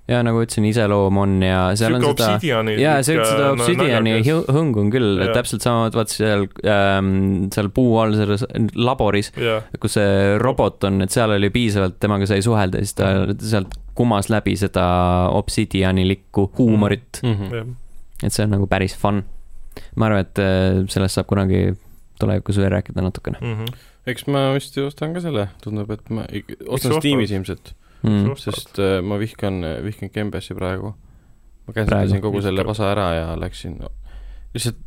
ja 0.09 0.19
nagu 0.23 0.41
ütlesin, 0.45 0.65
iseloom 0.69 1.17
on 1.17 1.35
ja 1.43 1.61
seal 1.81 1.95
on 1.97 2.03
sihuke 2.05 2.27
seda 2.39 2.73
jaa, 2.81 2.97
see, 3.03 3.15
seda 3.25 3.51
Obsidiani 3.55 4.19
hõ- 4.27 4.45
hõngu 4.53 4.81
on 4.83 4.91
küll, 4.93 5.23
täpselt 5.33 5.63
sama, 5.65 5.87
vaat 5.95 6.13
seal 6.13 6.45
ähm,, 6.69 7.47
seal 7.55 7.71
puu 7.73 7.95
all 8.03 8.13
selles 8.19 8.45
laboris, 8.77 9.33
jah, 9.41 9.63
kus 9.81 9.97
see 9.97 10.37
robot 10.39 10.85
on, 10.85 11.01
et 11.07 11.11
seal 11.15 11.33
oli 11.39 11.49
piisavalt, 11.51 11.97
temaga 12.01 12.27
sai 12.29 12.43
suhelda 12.45 12.79
ja 12.83 12.85
siis 12.85 12.95
ta 13.01 13.09
sealt 13.41 13.73
kumas 13.95 14.29
läbi 14.29 14.57
seda 14.61 14.85
Obsidianilikku 15.33 16.51
huumorit, 16.59 17.21
Mhm. 17.23 17.55
jah, 17.55 17.67
et 18.23 18.33
see 18.33 18.45
on 18.45 18.51
nagu 18.51 18.67
päris 18.67 18.97
fun. 18.97 19.23
ma 19.97 20.07
arvan, 20.07 20.21
et 20.21 20.39
äh, 20.39 20.85
sellest 20.89 21.15
saab 21.19 21.27
kunagi 21.27 21.73
tulevikus 22.21 22.59
veel 22.61 22.71
rääkida 22.75 23.05
natukene. 23.05 23.41
Mhm. 23.41 23.73
eks 24.07 24.27
ma 24.29 24.47
vist 24.55 24.77
ostan 24.79 25.15
ka 25.17 25.23
selle, 25.25 25.49
tundub, 25.65 25.91
et 25.91 26.11
ma 26.11 26.27
ostan? 26.69 26.99
Steamis 26.99 27.33
ilmselt, 27.35 27.75
mm.. 28.03 28.35
sest 28.41 28.79
äh, 28.83 28.99
ma 29.03 29.19
vihkan, 29.21 29.63
vihkan 29.85 30.13
Gambassi 30.15 30.55
praegu. 30.55 30.95
ma 31.67 31.73
käsitlesin 31.73 32.21
kogu 32.21 32.43
selle 32.45 32.61
Vihkad. 32.61 32.75
pasa 32.77 32.91
ära 32.93 33.07
ja 33.15 33.29
läksin 33.41 33.79
no,, 33.81 33.89
lihtsalt 34.55 34.81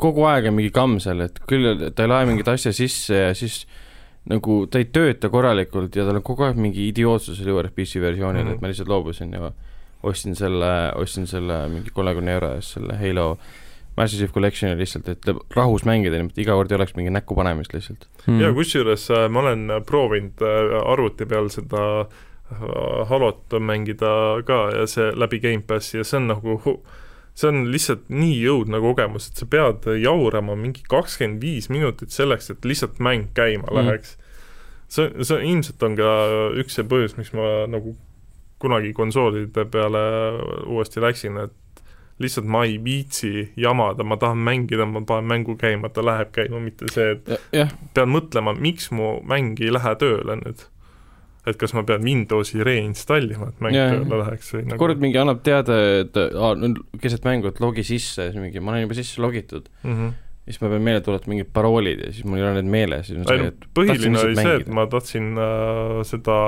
kogu 0.00 0.24
aeg 0.24 0.46
on 0.48 0.56
mingi 0.56 0.70
kamm 0.74 0.98
seal, 1.02 1.20
et 1.26 1.40
küll 1.48 1.90
ta 1.92 2.06
ei 2.06 2.10
lae 2.10 2.28
mingit 2.30 2.48
asja 2.48 2.72
sisse 2.72 3.18
ja 3.18 3.34
siis 3.36 3.64
nagu 4.30 4.62
ta 4.70 4.78
ei 4.78 4.86
tööta 4.94 5.28
korralikult 5.32 5.96
ja 5.98 6.06
tal 6.06 6.20
on 6.20 6.24
kogu 6.26 6.46
aeg 6.46 6.60
mingi 6.60 6.86
idiootsus 6.88 7.40
selle 7.40 7.54
juures 7.54 7.74
PC 7.74 8.00
versioonil 8.02 8.42
mm, 8.42 8.46
-hmm. 8.46 8.52
Mhm. 8.52 8.54
et 8.54 8.62
ma 8.62 8.70
lihtsalt 8.70 8.88
loobusin 8.88 9.32
ja 9.34 9.50
ostsin 10.02 10.36
selle, 10.38 10.92
ostsin 10.98 11.26
selle 11.26 11.68
mingi 11.68 11.90
kolmekümne 11.94 12.32
euro 12.32 12.54
eest 12.56 12.78
selle 12.78 12.96
Halo 12.98 13.38
Massive 13.96 14.32
Collection'i 14.32 14.78
lihtsalt, 14.78 15.08
et 15.12 15.26
rahus 15.56 15.84
mängida, 15.84 16.16
niimoodi 16.16 16.44
iga 16.46 16.56
kord 16.56 16.72
ei 16.72 16.78
oleks 16.78 16.94
mingi 16.96 17.12
näkku 17.12 17.36
panemist 17.36 17.74
lihtsalt. 17.76 18.06
Mm. 18.26 18.40
ja 18.40 18.52
kusjuures 18.56 19.08
äh, 19.12 19.26
ma 19.28 19.42
olen 19.44 19.66
proovinud 19.86 20.40
äh, 20.46 20.76
arvuti 20.80 21.26
peal 21.28 21.50
seda 21.52 21.82
äh, 22.00 22.66
Halot 23.10 23.52
mängida 23.60 24.12
ka 24.48 24.64
ja 24.76 24.86
see 24.88 25.12
läbi 25.16 25.42
Gamepassi 25.44 26.00
ja 26.00 26.04
see 26.08 26.22
on 26.22 26.30
nagu 26.32 26.58
see 27.34 27.48
on 27.48 27.66
lihtsalt 27.72 28.08
nii 28.12 28.40
õudne 28.52 28.80
kogemus, 28.84 29.30
et 29.30 29.40
sa 29.40 29.48
pead 29.48 29.86
jaurama 30.00 30.56
mingi 30.58 30.84
kakskümmend 30.88 31.40
viis 31.44 31.68
minutit 31.72 32.12
selleks, 32.12 32.50
et 32.52 32.64
lihtsalt 32.68 33.00
mäng 33.00 33.30
käima 33.36 33.68
Mhm. 33.68 33.76
mm. 33.76 33.88
läheks. 33.88 34.16
see, 34.88 35.08
see 35.24 35.44
ilmselt 35.48 35.82
on 35.82 35.96
ka 35.96 36.08
üks 36.60 36.76
see 36.76 36.84
põhjus, 36.84 37.16
miks 37.16 37.32
ma 37.32 37.66
nagu 37.68 37.96
kunagi 38.62 38.92
konsoolide 38.92 39.64
peale 39.64 40.02
uuesti 40.70 41.00
läksin, 41.00 41.38
et 41.48 41.71
lihtsalt 42.22 42.48
ma 42.48 42.64
ei 42.68 42.76
viitsi 42.82 43.48
jamada, 43.60 44.04
ma 44.06 44.18
tahan 44.20 44.40
mängida, 44.42 44.86
ma 44.88 45.02
panen 45.06 45.28
mängu 45.30 45.56
käima, 45.60 45.90
ta 45.92 46.04
läheb 46.04 46.32
käima, 46.34 46.60
mitte 46.62 46.90
see, 46.92 47.16
et 47.16 47.32
jah, 47.54 47.72
pean 47.96 48.12
mõtlema, 48.12 48.54
miks 48.58 48.90
mu 48.94 49.16
mäng 49.28 49.60
ei 49.62 49.72
lähe 49.74 49.94
tööle 50.00 50.38
nüüd. 50.42 50.66
et 51.46 51.56
kas 51.58 51.72
ma 51.74 51.82
pean 51.82 52.04
Windowsi 52.06 52.62
reinstallima, 52.62 53.48
et 53.50 53.62
mäng 53.64 53.74
Jaa, 53.74 53.88
tööle 53.90 54.06
jah. 54.06 54.20
läheks 54.24 54.52
või 54.54 54.66
nagu 54.68 54.78
kord 54.78 55.00
mingi 55.02 55.18
annab 55.18 55.40
teada, 55.46 55.78
et 56.02 56.18
aa, 56.22 56.52
nüüd 56.58 56.82
keset 57.02 57.24
mängu, 57.26 57.50
et 57.50 57.62
logi 57.62 57.82
sisse, 57.86 58.28
siis 58.30 58.38
mingi, 58.42 58.62
ma 58.62 58.74
olen 58.74 58.86
juba 58.86 58.98
sisse 58.98 59.22
logitud. 59.22 59.66
mm. 59.82 59.96
-hmm. 59.96 60.12
siis 60.46 60.60
ma 60.62 60.68
pean 60.68 60.82
meelde 60.82 61.04
tuletama 61.06 61.34
mingid 61.34 61.50
paroolid 61.52 62.06
ja 62.06 62.12
siis 62.12 62.24
mul 62.24 62.38
ei 62.38 62.46
ole 62.46 62.54
need 62.60 62.70
meeles, 62.70 63.10
põhiline 63.74 64.18
oli 64.18 64.34
lihtsalt 64.34 64.38
see, 64.38 64.54
et 64.54 64.68
mängida. 64.68 64.74
ma 64.74 64.86
tahtsin 64.86 65.32
äh, 65.38 66.02
seda 66.06 66.38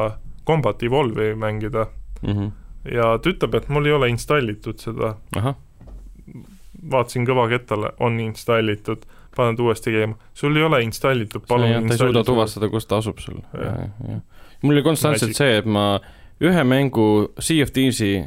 Combat 0.47 0.83
Evolve'i 0.83 1.35
mängida 1.35 1.87
mm 2.23 2.33
-hmm. 2.33 2.51
ja 2.95 3.19
ta 3.19 3.31
ütleb, 3.31 3.55
et 3.55 3.69
mul 3.69 3.87
ei 3.87 3.93
ole 3.93 4.09
installitud 4.09 4.79
seda, 4.79 5.15
vaatasin 6.91 7.27
kõvakettale, 7.27 7.93
on 8.01 8.21
installitud, 8.21 9.05
paned 9.37 9.59
uuesti 9.59 9.93
käima, 9.95 10.17
sul 10.35 10.57
ei 10.57 10.63
ole 10.63 10.83
installitud, 10.85 11.47
palun 11.49 11.73
palun 11.73 11.89
ta 11.89 11.95
ei 11.95 11.99
suuda. 11.99 12.25
tuvastada, 12.25 12.69
kus 12.73 12.87
ta 12.87 13.01
asub 13.03 13.19
sul. 13.19 13.41
Mul 14.63 14.77
oli 14.79 14.85
konstantselt 14.87 15.37
see, 15.37 15.59
et 15.59 15.67
ma 15.67 15.99
ühe 16.45 16.65
mängu 16.65 17.35
Sea 17.39 17.65
of 17.65 17.73
Thieves'i 17.75 18.23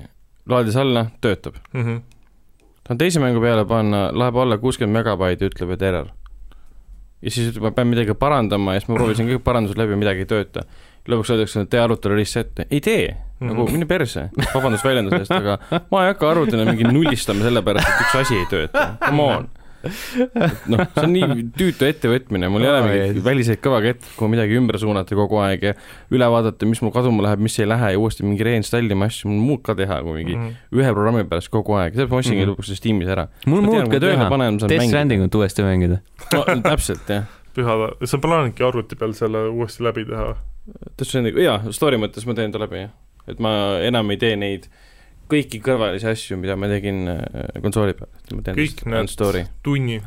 laadis 0.50 0.76
alla, 0.78 1.08
töötab. 1.22 1.56
Mm 1.74 1.84
-hmm. 1.84 2.02
tahan 2.84 2.98
teise 2.98 3.20
mängu 3.20 3.42
peale 3.42 3.66
panna, 3.66 4.10
läheb 4.14 4.36
alla 4.36 4.58
kuuskümmend 4.58 5.00
megabaiti, 5.00 5.46
ütleb, 5.46 5.72
et 5.72 5.82
error. 5.82 6.08
ja 7.22 7.32
siis 7.32 7.50
ütleb, 7.50 7.64
ma 7.64 7.72
pean 7.72 7.88
midagi 7.88 8.14
parandama 8.14 8.74
ja 8.74 8.80
siis 8.80 8.90
ma 8.90 8.96
proovisin 8.96 9.28
kõik 9.28 9.44
parandused 9.44 9.78
läbi, 9.78 9.96
midagi 9.96 10.20
ei 10.20 10.26
tööta. 10.26 10.64
Lõpuks 11.08 11.32
öeldakse, 11.34 11.62
et 11.62 11.70
tee 11.70 11.80
arvuti 11.80 12.10
reset, 12.10 12.66
ei 12.72 12.82
tee 12.82 13.08
mm, 13.12 13.18
-hmm. 13.40 13.48
nagu 13.52 13.64
Mhm. 13.64 13.72
mine 13.74 13.86
perse, 13.86 14.30
vabandust 14.54 14.84
väljenduse 14.86 15.20
eest, 15.24 15.32
aga 15.32 15.58
ma 15.92 16.04
ei 16.04 16.14
hakka 16.14 16.30
arvutina 16.32 16.66
mingi 16.66 16.84
nullistama 16.84 17.44
sellepärast, 17.44 17.88
et 17.88 18.02
üks 18.08 18.20
asi 18.22 18.36
ei 18.36 18.46
tööta, 18.52 18.90
come 19.06 19.24
on. 19.24 19.48
noh, 20.68 20.82
see 20.96 21.04
on 21.06 21.12
nii 21.14 21.44
tüütu 21.56 21.86
ettevõtmine, 21.88 22.50
mul 22.52 22.64
ei 22.66 22.70
ole 22.72 22.96
Jeesus. 22.98 23.24
väliseid 23.24 23.60
kõvakette, 23.64 24.10
kuhu 24.18 24.30
midagi 24.34 24.58
ümber 24.58 24.80
suunata 24.82 25.16
kogu 25.16 25.38
aeg 25.40 25.64
ja 25.64 25.74
üle 26.12 26.28
vaadata, 26.34 26.66
mis 26.66 26.82
mul 26.84 26.92
kaduma 26.92 27.24
läheb, 27.28 27.40
mis 27.46 27.56
ei 27.62 27.68
lähe 27.70 27.92
ja 27.94 28.00
uuesti 28.02 28.26
mingi 28.26 28.44
reinstallima 28.44 29.06
asju, 29.08 29.30
mul 29.30 29.38
on 29.40 29.46
muud 29.52 29.62
ka 29.64 29.76
teha, 29.78 30.02
kui 30.04 30.14
mingi 30.18 30.36
Mm 30.36 30.42
mm 30.42 30.50
-hmm. 30.50 30.82
ühe 30.82 30.94
programmi 30.94 31.24
pärast 31.30 31.50
kogu 31.54 31.74
aeg, 31.78 31.94
sellepärast 31.94 32.12
ma 32.12 32.18
ostsingi 32.18 32.42
Mhm. 32.46 32.52
lõpuks 32.52 32.66
sellest 32.72 32.84
tiimis 32.84 33.08
ära. 33.08 33.28
mul 33.46 33.62
muud 33.62 33.88
ka 33.92 34.00
teha. 34.00 34.30
Death 34.68 34.88
Strandingut 34.88 35.36
uuesti 35.36 35.62
mängida. 35.64 35.98
no, 36.34 36.44
täpselt 36.62 37.08
jah, 37.10 37.24
püha, 37.56 37.94
sa 38.04 38.18
plaanidki 38.18 38.64
arvuti 38.64 38.96
peal 38.96 39.14
selle 39.14 39.48
uuesti 39.50 39.84
läbi 39.84 40.06
teha? 40.06 40.36
Death 40.68 41.08
Stranding, 41.08 41.38
jaa, 41.40 41.72
story 41.76 42.00
mõttes 42.02 42.26
ma 42.28 42.36
teen 42.36 42.52
ta 42.52 42.60
läbi 42.60 42.82
jah, 42.82 42.94
et 43.32 43.40
ma 43.44 43.52
enam 43.86 44.12
ei 44.12 44.20
tee 44.20 44.36
neid 44.40 44.68
kõiki 45.32 45.60
kõrvalisi 45.64 46.08
asju, 46.10 46.38
mida 46.40 46.58
ma 46.60 46.70
tegin 46.72 47.06
äh, 47.12 47.60
konsooli 47.64 47.96
peal, 47.98 48.12
et 48.20 48.34
ma 48.36 48.44
teen 48.44 48.60
kõik 48.60 48.84
need 48.92 49.12
story, 49.12 49.44
tunni, 49.64 50.00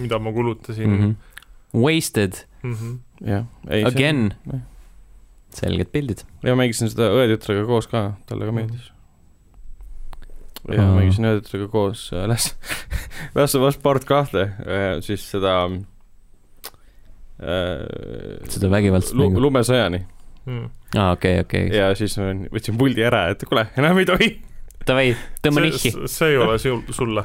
mida 0.00 0.20
ma 0.22 0.32
kulutasin 0.32 0.88
Mm 0.88 0.98
mm. 0.98 1.10
-hmm. 1.10 1.82
Wasted. 1.84 2.46
Mm 2.62 2.74
-hmm. 2.74 2.98
jah. 3.20 3.44
again 3.86 4.34
jah.. 4.52 4.60
selged 5.50 5.92
pildid. 5.92 6.24
ja 6.42 6.56
mängisin 6.56 6.90
seda 6.90 7.10
õetütrega 7.12 7.66
koos 7.66 7.86
ka, 7.86 8.14
talle 8.26 8.46
ka 8.46 8.52
meeldis. 8.52 8.92
ja 10.72 10.82
mängisin 10.94 11.24
õetütrega 11.24 11.68
koos 11.68 12.10
äh, 12.12 12.28
Last, 12.28 12.56
Last 13.36 13.54
of 13.54 13.62
Us 13.62 13.76
Part 13.76 14.04
kahte, 14.04 14.52
siis 15.00 15.30
seda 15.30 15.64
äh, 15.64 15.80
seda 17.38 18.70
vägivaldset 18.72 19.14
lu- 19.14 19.28
mängu. 19.30 19.40
lumesõjani 19.48 20.04
Mm. 20.48 20.70
aa, 20.96 21.10
okei, 21.12 21.40
okei. 21.42 21.66
ja 21.76 21.90
siis 21.98 22.14
võtsin 22.16 22.78
puldi 22.80 23.02
ära, 23.04 23.26
et 23.34 23.42
kuule, 23.44 23.66
enam 23.76 23.98
ei 24.00 24.06
tohi. 24.08 24.28
Davai, 24.88 25.10
tõmba 25.44 25.60
nihki. 25.66 25.90
see, 26.08 26.30
ei 26.30 26.36
ole 26.40 26.54
sul, 26.62 26.78
sulle, 26.96 27.24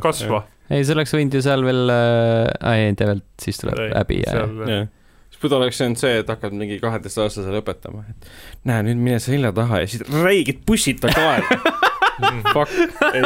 kasva. 0.00 0.38
ei, 0.70 0.80
see 0.86 0.94
oleks 0.96 1.12
võinud 1.12 1.34
ju 1.36 1.42
seal 1.44 1.64
veel 1.66 1.92
äh,, 1.92 2.70
ei, 2.86 2.94
tegelikult 2.96 3.44
siis 3.44 3.60
tuleb 3.60 3.82
Ei, 3.84 3.90
häbi 3.92 4.22
ja, 4.22 4.36
jah, 4.70 4.86
siis 5.28 5.42
muidu 5.42 5.58
oleks 5.58 5.76
see 5.76 5.88
olnud 5.90 6.00
see, 6.00 6.14
et 6.22 6.32
hakkad 6.32 6.56
mingi 6.56 6.78
kaheteistaastasele 6.80 7.60
õpetama, 7.60 8.06
et 8.14 8.30
näe, 8.70 8.86
nüüd 8.88 9.02
mine 9.04 9.18
selja 9.20 9.52
taha 9.52 9.82
ja 9.82 9.90
siis 9.92 10.06
räiged 10.08 10.64
bussid 10.66 11.02
ta 11.04 11.12
kaela. 11.12 11.60
Fuck, 12.54 12.72
ei, 13.12 13.20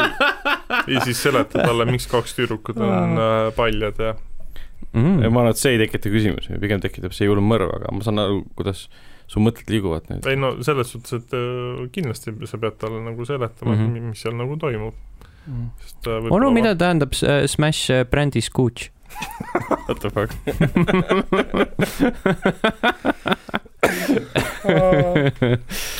ja 0.97 1.05
siis 1.07 1.23
seletad 1.23 1.63
talle, 1.63 1.87
miks 1.87 2.11
kaks 2.11 2.35
tüdrukut 2.35 2.83
on 2.83 3.15
äh, 3.15 3.53
paljad 3.55 4.03
ja 4.03 4.17
mm. 4.93 5.21
ma 5.31 5.41
arvan, 5.45 5.51
et 5.55 5.61
see 5.61 5.73
ei 5.77 5.81
tekita 5.85 6.13
küsimusi, 6.13 6.59
pigem 6.63 6.81
tekitab 6.83 7.13
see 7.17 7.29
julm 7.29 7.47
mõrv, 7.51 7.71
aga 7.79 7.93
ma 7.95 8.03
saan 8.07 8.19
aru, 8.23 8.43
kuidas 8.59 8.87
su 9.31 9.39
mõtted 9.43 9.71
liiguvad 9.71 10.09
nüüd. 10.11 10.27
ei 10.27 10.37
no 10.37 10.57
selles 10.67 10.91
suhtes, 10.95 11.13
et 11.21 11.35
äh, 11.37 11.85
kindlasti 11.95 12.35
sa 12.51 12.59
pead 12.59 12.79
talle 12.83 13.03
nagu 13.05 13.25
seletama 13.29 13.77
mm. 13.77 13.83
-hmm. 13.85 14.09
mis 14.11 14.23
seal 14.25 14.35
nagu 14.39 14.57
toimub, 14.59 14.95
sest 15.85 16.07
äh, 16.11 16.31
onu, 16.31 16.51
mida 16.51 16.75
tähendab 16.75 17.15
äh, 17.23 17.47
Smash 17.47 17.91
äh, 17.91 18.05
brändi 18.05 18.41
Scooch? 18.41 18.91
What 19.89 20.01
the 20.01 20.11
fuck? 20.11 20.31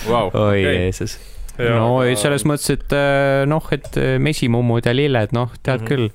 Vau, 0.09 0.31
oi 0.35 0.61
okei, 0.63 0.77
Jeesus. 0.85 1.17
no 1.59 2.01
selles 2.17 2.45
mõttes, 2.49 2.71
et 2.73 2.93
äh, 2.97 3.45
noh, 3.51 3.67
et 3.75 3.97
äh, 4.01 4.17
mesimummud 4.23 4.87
ja 4.87 4.95
lilled, 4.97 5.35
noh, 5.37 5.53
tead 5.63 5.83
Mhm. 5.85 5.89
küll. 5.91 6.11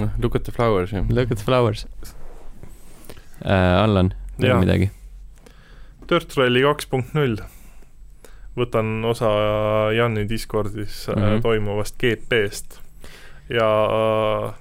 noh, 0.00 0.10
look 0.18 0.36
at 0.36 0.44
the 0.44 0.52
flowers, 0.52 0.90
jah. 0.90 1.04
Look 1.08 1.30
at 1.30 1.38
the 1.38 1.44
flowers 1.44 1.86
äh,. 3.44 3.82
Allan, 3.82 4.14
teil 4.38 4.54
on 4.56 4.64
midagi? 4.64 4.90
Dirt 6.08 6.36
Rally 6.36 6.62
kaks 6.64 6.88
punkt 6.90 7.14
null, 7.16 7.38
võtan 8.58 9.00
osa 9.08 9.30
Janni 9.96 10.26
Discordis 10.28 11.06
mm. 11.08 11.22
-hmm. 11.22 11.42
toimuvast 11.42 11.98
GP-st 11.98 12.80
ja 13.52 13.68
äh, 13.84 14.54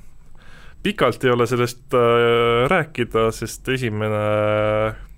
pikalt 0.83 1.23
ei 1.23 1.31
ole 1.31 1.47
sellest 1.47 1.93
äh, 1.93 2.67
rääkida, 2.71 3.31
sest 3.31 3.69
esimene 3.69 4.21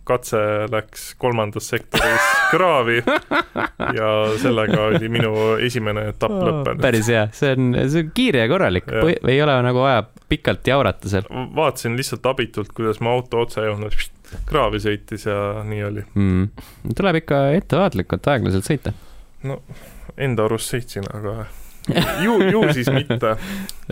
katse 0.07 0.39
läks 0.71 1.13
kolmandas 1.21 1.69
sektoris 1.71 2.29
kraavi 2.53 2.99
ja 3.97 4.09
sellega 4.41 4.89
oli 4.89 5.09
minu 5.11 5.33
esimene 5.63 6.09
etapp 6.11 6.33
lõppenud. 6.33 6.81
päris 6.83 7.09
hea, 7.11 7.27
see 7.35 7.53
on, 7.55 7.71
see 7.87 8.05
on 8.05 8.11
kiire 8.15 8.43
ja 8.43 8.51
korralik, 8.51 8.89
ei 8.91 9.39
ole 9.43 9.55
nagu 9.65 9.85
vaja 9.85 10.03
pikalt 10.29 10.67
jaurata 10.67 11.11
seal 11.11 11.27
vaatasin 11.55 11.97
lihtsalt 11.99 12.25
abitult, 12.25 12.73
kuidas 12.75 12.99
mu 13.03 13.13
auto 13.13 13.43
otsejoonel 13.45 13.93
kraavi 14.49 14.81
sõitis 14.83 15.27
ja 15.27 15.39
nii 15.67 15.83
oli. 15.87 16.05
mm.. 16.13 16.93
tuleb 16.97 17.21
ikka 17.23 17.43
ettevaatlikult 17.57 18.29
aeglaselt 18.33 18.69
sõita. 18.69 18.93
Enda 20.17 20.45
arust 20.47 20.71
sõitsin, 20.73 21.05
aga 21.13 21.45
ju, 22.23 22.37
ju 22.53 22.63
siis 22.73 22.89
mitte. 22.93 23.35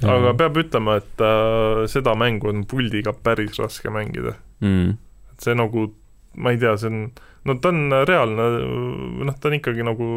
aga 0.02 0.34
peab 0.38 0.60
ütlema, 0.64 0.98
et 1.02 1.24
äh, 1.26 1.84
seda 1.92 2.16
mängu 2.20 2.52
on 2.52 2.66
puldiga 2.70 3.14
päris 3.14 3.60
raske 3.60 3.92
mängida. 3.94 4.36
mm. 4.64 4.98
see 5.42 5.58
nagu, 5.58 5.90
ma 6.38 6.52
ei 6.54 6.58
tea, 6.58 6.78
see 6.78 6.88
on, 6.92 7.12
no 7.46 7.56
ta 7.60 7.70
on 7.74 7.92
reaalne, 8.08 8.46
noh, 9.26 9.36
ta 9.40 9.50
on 9.50 9.58
ikkagi 9.60 9.84
nagu 9.84 10.08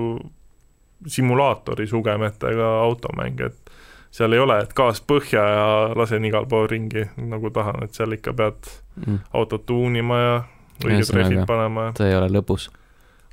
simulaatori 1.07 1.87
sugemetega 1.87 2.69
automäng, 2.85 3.41
et 3.41 3.71
seal 4.15 4.33
ei 4.33 4.39
ole, 4.39 4.61
et 4.63 4.73
gaas 4.79 5.01
põhja 5.03 5.43
ja 5.43 5.65
lasen 5.99 6.25
igal 6.25 6.47
pool 6.47 6.69
ringi 6.71 7.03
nagu 7.19 7.51
tahan, 7.51 7.83
et 7.85 7.95
seal 7.99 8.13
ikka 8.17 8.33
pead 8.33 8.73
Mm. 8.95 9.17
autot 9.35 9.65
tuunima 9.67 10.17
ja 10.23 10.35
õiged 10.87 11.09
rehvid 11.17 11.41
panema 11.51 11.89
ja 11.89 11.93
see 11.99 12.13
ei 12.13 12.15
ole 12.15 12.29
lõbus. 12.31 12.69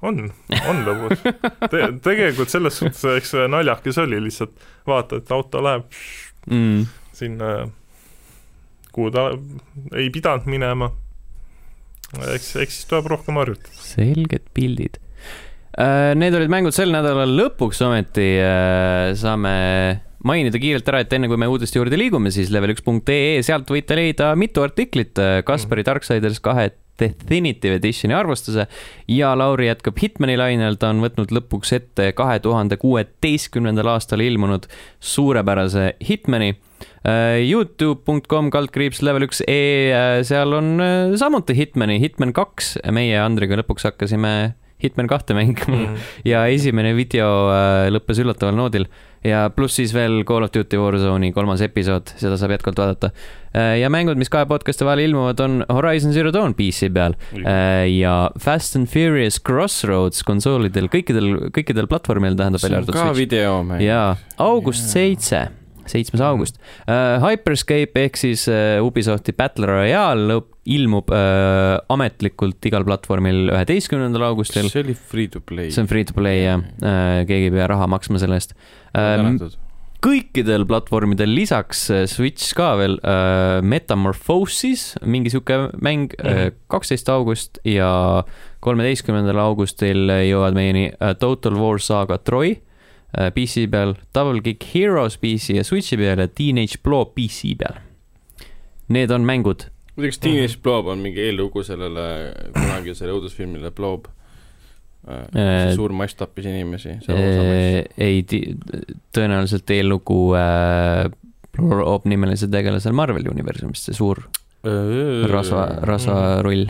on, 0.02 0.32
on 0.70 0.80
lõbus 0.88 1.22
Te,. 1.70 1.84
tegelikult 2.02 2.49
selles 2.49 2.80
suhtes, 2.82 3.03
eks 3.20 3.36
naljakas 3.48 3.99
oli 4.02 4.18
lihtsalt 4.26 4.56
vaata, 4.90 5.20
et 5.22 5.30
auto 5.32 5.62
läheb 5.62 5.84
Mm. 6.49 6.88
sinna, 7.14 7.68
kuhu 8.91 9.12
ta 9.14 9.28
ei 9.94 10.10
pidanud 10.10 10.49
minema 10.49 10.90
eks, 12.20 12.54
eks 12.64 12.82
siis 12.82 12.90
tuleb 12.90 13.10
rohkem 13.14 13.40
harjutada. 13.42 13.74
selged 13.86 14.52
pildid. 14.56 15.00
Need 16.20 16.36
olid 16.36 16.52
mängud 16.52 16.76
sel 16.76 16.92
nädalal, 16.92 17.32
lõpuks 17.32 17.80
ometi 17.86 18.34
äh, 18.44 19.14
saame 19.16 19.54
mainida 20.28 20.60
kiirelt 20.62 20.90
ära, 20.92 21.00
et 21.02 21.14
enne 21.16 21.30
kui 21.32 21.40
me 21.40 21.48
uudiste 21.50 21.80
juurde 21.80 21.98
liigume, 21.98 22.30
siis 22.34 22.52
level1.ee, 22.54 23.40
sealt 23.46 23.72
võite 23.72 23.96
leida 23.98 24.34
mitu 24.38 24.66
artiklit 24.66 25.18
äh, 25.22 25.40
Kaspari 25.48 25.86
Darksiders 25.88 26.42
kahe 26.44 26.70
Definitive 27.02 27.80
Editioni 27.80 28.14
arvustuse 28.14 28.68
ja 29.10 29.32
Lauri 29.40 29.72
jätkab 29.72 29.98
Hitmani 30.04 30.36
lainel, 30.38 30.76
ta 30.78 30.92
on 30.92 31.00
võtnud 31.02 31.32
lõpuks 31.34 31.72
ette 31.80 32.12
kahe 32.18 32.38
tuhande 32.44 32.78
kuueteistkümnendal 32.82 33.96
aastal 33.96 34.22
ilmunud 34.22 34.68
suurepärase 35.00 35.94
Hitmani 36.10 36.52
Äh, 36.52 36.70
Youtube.com 37.06 38.49
kaldkriips 38.53 39.02
level 39.06 39.26
üks 39.28 39.41
E, 39.49 39.60
seal 40.28 40.53
on 40.57 40.73
äh, 40.84 41.14
samuti 41.19 41.56
Hitmani, 41.57 41.99
Hitman 42.03 42.34
kaks, 42.38 42.76
meie 42.94 43.18
Andriga 43.22 43.57
lõpuks 43.60 43.88
hakkasime 43.90 44.53
Hitman 44.82 45.06
kahte 45.06 45.36
mängima 45.38 45.78
Mhm. 45.78 45.98
ja 46.26 46.40
esimene 46.49 46.95
video 46.98 47.28
äh, 47.53 47.88
lõppes 47.94 48.18
üllataval 48.23 48.56
noodil 48.57 48.88
ja 49.22 49.44
pluss 49.53 49.76
siis 49.78 49.91
veel 49.94 50.23
Call 50.26 50.41
of 50.48 50.49
Duty 50.56 50.80
Warzone'i 50.82 51.30
kolmas 51.36 51.61
episood, 51.61 52.10
seda 52.18 52.34
saab 52.41 52.56
jätkuvalt 52.56 52.80
vaadata. 52.82 53.11
ja 53.78 53.90
mängud, 53.94 54.18
mis 54.18 54.32
kahe 54.34 54.48
podcast'i 54.49 54.82
vahel 54.88 55.03
ilmuvad, 55.06 55.38
on 55.45 55.60
Horizon 55.69 56.10
Zero 56.15 56.32
Dawn 56.34 56.56
PC 56.57 56.90
peal 56.95 57.14
äh, 57.38 57.86
ja 57.94 58.32
Fast 58.41 58.76
and 58.80 58.90
Furious 58.90 59.38
Crossroads 59.38 60.23
konsoolidel, 60.26 60.90
kõikidel, 60.90 61.52
kõikidel 61.53 61.86
platvormidel 61.91 62.40
tähendab 62.41 62.65
välja 62.65 62.82
arvatud 62.82 62.98
ka 62.98 63.06
Switch. 63.11 63.22
videomäng. 63.28 63.86
jaa, 63.86 64.15
august 64.41 64.90
seitse, 64.90 65.44
seitsmes 65.91 66.23
august 66.26 66.59
uh,. 66.85 67.19
Hyperscape 67.23 68.05
ehk 68.05 68.19
siis 68.19 68.47
uh, 68.51 68.80
Ubisofti 68.85 69.35
Battle 69.38 69.69
Royale 69.69 70.27
lõpp 70.31 70.51
ilmub 70.72 71.09
uh, 71.09 71.80
ametlikult 71.91 72.69
igal 72.69 72.85
platvormil 72.85 73.49
üheteistkümnendal 73.49 74.27
augustil. 74.30 74.69
see 74.69 74.85
oli 74.85 74.95
free 74.95 75.31
to 75.31 75.41
play. 75.41 75.72
see 75.73 75.81
on 75.84 75.89
free 75.89 76.05
to 76.07 76.15
play 76.18 76.45
jah 76.45 76.61
uh,, 76.61 77.26
keegi 77.27 77.49
ei 77.49 77.57
pea 77.57 77.68
raha 77.72 77.89
maksma 77.91 78.22
selle 78.22 78.38
eest 78.38 78.53
uh,. 78.93 79.49
kõikidel 80.01 80.65
platvormidel 80.69 81.34
lisaks 81.34 81.84
Switch 82.09 82.55
ka 82.57 82.72
veel 82.80 82.97
uh, 83.01 83.59
Metamorphosis, 83.65 84.95
mingi 85.05 85.34
sihuke 85.34 85.72
mäng 85.81 86.13
uh,, 86.22 86.49
kaksteist 86.72 87.09
august 87.13 87.61
ja 87.65 87.91
kolmeteistkümnendal 88.61 89.41
augustil 89.41 90.09
jõuavad 90.30 90.57
meieni 90.57 90.91
Total 91.22 91.57
War 91.57 91.81
Saga 91.81 92.22
Troy 92.22 92.53
uh, 92.53 92.68
PC 93.12 93.68
peal, 93.72 93.96
Double 94.16 94.42
Kick 94.42 94.66
Heroes 94.74 95.18
PC 95.18 95.58
ja 95.58 95.66
Switchi 95.68 95.98
peal 96.00 96.24
ja 96.24 96.28
Teenage 96.28 96.80
Blow 96.84 97.06
PC 97.16 97.56
peal. 97.60 97.80
Need 98.92 99.12
on 99.12 99.28
mängud. 99.28 99.68
muideks 99.96 100.20
Teenage 100.20 100.60
Blob 100.64 100.88
on 100.88 101.04
mingi 101.04 101.22
eellugu 101.28 101.64
sellele 101.64 102.08
kunagisele 102.56 103.14
õudusfilmile 103.16 103.72
Blob. 103.76 104.08
Äh, 105.08 105.74
suur 105.76 105.92
mass 105.98 106.16
tappis 106.16 106.46
inimesi. 106.46 107.00
see 107.02 107.86
ei, 107.98 108.22
tõenäoliselt 109.16 109.74
eellugu 109.74 110.20
äh, 110.38 111.08
Blob 111.58 112.06
nimelise 112.08 112.48
tegelasel 112.52 112.94
Marveli 112.96 113.32
universumist, 113.32 113.90
see 113.90 113.98
suur 113.98 114.22
rasva, 114.62 115.66
rasvarull 115.90 116.70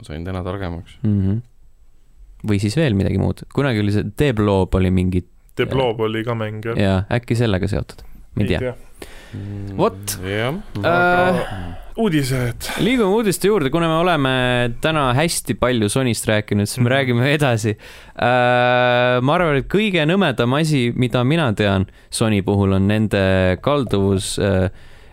ma 0.00 0.06
sain 0.06 0.24
täna 0.24 0.42
targemaks. 0.44 0.98
mm. 1.02 1.20
-hmm. 1.20 1.40
Või 2.46 2.60
siis 2.62 2.76
veel 2.76 2.94
midagi 2.98 3.18
muud, 3.20 3.42
kunagi 3.54 3.80
oli 3.82 3.92
see 3.92 4.04
The 4.16 4.32
Blob 4.32 4.74
oli 4.74 4.90
mingi 4.90 5.24
The 5.56 5.66
Blob 5.66 6.00
oli 6.00 6.22
ka 6.24 6.34
mäng 6.34 6.62
jah? 6.64 6.78
ja 6.80 6.94
äkki 7.12 7.36
sellega 7.36 7.68
seotud, 7.68 8.00
ma 8.36 8.42
ei 8.46 8.48
tea. 8.54 8.74
Vot. 9.78 10.16
jah. 10.26 10.56
Äh, 10.82 11.36
uudised. 12.00 12.66
liigume 12.82 13.12
uudiste 13.14 13.46
juurde, 13.46 13.70
kuna 13.70 13.86
me 13.88 13.98
oleme 14.02 14.32
täna 14.82 15.12
hästi 15.14 15.54
palju 15.60 15.88
Sonyst 15.92 16.26
rääkinud, 16.26 16.66
siis 16.66 16.78
me 16.82 16.88
Mhm. 16.88 16.92
räägime 16.96 17.28
edasi. 17.34 17.76
ma 18.16 19.34
arvan, 19.34 19.56
et 19.60 19.68
kõige 19.68 20.02
nõmedam 20.06 20.54
asi, 20.60 20.92
mida 20.96 21.22
mina 21.24 21.52
tean 21.52 21.86
Sony 22.10 22.42
puhul 22.42 22.72
on 22.72 22.88
nende 22.88 23.58
kalduvus 23.62 24.38
äh, 24.38 24.70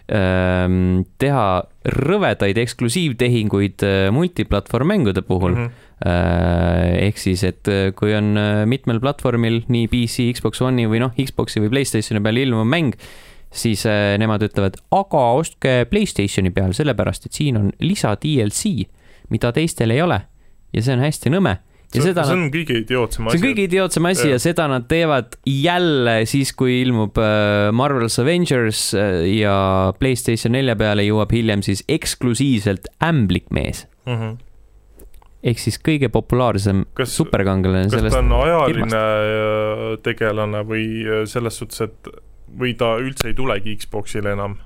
ähm, 0.09 1.03
teha 1.19 1.63
rõvedaid 1.85 2.57
eksklusiivtehinguid 2.57 3.83
multiplatvorm 4.11 4.87
mängude 4.87 5.21
puhul 5.21 5.51
Mhm. 5.55 5.65
Äh, 5.65 5.71
ehk 6.05 7.17
siis, 7.17 7.41
et 7.47 7.69
äh, 7.71 7.89
kui 7.97 8.13
on 8.13 8.37
äh, 8.37 8.63
mitmel 8.69 8.99
platvormil 9.01 9.63
nii 9.71 9.87
PC, 9.89 10.27
Xbox 10.37 10.61
One'i 10.61 10.85
või 10.89 11.01
noh, 11.01 11.15
Xbox'i 11.17 11.63
või 11.63 11.71
Playstationi 11.73 12.21
peal 12.21 12.37
ilmuv 12.43 12.67
mäng, 12.69 12.97
siis 13.49 13.85
äh, 13.89 14.13
nemad 14.21 14.45
ütlevad, 14.45 14.77
aga 14.93 15.23
ostke 15.39 15.79
Playstationi 15.89 16.53
peal, 16.53 16.75
sellepärast 16.77 17.29
et 17.29 17.39
siin 17.39 17.57
on 17.57 17.71
lisa 17.81 18.13
DLC, 18.21 18.85
mida 19.33 19.53
teistel 19.55 19.95
ei 19.95 20.03
ole. 20.05 20.21
ja 20.75 20.83
see 20.83 20.93
on 20.93 21.01
hästi 21.01 21.33
nõme. 21.33 21.57
ja 21.87 22.01
see 22.01 22.11
seda 22.11 22.27
see 22.27 22.35
nad, 22.35 22.45
on 22.45 22.49
kõige 22.53 22.75
idiootsem 22.83 23.23
see 23.23 23.31
asi 23.31 23.39
on. 23.39 23.45
kõige 23.47 23.63
idiootsem 23.65 24.07
asi 24.11 24.25
Jah. 24.27 24.31
ja 24.35 24.39
seda 24.43 24.65
nad 24.69 24.87
teevad 24.91 25.37
jälle 25.49 26.17
siis, 26.29 26.51
kui 26.53 26.81
ilmub 26.83 27.17
äh, 27.17 27.69
Marvel's 27.73 28.19
Avengers 28.21 28.91
äh, 28.93 29.23
ja 29.39 29.93
Playstation 29.97 30.53
nelja 30.53 30.75
peale 30.77 31.07
jõuab 31.07 31.33
hiljem 31.33 31.63
siis 31.65 31.81
eksklusiivselt 31.89 32.91
ämblikmees 33.01 33.87
ehk 35.43 35.59
siis 35.61 35.77
kõige 35.83 36.09
populaarsem 36.13 36.85
kas, 36.97 37.13
superkangelane 37.17 37.91
kas 37.91 38.07
ta 38.09 38.21
on 38.23 38.33
ajaline 38.39 39.03
äh, 39.03 39.83
tegelane 40.05 40.63
või 40.67 40.87
selles 41.29 41.59
suhtes, 41.61 41.85
et 41.85 42.09
või 42.57 42.73
ta 42.79 42.95
üldse 43.01 43.29
ei 43.29 43.37
tulegi 43.37 43.75
Xboxile 43.81 44.33
enam? 44.33 44.57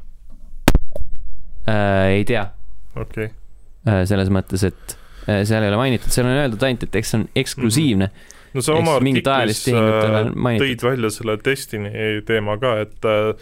äh, 1.70 2.18
ei 2.18 2.26
tea 2.26 2.48
okei 2.96 3.30
okay., 3.30 3.32
äh, 3.88 4.04
selles 4.10 4.32
mõttes, 4.34 4.66
et 4.68 4.98
äh, 5.28 5.42
seal 5.48 5.64
ei 5.64 5.72
ole 5.72 5.80
mainitud, 5.80 6.14
seal 6.14 6.30
on 6.30 6.38
öeldud 6.44 6.68
ainult, 6.68 6.86
et 6.88 7.02
eks 7.02 7.14
see 7.14 7.22
on 7.22 7.26
eksklusiivne 7.44 8.08
mm. 8.10 8.38
no 8.58 8.66
sa 8.66 8.78
oma 8.80 8.98
artiklis 9.00 9.64
äh, 9.72 10.32
tõid 10.62 10.86
välja 10.86 11.14
selle 11.14 11.38
Destiny 11.46 11.92
teema 12.28 12.58
ka, 12.62 12.78
et 12.86 13.10
äh, 13.10 13.34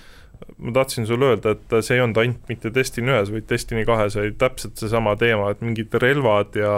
ma 0.57 0.73
tahtsin 0.75 1.07
sulle 1.07 1.31
öelda, 1.33 1.55
et 1.55 1.77
see 1.85 1.97
ei 1.97 2.03
olnud 2.03 2.19
ainult 2.21 2.51
mitte 2.51 2.73
Destiny 2.75 3.13
ühes, 3.13 3.31
vaid 3.33 3.47
Destiny 3.49 3.85
kahes 3.87 4.17
oli 4.19 4.35
täpselt 4.39 4.79
seesama 4.79 5.15
teema, 5.19 5.49
et 5.53 5.63
mingid 5.65 5.95
relvad 6.01 6.59
ja 6.59 6.73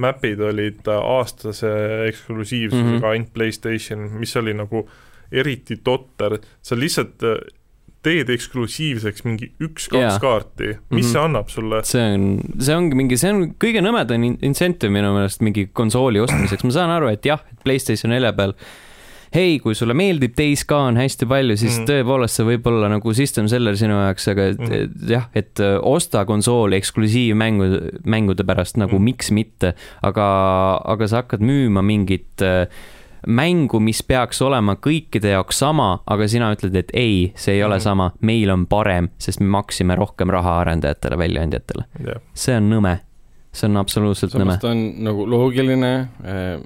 map'id 0.00 0.40
olid 0.40 0.88
aastase 0.96 1.70
eksklusiivsusega 2.08 2.88
mm. 2.88 2.98
-hmm. 2.98 3.12
ainult 3.12 3.32
Playstation, 3.32 4.10
mis 4.18 4.36
oli 4.36 4.54
nagu 4.56 4.88
eriti 5.32 5.76
totter, 5.84 6.38
sa 6.62 6.78
lihtsalt 6.78 7.22
äh, 7.22 7.38
teed 8.02 8.30
eksklusiivseks 8.32 9.24
mingi 9.26 9.50
üks-kaks 9.60 10.00
Jaa. 10.00 10.18
kaarti, 10.22 10.66
mis 10.66 10.78
mm. 10.78 10.96
-hmm. 10.96 11.12
see 11.12 11.20
annab 11.20 11.48
sulle? 11.52 11.82
see 11.84 12.04
on, 12.14 12.38
see 12.58 12.76
ongi 12.76 12.96
mingi, 12.96 13.18
see 13.20 13.32
on 13.32 13.50
kõige 13.60 13.82
nõmedam 13.84 14.24
in- 14.24 14.38
incentive 14.42 14.92
minu 14.92 15.12
meelest 15.16 15.44
mingi 15.44 15.68
konsooli 15.72 16.22
ostmiseks, 16.24 16.64
ma 16.64 16.76
saan 16.78 16.94
aru, 16.96 17.10
et 17.12 17.26
jah, 17.26 17.44
et 17.52 17.60
Playstation 17.64 18.14
nelja 18.14 18.32
peal 18.32 18.56
hei, 19.34 19.58
kui 19.62 19.74
sulle 19.78 19.94
meeldib 19.94 20.32
Days 20.38 20.64
Gone 20.66 20.98
hästi 21.00 21.26
palju, 21.30 21.56
siis 21.56 21.78
mm. 21.78 21.84
-hmm. 21.84 21.90
tõepoolest 21.90 22.40
see 22.40 22.46
võib 22.48 22.66
olla 22.66 22.88
nagu 22.88 23.12
system 23.14 23.48
seller 23.48 23.76
sinu 23.76 23.94
jaoks, 23.94 24.28
aga 24.28 24.46
et, 24.52 24.58
Mhm. 24.58 24.72
et 24.72 25.10
jah, 25.10 25.28
et 25.34 25.60
öö, 25.60 25.78
osta 25.82 26.24
konsool 26.24 26.72
eksklusiivmängu, 26.72 27.64
mängude 28.04 28.44
pärast 28.44 28.76
nagu 28.76 28.92
mm. 28.92 28.98
-hmm. 28.98 29.04
miks 29.04 29.30
mitte, 29.30 29.74
aga, 30.02 30.80
aga 30.84 31.06
sa 31.06 31.16
hakkad 31.22 31.40
müüma 31.40 31.82
mingit 31.82 32.42
öö, 32.42 32.66
mängu, 33.26 33.80
mis 33.80 34.02
peaks 34.02 34.42
olema 34.42 34.74
kõikide 34.80 35.28
jaoks 35.34 35.58
sama, 35.58 35.98
aga 36.06 36.28
sina 36.28 36.52
ütled, 36.54 36.74
et 36.74 36.90
ei, 36.94 37.32
see 37.36 37.54
ei 37.54 37.62
ole 37.62 37.74
Mhm. 37.76 37.80
sama, 37.82 38.10
meil 38.20 38.50
on 38.50 38.66
parem, 38.66 39.08
sest 39.18 39.40
me 39.40 39.46
maksime 39.46 39.94
rohkem 39.94 40.30
raha 40.30 40.60
arendajatele, 40.60 41.18
väljaandjatele. 41.18 41.84
jah, 42.06 42.16
see 42.34 42.56
on 42.56 42.70
nõme, 42.70 42.98
see 43.52 43.68
on 43.68 43.76
absoluutselt 43.76 44.32
nõme 44.34 44.56
samas. 44.56 44.60
ta 44.60 44.68
on 44.70 44.94
nagu 45.04 45.26
loogiline 45.30 46.08
äh, 46.24 46.60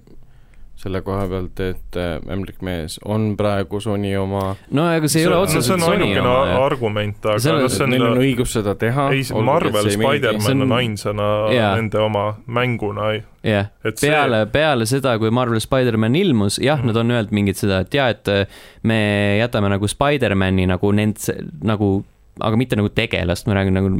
selle 0.84 1.00
koha 1.04 1.24
pealt, 1.30 1.60
et 1.64 1.98
äh, 2.00 2.16
ämblik 2.34 2.60
mees 2.64 2.98
on 3.04 3.32
praegu 3.38 3.80
Sony 3.80 4.12
oma, 4.20 4.54
no 4.76 4.86
aga 4.90 5.08
see 5.10 5.24
ei 5.24 5.28
ole 5.30 5.38
no 5.38 5.44
otseselt 5.46 5.66
see 5.66 5.76
on 5.78 5.84
Sony 5.86 6.04
ainukene 6.04 6.28
oma 6.28 6.58
argument, 6.64 7.20
aga 7.24 7.56
noh, 7.56 7.68
see 7.72 7.88
neil 7.90 8.04
on 8.04 8.18
on 8.18 8.24
õigus 8.24 8.56
seda 8.58 8.76
teha. 8.80 9.08
ei, 9.16 9.24
Marvel 9.48 9.90
Spider-man 9.94 10.44
See 10.44 10.56
on- 10.56 10.66
on 10.66 10.76
ainsana 10.78 11.28
Jaa. 11.54 11.74
nende 11.78 12.00
oma 12.04 12.26
mänguna, 12.46 13.10
jah, 13.44 13.70
et 13.84 14.00
see 14.00 14.12
peale, 14.12 14.44
peale 14.52 14.88
seda, 14.90 15.16
kui 15.22 15.32
Marvel 15.34 15.62
Spider-man 15.64 16.16
ilmus, 16.20 16.58
jah 16.60 16.78
mm. 16.78 16.82
-hmm. 16.82 16.92
nad 16.92 17.02
on 17.02 17.16
öelnud 17.16 17.36
mingit 17.40 17.60
seda, 17.60 17.80
et 17.84 17.94
jaa, 17.94 18.08
et 18.12 18.28
äh, 18.28 18.46
me 18.82 19.00
jätame 19.40 19.72
nagu 19.72 19.88
Spider-mani 19.88 20.66
nagu 20.70 20.92
nend-, 20.92 21.30
nagu, 21.64 22.04
aga 22.40 22.56
mitte 22.60 22.76
nagu 22.76 22.88
tegelast, 22.88 23.46
ma 23.46 23.54
räägin 23.60 23.80
nagu 23.80 23.96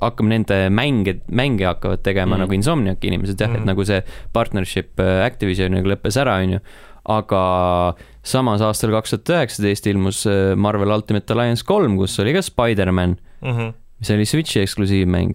hakkame 0.00 0.28
nende 0.34 0.58
mänge, 0.70 1.20
mänge 1.30 1.66
hakkavad 1.66 2.02
tegema 2.02 2.26
mm 2.26 2.30
Mhm. 2.30 2.36
-hmm. 2.36 2.40
nagu 2.46 2.54
Insomniaci 2.54 3.06
inimesed 3.06 3.40
jah 3.40 3.48
mm, 3.48 3.54
-hmm. 3.54 3.58
Mhm. 3.58 3.68
et 3.68 3.74
nagu 3.74 3.84
see 3.84 4.02
partnership 4.32 5.00
äh, 5.00 5.24
Activisioniga 5.26 5.88
lõppes 5.88 6.16
ära, 6.20 6.38
onju. 6.42 6.60
aga 7.04 7.94
samas 8.22 8.60
aastal 8.60 8.90
kaks 8.90 9.10
tuhat 9.10 9.28
üheksateist 9.28 9.86
ilmus 9.86 10.26
äh, 10.26 10.54
Marvel 10.56 10.90
Ultimate 10.92 11.32
Alliance 11.32 11.64
kolm, 11.64 11.96
kus 11.96 12.18
oli 12.20 12.32
ka 12.32 12.42
Spider-man, 12.42 13.16
mm. 13.42 13.50
-hmm. 13.50 13.72
mis 14.00 14.10
oli 14.10 14.24
Switchi 14.26 14.60
eksklusiivmäng. 14.60 15.34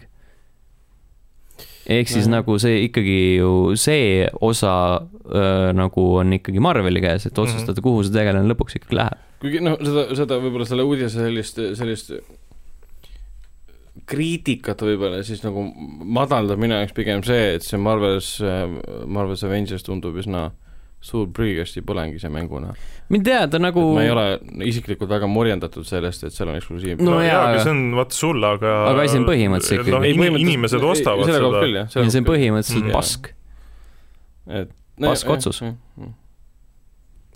ehk 1.90 2.08
siis 2.10 2.26
Mhm. 2.26 2.32
nagu 2.32 2.58
see 2.60 2.80
ikkagi 2.88 3.38
ju 3.38 3.76
see 3.78 4.28
osa 4.42 5.02
öö, 5.30 5.74
nagu 5.74 6.16
on 6.18 6.34
ikkagi 6.34 6.60
Marveli 6.60 7.02
käes, 7.02 7.26
et 7.28 7.38
otsustada, 7.38 7.82
kuhu 7.82 8.04
see 8.04 8.14
tegelane 8.14 8.50
lõpuks 8.54 8.76
ikkagi 8.80 8.96
läheb. 8.96 9.18
kuigi 9.42 9.60
noh, 9.62 9.78
seda, 9.78 10.08
seda 10.16 10.40
võib-olla 10.42 10.66
selle 10.66 10.84
uudise 10.84 11.10
sellist, 11.20 11.60
sellist 11.78 12.12
kriitikat 14.06 14.82
võib-olla 14.86 15.24
siis 15.26 15.42
nagu 15.46 15.64
madaldab 16.18 16.60
minu 16.62 16.76
jaoks 16.78 16.94
pigem 16.94 17.24
see, 17.26 17.56
et 17.58 17.64
see 17.66 17.80
Marvel's, 17.82 18.36
Marvel's 19.08 19.44
Avengers 19.48 19.84
tundub 19.88 20.16
üsna 20.22 20.52
suur 21.06 21.28
prügikasti 21.30 21.84
põlengise 21.86 22.30
mänguna. 22.34 22.72
mind 23.14 23.26
tead, 23.28 23.52
ta 23.54 23.60
nagu 23.62 23.82
ma 23.94 24.02
ei 24.06 24.10
ole 24.10 24.24
isiklikult 24.66 25.10
väga 25.12 25.28
morjendatud 25.30 25.86
sellest, 25.86 26.24
et 26.26 26.34
seal 26.34 26.50
on 26.50 26.56
eksklusiivne 26.58 27.04
No 27.06 27.12
no 27.18 27.20
jaa, 27.22 27.28
jaa, 27.34 27.44
aga- 27.52 27.64
see 27.64 27.74
on 27.76 27.82
vaata 28.00 28.18
sulle, 28.18 28.48
aga 28.58 28.72
Aga 28.90 29.02
asi 29.06 29.18
on 29.20 29.26
põhimõtteliselt 29.28 29.82
ikkagi- 29.84 29.94
noh, 29.94 30.02
Ei, 30.06 30.12
in- 30.14 30.18
põhimõtteliselt- 30.22 30.50
inimesed 30.50 30.82
ostavad 30.90 31.26
koha 31.26 31.34
seda. 31.34 31.68
jah, 31.68 32.06
ja 32.06 32.10
see 32.10 32.22
on 32.24 32.26
põhimõtteliselt 32.32 32.86
Mm. 32.88 32.92
pask. 32.98 33.30
et 34.50 34.70
pask 35.02 35.30
otsus. 35.30 35.62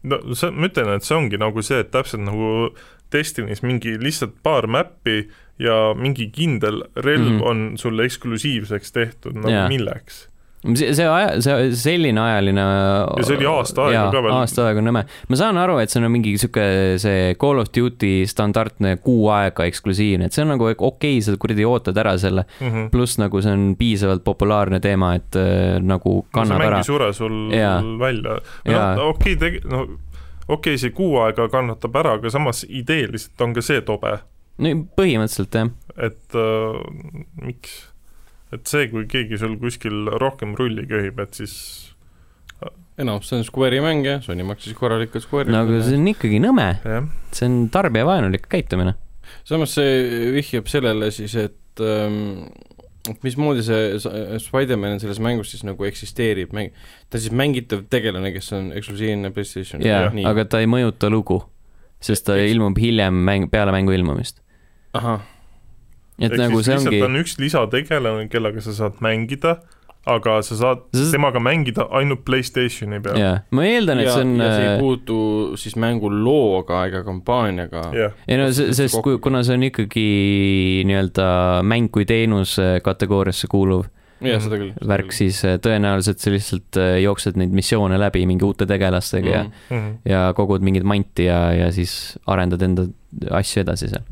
no 0.03 0.17
see, 0.33 0.51
ma 0.51 0.67
ütlen, 0.69 0.95
et 0.95 1.03
see 1.03 1.15
ongi 1.17 1.37
nagu 1.41 1.61
see, 1.65 1.79
et 1.83 1.91
täpselt 1.91 2.23
nagu 2.23 2.69
Destiny's 3.11 3.61
mingi 3.65 3.97
lihtsalt 3.99 4.35
paar 4.45 4.67
mäppi 4.69 5.27
ja 5.59 5.93
mingi 5.95 6.29
kindel 6.31 6.83
relv 6.95 7.25
mm. 7.25 7.39
-hmm. 7.39 7.47
on 7.47 7.77
sulle 7.77 8.05
eksklusiivseks 8.07 8.91
tehtud, 8.91 9.35
nagu 9.35 9.51
Jaa. 9.53 9.67
milleks? 9.67 10.29
see, 10.59 10.91
see 10.95 11.07
aja, 11.07 11.39
see 11.43 11.69
selline 11.79 12.19
ajaline 12.19 12.63
Ja 12.63 13.23
see 13.23 13.37
oli 13.37 13.47
aasta 13.47 13.85
aega 13.87 14.01
ka 14.11 14.23
veel. 14.25 14.33
aasta 14.35 14.65
aega 14.67 14.83
nõme. 14.83 15.03
ma 15.05 15.39
saan 15.39 15.59
aru, 15.61 15.77
et 15.79 15.91
see 15.91 16.01
on 16.01 16.11
mingi 16.11 16.35
sihuke 16.41 16.65
see 17.01 17.35
Call 17.39 17.61
of 17.61 17.71
Duty 17.75 18.27
standardne 18.29 18.97
kuu 19.03 19.29
aega 19.33 19.67
eksklusiivne, 19.69 20.27
et 20.27 20.35
see 20.35 20.43
on 20.43 20.51
nagu 20.55 20.67
okei 20.67 20.89
okay,, 20.89 21.21
sa 21.23 21.37
kuradi 21.39 21.67
ootad 21.67 21.97
ära 21.97 22.17
selle, 22.19 22.45
Mm 22.59 22.71
-hmm. 22.71 22.89
pluss 22.89 23.17
nagu 23.19 23.41
see 23.41 23.51
on 23.51 23.75
piisavalt 23.79 24.23
populaarne 24.23 24.79
teema, 24.79 25.13
et 25.15 25.35
äh, 25.35 25.79
nagu 25.79 26.15
no 26.15 26.25
kannab 26.33 26.59
mäng 26.59 26.67
ära 26.67 26.83
sure 26.83 27.13
sul 27.13 27.51
Jaa. 27.53 27.81
välja. 27.99 28.39
No 28.65 29.09
okei 29.09 29.33
okay,, 29.33 29.59
no 29.63 29.81
okei 29.83 29.97
okay,, 30.47 30.77
see 30.77 30.89
kuu 30.89 31.19
aega 31.23 31.47
kannatab 31.49 31.95
ära, 31.95 32.13
aga 32.19 32.29
samas 32.29 32.65
ideeliselt 32.69 33.41
on 33.41 33.53
ka 33.53 33.61
see 33.61 33.81
tobe, 33.81 34.19
no 34.59 34.73
põhimõtteliselt 34.99 35.55
jah, 35.55 35.71
et 36.09 36.35
äh, 36.39 36.79
miks, 37.43 37.75
et 38.55 38.65
see, 38.69 38.87
kui 38.91 39.05
keegi 39.09 39.39
sul 39.41 39.57
kuskil 39.61 40.09
rohkem 40.21 40.55
rulli 40.59 40.85
köhib, 40.89 41.19
et 41.23 41.39
siis 41.39 41.55
enam, 42.99 43.21
see 43.23 43.39
on 43.39 43.45
Square'i 43.47 43.79
mäng 43.83 44.03
jah, 44.07 44.23
Sony 44.25 44.43
maksis 44.47 44.75
korralikult 44.77 45.23
Square'i. 45.23 45.53
No 45.53 45.63
aga 45.63 45.79
see 45.85 45.99
on 45.99 46.09
ikkagi 46.11 46.41
nõme, 46.43 46.67
see 47.35 47.47
on 47.47 47.61
tarbijavaenulik 47.73 48.49
käitumine. 48.51 48.97
samas 49.47 49.75
see 49.77 50.33
vihjab 50.35 50.67
sellele 50.71 51.11
siis, 51.15 51.35
et 51.39 51.83
ähm, 51.85 52.49
et 53.09 53.23
mismoodi 53.23 53.63
see 53.65 54.39
Spider-man 54.43 54.99
selles 55.01 55.21
mängus 55.23 55.53
siis 55.53 55.63
nagu 55.65 55.85
eksisteerib, 55.87 56.51
mäng, 56.55 56.75
ta 57.09 57.17
on 57.17 57.23
siis 57.23 57.35
mängitav 57.35 57.85
tegelane, 57.89 58.33
kes 58.35 58.51
on 58.57 58.73
eksklusiivne 58.75 59.31
PlayStation. 59.35 59.81
Jaa, 59.85 60.09
aga 60.29 60.45
ta 60.49 60.61
ei 60.61 60.67
mõjuta 60.69 61.09
lugu, 61.13 61.39
sest 62.03 62.27
ta 62.27 62.35
Eks- 62.37 62.53
ilmub 62.53 62.77
hiljem 62.81 63.23
mäng, 63.25 63.47
peale 63.53 63.73
mängu 63.75 63.95
ilmumist. 63.95 64.41
ahah, 64.93 65.19
et 66.19 66.31
ehk 66.31 66.39
nagu 66.41 66.63
see 66.65 66.75
ongi 66.77 67.01
on 67.05 67.19
üks 67.21 67.37
lisategelane, 67.39 68.27
kellega 68.31 68.61
sa 68.61 68.73
saad 68.73 68.97
mängida, 69.05 69.59
aga 70.09 70.39
sa 70.41 70.55
saad 70.57 70.79
Sest- 70.95 71.11
temaga 71.13 71.39
mängida 71.43 71.85
ainult 71.99 72.23
Playstationi 72.25 72.99
peal. 73.03 73.17
jaa, 73.19 73.35
ma 73.51 73.65
eeldan, 73.67 73.99
et 74.01 74.07
ja, 74.07 74.15
see 74.15 74.23
on 74.25 74.33
see 74.39 74.63
ei 74.63 74.71
äh, 74.73 74.79
puutu 74.79 75.19
siis 75.59 75.75
mängu 75.75 76.09
looga 76.09 76.85
ega 76.87 77.03
kampaaniaga. 77.05 77.83
jah, 77.93 78.15
ei 78.27 78.37
no 78.41 78.49
see, 78.55 78.71
sest 78.73 78.97
kui, 79.05 79.19
kuna 79.21 79.43
see 79.45 79.53
on 79.59 79.67
ikkagi 79.69 80.07
nii-öelda 80.89 81.29
mäng 81.67 81.91
kui 81.93 82.05
teenus 82.09 82.57
äh, 82.63 82.79
kategooriasse 82.85 83.47
kuuluv 83.51 83.85
jah, 84.23 84.39
seda 84.43 84.57
küll. 84.59 84.73
värk, 84.89 85.13
siis 85.15 85.43
äh, 85.47 85.57
tõenäoliselt 85.63 86.19
sa 86.23 86.31
lihtsalt 86.33 86.79
jooksed 87.03 87.37
neid 87.39 87.53
missioone 87.55 87.99
läbi 88.01 88.25
mingi 88.27 88.43
uute 88.47 88.65
tegelastega 88.67 89.29
ja, 89.35 89.43
Mhm. 89.69 89.91
ja 90.09 90.23
kogud 90.35 90.63
mingit 90.65 90.83
manti 90.87 91.27
ja, 91.29 91.51
ja 91.53 91.69
siis 91.75 92.17
arendad 92.27 92.61
enda 92.65 92.87
asju 93.31 93.61
edasi 93.63 93.91
seal. 93.93 94.03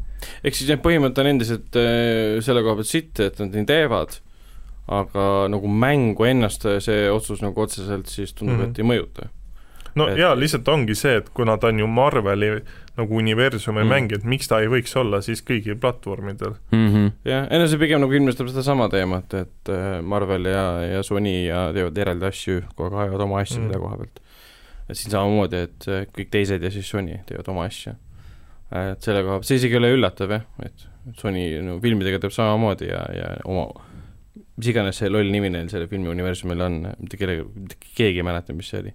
Ehk 0.44 0.56
siis 0.56 0.70
jah, 0.70 0.80
põhimõte 0.84 1.20
on 1.24 1.28
endiselt 1.34 1.76
äh, 1.76 2.40
selle 2.42 2.64
koha 2.66 2.76
pealt 2.82 2.88
sitt, 2.92 3.20
et 3.20 3.40
nad 3.40 3.54
nii 3.54 3.66
teevad, 3.70 4.20
aga 4.88 5.48
nagu 5.52 5.68
mängu 5.68 6.26
ennast 6.30 6.64
see 6.84 7.10
otsus 7.12 7.42
nagu 7.44 7.60
otseselt 7.62 8.08
siis 8.08 8.34
tundub 8.34 8.56
mm. 8.58 8.64
-hmm. 8.64 8.70
et 8.72 8.80
ei 8.80 8.86
mõjuta. 8.86 9.28
no 9.96 10.08
Et- 10.08 10.18
jaa, 10.18 10.36
lihtsalt 10.38 10.68
ongi 10.68 10.96
see, 10.96 11.16
et 11.18 11.30
kuna 11.34 11.58
ta 11.58 11.68
on 11.68 11.80
ju 11.80 11.88
Marveli 11.88 12.62
nagu 12.98 13.16
universumi 13.18 13.84
Mm. 13.84 13.90
mäng, 13.90 14.12
et 14.14 14.24
miks 14.24 14.48
ta 14.48 14.60
ei 14.62 14.68
võiks 14.68 14.96
olla 14.98 15.22
siis 15.22 15.42
kõigil 15.44 15.76
platvormidel. 15.80 16.54
Mm 16.72 16.88
-hmm. 16.94 17.12
jah, 17.26 17.48
ei 17.52 17.60
no 17.60 17.68
see 17.68 17.78
pigem 17.78 18.02
nagu 18.02 18.14
ilmestab 18.14 18.48
sedasama 18.48 18.90
teemat, 18.90 19.34
et 19.34 19.70
äh, 19.70 20.02
Marvel 20.02 20.46
ja, 20.46 20.82
ja 20.82 21.04
Sony 21.04 21.46
ja 21.46 21.72
teevad 21.74 21.98
eraldi 21.98 22.26
asju, 22.26 22.62
kogu 22.76 22.96
aeg 22.96 23.10
ajavad 23.10 23.22
oma 23.22 23.40
asju 23.42 23.60
Mm. 23.62 23.68
selle 23.68 23.80
koha 23.80 23.98
pealt. 23.98 24.20
et 24.90 24.96
siin 24.98 25.12
samamoodi, 25.12 25.56
et 25.56 25.88
äh, 25.88 26.06
kõik 26.18 26.30
teised 26.32 26.64
ja 26.64 26.70
siis 26.72 26.90
Sony 26.90 27.20
teevad 27.26 27.48
oma 27.50 27.64
asju. 27.66 27.94
Et 28.72 29.04
selle 29.04 29.24
koha 29.24 29.38
pealt, 29.38 29.50
see 29.50 29.60
isegi 29.62 29.78
ei 29.78 29.82
ole 29.82 29.94
üllatav 29.96 30.34
jah, 30.36 30.48
et 30.66 30.88
Sony 31.18 31.46
no 31.64 31.78
filmidega 31.84 32.20
teeb 32.20 32.34
samamoodi 32.36 32.90
ja, 32.90 33.04
ja 33.16 33.30
oma 33.48 33.70
mis 34.58 34.72
iganes 34.72 34.98
see 35.02 35.12
loll 35.12 35.30
nimi 35.32 35.52
neil 35.54 35.70
selle 35.72 35.88
filmi 35.92 36.10
universumil 36.12 36.64
on, 36.66 36.82
mitte 36.98 37.20
kellega, 37.20 37.46
mitte 37.54 37.78
keegi 37.94 38.24
ei 38.24 38.26
mäleta, 38.26 38.56
mis 38.58 38.72
see 38.72 38.82
oli, 38.82 38.94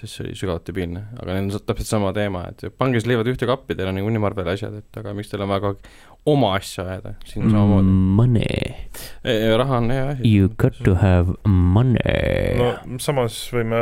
sest 0.00 0.16
see 0.16 0.24
oli 0.26 0.34
sügavalt 0.38 0.66
debiilne, 0.66 1.04
aga 1.22 1.36
neil 1.36 1.46
on 1.46 1.62
täpselt 1.68 1.88
sama 1.88 2.10
teema, 2.16 2.42
et 2.50 2.66
pange 2.78 2.98
siis 2.98 3.06
leivad 3.10 3.30
ühte 3.30 3.46
kappi, 3.48 3.76
teil 3.78 3.92
on 3.92 3.96
niikuinii 4.00 4.22
Marveli 4.24 4.54
asjad, 4.56 4.74
et 4.82 5.00
aga 5.00 5.14
miks 5.16 5.30
teil 5.30 5.44
on 5.46 5.52
vaja 5.52 5.62
kogu 5.64 5.78
aeg 5.78 6.10
oma 6.34 6.50
asja 6.58 6.86
ajada, 6.88 7.14
siin 7.28 7.46
on 7.46 7.54
samamoodi 7.54 7.94
Mm. 7.94 8.12
Money, 8.18 8.74
mm.. 9.22 9.56
raha 9.60 9.78
on 9.78 9.90
hea 9.90 10.04
asi. 10.14 10.34
you 10.34 10.50
got 10.58 10.76
to 10.84 10.94
have 10.98 11.34
money 11.44 12.54
no 12.58 12.98
samas 13.02 13.36
võime 13.54 13.80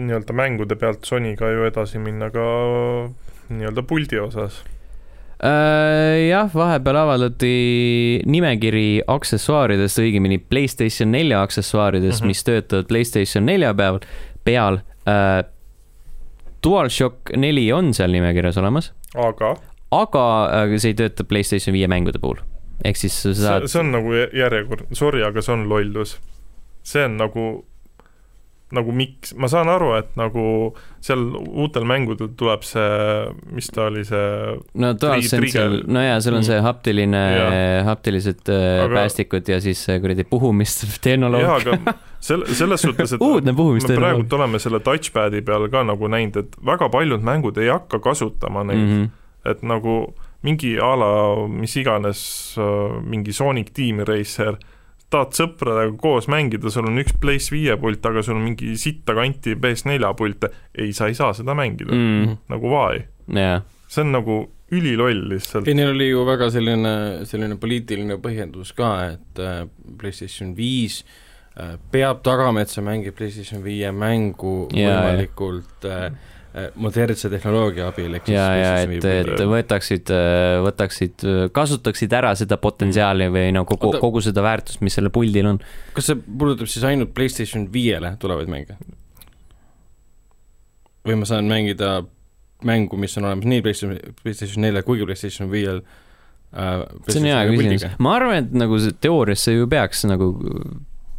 nii-öelda 0.00 0.36
mängude 0.36 0.76
pealt 0.80 1.04
Sonyga 1.08 1.50
ju 1.52 1.66
edasi 1.68 2.00
minna 2.02 2.30
ka 2.34 2.46
nii-öelda 3.48 3.84
puldi 3.86 4.18
osas. 4.20 4.64
Äh, 5.36 6.28
jah, 6.30 6.48
vahepeal 6.54 6.96
avaldati 6.96 7.50
nimekiri 8.24 9.02
aksessuaaridest, 9.06 10.00
õigemini 10.00 10.38
Playstation 10.40 11.10
nelja 11.12 11.42
aksessuaaridest 11.44 12.22
mm. 12.22 12.24
-hmm. 12.24 12.32
mis 12.32 12.44
töötavad 12.44 12.88
Playstation 12.88 13.46
nelja 13.46 13.74
peal, 13.74 14.00
peal 14.44 14.80
äh,. 15.04 15.44
DualShock 16.64 17.30
neli 17.36 17.68
on 17.72 17.92
seal 17.94 18.10
nimekirjas 18.10 18.56
olemas, 18.58 18.88
aga 19.14 19.52
aga 19.94 20.22
äh, 20.64 20.78
see 20.80 20.94
ei 20.94 20.98
tööta 20.98 21.24
Playstation 21.28 21.76
viie 21.76 21.86
mängude 21.88 22.18
puhul. 22.18 22.40
ehk 22.84 22.96
siis 22.96 23.14
sa 23.22 23.34
saad, 23.34 23.68
see 23.68 23.80
on 23.80 23.92
nagu 23.92 24.10
jä- 24.12 24.30
järjekord, 24.36 24.88
sorry, 24.92 25.22
aga 25.22 25.42
see 25.42 25.52
on 25.54 25.68
lollus. 25.68 26.16
see 26.82 27.04
on 27.04 27.16
nagu, 27.20 27.66
nagu 28.74 28.90
miks, 28.90 29.30
ma 29.38 29.46
saan 29.46 29.68
aru, 29.70 29.92
et 29.94 30.08
nagu 30.18 30.74
seal 31.04 31.20
uutel 31.38 31.84
mängudel 31.86 32.32
tuleb 32.38 32.64
see, 32.66 32.86
mis 33.54 33.68
ta 33.70 33.84
oli, 33.86 34.02
see 34.08 34.56
no 34.82 34.90
DualSense'il 34.98 35.44
trigger., 35.44 35.76
no 35.86 36.02
jaa, 36.02 36.16
sul 36.24 36.34
on 36.34 36.42
see 36.46 36.56
Mm. 36.58 36.64
haptiline 36.66 37.20
Jaa., 37.36 37.84
haptilised 37.86 38.48
äh, 38.50 38.84
Aga- 38.84 38.94
päästikud 38.94 39.48
ja 39.48 39.60
siis 39.62 39.84
kuradi 40.02 40.24
puhumistehnoloogia 40.26 41.46
jah, 41.52 41.62
aga 41.62 41.94
selle, 42.18 42.46
selles 42.58 42.82
suhtes, 42.82 43.12
et 43.14 43.22
uudne 43.28 43.52
me 43.52 43.56
puhumistehnoloogia 43.56 44.08
praegult 44.16 44.32
oleme 44.40 44.58
selle 44.58 44.80
touchpad'i 44.82 45.44
peal 45.46 45.68
ka 45.70 45.84
nagu 45.86 46.10
näinud, 46.10 46.36
et 46.42 46.56
väga 46.66 46.88
paljud 46.90 47.22
mängud 47.22 47.58
ei 47.62 47.70
hakka 47.70 48.02
kasutama 48.02 48.64
neid 48.66 48.82
mm, 48.82 48.86
mm. 48.86 49.02
-hmm. 49.02 49.06
-hmm. 49.06 49.50
et 49.50 49.62
nagu 49.62 50.14
mingi 50.42 50.76
a 50.82 50.94
la 50.96 51.12
mis 51.48 51.76
iganes 51.76 52.54
äh, 52.58 53.02
mingi 53.02 53.32
Sonic 53.32 53.70
Team 53.74 54.02
Racer, 54.06 54.58
tahad 55.12 55.36
sõpradega 55.38 55.94
koos 56.00 56.26
mängida, 56.30 56.70
sul 56.72 56.88
on 56.90 56.98
üks 57.02 57.14
Place 57.22 57.52
viie 57.54 57.76
pult, 57.80 58.04
aga 58.08 58.24
sul 58.26 58.38
on 58.38 58.44
mingi 58.48 58.74
sitta 58.80 59.14
kanti 59.16 59.54
PS4 59.60 60.12
pilte, 60.18 60.50
ei, 60.74 60.92
sa 60.96 61.10
ei 61.10 61.16
saa 61.18 61.32
seda 61.36 61.54
mängida. 61.58 61.94
Mm., 61.94 62.36
nagu 62.50 62.72
why, 62.72 63.04
jaa, 63.38 63.60
see 63.86 64.02
on 64.02 64.14
nagu 64.16 64.40
üliloll 64.74 65.28
lihtsalt. 65.30 65.68
Ei, 65.68 65.76
neil 65.78 65.92
oli 65.94 66.08
ju 66.10 66.24
väga 66.26 66.50
selline, 66.54 66.94
selline 67.28 67.58
poliitiline 67.62 68.18
põhjendus 68.22 68.74
ka, 68.76 68.90
et 69.14 69.42
äh, 69.42 69.60
PlayStation 70.00 70.56
viis 70.58 71.04
äh, 71.54 71.76
peab 71.92 72.24
tagama, 72.26 72.64
et 72.64 72.72
sa 72.72 72.82
mängid 72.84 73.14
PlayStation 73.18 73.62
viie 73.64 73.92
mängu 73.94 74.66
jaa. 74.74 75.04
võimalikult 75.04 75.86
äh, 75.86 76.08
äh, 76.08 76.34
modernse 76.80 77.28
tehnoloogia 77.32 77.90
abil, 77.90 78.14
ehk 78.16 78.28
ja, 78.32 78.44
ja 78.56 78.70
et, 78.80 78.94
et 78.96 79.28
puldi. 79.28 79.48
võtaksid, 79.50 80.12
võtaksid, 80.64 81.24
kasutaksid 81.56 82.14
ära 82.16 82.32
seda 82.38 82.56
potentsiaali 82.60 83.28
või 83.32 83.50
no 83.56 83.66
kogu 83.68 83.90
Oota., 83.90 84.00
kogu 84.00 84.22
seda 84.24 84.44
väärtust, 84.46 84.80
mis 84.86 84.96
sellel 84.96 85.12
puldil 85.12 85.50
on. 85.52 85.60
kas 85.96 86.08
see 86.10 86.16
puudutab 86.16 86.70
siis 86.72 86.86
ainult 86.88 87.12
PlayStation 87.16 87.68
viiele 87.72 88.14
tulevaid 88.22 88.52
mänge? 88.52 88.78
või 91.06 91.20
ma 91.20 91.28
saan 91.28 91.46
mängida 91.50 92.00
mängu, 92.66 92.98
mis 93.00 93.14
on 93.20 93.28
olemas 93.28 93.46
nii 93.46 93.62
PlayStation, 93.62 94.16
PlayStation 94.22 94.64
neljal 94.64 94.84
kui 94.86 95.00
ka 95.00 95.08
PlayStation 95.08 95.50
viiel 95.52 95.82
äh, 96.56 96.82
see 97.10 97.20
on 97.20 97.28
hea 97.30 97.42
küsimus. 97.52 97.86
ma 98.02 98.16
arvan, 98.16 98.44
et 98.44 98.56
nagu 98.64 98.80
see 98.82 98.96
teoorias 99.04 99.44
see 99.46 99.58
ju 99.58 99.68
peaks 99.70 100.06
nagu 100.08 100.32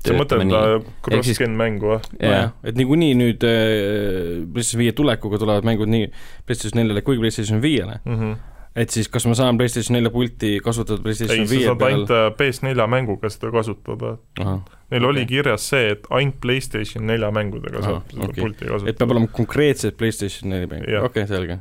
sa 0.06 0.14
mõtled 0.18 0.86
cross-gen 1.06 1.56
mängu 1.58 1.94
või? 1.96 2.02
jah, 2.22 2.52
et 2.64 2.78
niikuinii 2.78 3.16
nüüd 3.18 3.44
äh, 3.48 4.44
PlayStation 4.54 4.84
viie 4.84 4.94
tulekuga 4.98 5.40
tulevad 5.42 5.66
mängud 5.68 5.90
nii 5.92 6.12
PlayStation 6.46 6.82
neljale 6.82 7.02
kui 7.06 7.18
PlayStation 7.22 7.62
viiele, 7.64 8.00
Mhm. 8.06 8.36
et 8.78 8.94
siis 8.94 9.08
kas 9.10 9.26
ma 9.26 9.34
saan 9.34 9.58
PlayStation 9.58 9.96
nelja 9.98 10.12
pulti 10.14 10.60
kasutada 10.64 11.00
ei, 11.00 11.04
PlayStation 11.08 11.48
sa 11.48 11.54
viie 11.56 11.72
peal 11.80 11.94
ainult 11.96 12.12
äh, 12.14 12.28
PS4 12.38 12.88
mänguga 12.94 13.30
seda 13.34 13.50
kasutada. 13.52 14.18
Neil 14.38 15.04
Okei. 15.04 15.10
oli 15.10 15.26
kirjas 15.28 15.66
see, 15.70 15.90
et 15.96 16.06
ainult 16.14 16.38
PlayStation 16.42 17.08
nelja 17.10 17.32
mängudega 17.36 17.82
saab 17.84 18.06
seda 18.14 18.30
okei. 18.30 18.44
pulti 18.44 18.66
kasutada. 18.70 18.90
et 18.94 19.00
peab 19.02 19.12
olema 19.16 19.28
konkreetselt 19.34 19.98
PlayStation 19.98 20.54
neli 20.54 20.70
mäng, 20.72 20.86
Jah. 20.88 21.04
okei 21.10 21.24
okay,, 21.26 21.28
selge. 21.28 21.60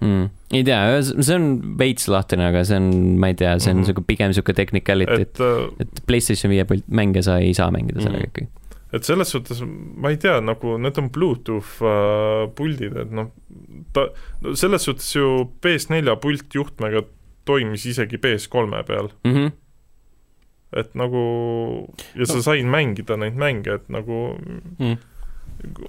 mm.. 0.00 0.28
ei 0.52 0.64
tea, 0.64 1.02
see 1.02 1.34
on 1.36 1.76
veits 1.78 2.08
lahtine, 2.08 2.46
aga 2.50 2.64
see 2.64 2.76
on, 2.80 3.18
ma 3.20 3.28
ei 3.30 3.34
tea, 3.34 3.58
see 3.58 3.70
on 3.74 3.80
Mhm. 3.82 3.86
siuke 3.90 4.02
pigem 4.06 4.32
siuke 4.36 4.52
technicality, 4.56 5.20
et, 5.28 5.40
et, 5.80 6.00
Playstation 6.06 6.50
viie 6.52 6.64
pult- 6.64 6.88
mänge 6.88 7.22
sa 7.22 7.38
ei 7.38 7.52
saa 7.54 7.70
mängida 7.70 8.00
sellega 8.02 8.26
Mhm. 8.26 8.32
ikkagi. 8.32 8.48
et 8.92 9.04
selles 9.06 9.28
suhtes 9.30 9.60
ma 9.96 10.08
ei 10.10 10.16
tea, 10.16 10.40
nagu 10.40 10.76
need 10.78 10.98
on 10.98 11.10
Bluetooth 11.14 11.78
äh, 11.86 12.48
puldid, 12.58 12.96
et 12.96 13.10
noh, 13.14 13.30
ta, 13.94 14.08
no 14.42 14.54
selles 14.58 14.82
suhtes 14.82 15.12
ju 15.14 15.50
PS4 15.62 16.16
pult 16.20 16.48
juhtmega 16.54 17.04
toimis 17.46 17.86
isegi 17.86 18.18
PS3 18.18 18.82
peal, 18.86 19.08
Mm 19.24 19.32
-hmm. 19.34 19.52
et 20.72 20.94
nagu 20.94 21.88
ja 22.16 22.26
sa 22.26 22.42
said 22.42 22.64
mängida 22.66 23.16
neid 23.16 23.34
mänge, 23.36 23.74
et 23.74 23.88
nagu 23.88 24.36
Mm. 24.78 24.96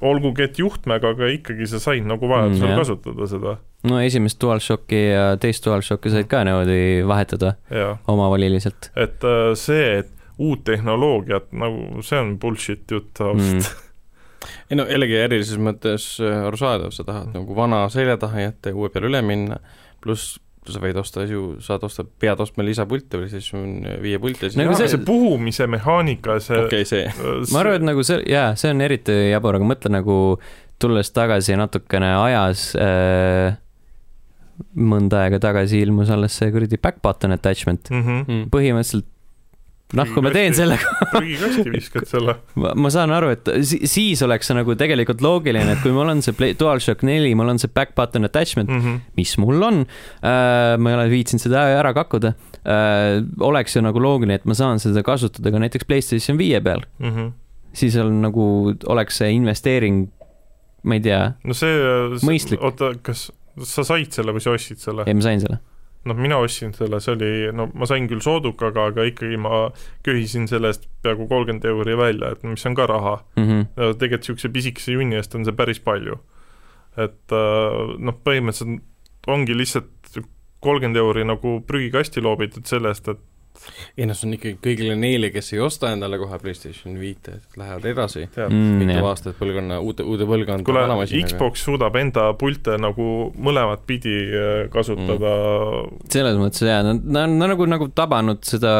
olgugi, 0.01 0.43
et 0.47 0.59
juhtmega, 0.59 1.13
aga 1.15 1.27
ikkagi 1.35 1.67
sa 1.69 1.79
said 1.79 2.05
nagu 2.07 2.27
vajadusel 2.29 2.65
Mm, 2.65 2.71
jah. 2.73 2.79
kasutada 2.83 3.27
seda 3.27 3.57
no 3.89 3.99
esimest 4.03 4.39
DualShocki 4.41 4.99
ja 5.11 5.23
teist 5.41 5.65
DualShocki 5.65 6.11
said 6.13 6.27
ka 6.31 6.43
niimoodi 6.47 7.03
vahetada 7.07 7.55
omavoliliselt. 8.07 8.91
et 8.95 9.23
äh, 9.23 9.53
see, 9.55 9.85
et 9.99 10.11
uut 10.41 10.63
tehnoloogiat 10.65 11.51
nagu 11.53 12.01
see 12.05 12.19
on 12.19 12.35
bullshit 12.41 12.85
jutt 12.91 13.19
ausalt 13.21 13.65
mm. 13.65 13.87
ei 14.71 14.77
no 14.79 14.85
jällegi 14.89 15.17
ärilises 15.21 15.59
mõttes 15.61 16.05
äh, 16.23 16.45
arusaadav, 16.47 16.91
sa 16.95 17.03
tahad 17.07 17.33
nagu 17.35 17.55
vana 17.57 17.83
selja 17.93 18.17
taha 18.21 18.47
jätta 18.47 18.71
ja 18.73 18.77
uue 18.77 18.89
peale 18.89 19.09
üle 19.11 19.21
minna, 19.25 19.59
pluss 20.01 20.39
sa 20.69 20.81
võid 20.81 20.97
osta 21.01 21.23
ju, 21.25 21.55
saad 21.63 21.83
osta, 21.87 22.05
pead 22.05 22.41
ostma 22.43 22.65
lisapulte 22.65 23.17
või 23.17 23.29
siis 23.31 23.47
on 23.57 23.81
viie 24.03 24.19
pulti 24.21 24.45
ja 24.45 24.51
siis 24.53 24.61
aga 24.61 24.75
see- 24.77 24.91
see, 24.93 25.05
puhumise 25.07 25.65
mehaanika, 25.71 26.37
see 26.43 26.59
okei 26.59 26.83
okay,, 26.83 26.89
see, 26.89 27.07
äh, 27.09 27.39
ma 27.53 27.63
arvan, 27.63 27.79
et 27.79 27.87
nagu 27.89 28.05
see, 28.05 28.19
jaa, 28.29 28.51
see 28.59 28.73
on 28.73 28.85
eriti 28.85 29.15
jabur, 29.31 29.57
aga 29.57 29.69
mõtle 29.71 29.93
nagu 29.93 30.17
tulles 30.81 31.09
tagasi 31.13 31.57
natukene 31.57 32.11
ajas 32.17 32.71
äh,, 32.77 33.57
mõnda 34.77 35.23
aega 35.25 35.39
tagasi 35.41 35.81
ilmus 35.81 36.11
alles 36.13 36.37
see 36.37 36.51
kuradi 36.53 36.77
back 36.81 37.01
button 37.01 37.33
attachment. 37.33 37.89
mm 37.89 38.03
-hmm. 38.03 38.27
mm. 38.27 38.45
põhimõtteliselt, 38.53 39.07
noh, 39.97 40.07
kui 40.13 40.23
ma 40.23 40.31
teen 40.33 40.53
sellega, 40.55 40.93
prügikasti 41.11 41.71
viskad 41.73 42.05
selle. 42.09 42.35
ma, 42.55 42.91
saan 42.93 43.11
aru, 43.15 43.31
et 43.35 43.49
si 43.67 43.81
siis 43.89 44.21
oleks 44.25 44.47
see 44.47 44.55
nagu 44.57 44.75
tegelikult 44.79 45.21
loogiline, 45.25 45.73
et 45.75 45.81
kui 45.83 45.91
mul 45.95 46.09
on 46.13 46.21
see 46.25 46.35
Play- 46.37 46.55
DualShock 46.59 47.03
neli, 47.07 47.33
mul 47.35 47.51
on 47.53 47.59
see 47.61 47.71
back 47.73 47.95
button 47.97 48.27
attachment, 48.27 48.69
Mm 48.71 48.79
-hmm. 48.81 48.99
mis 49.17 49.37
mul 49.37 49.63
on 49.67 49.81
äh,, 50.23 50.77
ma 50.79 50.89
ei 50.89 50.95
ole 50.95 51.09
viitsinud 51.09 51.41
seda 51.43 51.65
ära 51.79 51.93
kakkuda 51.93 52.33
äh,, 52.63 53.19
oleks 53.39 53.75
ju 53.75 53.81
nagu 53.81 53.99
loogiline, 53.99 54.35
et 54.39 54.45
ma 54.45 54.53
saan 54.53 54.79
seda 54.79 55.03
kasutada 55.03 55.51
ka 55.51 55.59
näiteks 55.59 55.85
Playstation 55.87 56.37
viie 56.37 56.61
peal, 56.61 56.81
Mm 56.99 57.09
-hmm. 57.11 57.31
siis 57.73 57.95
on 57.97 58.21
nagu, 58.21 58.73
oleks 58.87 59.17
see 59.17 59.31
investeering, 59.31 60.09
ma 60.83 60.93
ei 60.93 60.99
tea, 61.01 61.33
no 61.43 61.53
see, 61.53 61.75
see, 62.39 62.57
oota, 62.61 62.93
kas 63.01 63.31
sa 63.63 63.83
said 63.83 64.11
selle 64.11 64.31
või 64.31 64.39
sa 64.39 64.51
ostsid 64.55 64.77
selle? 64.79 65.03
ei 65.07 65.13
ma 65.13 65.21
sain 65.21 65.39
selle. 65.41 65.59
noh, 66.09 66.17
mina 66.17 66.37
ostsin 66.41 66.73
selle, 66.73 66.99
see 67.03 67.13
oli, 67.13 67.31
no 67.55 67.67
ma 67.77 67.87
sain 67.89 68.07
küll 68.09 68.23
soodukaga, 68.23 68.87
aga 68.91 69.05
ikkagi 69.09 69.37
ma 69.41 69.67
köhisin 70.05 70.47
selle 70.49 70.71
eest 70.71 70.87
peaaegu 71.05 71.27
kolmkümmend 71.29 71.67
euri 71.69 71.97
välja, 71.99 72.33
et 72.33 72.45
mis 72.47 72.65
on 72.65 72.77
ka 72.77 72.87
raha. 72.89 73.17
Mm 73.37 73.47
-hmm. 73.47 73.65
tegelikult 73.75 74.21
niisuguse 74.21 74.53
pisikese 74.53 74.91
junni 74.97 75.15
eest 75.15 75.35
on 75.35 75.45
see 75.45 75.53
päris 75.53 75.79
palju. 75.79 76.19
et 76.97 77.31
äh, 77.31 77.97
noh, 77.97 78.15
põhimõtteliselt 78.25 78.81
ongi 79.27 79.55
lihtsalt 79.57 80.17
kolmkümmend 80.59 80.97
euri 80.97 81.23
nagu 81.25 81.61
prügikasti 81.67 82.21
loobitud 82.21 82.65
selle 82.65 82.89
eest, 82.91 83.07
et 83.07 83.19
ei 83.97 84.07
noh, 84.07 84.17
see 84.17 84.27
on 84.27 84.35
ikkagi 84.37 84.57
kõigile 84.63 84.95
neile, 84.99 85.29
kes 85.33 85.51
ei 85.53 85.61
osta 85.63 85.91
endale 85.93 86.17
kohe 86.21 86.37
PlayStation 86.41 86.95
viite, 86.99 87.37
et 87.37 87.59
lähevad 87.59 87.85
edasi 87.91 88.23
mm,. 88.27 88.77
mitu 88.79 88.95
jah. 88.97 89.07
aastat 89.11 89.37
põlvkonna, 89.39 89.79
uute, 89.85 90.05
uude 90.07 90.27
põlvkonda 90.29 90.67
kuule 90.67 90.85
masinaga. 90.89 91.29
Xbox 91.29 91.65
suudab 91.67 91.97
enda 92.01 92.29
pilte 92.39 92.77
nagu 92.81 93.07
mõlemat 93.37 93.85
pidi 93.89 94.15
äh, 94.29 94.63
kasutada 94.73 95.35
mm., 95.35 96.07
selles 96.13 96.39
mõttes 96.41 96.65
jaa, 96.65 96.81
nad, 96.87 97.03
nad 97.03 97.27
on 97.27 97.53
nagu, 97.53 97.67
nagu 97.69 97.89
tabanud 97.95 98.41
seda 98.47 98.73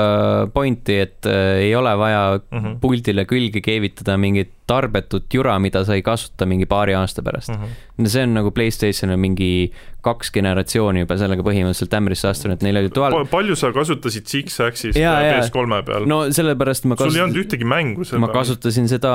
pointi, 0.56 1.02
et 1.06 1.30
äh, 1.30 1.68
ei 1.68 1.76
ole 1.78 1.94
vaja 2.00 2.24
mm 2.40 2.58
-hmm. 2.58 2.80
puldile 2.84 3.28
külge 3.30 3.62
keevitada 3.66 4.18
mingit 4.18 4.56
tarbetut 4.72 5.28
jura, 5.36 5.58
mida 5.60 5.84
sa 5.88 5.94
ei 6.00 6.02
kasuta 6.06 6.48
mingi 6.50 6.66
paari 6.70 6.96
aasta 6.98 7.22
pärast. 7.26 7.52
Mm 7.52 7.64
-hmm. 7.64 8.08
see 8.08 8.24
on 8.24 8.34
nagu 8.34 8.50
Playstation 8.52 9.12
on 9.14 9.20
mingi 9.20 9.72
kaks 10.02 10.32
generatsiooni 10.34 11.04
juba 11.04 11.14
sellega 11.20 11.44
põhimõtteliselt 11.46 11.92
ämbrisse 11.94 12.26
astunud, 12.32 12.56
et 12.58 12.64
neil 12.66 12.78
oli 12.80 12.90
dual- 12.90 13.14
Pa,, 13.14 13.26
palju 13.38 13.56
sa 13.56 13.70
kasutasid 13.72 14.26
Six-Axist 14.26 14.98
Jaa, 14.98 15.20
jaa. 15.22 15.42
PS3 15.42 15.84
peal 15.86 16.08
no,? 16.10 16.24
sellepärast 16.34 16.86
ma 16.90 16.96
sul 16.98 17.14
ei 17.16 17.22
olnud 17.22 17.38
ühtegi 17.44 17.64
mängu 17.68 18.04
seda 18.04 18.20
ma 18.20 18.28
kasutasin 18.34 18.88
seda 18.90 19.12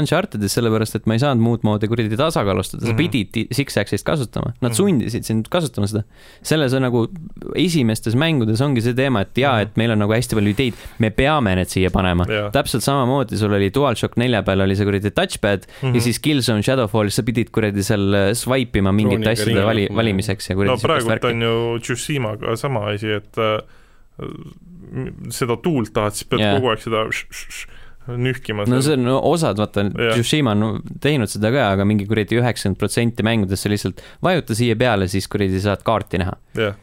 Uncharted'is 0.00 0.56
sellepärast, 0.58 0.96
et 0.98 1.06
ma 1.06 1.14
ei 1.14 1.18
saanud 1.22 1.42
muud 1.44 1.60
moodi 1.62 1.86
kuradi 1.88 2.16
tasakaalustada, 2.18 2.82
sa 2.86 2.92
Mhm. 2.92 2.96
pidid 2.96 3.30
ti- 3.32 3.46
Six-Axist 3.54 4.02
kasutama, 4.04 4.52
nad 4.60 4.72
Mhm. 4.72 4.76
sundisid 4.76 5.22
sind 5.24 5.46
kasutama 5.48 5.86
seda. 5.86 6.02
selles 6.42 6.72
on 6.74 6.82
nagu 6.82 7.06
esimestes 7.54 8.14
mängudes 8.14 8.60
ongi 8.60 8.80
see 8.82 8.92
teema, 8.94 9.20
et 9.20 9.34
jaa, 9.38 9.52
Mhm. 9.54 9.62
et 9.62 9.76
meil 9.76 9.90
on 9.92 9.98
nagu 9.98 10.12
hästi 10.12 10.34
palju 10.34 10.50
ideid, 10.54 10.74
me 10.98 11.10
peame 11.10 11.54
need 11.54 11.68
siia 11.68 11.90
panema. 11.90 12.24
Jaa. 12.28 12.50
täpselt 12.50 12.82
samamoodi 12.82 13.36
sul 13.38 13.52
oli 13.52 13.70
DualShock 13.70 14.16
nelja 14.16 14.42
peal 14.42 14.60
oli 14.60 14.74
see 14.74 14.84
kuradi 14.84 14.93
touchpad 15.10 15.66
mm 15.66 15.88
-hmm. 15.88 15.94
ja 15.94 16.00
siis 16.00 16.18
Killzone 16.18 16.62
Shadowfallis 16.62 17.16
sa 17.16 17.22
pidid 17.22 17.50
kuradi 17.50 17.82
seal 17.82 18.14
äh, 18.14 18.32
swipe 18.34 18.78
ima 18.78 18.92
mingite 18.92 19.30
asjade 19.30 19.64
vali, 19.64 19.88
valimiseks 19.94 20.50
ja 20.50 20.56
kuradi 20.56 20.70
no 20.70 20.88
praegult 20.88 21.24
on 21.24 21.42
ju 21.42 21.78
Tsushimaga 21.80 22.56
sama 22.56 22.86
asi, 22.90 23.10
et 23.12 23.38
äh, 23.38 23.58
seda 25.34 25.56
tuult 25.56 25.92
tahad, 25.94 26.14
siis 26.14 26.28
pead 26.28 26.40
yeah. 26.40 26.54
kogu 26.56 26.70
aeg 26.70 26.80
seda 26.84 27.06
nühkima 28.20 28.66
no 28.68 28.80
see 28.84 28.96
on 28.98 29.04
no, 29.06 29.16
osad, 29.32 29.58
vaata. 29.58 29.86
Tsushima 30.12 30.52
on 30.52 30.82
teinud 31.00 31.30
seda 31.32 31.50
ka, 31.54 31.70
aga 31.72 31.86
mingi 31.88 32.06
kuradi 32.08 32.38
üheksakümmend 32.40 32.78
protsenti 32.80 33.24
mängudest 33.26 33.64
sa 33.64 33.72
lihtsalt 33.72 34.02
vajuta 34.24 34.56
siia 34.58 34.76
peale, 34.76 35.08
siis 35.08 35.28
kuradi 35.30 35.60
saad 35.64 35.84
kaarti 35.86 36.20
näha. 36.20 36.36
jah, 36.58 36.76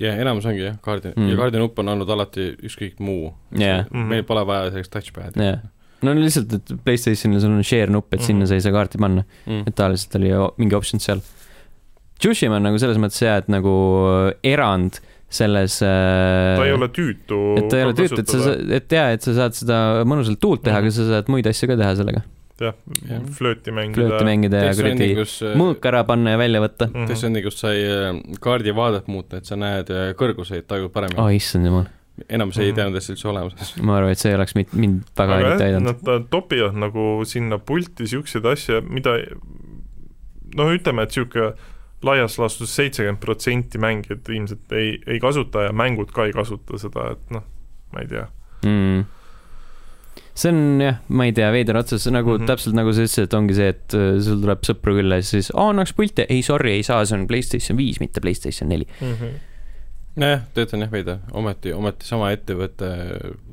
jah, 0.00 0.18
enamus 0.24 0.48
ongi 0.48 0.64
jah, 0.64 0.78
kaardi 0.84 1.12
Mm. 1.12 1.22
mm., 1.22 1.30
ja 1.30 1.36
kaardi 1.42 1.60
nupp 1.60 1.78
on 1.78 1.92
olnud 1.92 2.08
alati 2.16 2.48
ükskõik 2.56 3.00
muu 3.04 3.34
Jah. 3.58 3.84
Mhm. 3.90 4.08
meil 4.08 4.24
pole 4.24 4.46
vaja 4.48 4.70
sellist 4.72 4.92
touchpad'i 4.96 5.44
jah, 5.44 5.60
no 6.02 6.14
lihtsalt, 6.18 6.52
et 6.58 6.72
Playstationil 6.84 7.40
sul 7.42 7.54
on 7.56 7.62
share 7.66 7.90
nupp, 7.92 8.12
et 8.12 8.20
Mhm. 8.20 8.26
sinna 8.26 8.46
sa 8.46 8.54
ei 8.58 8.60
saa 8.64 8.72
kaarti 8.74 8.98
panna, 8.98 9.24
mm. 9.46 9.64
et 9.66 9.74
tavaliselt 9.78 10.16
oli 10.20 10.28
ju 10.32 10.50
mingi 10.58 10.74
optsioon 10.78 11.00
seal. 11.00 11.22
Tsushima 12.22 12.56
on 12.60 12.62
nagu 12.68 12.78
selles 12.78 12.98
mõttes 13.02 13.18
hea, 13.24 13.36
et 13.42 13.48
nagu 13.50 13.72
erand 14.46 15.00
selles 15.32 15.78
äh, 15.82 16.58
ta 16.58 16.66
ei 16.68 16.74
ole 16.76 16.90
tüütu 16.92 17.38
et 17.56 17.68
ta 17.72 17.78
ei 17.80 17.86
ole 17.88 17.94
tüütu, 17.96 18.20
et 18.20 18.28
sa, 18.28 18.52
et 18.76 18.92
jaa, 18.92 19.06
et 19.16 19.24
sa 19.24 19.32
saad 19.38 19.56
seda 19.56 19.78
mõnusalt 20.04 20.38
tuult 20.42 20.62
teha, 20.66 20.76
Mhm. 20.76 20.84
aga 20.84 20.90
sa 20.98 21.06
saad 21.08 21.30
muid 21.32 21.46
asju 21.48 21.70
ka 21.72 21.76
teha 21.80 21.94
sellega. 21.96 22.22
jah 22.62 22.74
flööti 23.34 23.72
mängida 23.74 23.96
flööti 23.96 24.24
mängida 24.28 24.58
ja 24.68 24.74
kuradi 24.76 25.06
kus 25.16 25.32
mõõk 25.58 25.86
ära 25.88 26.04
panna 26.06 26.36
ja 26.36 26.38
välja 26.38 26.60
võtta. 26.62 26.86
Mhm. 26.92 27.06
Death 27.08 27.18
Stranding, 27.18 27.44
kus 27.48 27.58
sai 27.58 27.80
äh, 27.80 28.20
kaardi 28.44 28.70
vaadet 28.76 29.08
muuta, 29.10 29.40
et 29.40 29.46
sa 29.48 29.56
näed 29.56 29.90
äh, 29.90 30.12
kõrguseid, 30.14 30.68
tajud 30.68 30.92
paremini 30.92 31.18
oh.. 31.18 31.32
issand 31.32 31.66
jumal, 31.66 31.88
enamus 32.28 32.58
ei 32.58 32.70
Mhm. 32.70 32.76
teadnud, 32.76 32.96
et 32.96 33.06
see 33.06 33.14
üldse 33.16 33.28
olemas. 33.28 33.74
ma 33.86 33.96
arvan, 33.98 34.12
et 34.12 34.18
see 34.20 34.30
ei 34.32 34.38
oleks 34.38 34.54
mind, 34.58 34.74
mind 34.76 35.02
väga 35.18 35.38
eriti 35.40 35.68
aidanud. 35.68 36.02
nad 36.04 36.26
topivad 36.30 36.76
nagu 36.78 37.06
sinna 37.28 37.58
pulti 37.58 38.06
siukseid 38.10 38.46
asju, 38.46 38.82
mida 38.88 39.16
noh, 40.58 40.72
ütleme, 40.74 41.06
et 41.06 41.16
sihuke 41.16 41.52
laias 42.02 42.36
laastus 42.40 42.74
seitsekümmend 42.76 43.20
protsenti 43.22 43.80
mängijad 43.82 44.28
ilmselt 44.28 44.72
ei, 44.76 44.96
ei 45.06 45.20
kasuta 45.22 45.68
ja 45.68 45.72
mängud 45.76 46.10
ka 46.14 46.26
ei 46.28 46.34
kasuta 46.36 46.78
seda, 46.82 47.12
et 47.14 47.34
noh, 47.34 47.44
ma 47.94 48.02
ei 48.02 48.10
tea. 48.10 48.26
mm.. 48.66 49.04
see 50.34 50.50
on 50.52 50.82
jah, 50.82 50.98
ma 51.08 51.28
ei 51.28 51.34
tea, 51.36 51.48
veider 51.54 51.78
otsus, 51.78 52.08
nagu 52.10 52.34
mm. 52.34 52.42
-hmm. 52.42 52.50
täpselt 52.50 52.76
nagu 52.76 52.92
sa 52.92 53.06
ütlesid, 53.06 53.28
et 53.28 53.38
ongi 53.38 53.56
see, 53.56 53.70
et 53.72 53.96
äh, 53.96 54.18
sul 54.24 54.42
tuleb 54.42 54.66
sõpru 54.66 54.96
külla 54.98 55.20
ja 55.20 55.26
siis, 55.26 55.52
aa, 55.54 55.70
annaks 55.70 55.94
pilte, 55.96 56.26
ei 56.28 56.42
sorry, 56.42 56.76
ei 56.80 56.82
saa, 56.86 57.04
see 57.06 57.18
on 57.20 57.26
Playstation 57.30 57.78
viis, 57.78 58.00
mitte 58.02 58.20
Playstation 58.20 58.68
neli. 58.72 58.88
nojah, 60.20 60.42
töötan 60.56 60.84
jah 60.84 60.92
veidi, 60.92 61.16
ometi, 61.38 61.72
ometi 61.76 62.06
sama 62.06 62.30
ettevõte, 62.34 62.90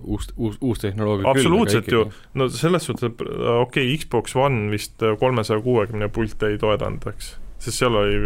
uus, 0.04 0.28
uus, 0.36 0.58
uus 0.62 0.82
tehnoloogia 0.84 1.32
Absoluutselt 1.32 1.88
ju. 1.92 2.06
no 2.40 2.50
selles 2.52 2.88
suhtes, 2.90 3.12
et 3.14 3.22
okei 3.22 3.88
okay,, 3.88 3.98
Xbox 4.02 4.36
One 4.40 4.68
vist 4.74 5.00
kolmesaja 5.22 5.62
kuuekümne 5.64 6.10
pilte 6.14 6.52
ei 6.52 6.60
toetanud, 6.62 7.08
eks, 7.14 7.32
sest 7.64 7.80
seal 7.80 7.96
oli 8.00 8.18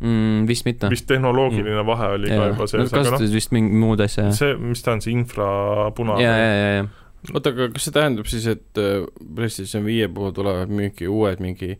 mm,. 0.00 0.48
vist 0.50 0.66
mitte. 0.66 0.90
vist 0.90 1.06
tehnoloogiline 1.10 1.84
vahe 1.86 2.10
oli 2.16 2.32
ka 2.32 2.50
juba 2.52 2.66
sees, 2.66 2.90
aga 2.90 3.04
noh, 3.04 3.12
kasutasid 3.12 3.38
vist 3.38 3.54
mingi 3.54 3.78
muud 3.84 4.02
asja, 4.06 4.26
jah. 4.28 4.36
see, 4.40 4.58
mis 4.72 4.82
ta 4.86 4.96
on, 4.96 5.04
see 5.04 5.14
infrapuna 5.14 6.18
ja, 6.22 6.34
ja, 6.34 6.50
ja, 6.50 6.74
ja. 6.80 6.84
oota, 7.30 7.54
aga 7.54 7.70
kas 7.76 7.88
see 7.88 7.96
tähendab 7.96 8.30
siis, 8.32 8.50
et 8.50 8.82
äh, 8.82 9.06
PlayStation 9.22 9.86
viie 9.86 10.10
puhul 10.10 10.34
tulevad 10.36 10.72
müüki 10.72 11.10
uued 11.10 11.42
mingi 11.44 11.76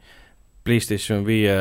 PlayStation 0.70 1.26
viie 1.26 1.54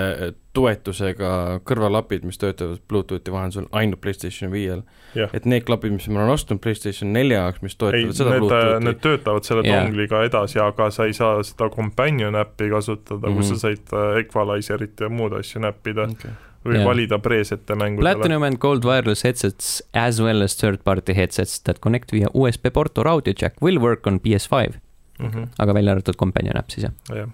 toetusega 0.54 1.60
kõrvalapid, 1.68 2.26
mis 2.28 2.40
töötavad 2.42 2.82
Bluetoothi 2.90 3.34
vahendusel 3.34 3.68
ainult 3.76 4.02
PlayStation 4.04 4.52
viiel 4.54 4.84
et 5.16 5.48
need 5.50 5.66
klapid, 5.68 5.94
mis 5.96 6.08
ma 6.12 6.24
olen 6.24 6.34
ostnud 6.36 6.62
PlayStation 6.64 7.14
nelja 7.16 7.44
jaoks, 7.44 7.64
mis 7.66 7.76
ei, 7.76 7.80
toetavad 7.82 8.20
seda 8.20 8.34
need, 8.34 8.44
Bluetoothi 8.44 8.86
need 8.88 9.00
töötavad 9.06 9.48
selle 9.48 9.64
Jaa. 9.66 9.80
dongliga 9.84 10.22
edasi, 10.28 10.60
aga 10.64 10.90
sa 10.94 11.08
ei 11.10 11.16
saa 11.18 11.40
seda 11.46 11.70
companion 11.74 12.38
äppi 12.40 12.70
kasutada 12.74 13.20
mm, 13.22 13.34
-hmm. 13.34 13.38
kus 13.38 13.50
Mhm. 13.50 13.56
sa 13.56 13.68
said 13.68 13.94
äh, 13.94 14.22
equalizer'it 14.24 15.06
ja 15.06 15.10
muud 15.10 15.34
asju 15.40 15.62
näppida 15.62 16.08
okay. 16.12 16.32
või 16.66 16.78
Jaa. 16.78 16.86
valida 16.86 17.20
preesete 17.20 17.76
mängudele. 17.76 18.16
Platinum 18.16 18.44
and 18.44 18.58
Gold 18.58 18.86
wireless 18.86 19.24
headsets 19.24 19.84
as 19.94 20.22
well 20.22 20.42
as 20.42 20.58
third-party 20.58 21.16
headsets 21.16 21.60
that 21.64 21.80
connect 21.80 22.12
via 22.12 22.28
USB 22.34 22.74
port 22.74 22.98
or 22.98 23.08
audio 23.08 23.34
jack 23.42 23.62
will 23.62 23.80
work 23.80 24.08
on 24.08 24.20
PS5, 24.20 24.74
mm. 25.20 25.30
-hmm. 25.30 25.48
aga 25.58 25.74
välja 25.74 25.92
arvatud 25.92 26.16
companion 26.16 26.58
äpp 26.58 26.70
siis 26.70 26.84
jah 26.84 26.94
jah. 27.16 27.30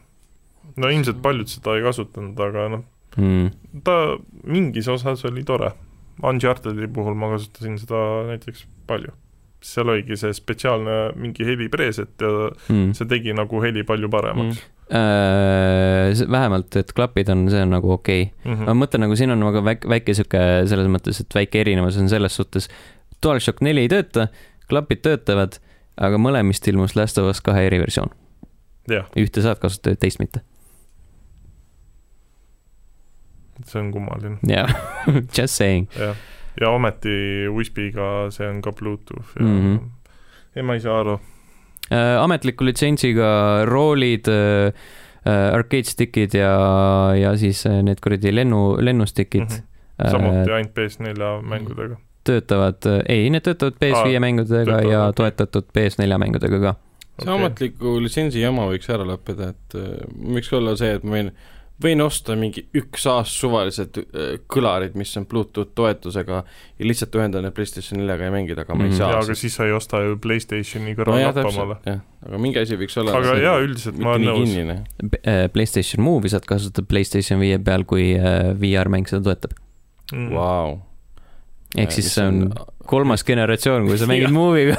No 0.81 0.91
ilmselt 0.91 1.22
paljud 1.23 1.52
seda 1.52 1.76
ei 1.77 1.84
kasutanud, 1.85 2.39
aga 2.47 2.69
noh, 2.76 2.85
mm.. 3.18 3.81
ta 3.88 3.97
mingis 4.43 4.89
osas 4.91 5.26
oli 5.30 5.45
tore. 5.47 5.73
Uncharted'i 6.23 6.88
puhul 6.95 7.15
ma 7.19 7.34
kasutasin 7.34 7.76
seda 7.81 8.02
näiteks 8.30 8.68
palju. 8.88 9.11
seal 9.65 9.89
oligi 9.89 10.15
see 10.19 10.34
spetsiaalne 10.35 10.95
mingi 11.18 11.45
helipreset 11.47 12.22
ja 12.22 12.31
mm. 12.69 12.93
see 12.93 13.07
tegi 13.10 13.34
nagu 13.34 13.61
heli 13.64 13.84
palju 13.84 14.10
paremaks 14.14 14.61
Äh, 14.85 16.14
see- 16.14 16.31
vähemalt, 16.31 16.76
et 16.76 16.93
klapid 16.93 17.30
on, 17.30 17.47
see 17.49 17.61
on 17.61 17.72
nagu 17.73 17.89
okei 17.91 18.27
okay.. 18.27 18.52
mm. 18.53 18.68
ma 18.68 18.76
mõtlen 18.77 19.02
nagu 19.02 19.15
siin 19.18 19.34
on 19.34 19.39
nagu 19.41 19.64
väike, 19.65 19.89
väike 19.89 20.14
sihuke 20.14 20.41
selles 20.69 20.91
mõttes, 20.93 21.23
et 21.23 21.34
väike 21.34 21.64
erinevus 21.64 21.97
on 21.97 22.10
selles 22.11 22.35
suhtes. 22.38 22.69
DualShock 23.18 23.64
neli 23.65 23.88
ei 23.88 23.89
tööta, 23.89 24.27
klapid 24.69 25.02
töötavad, 25.02 25.57
aga 25.97 26.19
mõlemist 26.22 26.69
ilmus 26.69 26.93
Last 26.93 27.18
of 27.18 27.31
Us 27.31 27.41
kahe 27.41 27.65
eriversioon. 27.65 28.14
ühte 29.18 29.41
saad 29.41 29.57
kasutada, 29.57 29.97
teist 29.97 30.22
mitte. 30.22 30.43
See 33.66 33.80
on 33.82 33.92
kummaline, 33.92 34.38
jaa, 34.48 34.68
just 35.38 35.56
saying. 35.60 35.88
jah. 36.00 36.16
ja 36.62 36.70
ometi 36.70 37.16
USB-ga 37.52 38.10
see 38.32 38.48
on 38.50 38.62
ka 38.62 38.72
Bluetooth 38.72 39.36
ja 39.40 39.46
mm, 39.46 39.56
Mhm. 39.60 39.76
-hmm. 39.76 39.90
ei, 40.56 40.64
ma 40.64 40.74
ei 40.74 40.80
saa 40.80 41.00
aru. 41.00 41.20
Äh, 41.92 42.18
ametliku 42.24 42.66
litsentsiga 42.66 43.66
roolid, 43.66 44.26
arcade 45.54 45.84
stick'id 45.90 46.34
ja, 46.38 46.52
ja 47.18 47.36
siis 47.38 47.66
äh, 47.66 47.80
need 47.84 48.00
kuradi 48.04 48.32
lennu, 48.36 48.78
lennustikid 48.80 49.42
Mhm. 49.50 49.64
äh, 50.06 50.12
samuti 50.12 50.52
ainult 50.52 50.74
PS4 50.78 51.30
mängudega. 51.50 51.98
töötavad, 52.26 52.86
ei, 53.10 53.30
need 53.30 53.42
töötavad 53.46 53.74
PS5 53.82 54.16
Aa, 54.16 54.20
mängudega 54.20 54.66
töötavad, 54.66 54.92
ja 54.92 55.12
toetatud 55.14 55.66
PS4 55.78 56.18
mängudega 56.18 56.60
ka. 56.60 56.76
see 57.24 57.32
ametliku 57.34 58.00
litsentsi 58.04 58.42
jama 58.42 58.66
võiks 58.72 58.90
ära 58.94 59.06
lõppeda, 59.08 59.50
et 59.54 59.76
äh, 59.76 60.08
võiks 60.36 60.50
olla 60.58 60.74
see, 60.76 60.94
et 60.98 61.04
ma 61.04 61.16
võin, 61.20 61.30
võin 61.84 61.99
osta 62.06 62.35
mingi 62.39 62.61
üks 62.77 63.03
aasta 63.11 63.34
suvalised 63.35 63.97
äh, 63.99 64.38
kõlarid, 64.52 64.93
mis 64.95 65.11
on 65.19 65.26
Bluetooth 65.27 65.73
toetusega 65.76 66.38
ja 66.80 66.85
lihtsalt 66.88 67.15
ühendada 67.19 67.41
need 67.43 67.56
PlayStation 67.57 67.99
neljaga 67.99 68.30
ja 68.30 68.31
mängida, 68.31 68.64
aga 68.64 68.76
ma 68.80 68.85
ei 68.85 68.93
Mhm. 68.93 68.97
saa 68.97 69.19
aga 69.19 69.35
siis 69.35 69.56
sa 69.60 69.65
ei 69.68 69.73
osta 69.76 69.99
ju 70.06 70.15
Playstationi 70.23 70.93
no 70.95 71.03
kõrval 71.03 71.19
jah, 71.19 71.34
lappamale 71.35 71.76
täpselt, 71.76 71.85
jah, 71.91 71.99
aga 72.30 72.38
mingi 72.38 72.60
asi 72.64 72.77
võiks 72.80 72.97
olla 73.02 73.18
aga 73.19 73.35
jaa, 73.43 73.60
üldiselt 73.65 73.97
ma 73.99 74.14
olen 74.15 74.27
nõus. 74.30 74.49
kinnine. 74.49 75.49
PlayStation 75.53 76.03
Move'i 76.06 76.30
saad 76.31 76.45
kasutada 76.47 76.88
PlayStation 76.88 77.39
viie 77.43 77.60
peal, 77.60 77.84
kui 77.84 78.14
äh, 78.15 78.53
VR-mäng 78.56 79.07
seda 79.11 79.22
toetab. 79.30 79.57
Mm. 80.14 80.30
Vau. 80.31 80.80
Ehk 81.81 81.93
siis 81.95 82.14
see 82.14 82.26
on 82.26 82.41
kolmas 82.85 83.23
generatsioon, 83.26 83.88
kui 83.89 83.97
sa 83.99 84.07
mängid 84.10 84.34
Move'iga. 84.34 84.77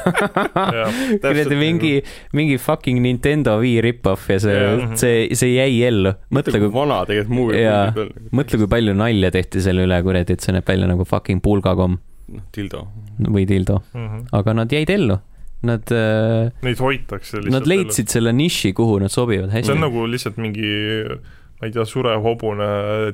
kuradi 1.24 1.58
mingi, 1.58 1.92
mingi 2.36 2.58
fucking 2.62 3.00
Nintendo 3.02 3.56
Wii 3.60 3.80
rip-off 3.84 4.30
ja 4.30 4.38
see 4.42 4.58
see, 5.02 5.22
see 5.38 5.54
jäi 5.56 5.80
ellu. 5.88 6.14
mõtle, 6.34 6.60
kui, 6.62 6.72
vana 6.74 7.00
tegelikult 7.08 7.36
movie 7.38 7.64
on. 7.70 8.12
mõtle, 8.36 8.60
kui 8.62 8.70
palju 8.76 8.96
nalja 8.98 9.32
tehti 9.34 9.62
selle 9.64 9.86
üle, 9.88 10.00
kuradi, 10.06 10.36
et 10.36 10.44
see 10.44 10.54
näeb 10.56 10.68
välja 10.68 10.90
nagu 10.90 11.06
fucking 11.08 11.42
pulgakomm 11.44 11.98
noh, 12.36 12.44
dildo. 12.54 12.84
või 13.22 13.46
dildo, 13.48 13.80
-hmm. 13.94 14.28
aga 14.38 14.60
nad 14.62 14.72
jäid 14.72 14.92
ellu. 14.92 15.18
Nad 15.66 15.88
äh,, 15.90 16.52
Neid 16.62 16.78
hoitakse 16.78 17.40
lihtsalt. 17.40 17.54
nad 17.54 17.66
leidsid 17.66 18.12
selle 18.12 18.30
niši, 18.36 18.74
kuhu 18.76 19.00
nad 19.02 19.10
sobivad 19.10 19.48
see 19.48 19.62
hästi 19.62 19.72
on. 19.72 19.80
nagu 19.86 20.04
lihtsalt 20.06 20.36
mingi 20.38 20.68
ma 21.56 21.66
ei 21.66 21.72
tea, 21.72 21.86
surev 21.88 22.20
hobune 22.22 22.68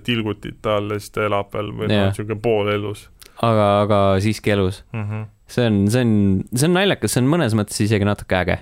tilgutite 0.04 0.68
all 0.68 0.90
ja 0.90 0.98
siis 0.98 1.14
ta 1.14 1.22
elab 1.28 1.54
veel 1.54 1.70
või 1.70 1.88
noh 1.88 2.08
niisugune 2.10 2.42
poolelus 2.42 3.06
aga, 3.42 3.68
aga 3.84 4.02
siiski 4.22 4.54
elus. 4.54 4.82
mm. 4.92 5.06
-hmm. 5.06 5.24
see 5.46 5.66
on, 5.66 5.80
see 5.90 6.04
on, 6.04 6.12
see 6.54 6.68
on 6.68 6.76
naljakas, 6.78 7.14
see 7.14 7.22
on 7.24 7.32
mõnes 7.32 7.56
mõttes 7.58 7.80
isegi 7.84 8.06
natuke 8.08 8.38
äge. 8.38 8.58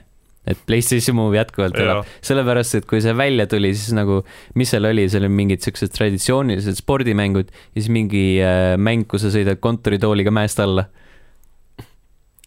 et 0.50 0.60
PlayStation 0.66 1.14
Move 1.18 1.36
jätkuvalt 1.36 1.76
elab, 1.78 2.06
sellepärast 2.24 2.78
et 2.78 2.86
kui 2.88 3.02
see 3.04 3.12
välja 3.16 3.44
tuli, 3.46 3.74
siis 3.76 3.92
nagu, 3.94 4.22
mis 4.56 4.70
seal 4.72 4.88
oli, 4.88 5.04
seal 5.12 5.26
olid 5.26 5.36
mingid 5.36 5.60
siuksed 5.60 5.92
traditsioonilised 5.92 6.80
spordimängud 6.80 7.52
ja 7.52 7.76
siis 7.76 7.90
mingi 7.92 8.40
äh, 8.40 8.72
mäng, 8.80 9.04
kus 9.06 9.26
sa 9.26 9.34
sõidad 9.34 9.60
kontoritooliga 9.60 10.32
mäest 10.32 10.60
alla. 10.64 10.88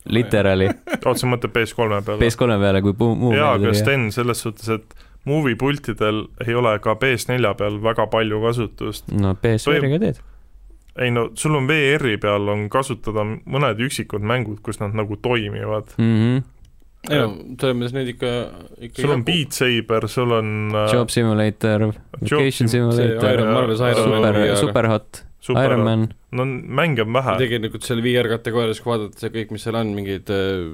Literaali, 0.10 0.65
oota, 1.05 1.15
sa 1.15 1.30
mõtled 1.31 1.53
PS3-e 1.53 2.01
peale? 2.03 2.19
PS3 2.19 2.57
peale, 2.60 2.81
kui 2.84 2.97
muu 3.15 3.31
jaa, 3.38 3.53
aga. 3.55 3.72
Sten, 3.77 4.10
selles 4.11 4.41
suhtes, 4.43 4.68
et 4.73 4.97
movie 5.30 5.55
pultidel 5.55 6.26
ei 6.43 6.57
ole 6.60 6.73
ka 6.84 6.97
PS4 6.99 7.53
peal 7.61 7.80
väga 7.85 8.10
palju 8.11 8.41
kasutust. 8.43 9.07
no 9.14 9.38
PSVR-iga 9.39 10.01
teed. 10.01 10.19
Ei 10.99 11.11
no 11.11 11.30
sul 11.40 11.56
on 11.57 11.68
VR-i 11.70 12.18
peal 12.22 12.49
on 12.53 12.68
kasutada 12.74 13.26
mõned 13.26 13.82
üksikud 13.82 14.26
mängud, 14.26 14.60
kus 14.65 14.82
nad 14.82 14.94
nagu 14.98 15.18
toimivad. 15.22 15.95
Mm 15.98 16.15
-hmm. 16.20 16.44
ei 17.10 17.20
no, 17.20 17.30
selles 17.60 17.78
mõttes 17.80 17.95
neid 17.98 18.11
ikka, 18.14 18.34
ikka 18.90 19.02
sul 19.02 19.15
on 19.15 19.26
Beat 19.26 19.57
Saber, 19.57 20.07
sul 20.07 20.32
on 20.32 20.72
äh, 20.76 20.94
Job 20.94 21.10
Simulator, 21.10 21.90
Vacation 22.22 22.70
Sim- 22.70 22.91
Simulator 22.91 23.41
super, 23.98 24.56
superhot, 24.57 25.26
super, 25.40 25.65
Iron 25.65 25.84
Man, 25.84 26.07
no 26.32 26.45
mänge 26.45 27.02
on 27.02 27.14
vähe. 27.14 27.38
tegelikult 27.38 27.84
seal 27.84 28.03
VR 28.03 28.30
kategoorias, 28.38 28.82
kui 28.82 28.94
vaadata 28.94 29.20
see 29.20 29.34
kõik, 29.34 29.52
mis 29.52 29.64
seal 29.64 29.76
on, 29.82 29.91
mingid 29.98 30.30
äh, 30.30 30.72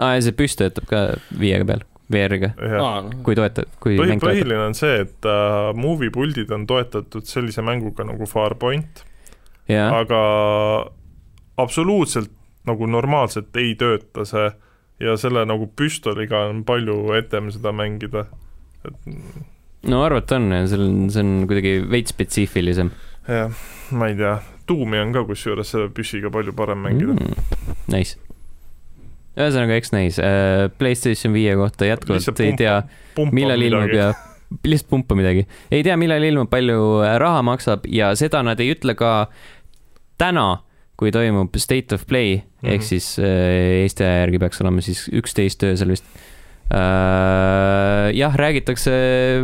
aa 0.00 0.16
ja 0.16 0.24
see 0.24 0.32
püss 0.36 0.56
töötab 0.58 0.88
ka 0.88 1.04
viiega 1.38 1.68
peal, 1.68 1.84
VR-iga, 2.12 2.52
aa, 2.56 3.00
noh, 3.04 3.14
kui 3.24 3.36
toetad, 3.38 3.68
kui 3.80 3.96
põhi, 4.00 4.14
mäng 4.14 4.20
toetab. 4.20 4.40
põhiline 4.40 4.66
on 4.66 4.74
see, 4.74 5.00
et 5.04 5.28
äh, 5.28 5.70
movie 5.76 6.10
puldid 6.10 6.50
on 6.50 6.66
toetatud 6.66 7.28
sellise 7.28 7.62
mänguga 7.64 8.06
nagu 8.08 8.26
Farpoint, 8.28 9.04
jah, 9.72 9.96
aga 10.02 10.20
absoluutselt 11.62 12.32
nagu 12.68 12.86
normaalselt 12.86 13.56
ei 13.58 13.74
tööta 13.78 14.26
see 14.28 14.50
ja 15.02 15.16
selle 15.18 15.44
nagu 15.48 15.66
püstoliga 15.76 16.46
on 16.50 16.62
palju 16.66 17.14
etem 17.18 17.50
seda 17.54 17.72
mängida. 17.74 18.26
et 18.86 19.08
no 19.90 20.02
arvata 20.06 20.38
on 20.38 20.50
see 20.70 20.78
on, 20.78 20.98
see 21.10 21.24
on 21.24 21.32
kuidagi 21.50 21.78
veits 21.90 22.14
spetsiifilisem 22.14 22.92
jah, 23.28 23.62
ma 23.94 24.10
ei 24.10 24.18
tea, 24.18 24.36
tuumi 24.66 25.00
on 25.02 25.14
ka 25.14 25.24
kusjuures 25.28 25.74
selle 25.74 25.90
püssiga 25.94 26.30
palju 26.34 26.54
parem 26.58 26.84
mängida 26.86 27.16
mm.. 27.16 27.64
Nice. 27.92 28.18
ühesõnaga, 29.38 29.78
eks 29.78 29.94
näis 29.94 30.20
äh,. 30.22 30.68
Playstation 30.78 31.34
viie 31.34 31.56
kohta 31.58 31.88
jätkuvalt 31.88 32.22
Lihtsalt 32.22 32.44
ei 32.44 32.54
tea, 32.58 32.76
millal 33.32 33.62
ilmub 33.62 33.96
ja 33.96 34.12
lihtsalt 34.64 34.90
pumpa 34.90 35.16
midagi. 35.18 35.46
ei 35.70 35.82
tea, 35.82 35.96
millal 35.96 36.22
ilmub, 36.22 36.50
palju 36.52 37.02
äh, 37.02 37.16
raha 37.22 37.42
maksab 37.46 37.88
ja 37.90 38.12
seda 38.18 38.42
nad 38.46 38.60
ei 38.60 38.74
ütle 38.74 38.94
ka 38.98 39.12
täna, 40.18 40.62
kui 40.96 41.12
toimub 41.14 41.56
State 41.58 41.94
of 41.94 42.06
Play 42.06 42.36
mm 42.36 42.42
-hmm. 42.42 42.68
ehk 42.68 42.80
Mhm. 42.80 42.88
siis 42.88 43.18
äh, 43.18 43.82
Eesti 43.82 44.04
aja 44.04 44.20
järgi 44.26 44.38
peaks 44.38 44.60
olema 44.60 44.80
siis 44.80 45.08
üksteist 45.08 45.62
öösel 45.62 45.88
vist 45.88 46.04
äh,. 46.72 48.12
jah, 48.14 48.34
räägitakse 48.36 48.92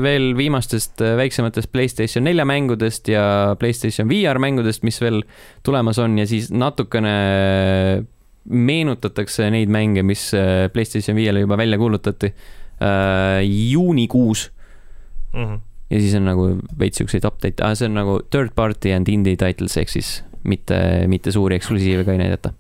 veel 0.03 0.37
viimastest 0.37 1.01
äh, 1.01 1.17
väiksematest 1.17 1.73
Playstation 1.73 2.25
nelja 2.25 2.45
mängudest 2.45 3.09
ja 3.09 3.57
Playstation 3.59 4.09
VR 4.09 4.39
mängudest, 4.39 4.83
mis 4.83 5.01
veel 5.01 5.23
tulemas 5.63 5.99
on 5.99 6.19
ja 6.19 6.27
siis 6.27 6.51
natukene 6.51 8.05
meenutatakse 8.49 9.51
neid 9.51 9.69
mänge, 9.69 10.03
mis 10.03 10.33
Playstation 10.73 11.17
viiele 11.17 11.41
juba 11.41 11.57
välja 11.57 11.79
kuulutati 11.79 12.35
juunikuus 13.71 14.53
mm. 15.35 15.45
-hmm. 15.45 15.61
ja 15.91 16.01
siis 16.01 16.15
on 16.15 16.25
nagu 16.25 16.49
veits 16.79 16.99
siukseid 16.99 17.25
update'e 17.25 17.67
ah,, 17.67 17.75
see 17.75 17.89
on 17.89 17.95
nagu 17.95 18.21
third 18.31 18.55
party 18.55 18.93
and 18.93 19.09
indie 19.09 19.37
titles 19.37 19.77
ehk 19.77 19.89
siis 19.89 20.25
mitte, 20.45 20.79
mitte 21.11 21.33
suuri 21.35 21.59
eksklusiive 21.59 22.05
ka 22.05 22.15
ei 22.15 22.23
näidata. 22.23 22.53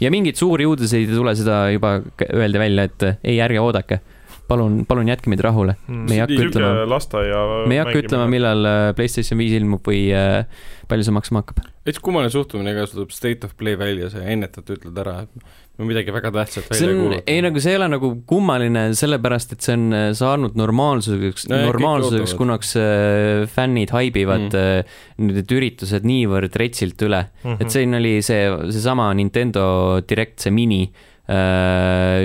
ja 0.00 0.10
mingeid 0.10 0.36
suuri 0.36 0.66
uudiseid 0.66 1.08
ei 1.08 1.16
tule, 1.16 1.34
seda 1.36 1.66
juba 1.72 2.00
öeldi 2.32 2.58
välja, 2.58 2.84
et 2.84 3.08
ei, 3.24 3.40
ärge 3.40 3.60
oodake. 3.60 4.00
palun, 4.48 4.80
palun 4.88 5.10
jätke 5.10 5.30
meid 5.32 5.42
rahule. 5.44 5.76
Me 5.88 6.16
ei 6.16 6.22
hakka 6.22 6.40
ütlema- 6.46 6.86
lasteaia 6.90 7.42
me 7.66 7.76
ei 7.78 7.82
hakka 7.82 8.02
ütlema, 8.04 8.26
millal 8.30 8.66
äh, 8.70 8.88
Playstation 8.98 9.40
viis 9.40 9.54
ilmub 9.58 9.86
või 9.86 10.06
äh, 10.14 10.44
palju 10.90 11.06
see 11.06 11.14
maksma 11.16 11.42
hakkab. 11.42 11.62
veits 11.86 12.00
kummaline 12.02 12.32
suhtumine 12.34 12.74
ka, 12.74 12.86
sul 12.86 13.02
tuleb 13.02 13.14
State 13.14 13.46
of 13.46 13.54
Play 13.58 13.78
välja, 13.78 14.10
sa 14.10 14.22
ennetalt 14.26 14.70
ütled 14.74 14.98
ära, 15.02 15.20
et 15.26 15.82
midagi 15.86 16.14
väga 16.14 16.30
tähtsat 16.34 16.70
see 16.72 16.88
välja 16.88 17.18
ei 17.20 17.36
ei 17.36 17.42
nagu 17.44 17.60
see 17.62 17.74
ei 17.74 17.78
ole 17.80 17.88
nagu 17.92 18.10
kummaline, 18.26 18.86
sellepärast 18.98 19.52
et 19.56 19.66
see 19.66 19.74
on 19.76 19.84
äh, 19.94 20.06
saanud 20.16 20.56
normaalsuseks 20.58 21.48
No 21.50 21.58
normaalsuseks, 21.66 22.34
kunaks 22.38 22.76
äh, 22.80 23.44
fännid 23.50 23.92
haibivad 23.94 24.46
Mm. 24.46 24.86
mm. 25.18 25.34
need 25.36 25.52
üritused 25.52 26.06
niivõrd 26.06 26.54
retsilt 26.60 27.02
üle 27.02 27.26
mm. 27.26 27.50
-hmm. 27.50 27.60
et 27.60 27.70
siin 27.74 27.94
oli 27.98 28.16
see, 28.22 28.46
seesama 28.70 29.10
Nintendo 29.14 30.00
Direct, 30.08 30.38
see 30.44 30.50
mini 30.54 30.82
äh,, 30.86 31.15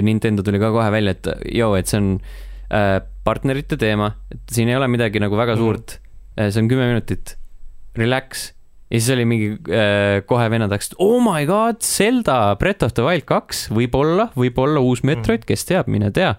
Nintendo 0.06 0.44
tuli 0.46 0.60
ka 0.62 0.72
kohe 0.72 0.92
välja, 0.94 1.12
et 1.18 1.28
joo, 1.58 1.76
et 1.76 1.88
see 1.90 1.98
on 2.02 2.10
äh, 2.72 3.00
partnerite 3.26 3.78
teema, 3.78 4.12
et 4.32 4.42
siin 4.54 4.70
ei 4.70 4.76
ole 4.78 4.88
midagi 4.88 5.20
nagu 5.20 5.36
väga 5.38 5.56
Mhm. 5.56 5.62
suurt 5.62 6.00
äh,, 6.38 6.50
see 6.52 6.62
on 6.64 6.70
kümme 6.70 6.88
minutit, 6.92 7.36
relax. 7.98 8.52
ja 8.92 9.00
siis 9.00 9.10
oli 9.16 9.26
mingi 9.26 9.52
äh, 9.72 10.22
kohe 10.28 10.50
vennad 10.52 10.72
hakkasid, 10.72 10.96
oh 11.00 11.20
my 11.24 11.46
god, 11.46 11.82
Zelda 11.82 12.56
Breath 12.60 12.84
of 12.86 12.94
the 12.94 13.04
Wild 13.04 13.24
kaks, 13.26 13.70
võib-olla, 13.72 14.30
võib-olla 14.36 14.80
uus 14.84 15.04
Metroid, 15.08 15.46
kes 15.48 15.66
teab, 15.66 15.88
mine 15.88 16.12
tea. 16.12 16.34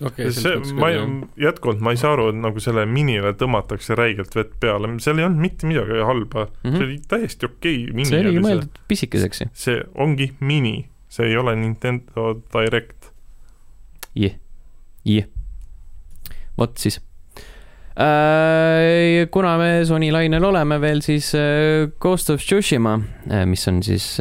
okei, 0.00 0.30
see, 0.32 0.54
ma 0.80 0.88
ei, 0.94 1.00
jätkuvalt 1.44 1.82
ma 1.84 1.92
ei 1.92 1.98
saa 2.00 2.14
aru, 2.16 2.28
et 2.32 2.38
nagu 2.40 2.62
selle 2.62 2.86
minile 2.88 3.34
tõmmatakse 3.36 3.96
räigelt 3.98 4.32
vett 4.38 4.54
peale, 4.62 4.88
seal 5.04 5.18
ei 5.20 5.26
olnud 5.26 5.42
mitte 5.44 5.66
midagi 5.68 5.98
halba 6.08 6.46
mm, 6.46 6.54
Mhm. 6.62 6.70
-hmm. 6.70 6.78
see 6.78 6.86
oli 6.86 6.98
täiesti 7.08 7.46
okei 7.50 7.82
okay, 7.84 7.92
mini 7.98 8.08
see 8.08 8.20
oligi 8.22 8.38
oli 8.38 8.44
mõeldud 8.46 8.80
pisikeseks 8.88 9.40
ju. 9.44 9.48
see 9.52 9.82
ongi 9.94 10.30
mini, 10.40 10.88
see 11.10 11.30
ei 11.30 11.36
ole 11.36 11.56
Nintendo 11.58 12.32
Direct. 12.54 13.10
jah, 14.14 14.36
jah. 15.04 15.28
vot 16.58 16.78
siis. 16.78 17.00
Äh, 18.00 19.26
kuna 19.34 19.56
me 19.58 19.84
Sony 19.84 20.12
lainel 20.14 20.44
oleme 20.46 20.78
veel, 20.80 21.02
siis 21.04 21.32
äh, 21.34 21.90
Ghost 22.00 22.30
of 22.30 22.40
Tsushima, 22.40 22.96
mis 23.46 23.66
on 23.68 23.82
siis 23.84 24.14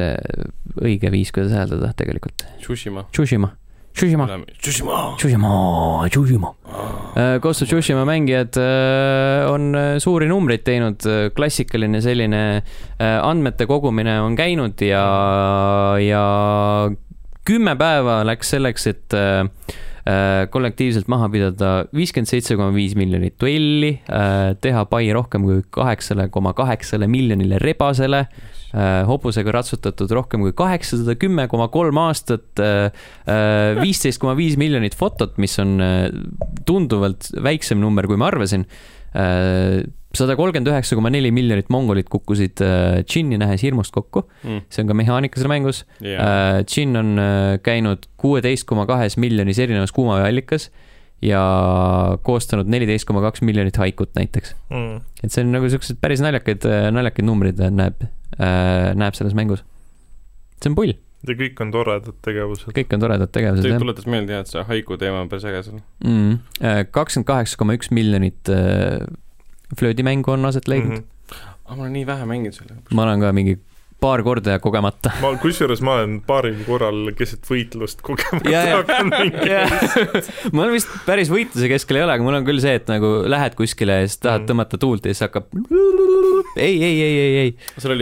õige 0.82 1.12
viis, 1.14 1.32
kuidas 1.36 1.54
hääldada 1.56 1.94
tegelikult. 1.98 2.44
Tsushima. 2.60 3.06
Tsushima. 3.14 3.54
Tsushima. 3.94 4.28
Tsushima. 4.62 4.98
Tsushima, 5.18 5.52
Tsushima. 6.10 6.54
Ghost 7.42 7.66
of 7.66 7.68
Tsushima 7.68 8.06
mängijad 8.08 8.56
on 9.50 9.74
suuri 10.00 10.30
numbreid 10.30 10.64
teinud, 10.64 11.04
klassikaline 11.36 12.02
selline 12.02 12.42
andmete 13.00 13.68
kogumine 13.68 14.20
on 14.24 14.38
käinud 14.40 14.80
ja, 14.86 15.04
ja 16.00 16.24
kümme 17.50 17.76
päeva 17.80 18.22
läks 18.28 18.56
selleks, 18.56 18.88
et 18.94 19.20
Äh, 20.10 20.48
kollektiivselt 20.50 21.10
maha 21.12 21.28
pidada 21.30 21.70
viiskümmend 21.94 22.30
seitse 22.30 22.56
koma 22.58 22.72
viis 22.74 22.96
miljonit 22.98 23.36
duelli, 23.42 23.92
äh, 24.10 24.56
teha 24.62 24.86
pai 24.90 25.10
rohkem 25.14 25.44
kui 25.46 25.60
kaheksale 25.76 26.30
koma 26.34 26.54
kaheksale 26.58 27.10
miljonile 27.12 27.60
rebasele, 27.62 28.24
äh, 28.24 28.59
hobusega 29.10 29.54
ratsutatud 29.56 30.12
rohkem 30.14 30.44
kui 30.46 30.54
kaheksasada 30.54 31.16
kümme 31.18 31.48
koma 31.50 31.70
kolm 31.74 31.98
aastat, 32.04 32.62
viisteist 33.80 34.22
koma 34.22 34.36
viis 34.38 34.60
miljonit 34.62 34.94
fotot, 34.98 35.40
mis 35.42 35.58
on 35.62 35.80
tunduvalt 36.70 37.32
väiksem 37.42 37.82
number, 37.82 38.06
kui 38.06 38.20
ma 38.22 38.30
arvasin. 38.30 38.68
Sada 40.18 40.34
kolmkümmend 40.34 40.72
üheksa 40.72 40.98
koma 40.98 41.12
neli 41.14 41.30
miljonit 41.30 41.68
mongolit 41.70 42.08
kukkusid 42.10 42.64
äh, 42.66 43.02
džinni 43.06 43.38
nähes 43.38 43.62
hirmust 43.62 43.94
kokku. 43.94 44.24
Mm.. 44.42 44.64
see 44.74 44.82
on 44.82 44.90
ka 44.90 44.96
mehaanika 44.98 45.38
seal 45.38 45.52
mängus. 45.52 45.84
Yeah.. 46.02 46.24
Äh, 46.24 46.62
džinn 46.66 46.98
on 46.98 47.12
äh, 47.22 47.58
käinud 47.62 48.08
kuueteist 48.18 48.66
koma 48.70 48.88
kahes 48.90 49.20
miljonis 49.22 49.62
erinevas 49.62 49.94
kuumaveeallikas 49.94 50.72
ja 51.22 51.44
koostanud 52.26 52.72
neliteist 52.72 53.06
koma 53.06 53.22
kaks 53.28 53.44
miljonit 53.46 53.78
haikut 53.78 54.16
näiteks. 54.18 54.56
Mm.. 54.74 55.04
et 55.22 55.30
see 55.36 55.46
on 55.46 55.54
nagu 55.54 55.70
siuksed 55.70 56.02
päris 56.02 56.24
naljakaid, 56.26 56.66
naljakaid 56.96 57.30
numbreid 57.30 57.62
näeb, 57.70 58.02
näeb 58.38 59.18
selles 59.18 59.36
mängus. 59.38 59.64
see 60.62 60.70
on 60.70 60.76
pull 60.78 60.94
ja 61.28 61.36
kõik 61.36 61.60
on 61.64 61.72
toredad 61.74 62.20
tegevused. 62.24 62.72
kõik 62.76 62.94
on 62.96 63.04
toredad 63.04 63.32
tegevused, 63.36 63.68
jah. 63.68 63.82
tuletas 63.82 64.08
meelde 64.08 64.36
jah, 64.36 64.46
et 64.46 64.52
see 64.52 64.66
haiku 64.70 64.98
teema 65.02 65.24
on 65.24 65.32
päris 65.32 65.48
äge 65.50 65.64
seal. 65.68 65.82
Mm. 66.06 66.38
kakskümmend 66.96 67.28
kaheksa 67.28 67.60
koma 67.60 67.76
üks 67.76 67.92
miljonit 67.96 68.52
flöödimängu 69.80 70.36
on 70.36 70.46
aset 70.50 70.68
leidnud 70.72 71.02
mm. 71.02 71.04
-hmm. 71.04 71.58
aga 71.66 71.76
ma 71.76 71.84
olen 71.84 71.98
nii 71.98 72.06
vähe 72.08 72.30
mänginud 72.30 72.56
sellega. 72.56 72.82
ma 72.94 73.04
olen 73.04 73.26
ka 73.26 73.34
mingi 73.36 73.60
paar 74.00 74.24
korda 74.24 74.56
ja 74.56 74.60
kogemata. 74.64 75.12
ma, 75.24 75.34
kusjuures 75.42 75.82
ma 75.86 75.98
olen 76.00 76.20
paaril 76.28 76.62
korral 76.68 77.12
keset 77.18 77.48
võitlust 77.50 78.04
kogemata 78.06 78.64
hakanud 78.80 79.16
mängima. 79.16 80.22
ma 80.54 80.64
olen 80.66 80.76
vist 80.78 80.94
päris 81.08 81.32
võitluse 81.34 81.72
keskel 81.72 82.00
ei 82.00 82.06
ole, 82.06 82.16
aga 82.16 82.26
mul 82.26 82.40
on 82.40 82.48
küll 82.48 82.64
see, 82.64 82.78
et 82.80 82.88
nagu 82.92 83.12
lähed 83.30 83.58
kuskile 83.60 84.02
ja 84.02 84.08
siis 84.08 84.22
tahad 84.24 84.46
mm. 84.46 84.52
tõmmata 84.52 84.80
tuult 84.82 85.10
ja 85.10 85.16
siis 85.16 85.26
hakkab 85.28 85.52
ei, 86.56 86.78
ei, 86.78 86.96
ei, 86.96 87.20
ei, 87.20 87.36
ei. 87.44 87.52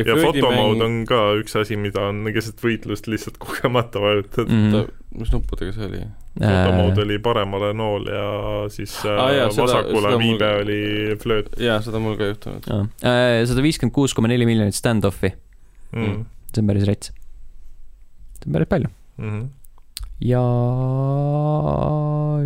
ja 0.05 0.19
fotomood 0.21 0.85
on 0.85 1.01
ka 1.09 1.23
üks 1.41 1.57
asi, 1.59 1.79
mida 1.81 2.05
on 2.11 2.21
keset 2.35 2.61
võitlust 2.63 3.09
lihtsalt 3.09 3.41
kogemata 3.41 4.03
vajutad 4.03 4.53
mm. 4.53 4.93
mis 5.17 5.33
nuppudega 5.33 5.73
see 5.75 5.89
oli? 5.89 6.03
fotomood 6.37 7.01
oli 7.01 7.17
paremale 7.25 7.71
nool 7.73 8.05
ja 8.13 8.27
siis 8.69 8.93
ah, 9.09 9.31
jah, 9.33 9.49
vasakule 9.49 9.81
seda, 9.81 10.13
seda 10.13 10.21
viibe 10.21 10.53
mul... 10.53 10.61
oli 10.61 11.17
flööt. 11.25 11.51
jaa, 11.57 11.81
seda 11.81 12.01
mul 12.03 12.13
ka 12.19 12.29
juhtunud. 12.29 12.69
Äh, 13.01 13.41
sada 13.49 13.65
viiskümmend 13.65 13.97
kuus 13.97 14.13
koma 14.13 14.29
neli 14.29 14.45
miljonit 14.45 14.77
stand-off'i 14.77 15.33
mm.. 15.95 16.25
see 16.53 16.63
on 16.63 16.71
päris 16.71 16.87
rets. 16.89 17.13
see 18.39 18.49
on 18.49 18.57
päris 18.57 18.71
palju 18.71 18.89
mm. 19.17 19.29
-hmm. 19.29 19.47
ja 20.27 20.43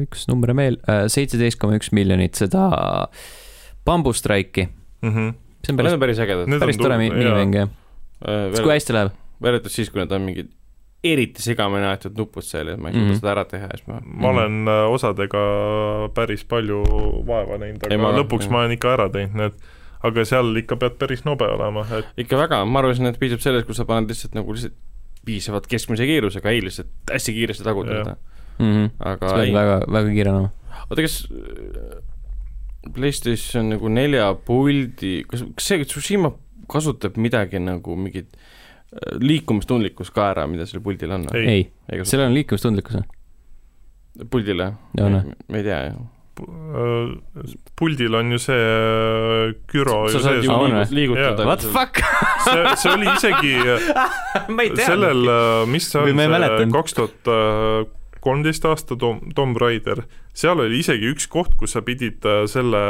üks 0.01 0.27
number 0.31 0.53
veel, 0.57 0.80
äh, 0.89 1.05
seitseteist 1.11 1.59
koma 1.61 1.77
üks 1.80 1.91
miljonit 1.95 2.39
seda 2.39 2.68
bambustraiki 3.85 4.68
mm. 4.68 5.09
-hmm. 5.09 5.34
see 5.65 5.73
on 5.73 5.77
päris, 5.77 5.99
päris 5.99 6.19
ägedad. 6.19 6.59
päris 6.59 6.77
tore 6.77 6.97
minimäng, 6.97 7.55
jah. 7.55 7.69
Äh, 8.27 8.63
kui 8.63 8.73
hästi 8.73 8.93
läheb? 8.97 9.18
verjatult 9.41 9.73
siis, 9.73 9.89
kui 9.89 10.01
need 10.01 10.11
on 10.11 10.22
mingid 10.22 10.51
eriti 11.03 11.41
segamini 11.41 11.88
aetud 11.89 12.18
nupud 12.18 12.45
seal 12.45 12.69
ja 12.69 12.77
ma 12.77 12.89
ei 12.89 12.93
suuda 12.93 13.05
mm 13.05 13.11
-hmm. 13.11 13.19
seda 13.19 13.31
ära 13.31 13.45
teha 13.45 13.69
ja 13.69 13.77
siis 13.77 13.88
ma 13.88 14.01
ma 14.03 14.30
olen 14.30 14.68
äh, 14.68 14.91
osadega 14.91 15.43
päris 16.13 16.43
palju 16.45 16.84
vaeva 17.27 17.57
näinud, 17.57 17.81
aga 17.84 17.93
ei, 17.93 17.97
ma, 17.97 18.11
lõpuks 18.18 18.45
jah. 18.45 18.51
ma 18.51 18.59
olen 18.59 18.72
ikka 18.77 18.93
ära 18.93 19.09
teinud 19.09 19.35
need 19.35 19.53
aga 20.07 20.26
seal 20.28 20.56
ikka 20.61 20.78
pead 20.82 20.98
päris 21.02 21.26
nobe 21.28 21.48
olema, 21.49 21.84
et 21.98 22.23
ikka 22.26 22.40
väga, 22.40 22.64
ma 22.65 22.82
arvasin, 22.82 23.10
et 23.11 23.19
piisab 23.22 23.44
sellest, 23.44 23.68
kui 23.68 23.78
sa 23.78 23.86
paned 23.90 24.11
lihtsalt 24.11 24.38
nagu 24.38 24.56
lihtsalt 24.56 24.78
piisavalt 25.26 25.68
keskmise 25.69 26.07
kiirusega, 26.10 26.53
ei 26.53 26.64
lihtsalt 26.65 27.11
hästi 27.11 27.34
kiiresti 27.36 27.65
tagutada 27.65 28.15
mm. 28.15 28.72
-hmm. 28.72 28.90
aga 29.11 29.34
ei. 29.44 29.53
väga, 29.53 29.82
väga 29.91 30.14
kiire 30.15 30.32
olema. 30.32 30.49
oota, 30.90 31.02
kas 31.02 31.18
äh, 31.32 32.94
PlayStation 32.94 33.69
nagu 33.69 33.90
nelja 33.90 34.32
puldi, 34.45 35.22
kas, 35.28 35.45
kas 35.56 35.68
see 35.68 35.86
Tsushima 35.86 36.34
kasutab 36.72 37.18
midagi 37.18 37.60
nagu 37.61 37.95
mingit 37.95 38.34
äh, 38.34 39.19
liikumistundlikkust 39.19 40.14
ka 40.15 40.32
ära, 40.32 40.48
mida 40.48 40.65
sellel 40.65 40.86
puldil 40.88 41.14
on? 41.18 41.28
ei, 41.38 41.68
ei, 41.91 42.02
sellel 42.06 42.32
on 42.32 42.40
liikumistundlikkus. 42.40 42.98
puldile? 44.30 44.73
me 44.98 45.61
ei 45.61 45.64
tea 45.64 45.86
ju 45.91 46.10
puldil 47.78 48.16
on 48.18 48.32
ju 48.32 48.40
see 48.41 48.58
äh, 48.58 49.53
gyro 49.72 50.03
sa 50.10 50.22
saad 50.24 50.44
ju 50.45 50.58
liigutada. 50.95 51.45
What 51.45 51.66
the 51.66 51.72
fuck? 51.74 52.02
See, 52.45 52.76
see 52.82 52.94
oli 52.95 53.10
isegi 53.12 53.56
sellel, 54.88 55.26
äh, 55.28 55.66
mis 55.70 55.90
see 55.91 56.02
on, 56.02 56.78
kaks 56.78 56.98
tuhat 56.98 57.34
kolmteist 58.22 58.66
aasta 58.70 58.95
Tom, 58.95 59.20
Tomb 59.36 59.58
Raider, 59.58 60.03
seal 60.34 60.60
oli 60.64 60.80
isegi 60.80 61.12
üks 61.12 61.28
koht, 61.32 61.56
kus 61.60 61.76
sa 61.76 61.84
pidid 61.86 62.24
selle 62.52 62.84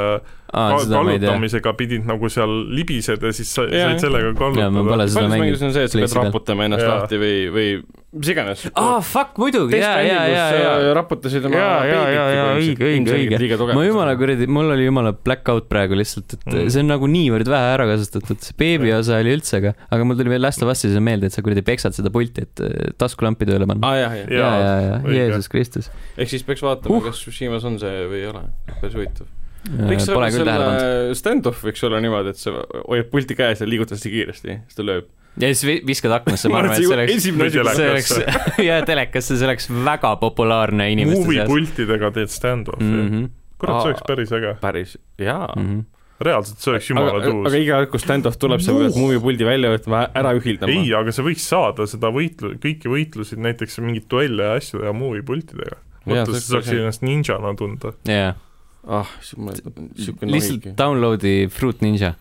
Aa, 0.51 0.75
kallutamisega 0.83 1.71
pidid 1.79 2.03
nagu 2.03 2.27
seal 2.31 2.51
libised 2.75 3.23
ja 3.23 3.31
siis 3.31 3.53
sa 3.55 3.63
ja, 3.71 3.87
said 3.87 4.03
sellega 4.03 4.33
kallutada. 4.35 4.83
paljudes 5.31 5.63
on 5.63 5.71
see, 5.71 5.87
et 5.87 5.93
sa 5.93 6.01
pead 6.01 6.15
raputama 6.17 6.67
ennast 6.67 6.83
ja. 6.83 6.95
lahti 6.97 7.19
või, 7.21 7.35
või 7.55 7.67
mis 8.11 8.31
iganes. 8.33 8.65
aa, 8.75 8.97
fuck, 8.99 9.37
muidugi, 9.39 9.77
ja, 9.79 9.93
ja, 10.03 10.25
ja, 10.27 10.47
ja. 10.59 10.89
raputasid 10.97 11.45
oma 11.47 11.55
ja, 11.55 11.69
ja, 11.87 12.01
ja, 12.11 12.25
ja 12.35 12.43
õige, 12.57 12.83
õige, 12.83 13.37
õige. 13.39 13.69
ma 13.71 13.85
jumala 13.85 14.17
kuradi, 14.19 14.49
mul 14.51 14.73
oli 14.75 14.89
jumala 14.89 15.13
black 15.15 15.47
out 15.53 15.69
praegu 15.71 15.95
lihtsalt, 15.95 16.35
et 16.35 16.43
mm. 16.49 16.67
see 16.75 16.83
on 16.83 16.91
nagu 16.91 17.07
niivõrd 17.07 17.47
vähe 17.53 17.71
ära 17.77 17.87
kasutatud, 17.93 18.43
see 18.43 18.57
beebi 18.59 18.91
osa 18.97 19.21
oli 19.23 19.37
üldse, 19.37 19.61
aga, 19.61 19.71
aga 19.87 20.09
mul 20.09 20.19
tuli 20.19 20.35
veel 20.35 20.43
Last 20.43 20.65
of 20.65 20.73
Us'is 20.73 20.99
meelde, 20.99 21.31
et 21.31 21.37
sa 21.37 21.45
kuradi 21.45 21.63
peksad 21.63 21.95
seda 21.95 22.11
pulti, 22.11 22.43
et 22.43 22.65
äh, 22.67 22.91
taskulampi 22.99 23.47
tööle 23.47 23.69
panna. 23.71 23.87
aa, 23.87 24.01
jah, 24.03 24.19
jah. 24.19 24.35
ja, 24.35 24.51
ja, 24.59 24.75
ja, 24.83 24.99
Jeesus 25.15 25.47
Kristus. 25.53 25.87
ehk 26.19 26.35
siis 26.35 26.43
peaks 26.43 26.67
vaatama 26.67 26.99
uh., 26.99 27.07
kas 27.07 27.23
Tsushimas 27.31 27.67
on 27.67 27.79
see 27.81 28.03
või 28.11 28.25
ei 28.25 28.27
ole, 28.31 28.43
päris 28.75 28.97
huvitav 28.99 29.29
võiks 29.69 30.07
küll 30.09 30.45
tähele 30.45 30.67
pannud. 30.67 31.17
Stand-off 31.17 31.65
võiks 31.65 31.83
olla 31.85 32.01
niimoodi, 32.03 32.33
et 32.33 32.39
sa 32.41 32.53
hoiad 32.87 33.09
pulti 33.11 33.37
käes 33.37 33.61
ja 33.61 33.67
liigutad 33.69 33.97
hästi 33.97 34.13
kiiresti, 34.13 34.55
siis 34.65 34.79
ta 34.79 34.85
lööb. 34.85 35.11
ja 35.41 35.51
siis 35.53 35.83
viskad 35.87 36.15
aknasse, 36.15 36.49
ma 36.51 36.63
arvan, 36.63 36.75
et 36.75 36.81
see 36.81 36.95
oleks, 36.95 37.77
see 37.77 37.91
oleks, 37.91 38.15
ja 38.69 38.81
telekasse, 38.87 39.37
see 39.37 39.47
oleks 39.47 39.69
väga 39.85 40.15
populaarne 40.21 40.89
inimeste 40.95 41.21
seas. 41.21 41.29
movie-pultidega 41.29 42.11
teed 42.17 42.33
stand-off'i 42.33 42.89
mm 42.89 43.07
-hmm.. 43.07 43.31
kurat, 43.61 43.83
see 43.83 43.93
oleks 43.93 44.07
päris 44.09 44.37
äge. 44.39 44.53
päris, 44.61 44.97
jaa 45.21 45.47
mm. 45.55 45.65
-hmm 45.65 45.89
reaalselt 46.21 46.59
see 46.61 46.69
oleks 46.69 46.89
jumala 46.89 47.21
tuus. 47.23 47.47
aga 47.49 47.57
iga 47.57 47.77
kord, 47.79 47.89
kui 47.93 48.01
stand-off 48.01 48.37
tuleb, 48.37 48.61
sa 48.61 48.75
pead 48.77 48.93
movie-puldi 48.93 49.45
välja 49.45 49.71
võtma, 49.73 50.03
ära 50.13 50.35
ühildama. 50.37 50.73
ei, 50.75 50.91
aga 50.93 51.13
sa 51.15 51.25
võiks 51.25 51.47
saada 51.49 51.87
seda 51.89 52.11
võitlu-, 52.13 52.51
kõiki 52.61 52.91
võitlusi, 52.91 53.39
näiteks 53.41 53.79
mingeid 53.81 54.05
duelle 54.11 54.45
ja 54.45 54.59
asju 54.59 54.83
teha 54.83 54.93
movie-pultidega. 54.93 55.79
Mõtle, 56.05 56.39
sa 56.39 56.57
saaksid 56.57 56.81
ennast 56.81 57.05
ninjana 57.05 57.53
tunda. 57.59 57.93
jaa 58.05 58.31
yeah 58.31 58.39
ah, 58.87 59.11
niisugune 59.37 60.33
lihtsalt 60.33 60.71
download'i 60.77 61.47
Fruit 61.53 61.81
Ninja. 61.81 62.13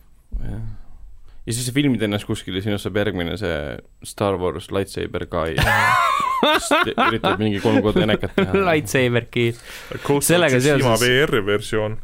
jah. 0.44 0.60
ja 1.46 1.54
siis 1.54 1.66
sa 1.66 1.74
filmid 1.74 2.02
ennast 2.04 2.28
kuskil 2.28 2.58
ja 2.58 2.64
sinust 2.64 2.86
saab 2.86 3.00
järgmine 3.00 3.36
see 3.40 3.56
Star 4.06 4.36
Wars 4.40 4.70
lightsaber 4.74 5.26
guy 5.30 5.56
üritab 7.08 7.40
mingi 7.40 7.60
kolm 7.60 7.82
korda 7.84 8.06
enekat 8.06 8.32
teha. 8.36 8.62
Lightsaber 8.70 9.26
key. 9.28 9.52
sellega 10.24 10.60
seoses. 10.60 11.02
VR-i 11.02 11.42
versioon. 11.44 11.98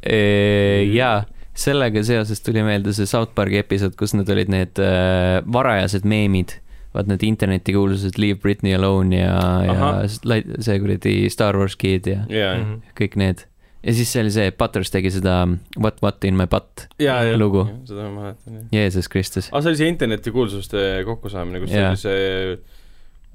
jaa 0.93 1.24
sellega 1.57 2.03
seoses 2.05 2.44
tuli 2.44 2.65
meelde 2.65 2.93
see 2.97 3.09
South 3.09 3.32
Park'i 3.36 3.62
episood, 3.62 3.97
kus 3.97 4.12
need 4.16 4.28
olid 4.32 4.53
need 4.53 4.81
äh, 4.82 5.40
varajased 5.53 6.05
meemid 6.09 6.59
vaat 6.97 7.10
need 7.10 7.24
internetikuulsused 7.27 8.18
Leave 8.20 8.40
Britney 8.43 8.74
Alone 8.77 9.20
ja, 9.20 9.36
ja 9.66 9.93
see 10.09 10.81
kuradi 10.82 11.18
Star 11.32 11.59
Wars 11.59 11.77
Kid 11.78 12.09
ja 12.10 12.24
yeah. 12.32 12.64
kõik 12.98 13.18
need 13.20 13.44
ja 13.86 13.94
siis 13.94 14.10
see 14.12 14.24
oli 14.24 14.32
see, 14.35 14.52
Butters 14.59 14.90
tegi 14.93 15.12
seda 15.14 15.43
What 15.78 16.01
What 16.02 16.24
in 16.27 16.39
my 16.39 16.48
butt 16.51 16.86
ja, 17.02 17.20
ja, 17.27 17.36
lugu. 17.39 17.64
seda 17.89 18.09
ma 18.09 18.28
mäletan, 18.28 18.59
jah. 18.59 18.73
Jeesus 18.74 19.10
Kristus. 19.12 19.51
aa, 19.52 19.62
see 19.62 19.73
oli 19.73 19.81
see 19.81 19.93
internetikuulsuste 19.93 20.86
kokkusaamine, 21.06 21.62
kus 21.62 21.74
ja. 21.74 21.93
oli 21.93 22.01
see 22.01 22.56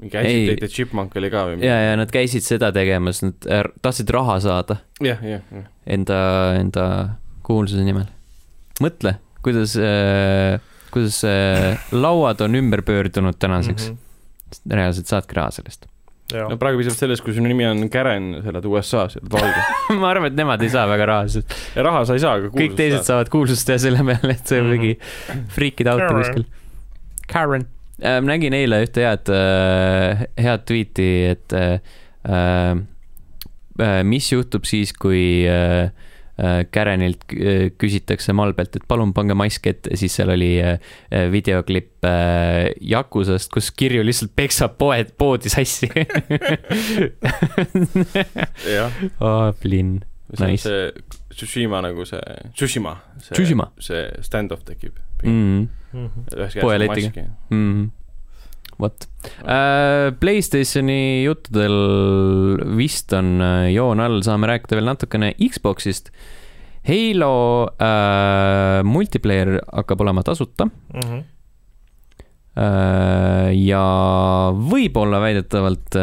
mingi 0.02 0.18
Agitated 0.18 0.74
Chipmunk 0.74 1.16
oli 1.20 1.30
ka 1.32 1.46
või 1.48 1.60
midagi? 1.60 1.70
ja, 1.70 1.92
ja 1.92 2.00
nad 2.00 2.12
käisid 2.14 2.46
seda 2.46 2.72
tegemas, 2.76 3.22
nad 3.24 3.48
tahtsid 3.86 4.12
raha 4.14 4.40
saada. 4.44 4.82
jah, 5.04 5.22
jah, 5.24 5.46
jah. 5.54 5.70
Enda, 5.92 6.20
enda 6.60 6.86
kuulsuse 7.46 7.86
nimel. 7.86 8.10
mõtle, 8.84 9.16
kuidas 9.46 9.78
äh,, 9.80 10.58
kuidas 10.94 11.22
äh, 11.28 11.80
lauad 11.92 12.42
on 12.42 12.56
ümber 12.60 12.84
pöördunud 12.86 13.40
tänaseks 13.40 13.90
mm. 13.90 13.98
-hmm. 13.98 14.76
reaalselt 14.76 15.08
saadki 15.08 15.36
raha 15.40 15.52
sellest 15.52 15.88
no 16.32 16.58
praegu 16.60 16.80
piisab 16.80 16.96
sellest, 16.96 17.24
kui 17.26 17.34
sinu 17.36 17.50
nimi 17.52 17.66
on 17.68 17.82
Karen, 17.92 18.30
sa 18.44 18.52
elad 18.54 18.68
USA-s, 18.70 19.18
oled 19.20 19.34
valge. 19.34 19.64
ma 20.02 20.12
arvan, 20.12 20.30
et 20.32 20.38
nemad 20.38 20.64
ei 20.64 20.72
saa 20.72 20.86
väga 20.90 21.08
raha, 21.10 21.28
sest 21.34 21.56
ja 21.76 21.86
raha 21.88 22.06
sa 22.08 22.16
ei 22.18 22.24
saa, 22.24 22.38
aga 22.40 22.52
kõik 22.56 22.78
teised 22.80 23.04
saavad 23.08 23.32
kuulsust 23.34 23.72
ja 23.74 23.78
selle 23.82 24.06
peale, 24.08 24.36
et 24.38 24.54
see 24.54 24.62
Mhm. 24.62 24.70
mingi 24.72 24.94
friikide 25.56 25.92
auto 25.92 26.08
Karen. 26.08 26.22
kuskil. 26.22 26.46
Karen. 27.32 27.68
ma 28.02 28.32
nägin 28.32 28.56
eile 28.58 28.82
ühte 28.86 29.04
head, 29.06 29.30
head 30.42 30.64
tweet'i, 30.66 31.10
et 31.36 31.54
äh, 31.54 31.82
äh, 32.30 34.02
mis 34.04 34.32
juhtub 34.32 34.66
siis, 34.66 34.94
kui 34.94 35.44
äh, 35.48 35.84
äh, 35.84 36.11
Karenilt 36.74 37.24
k- 37.30 37.70
küsitakse 37.78 38.34
malbelt, 38.34 38.76
et 38.80 38.86
palun 38.90 39.12
pange 39.14 39.36
mask 39.38 39.68
ette, 39.70 39.96
siis 40.00 40.16
seal 40.18 40.32
oli 40.34 40.52
äh, 40.64 40.80
videoklipp 41.32 42.06
äh, 42.08 42.72
Yakusast, 42.82 43.52
kus 43.54 43.70
Kirju 43.78 44.02
lihtsalt 44.08 44.32
peksab 44.36 44.78
poed, 44.82 45.12
poodi 45.22 45.52
sassi. 45.54 45.90
jah, 48.66 48.92
oh, 49.20 49.52
Flynn. 49.62 50.00
see 50.34 50.46
on 50.46 50.52
Nice. 50.52 50.64
see 50.64 50.92
Tsushima 51.36 51.82
nagu 51.84 52.06
see, 52.06 52.20
Tsushima. 52.56 52.96
Tsushima. 53.32 53.70
see 53.80 54.04
stand-off 54.24 54.64
tekib. 54.68 54.98
mm. 55.24 55.68
Mhm. 55.94 56.26
ühes 56.38 56.56
Poeletiga. 56.62 57.12
käes 57.12 57.26
on 57.26 57.28
mask. 57.28 57.52
mm.. 57.52 57.92
Vot 58.82 59.08
uh,. 59.46 60.12
Playstationi 60.22 61.24
juttudel 61.26 61.76
vist 62.78 63.14
on 63.18 63.34
uh, 63.42 63.68
joon 63.72 64.02
all, 64.04 64.22
saame 64.26 64.50
rääkida 64.52 64.78
veel 64.80 64.90
natukene 64.92 65.34
Xbox'ist. 65.40 66.12
Halo 66.88 67.34
uh, 67.70 68.82
multiplayer 68.88 69.60
hakkab 69.70 70.02
olema 70.02 70.24
tasuta 70.26 70.66
Mhm. 70.68 71.20
uh, 72.58 73.50
ja 73.56 73.84
võib-olla 74.58 75.22
väidetavalt 75.24 76.00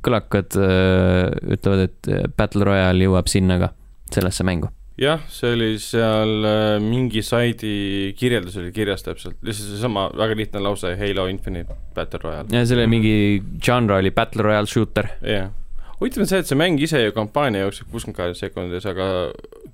kõlakad 0.00 0.56
ütlevad, 0.56 1.80
et 1.84 2.08
äh, 2.08 2.22
Battle 2.36 2.64
Royale 2.64 3.04
jõuab 3.04 3.28
sinna 3.28 3.58
ka, 3.60 3.72
sellesse 4.14 4.46
mängu. 4.48 4.70
jah, 5.00 5.22
see 5.32 5.54
oli 5.56 5.70
seal 5.80 6.44
äh, 6.44 6.74
mingi 6.84 7.22
saidi 7.24 8.12
kirjeldus 8.18 8.58
oli 8.60 8.72
kirjas 8.74 9.04
täpselt, 9.06 9.38
lihtsalt 9.46 9.72
seesama 9.72 10.08
väga 10.16 10.36
lihtne 10.38 10.62
lause 10.64 10.92
Halo 11.00 11.26
Infinite 11.32 11.76
Battle 11.96 12.20
Royale. 12.22 12.52
ja 12.52 12.66
selle 12.68 12.86
mingi 12.90 13.14
žanr 13.64 13.96
oli 14.00 14.12
Battle 14.14 14.44
Royale 14.50 14.68
shooter. 14.70 15.08
jah, 15.24 15.50
huvitav 16.00 16.24
on 16.24 16.30
see, 16.30 16.40
et 16.40 16.48
see 16.48 16.58
mäng 16.58 16.80
ise 16.80 17.00
ju 17.02 17.12
kampaania 17.16 17.66
jookseb 17.66 17.90
kuuskümmend 17.92 18.16
kaheksa 18.16 18.46
sekundis, 18.46 18.86
aga 18.88 19.06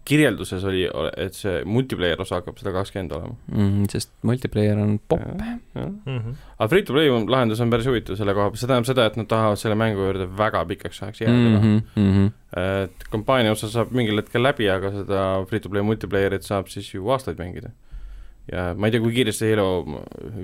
kirjelduses 0.06 0.64
oli, 0.66 0.84
et 1.22 1.36
see 1.38 1.60
multiplayer 1.66 2.20
osa 2.22 2.40
hakkab 2.40 2.58
sada 2.60 2.72
kakskümmend 2.74 3.14
olema. 3.16 3.36
mm,. 3.52 3.86
sest 3.92 4.12
multiplayer 4.26 4.78
on 4.82 4.98
popp. 5.08 5.24
Mhm. 5.74 6.34
aga 6.58 6.68
free 6.72 6.82
to 6.86 6.96
play 6.96 7.10
lahendus 7.10 7.62
on 7.62 7.70
päris 7.70 7.88
huvitav 7.90 8.18
selle 8.18 8.34
koha 8.34 8.50
peal, 8.50 8.60
see 8.60 8.70
tähendab 8.70 8.90
seda, 8.90 9.06
et 9.10 9.18
nad 9.20 9.30
tahavad 9.30 9.62
selle 9.62 9.78
mängu 9.78 10.02
juurde 10.02 10.28
väga 10.38 10.64
pikaks 10.72 11.02
ajaks 11.02 11.24
jääda 11.24 11.36
Mm 11.36 11.56
mm. 11.56 11.62
-hmm, 11.62 12.02
mm 12.02 12.12
-hmm. 12.12 12.30
et 12.84 13.08
kampaania 13.10 13.52
osa 13.52 13.68
saab 13.68 13.90
mingil 13.90 14.16
hetkel 14.16 14.42
läbi, 14.42 14.70
aga 14.70 14.90
seda 14.90 15.44
free 15.48 15.60
to 15.60 15.68
play 15.68 15.82
multiplayer'it 15.82 16.42
saab 16.42 16.68
siis 16.68 16.94
ju 16.94 17.08
aastaid 17.08 17.38
mängida. 17.38 17.70
Ja 18.52 18.66
ma 18.78 18.86
ei 18.88 18.94
tea, 18.94 19.02
kui 19.02 19.14
kiiresti 19.16 19.52
Halo 19.52 19.70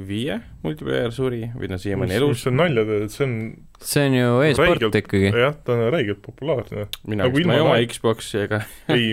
viie 0.09 0.41
multiplayer 0.65 1.13
suri 1.15 1.45
või 1.55 1.69
ta 1.71 1.79
on 1.79 1.83
siiamaani 1.83 2.17
elus, 2.19 2.37
mis 2.37 2.47
sa 2.49 2.55
nalja 2.55 2.85
teed, 2.89 3.05
et 3.07 3.15
see 3.15 3.27
on 3.29 3.37
see 3.83 4.05
on 4.07 4.15
ju 4.15 4.27
e-sport 4.47 4.97
ikkagi. 5.01 5.31
jah, 5.43 5.55
ta 5.67 5.75
on 5.75 5.89
räigelt 5.95 6.21
populaarne. 6.23 6.87
mina 7.07 7.27
nagu 7.27 7.45
ma 7.47 7.57
ei 7.57 7.63
oma 7.65 7.79
Xbox'i 7.91 8.45
ega 8.45 8.61
ei, 8.95 9.13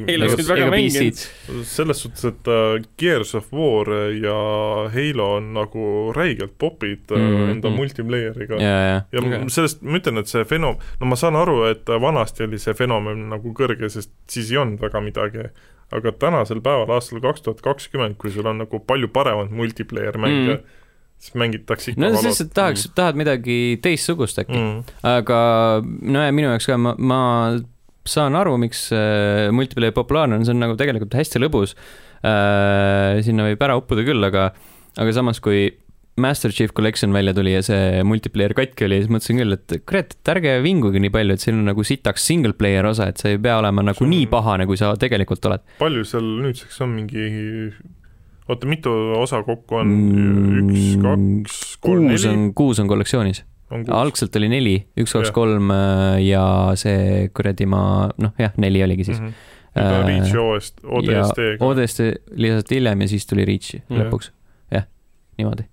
selles 1.76 2.04
suhtes, 2.04 2.26
et 2.30 2.50
uh, 2.50 2.78
Gears 3.02 3.34
of 3.38 3.50
War 3.54 3.90
ja 4.14 4.36
Halo 4.94 5.30
on 5.38 5.54
nagu 5.58 5.86
räigelt 6.16 6.58
popid 6.62 7.14
uh, 7.14 7.20
Mhm. 7.20 7.50
enda 7.56 7.70
multiplayer'iga 7.74 8.60
ja, 8.62 8.70
ja, 8.70 9.02
ja 9.12 9.20
okay. 9.22 9.50
sellest 9.54 9.82
ma 9.86 10.00
ütlen, 10.00 10.22
et 10.22 10.32
see 10.32 10.46
fenom-, 10.50 10.80
no 11.00 11.10
ma 11.10 11.18
saan 11.20 11.38
aru, 11.40 11.62
et 11.70 11.90
vanasti 12.02 12.46
oli 12.48 12.60
see 12.62 12.74
fenomen 12.78 13.28
nagu 13.34 13.54
kõrge, 13.58 13.90
sest 13.94 14.14
siis 14.30 14.52
ei 14.54 14.62
olnud 14.62 14.82
väga 14.82 15.02
midagi, 15.04 15.50
aga 15.96 16.14
tänasel 16.22 16.62
päeval, 16.66 16.92
aastal 16.98 17.22
kaks 17.24 17.46
tuhat 17.46 17.64
kakskümmend, 17.66 18.20
kui 18.22 18.34
sul 18.34 18.48
on 18.50 18.62
nagu 18.64 18.82
palju 18.86 19.10
paremat 19.14 19.54
multiplayer 19.54 20.20
mänge 20.22 20.60
Mm. 20.60 20.60
mm., 20.60 20.78
siis 21.20 21.36
mängitakse 21.36 21.92
ikka 21.92 22.02
no 22.02 22.22
sest, 22.22 22.46
et 22.46 22.54
tahaks, 22.56 22.86
tahad 22.96 23.18
midagi 23.20 23.80
teistsugust 23.84 24.40
äkki 24.40 24.56
mm., 24.56 24.70
mm.. 24.78 25.00
aga 25.18 25.40
no 25.84 26.24
ja 26.24 26.32
minu 26.36 26.54
jaoks 26.54 26.70
ka, 26.70 26.78
ma, 26.80 26.94
ma 26.96 27.20
saan 28.08 28.38
aru, 28.40 28.56
miks 28.62 28.88
äh, 28.96 29.50
multiplayer 29.52 29.96
populaarne 29.96 30.40
on, 30.40 30.46
see 30.48 30.56
on 30.56 30.64
nagu 30.64 30.78
tegelikult 30.80 31.18
hästi 31.20 31.42
lõbus 31.44 31.76
äh,. 32.24 33.20
sinna 33.26 33.50
võib 33.50 33.68
ära 33.68 33.76
uppuda 33.80 34.06
küll, 34.08 34.24
aga, 34.30 34.50
aga 34.96 35.16
samas, 35.16 35.42
kui 35.44 35.68
Master 36.20 36.52
Chief 36.56 36.74
Collection 36.76 37.14
välja 37.16 37.34
tuli 37.38 37.54
ja 37.54 37.62
see 37.66 38.02
multiplayer 38.08 38.54
katki 38.58 38.86
oli, 38.88 39.02
siis 39.04 39.12
mõtlesin 39.14 39.42
küll, 39.42 39.58
et 39.58 39.78
kurat, 39.90 40.16
et 40.18 40.34
ärge 40.36 40.58
vinguge 40.66 41.00
nii 41.02 41.14
palju, 41.14 41.38
et 41.38 41.46
siin 41.46 41.60
on 41.62 41.70
nagu 41.72 41.86
sitaks 41.88 42.26
single 42.32 42.54
player 42.60 42.86
osa, 42.90 43.10
et 43.12 43.22
see 43.22 43.36
ei 43.38 43.42
pea 43.42 43.58
olema 43.62 43.86
nagu 43.92 44.04
on- 44.06 44.12
nii 44.14 44.28
pahane, 44.32 44.68
kui 44.70 44.78
sa 44.80 44.94
tegelikult 45.00 45.46
oled. 45.50 45.64
palju 45.80 46.04
seal 46.08 46.28
nüüdseks 46.46 46.82
on 46.86 46.94
mingi 46.98 47.72
oota, 48.50 48.68
mitu 48.70 48.92
osa 49.20 49.44
kokku 49.46 49.80
on 49.80 49.94
mm,? 49.94 50.74
üks, 50.74 50.90
kaks, 51.04 51.60
kolm, 51.86 52.10
neli 52.10 52.28
on, 52.32 52.50
kuus 52.58 52.82
on 52.82 52.90
kollektsioonis. 52.90 53.44
algselt 53.94 54.36
oli 54.40 54.50
neli, 54.50 54.76
üks, 54.98 55.14
kaks, 55.14 55.32
kolm 55.36 55.70
äh, 55.76 56.18
ja 56.26 56.44
see 56.80 57.30
kuradi 57.36 57.68
ma, 57.70 57.84
noh 58.18 58.34
jah, 58.42 58.56
neli 58.58 58.82
oligi 58.86 59.06
siis. 59.12 59.22
mm. 59.22 59.28
-hmm. 59.28 59.58
nüüd 59.80 59.98
on 60.00 60.08
Reach 60.10 60.36
OS, 60.42 60.72
ODST-ga. 60.84 61.66
ODST 61.66 62.00
lisati 62.42 62.80
hiljem 62.80 63.02
ja 63.06 63.08
siis 63.08 63.28
tuli 63.30 63.46
Reach 63.46 63.78
lõpuks, 63.94 64.32
jah, 64.74 64.88
niimoodi. 65.38 65.68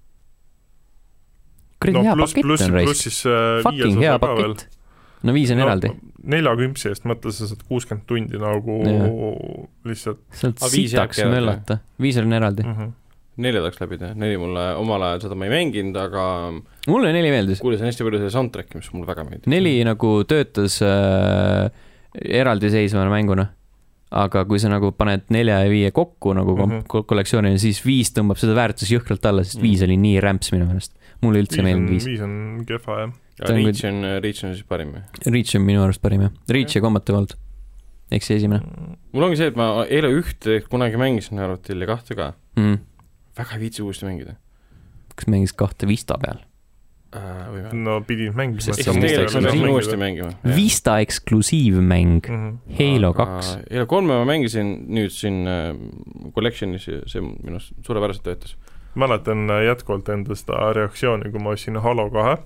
Kuradi 1.80 1.98
no 1.98 2.04
hea 2.06 2.16
pluss, 2.18 2.34
pakett 2.34 2.48
pluss, 2.48 2.66
on 2.66 2.74
pluss 2.74 2.90
raisk, 2.90 3.06
siis 3.06 3.22
äh, 3.30 3.62
fucking 3.66 3.96
viies 3.96 4.04
hea 4.04 4.14
osa 4.16 4.22
ka 4.26 4.34
veel. 4.40 4.54
pakett. 4.54 4.78
no 5.22 5.36
viis 5.36 5.54
on 5.54 5.64
eraldi, 5.64 5.94
neljakümpsi 6.36 6.92
eest 6.92 7.08
mõtle, 7.08 7.32
sa 7.34 7.48
saad 7.50 7.64
kuuskümmend 7.70 8.06
tundi 8.10 8.40
nagu 8.42 8.76
lihtsalt 9.86 10.22
sealt 10.34 10.62
Aga 10.62 10.72
viis 10.74 10.94
sitaks 10.94 11.24
möllata, 11.30 11.80
viis 12.02 12.20
on 12.22 12.38
eraldi. 12.38 12.66
mm. 12.66 12.78
-hmm. 12.78 12.94
nelja 13.46 13.64
tahaks 13.64 13.82
läbi 13.82 13.98
teha, 14.02 14.14
neli 14.14 14.38
mulle 14.40 14.68
omal 14.80 15.08
ajal 15.10 15.26
seda 15.26 15.38
ma 15.38 15.48
ei 15.48 15.54
mänginud, 15.54 15.98
aga 16.00 16.24
mulle 16.88 17.12
neli 17.16 17.34
meeldis, 17.34 17.60
kuulasin 17.64 17.90
hästi 17.90 18.06
palju 18.06 18.22
selle 18.22 18.34
soundtrack'i, 18.38 18.80
mis 18.80 18.92
mulle 18.94 19.10
väga 19.10 19.26
meeldib. 19.28 19.50
neli 19.52 19.76
nagu 19.86 20.16
töötas 20.28 20.80
äh, 20.82 21.70
eraldiseisva 22.40 23.06
mänguna. 23.10 23.52
aga 24.16 24.44
kui 24.46 24.60
sa 24.62 24.68
nagu 24.70 24.92
paned 24.94 25.24
nelja 25.34 25.58
ja 25.64 25.70
viie 25.70 25.90
kokku 25.90 26.32
nagu 26.32 26.54
mm. 26.56 26.72
-hmm. 26.72 27.04
kollektsioonina, 27.10 27.58
siis 27.58 27.82
viis 27.84 28.12
tõmbab 28.14 28.38
seda 28.38 28.54
väärtust 28.54 28.92
jõhkralt 28.92 29.26
alla, 29.26 29.44
sest 29.44 29.60
viis 29.60 29.82
oli 29.82 29.96
nii 29.96 30.20
rämps 30.22 30.52
minu 30.54 30.66
meelest. 30.66 30.94
Mulle 31.26 31.44
üldse 31.44 31.60
ei 31.60 31.66
meeldinud, 31.68 31.92
viis. 31.94 32.06
viis 32.08 32.22
on 32.24 32.36
kehva 32.68 33.00
jah. 33.02 33.16
Reach 33.50 33.84
on, 33.84 34.00
Reach 34.24 34.46
on 34.46 34.54
siis 34.56 34.64
parim. 34.64 34.94
Reach 35.26 35.58
on 35.58 35.66
minu 35.66 35.82
arust 35.84 36.00
parim 36.04 36.24
jah, 36.28 36.32
Reach 36.56 36.78
ja 36.78 36.84
Combat 36.84 37.12
Evolved. 37.12 37.36
ehk 38.06 38.22
see 38.22 38.38
esimene 38.38 38.62
mul 39.10 39.24
ongi 39.26 39.38
see, 39.40 39.50
et 39.50 39.56
ma 39.58 39.82
Halo 39.82 40.12
ühte 40.14 40.60
kunagi 40.70 40.98
mängisin 41.00 41.40
arvutil 41.42 41.82
ja 41.82 41.88
kahte 41.90 42.14
ka, 42.14 42.32
mm.. 42.54 42.76
väga 43.34 43.58
ei 43.58 43.64
viitsi 43.64 43.82
uuesti 43.82 44.06
mängida 44.06 44.36
kas 45.16 45.26
mängis 45.32 45.54
kahte 45.56 45.88
Vista 45.90 46.18
peal? 46.22 46.38
äh,. 47.16 47.72
no 47.72 48.00
pidid 48.06 48.34
mängima. 48.36 48.60
Uuesti 49.70 49.96
mängima. 49.96 50.30
Vista 50.56 50.98
eksklusiivmäng, 51.00 52.20
mm. 52.28 52.58
-hmm. 52.58 52.74
Halo 52.78 53.12
kaks. 53.14 53.58
Halo 53.70 53.86
kolme 53.86 54.18
ma 54.18 54.24
mängisin 54.24 54.86
nüüd 54.88 55.10
siin 55.10 55.46
äh, 55.46 55.76
Collectionis 56.34 56.88
ja 56.88 57.00
see 57.06 57.22
minu 57.22 57.56
arust 57.56 57.72
suurepäraselt 57.86 58.24
töötas. 58.24 58.56
Mäletan 58.96 59.48
jätkuvalt 59.66 60.08
enda 60.08 60.34
seda 60.38 60.72
reaktsiooni, 60.76 61.30
kui 61.30 61.42
ma 61.42 61.52
ostsin 61.56 61.76
Halo 61.84 62.08
kahe 62.10 62.36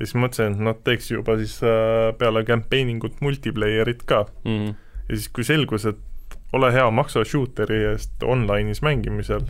ja 0.00 0.06
siis 0.06 0.16
mõtlesin, 0.16 0.56
et 0.56 0.64
nad 0.64 0.78
teeks 0.84 1.10
juba 1.12 1.36
siis 1.40 1.58
äh, 1.66 2.10
peale 2.18 2.44
campaigning 2.48 3.04
ut 3.04 3.20
multiplayer'it 3.20 4.06
ka 4.08 4.24
Mm. 4.44 4.74
ja 5.08 5.16
siis, 5.16 5.28
kui 5.28 5.44
selgus, 5.44 5.84
et 5.86 6.38
ole 6.56 6.72
hea, 6.72 6.86
maksa 6.90 7.24
shooter'i 7.24 7.84
eest 7.92 8.24
online'is 8.24 8.80
mängimisel, 8.82 9.44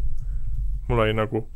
mul 0.88 1.04
oli 1.06 1.14
nagu 1.14 1.46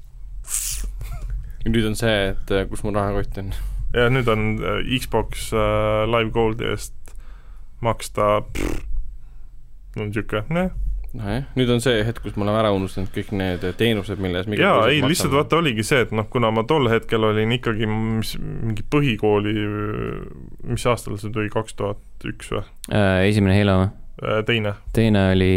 nüüd 1.64 1.86
on 1.88 1.96
see, 1.98 2.16
et 2.30 2.52
äh, 2.52 2.66
kus 2.68 2.84
mu 2.84 2.92
rahakott 2.94 3.38
on. 3.40 3.52
ja 3.96 4.08
nüüd 4.12 4.28
on 4.30 4.46
äh, 4.60 4.98
Xbox 5.00 5.50
äh, 5.52 6.04
Live 6.06 6.30
Goldi 6.36 6.68
eest 6.70 6.94
maksta 7.84 8.38
pff, 8.52 8.84
no 9.96 10.06
niisugune, 10.06 10.44
noh, 10.54 10.70
nojah, 11.14 11.48
nüüd 11.58 11.70
on 11.70 11.82
see 11.82 12.02
hetk, 12.06 12.22
kus 12.24 12.36
me 12.38 12.46
oleme 12.46 12.60
ära 12.60 12.70
unustanud 12.74 13.10
kõik 13.14 13.32
need 13.36 13.64
teenused, 13.78 14.20
mille 14.22 14.42
eest 14.42 14.54
jaa, 14.58 14.86
ei 14.90 15.02
lihtsalt 15.04 15.34
vaata 15.34 15.60
oligi 15.60 15.86
see, 15.86 16.02
et 16.06 16.14
noh, 16.16 16.26
kuna 16.30 16.50
ma 16.54 16.64
tol 16.68 16.88
hetkel 16.90 17.26
olin 17.30 17.54
ikkagi 17.56 17.88
mis 17.90 18.34
mingi 18.40 18.86
põhikooli, 18.90 19.54
mis 20.70 20.86
aastal 20.90 21.18
see 21.20 21.34
tuli, 21.34 21.52
kaks 21.54 21.78
tuhat 21.78 22.28
üks 22.30 22.50
või? 22.54 22.64
Äh, 22.90 23.26
esimene 23.30 23.58
Halo, 23.60 23.76
teine, 24.48 24.74
teine 24.96 25.26
oli 25.34 25.52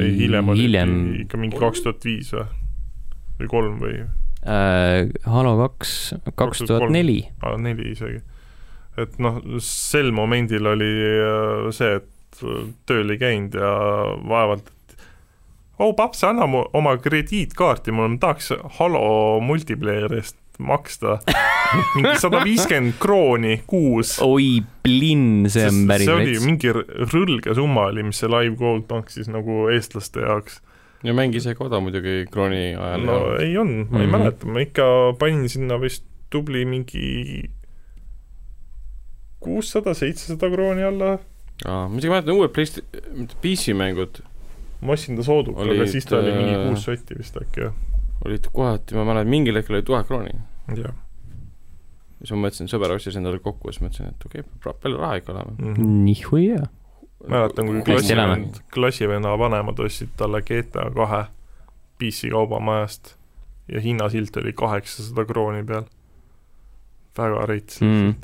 ei 0.00 0.14
hiljem 0.22 0.54
oli 0.54 0.66
hiljem 0.66 0.96
ikka 1.26 1.40
mingi 1.40 1.60
kaks 1.60 1.84
tuhat 1.84 2.08
viis 2.08 2.32
või? 2.36 2.46
või 3.40 3.52
kolm 3.52 3.78
või 3.82 4.00
äh, 4.00 5.12
Halo 5.28 5.56
kaks, 5.60 6.16
kaks 6.32 6.64
tuhat 6.64 6.88
neli. 6.94 7.22
ah, 7.44 7.58
neli 7.60 7.92
isegi. 7.92 8.22
et 8.96 9.20
noh, 9.20 9.42
sel 9.60 10.12
momendil 10.16 10.72
oli 10.72 10.92
äh, 11.20 11.72
see, 11.76 11.98
et 12.00 12.12
tööl 12.86 13.10
ei 13.14 13.18
käinud 13.20 13.54
ja 13.58 13.70
vaevalt, 14.28 14.66
et 14.68 14.96
oh 15.78 15.92
paps, 15.96 16.24
anna 16.24 16.46
mu 16.50 16.64
oma 16.76 16.96
krediitkaarti, 16.98 17.92
ma 17.92 18.08
tahaks 18.20 18.52
Halo 18.78 19.40
multiplayer'ist 19.44 20.36
maksta. 20.58 21.18
mingi 21.96 22.14
sada 22.22 22.38
viiskümmend 22.44 22.94
krooni 23.02 23.58
kuus. 23.66 24.14
oi, 24.24 24.62
plinn, 24.86 25.48
see 25.52 25.66
on 25.68 25.82
päris 25.90 26.06
see 26.08 26.14
oli 26.14 26.38
mingi 26.46 26.70
rõlge 26.72 27.52
summa 27.58 27.88
oli, 27.90 28.02
mis 28.06 28.22
see 28.22 28.30
Live 28.30 28.56
Gold 28.56 28.86
maksis 28.88 29.28
nagu 29.28 29.66
eestlaste 29.74 30.22
jaoks. 30.24 30.60
ja 31.04 31.12
mäng 31.12 31.34
ise 31.36 31.52
ka 31.58 31.66
odav 31.66 31.82
muidugi 31.84 32.24
krooni 32.32 32.70
ajal 32.72 33.04
no 33.04 33.18
ei 33.42 33.52
olnud, 33.58 33.90
ma 33.92 34.00
ei 34.00 34.06
Mhm. 34.06 34.14
mäleta, 34.16 34.46
ma 34.48 34.62
ikka 34.64 34.86
panin 35.18 35.48
sinna 35.52 35.76
vist 35.82 36.06
tubli 36.30 36.64
mingi 36.64 37.50
kuussada, 39.40 39.92
seitsesada 39.94 40.48
krooni 40.50 40.82
alla. 40.82 41.18
aa, 41.64 41.88
ma 41.88 41.98
isegi 41.98 42.12
mäletan 42.12 42.36
uued 42.36 42.52
Playst-, 42.52 42.82
mitte 43.16 43.38
PC 43.42 43.72
mängud 43.76 44.20
ma 44.80 44.92
ostsin 44.92 45.16
ta 45.16 45.24
sooduka, 45.24 45.64
aga 45.64 45.86
siis 45.88 46.06
ta 46.08 46.18
oli 46.20 46.32
mingi 46.36 46.54
äh, 46.54 46.62
kuus 46.68 46.84
sotti 46.84 47.16
vist 47.18 47.36
äkki 47.40 47.64
jah. 47.64 47.74
olid 48.24 48.48
kohati, 48.52 48.96
ma 48.98 49.04
mäletan, 49.08 49.30
mingil 49.32 49.56
hetkel 49.58 49.78
oli 49.78 49.86
tuhat 49.86 50.08
krooni. 50.08 50.34
jah. 50.76 50.94
siis 52.20 52.32
ma 52.34 52.42
mõtlesin, 52.46 52.70
sõber 52.72 52.94
ostis 52.96 53.16
endale 53.16 53.40
kokku 53.44 53.70
ja 53.70 53.76
siis 53.76 53.86
mõtlesin, 53.86 54.12
et 54.12 54.28
okei 54.28 54.44
okay,, 54.44 54.74
palju 54.82 55.00
raha 55.00 55.20
ikka 55.22 55.32
olema. 55.32 55.56
Mhm. 55.58 55.90
nihuia. 56.04 56.62
mäletan, 57.26 57.72
kui 57.72 57.82
klassivend, 57.88 58.60
klassivenna 58.74 59.36
vanemad 59.40 59.80
ostsid 59.80 60.12
talle 60.20 60.42
GTA 60.44 60.90
kahe 60.94 61.24
PC 61.98 62.30
kaubamajast 62.30 63.14
ja 63.72 63.80
hinnasilt 63.80 64.36
oli 64.36 64.52
kaheksasada 64.52 65.24
krooni 65.24 65.64
peal. 65.64 65.88
väga 67.16 67.46
rets 67.48 67.80
Mm. 67.80 68.14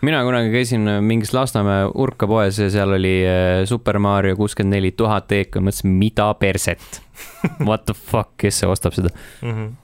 Mina 0.00 0.22
kunagi 0.26 0.52
käisin 0.52 0.86
mingis 1.02 1.32
Lasnamäe 1.34 1.88
urkapoes 1.94 2.58
ja 2.58 2.70
seal 2.70 2.94
oli 2.96 3.16
äh, 3.26 3.64
Super 3.68 3.98
Mario 3.98 4.36
kuuskümmend 4.36 4.76
neli 4.76 4.92
tuhat 4.96 5.32
EK, 5.32 5.58
mõtlesin, 5.60 5.94
mida 5.98 6.30
perset. 6.38 7.02
What 7.68 7.86
the 7.88 7.96
fuck, 7.98 8.36
kes 8.38 8.62
see 8.62 8.70
ostab 8.70 8.96
seda? 8.98 9.12
Mhm. 9.42 9.76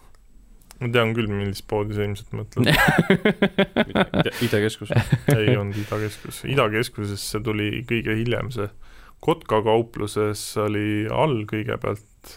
ma 0.85 0.89
tean 0.93 1.13
küll, 1.17 1.31
millist 1.31 1.65
poodi 1.71 1.95
sa 1.97 2.05
ilmselt 2.05 2.33
mõtled. 2.35 2.67
idekeskus. 4.45 4.91
ei 5.39 5.55
olnud 5.57 5.79
Idakeskus, 5.81 6.43
Idakeskusesse 6.51 7.41
tuli 7.45 7.85
kõige 7.89 8.19
hiljem 8.19 8.51
see 8.55 8.69
Kotka 9.25 9.63
kaupluses 9.65 10.41
oli 10.61 11.07
all 11.09 11.47
kõigepealt 11.49 12.35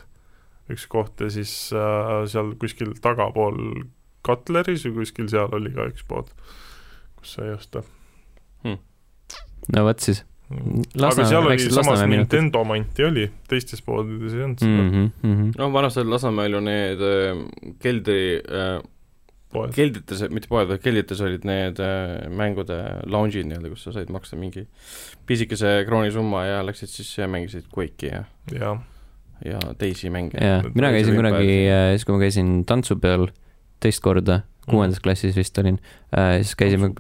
üks 0.72 0.86
koht 0.88 1.20
ja 1.20 1.28
siis 1.32 1.52
äh, 1.76 2.22
seal 2.32 2.54
kuskil 2.60 2.94
tagapool 3.04 3.60
Cutleris 4.24 4.86
või 4.88 5.02
kuskil 5.02 5.28
seal 5.32 5.52
oli 5.56 5.74
ka 5.76 5.90
üks 5.92 6.06
pood, 6.08 6.32
kus 7.28 7.38
sai 7.38 7.52
osta. 7.52 7.84
no 9.76 9.84
vot 9.84 10.00
siis 10.00 10.24
aga 10.48 10.64
Lasnamäe- 10.96 11.28
seal 11.28 11.46
oli 11.46 11.72
samas. 11.76 12.04
Nintendo 12.08 12.64
manti 12.64 13.04
oli, 13.04 13.26
teistes 13.52 13.82
poodides 13.84 14.34
ei 14.34 14.44
olnud 14.46 14.62
seda 14.62 14.84
mm. 14.84 14.92
-hmm, 14.92 15.10
mm 15.28 15.34
-hmm. 15.36 15.50
no 15.58 15.74
vanasti 15.74 16.00
oli 16.00 16.10
Lasnamäel 16.10 16.54
ju 16.54 16.62
need 16.64 17.02
äh, 17.04 17.42
keldri 17.84 18.40
äh, 18.40 18.80
poed. 19.52 19.74
keldrites, 19.76 20.24
mitte 20.30 20.48
poed, 20.48 20.70
vaid 20.70 20.82
keldrites 20.82 21.22
olid 21.22 21.44
need 21.44 21.80
äh, 21.84 22.30
mängude 22.30 22.80
lounge'id 23.06 23.50
nii-öelda, 23.50 23.70
kus 23.70 23.84
sa 23.84 23.92
said 23.92 24.10
maksta 24.10 24.40
mingi 24.40 24.68
pisikese 25.26 25.84
kroonisumma 25.88 26.46
ja 26.46 26.66
läksid 26.66 26.96
siis 26.96 27.18
ja 27.18 27.28
mängisid 27.28 27.68
Quake'i 27.76 28.14
ja, 28.14 28.24
jah, 28.54 28.80
ja 29.46 29.60
teisi 29.78 30.10
mänge. 30.10 30.40
jaa, 30.40 30.64
mina 30.74 30.92
käisin 30.96 31.16
kunagi 31.16 31.44
Empires., 31.44 31.92
siis 31.92 32.06
kui 32.06 32.16
ma 32.16 32.20
käisin 32.24 32.66
tantsupeol 32.66 33.28
teist 33.84 34.00
korda, 34.00 34.42
kuuendas 34.70 35.02
klassis 35.04 35.36
vist 35.38 35.58
olin, 35.62 35.80
siis 36.42 36.54
käisime, 36.60 36.92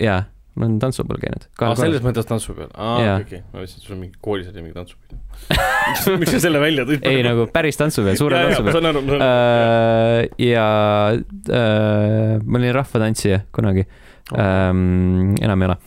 jaa, 0.00 0.22
ma 0.56 0.64
olen 0.64 0.78
tantsupeol 0.80 1.20
käinud. 1.20 1.46
aa, 1.60 1.74
selles 1.78 2.04
mõttes 2.04 2.28
tantsu 2.28 2.54
peal, 2.56 2.70
aa 2.72 3.18
okei, 3.20 3.42
ma 3.52 3.60
mõtlesin, 3.60 3.82
et 3.82 3.88
sul 3.88 3.98
mingi 4.00 4.16
koolis 4.24 4.48
oli 4.52 4.64
mingi 4.64 4.76
tantsupidu. 4.76 5.18
miks 6.22 6.32
sa 6.32 6.40
selle 6.46 6.62
välja 6.62 6.86
tõid? 6.88 7.04
ei, 7.08 7.22
nagu 7.26 7.46
päris 7.52 7.78
tantsupeol, 7.80 8.16
tantsupeol. 8.16 8.72
saan 8.72 8.90
aru, 8.90 9.04
ma 9.04 9.12
saan 9.12 9.20
aru. 9.20 9.20
Äh, 9.26 10.20
ja 10.46 10.66
äh, 11.12 12.36
ma 12.40 12.60
olin 12.62 12.76
rahvatantsija 12.78 13.42
kunagi 13.56 13.84
ähm,, 14.32 15.36
enam 15.44 15.62
ei 15.62 15.70
ole. 15.70 15.78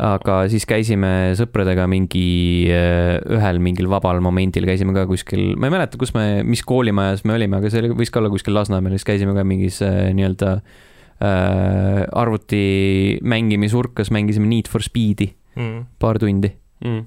Aga 0.00 0.36
siis 0.50 0.64
käisime 0.68 1.32
sõpradega 1.38 1.84
mingi 1.90 2.24
äh, 2.72 3.18
ühel 3.36 3.60
mingil 3.62 3.88
vabal 3.92 4.22
momendil 4.24 4.66
käisime 4.68 4.94
ka 4.96 5.04
kuskil, 5.08 5.54
ma 5.60 5.68
ei 5.68 5.74
mäleta, 5.74 6.00
kus 6.00 6.14
me, 6.16 6.42
mis 6.46 6.64
koolimajas 6.66 7.24
me 7.28 7.36
olime, 7.36 7.60
aga 7.60 7.72
see 7.72 7.82
oli, 7.84 7.92
võis 7.98 8.12
ka 8.12 8.22
olla 8.22 8.32
kuskil 8.32 8.56
Lasnamäel, 8.56 8.96
siis 8.96 9.08
käisime 9.08 9.36
ka 9.36 9.44
mingis 9.46 9.80
äh, 9.84 10.10
nii-öelda 10.16 10.52
äh, 10.56 12.02
arvuti 12.22 12.64
mängimisurkas, 13.20 14.12
mängisime 14.14 14.48
Need 14.50 14.70
for 14.72 14.84
Speed'i 14.84 15.30
mm. 15.58 15.88
paar 16.00 16.20
tundi, 16.22 16.52
mm.. 16.84 17.02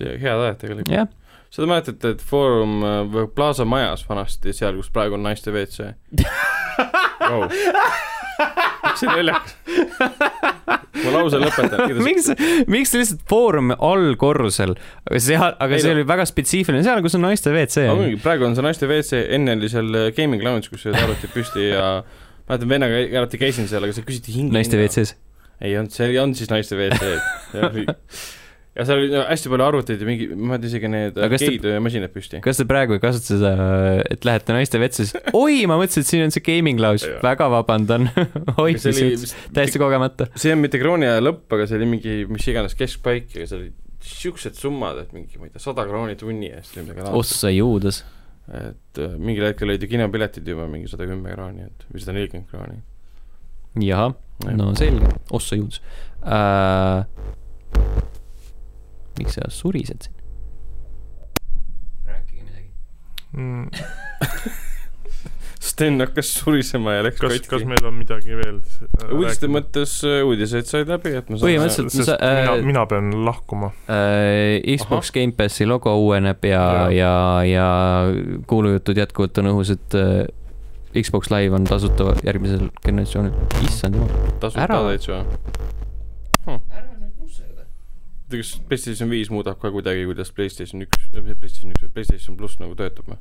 head 0.00 0.30
ajad 0.30 0.62
tegelikult. 0.64 0.94
jah. 0.96 1.10
seda 1.52 1.68
mäletate, 1.70 2.14
et 2.16 2.24
Foorum 2.24 2.80
äh, 2.80 3.20
Plaza 3.36 3.68
majas 3.68 4.06
vanasti, 4.08 4.56
seal, 4.56 4.80
kus 4.80 4.88
praegu 4.94 5.20
on 5.20 5.28
naiste 5.28 5.52
WC 5.52 5.92
wow.. 7.28 7.44
See 8.98 9.08
on 9.08 9.14
naljakas. 9.16 9.54
ma 11.00 11.12
lause 11.14 11.40
lõpetan. 11.40 11.94
miks, 12.04 12.30
miks 12.70 12.94
lihtsalt 12.96 13.22
Foorumi 13.30 13.76
allkorrusel, 13.76 14.74
seal, 15.16 15.54
aga 15.56 15.76
Ei 15.76 15.84
see 15.84 15.92
no- 15.92 15.98
oli 16.00 16.08
väga 16.08 16.26
spetsiifiline, 16.28 16.82
seal, 16.86 17.02
kus 17.04 17.16
on 17.18 17.24
naiste 17.26 17.52
WC. 17.54 17.86
praegu 18.24 18.48
on 18.48 18.58
see 18.58 18.66
naiste 18.66 18.88
WC, 18.90 19.22
enne 19.36 19.56
oli 19.58 19.70
seal 19.72 19.88
äh, 20.06 20.10
gaming 20.16 20.44
lounge, 20.46 20.72
kus 20.72 20.86
olid 20.88 21.00
arvutid 21.04 21.34
püsti 21.36 21.70
ja 21.70 21.86
mäletan, 22.48 22.68
vennaga 22.72 23.00
alati 23.22 23.40
käisin 23.40 23.70
seal, 23.70 23.86
aga 23.86 23.96
seal 23.96 24.08
küsiti 24.08 24.34
hingi. 24.36 24.54
naiste 24.56 24.80
WC-s. 24.80 25.16
ei 25.60 25.76
olnud, 25.78 25.94
see 25.94 26.12
on 26.20 26.36
siis 26.36 26.52
naiste 26.52 26.78
WC. 26.78 27.16
ja 28.80 28.86
seal 28.88 29.02
oli 29.02 29.18
hästi 29.18 29.50
palju 29.52 29.66
arvuteid 29.66 30.00
ja 30.00 30.08
mingi, 30.08 30.28
ma 30.34 30.56
ei 30.56 30.62
tea 30.62 30.70
isegi 30.70 30.90
need 30.90 31.16
te- 31.16 31.26
arcade-masinad 31.26 32.14
püsti. 32.14 32.40
kas 32.44 32.60
te 32.60 32.66
praegu 32.68 32.96
ei 32.96 33.02
kasuta 33.02 33.34
seda, 33.34 33.50
et 34.08 34.24
lähete 34.26 34.56
naiste 34.56 34.80
WC-sse? 34.80 35.20
oi, 35.36 35.66
ma 35.68 35.76
mõtlesin, 35.80 36.06
et 36.06 36.10
siin 36.10 36.24
on 36.24 36.32
see 36.34 36.44
gaming 36.46 36.80
lounge, 36.80 37.08
väga 37.24 37.50
vabandan. 37.52 38.08
oi, 38.62 38.78
see 38.80 38.94
oli 38.94 39.32
täiesti 39.56 39.82
kogemata. 39.82 40.30
see 40.40 40.54
on 40.56 40.62
mitte 40.64 40.80
krooni 40.80 41.08
aja 41.10 41.20
lõpp, 41.24 41.44
aga 41.56 41.68
see 41.68 41.80
oli 41.80 41.90
mingi 41.96 42.16
mis 42.30 42.48
iganes 42.52 42.76
keskpaik 42.78 43.36
ja 43.36 43.48
seal 43.50 43.66
olid 43.66 43.76
siuksed 44.00 44.56
summad, 44.56 45.02
et 45.02 45.12
mingi, 45.12 45.36
ma 45.36 45.48
ei 45.48 45.52
tea, 45.52 45.62
sada 45.62 45.84
krooni 45.88 46.16
tunni 46.20 46.48
eest 46.54 46.78
või 46.78 46.86
midagi 46.86 47.04
laadset. 47.04 47.20
ossa 47.20 47.52
juudas. 47.52 48.02
et 48.48 49.02
äh, 49.02 49.18
mingil 49.20 49.44
hetkel 49.50 49.68
olid 49.68 49.84
ju 49.84 49.90
kinopiletid 49.92 50.48
juba 50.48 50.64
mingi 50.70 50.88
sada 50.90 51.06
kümme 51.10 51.36
krooni, 51.36 51.68
et 51.68 51.84
või 51.90 52.00
sada 52.02 52.16
nelikümmend 52.16 52.48
krooni. 52.50 52.80
jahah, 53.84 54.16
no 54.56 54.72
selge, 54.78 55.12
ossa 55.36 55.60
juudas 55.60 55.84
uh,. 56.24 57.04
Miks 59.20 59.36
sa 59.38 59.46
surised 59.52 60.08
siin? 60.08 60.16
rääkige 62.08 62.42
midagi. 62.48 62.68
Mm. 63.36 63.70
Sten 65.60 66.00
hakkas 66.00 66.30
surisema 66.40 66.94
ja 66.96 67.02
läks 67.04 67.18
kas, 67.20 67.34
kas 67.44 67.48
katki. 67.50 67.66
meil 67.68 67.84
on 67.84 67.94
midagi 68.00 68.32
veel 68.32 68.56
äh, 68.64 69.10
uudiste 69.12 69.44
rääkida? 69.44 69.50
mõttes 69.52 69.92
äh, 70.08 70.22
uudised 70.24 70.64
said 70.70 70.88
läbi, 70.88 71.12
et 71.18 71.28
ma 71.28 71.36
saan 71.36 71.44
Põhimõtteliselt- 71.50 72.06
sa- 72.08 72.16
äh, 72.16 72.40
mina, 72.40 72.54
mina 72.70 72.84
pean 72.88 73.10
lahkuma. 73.26 73.68
Uh, 73.84 74.56
Xbox 74.80 75.12
Gamepassi 75.12 75.68
logo 75.68 75.92
uueneb 76.00 76.44
ja, 76.48 76.64
ja, 76.96 77.12
ja 77.44 77.66
kuulujutud 78.48 78.96
jätkuvalt 79.04 79.36
on 79.44 79.50
õhus, 79.52 79.74
et 79.76 79.98
uh, 80.00 80.24
Xbox 80.96 81.28
Live 81.30 81.54
on 81.54 81.68
tasuta 81.68 82.14
järgmisel 82.26 82.70
generatsioonil. 82.82 83.36
issand 83.68 84.00
jumal. 84.00 84.32
tasuta 84.40 84.66
täitsa. 84.88 85.20
Kas 88.38 88.54
PlayStation 88.68 89.10
viis 89.10 89.30
muudab 89.32 89.58
ka 89.60 89.72
kuidagi, 89.74 90.06
kuidas 90.08 90.30
PlayStation 90.36 90.86
üks, 90.86 91.10
PlayStation 91.12 91.74
üks, 91.74 91.90
PlayStation 91.94 92.38
pluss 92.38 92.60
nagu 92.62 92.76
töötab 92.78 93.10
või? 93.10 93.18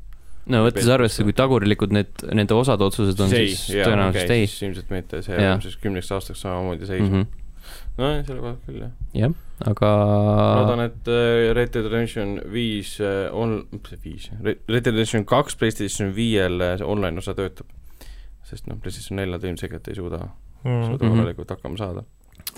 no 0.49 0.63
võttes 0.65 0.87
arvesse, 0.91 1.25
kui 1.25 1.35
tagurlikud 1.37 1.93
need, 1.95 2.23
nende 2.35 2.55
osad 2.57 2.81
otsused 2.85 3.19
on, 3.23 3.31
siis 3.31 3.67
tõenäoliselt 3.71 4.33
ei. 4.35 4.47
siis 4.47 4.65
ilmselt 4.69 4.93
mitte, 4.93 5.21
see 5.25 5.37
on 5.37 5.63
siis 5.63 5.77
kümneks 5.81 6.11
aastaks 6.15 6.43
samamoodi 6.45 6.89
seisma 6.89 7.07
mm. 7.07 7.23
-hmm. 7.23 7.87
nojah, 7.99 8.21
selle 8.27 8.43
koha 8.43 8.53
pealt 8.53 8.69
küll 8.69 8.83
jah. 8.85 8.93
jah, 9.21 9.35
aga 9.73 9.91
loodan, 10.61 10.85
et 10.87 11.11
äh, 11.11 11.49
Red 11.57 11.73
Dead 11.75 11.89
Redemption 11.89 12.37
viis 12.53 12.95
äh, 13.03 13.27
on, 13.35 13.59
mis 13.71 13.91
see 13.93 14.03
viis, 14.05 14.29
Red 14.43 14.63
Dead 14.69 14.93
Redemption 14.93 15.27
kaks 15.29 15.59
PlayStation 15.59 16.15
viiel 16.15 16.61
see 16.77 16.87
online 16.87 17.21
osa 17.21 17.35
töötab. 17.37 17.67
sest 18.49 18.65
noh, 18.67 18.79
PlayStation 18.81 19.19
neljad 19.21 19.43
ilmselgelt 19.45 19.87
ei 19.87 19.99
suuda, 19.99 20.23
suuda 20.63 21.05
Mhm. 21.05 21.17
korralikult 21.17 21.51
hakkama 21.53 21.77
saada. 21.77 22.03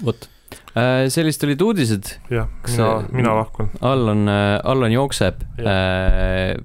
Vot 0.05 0.27
uh,, 0.75 1.07
sellised 1.11 1.45
olid 1.47 1.63
uudised, 1.65 2.15
jah, 2.31 2.49
mina 2.65 2.91
mina 3.11 3.35
lahkun. 3.41 3.71
Allan, 3.81 4.27
Allan 4.63 4.95
jookseb 4.95 5.43
uh,. 5.61 6.59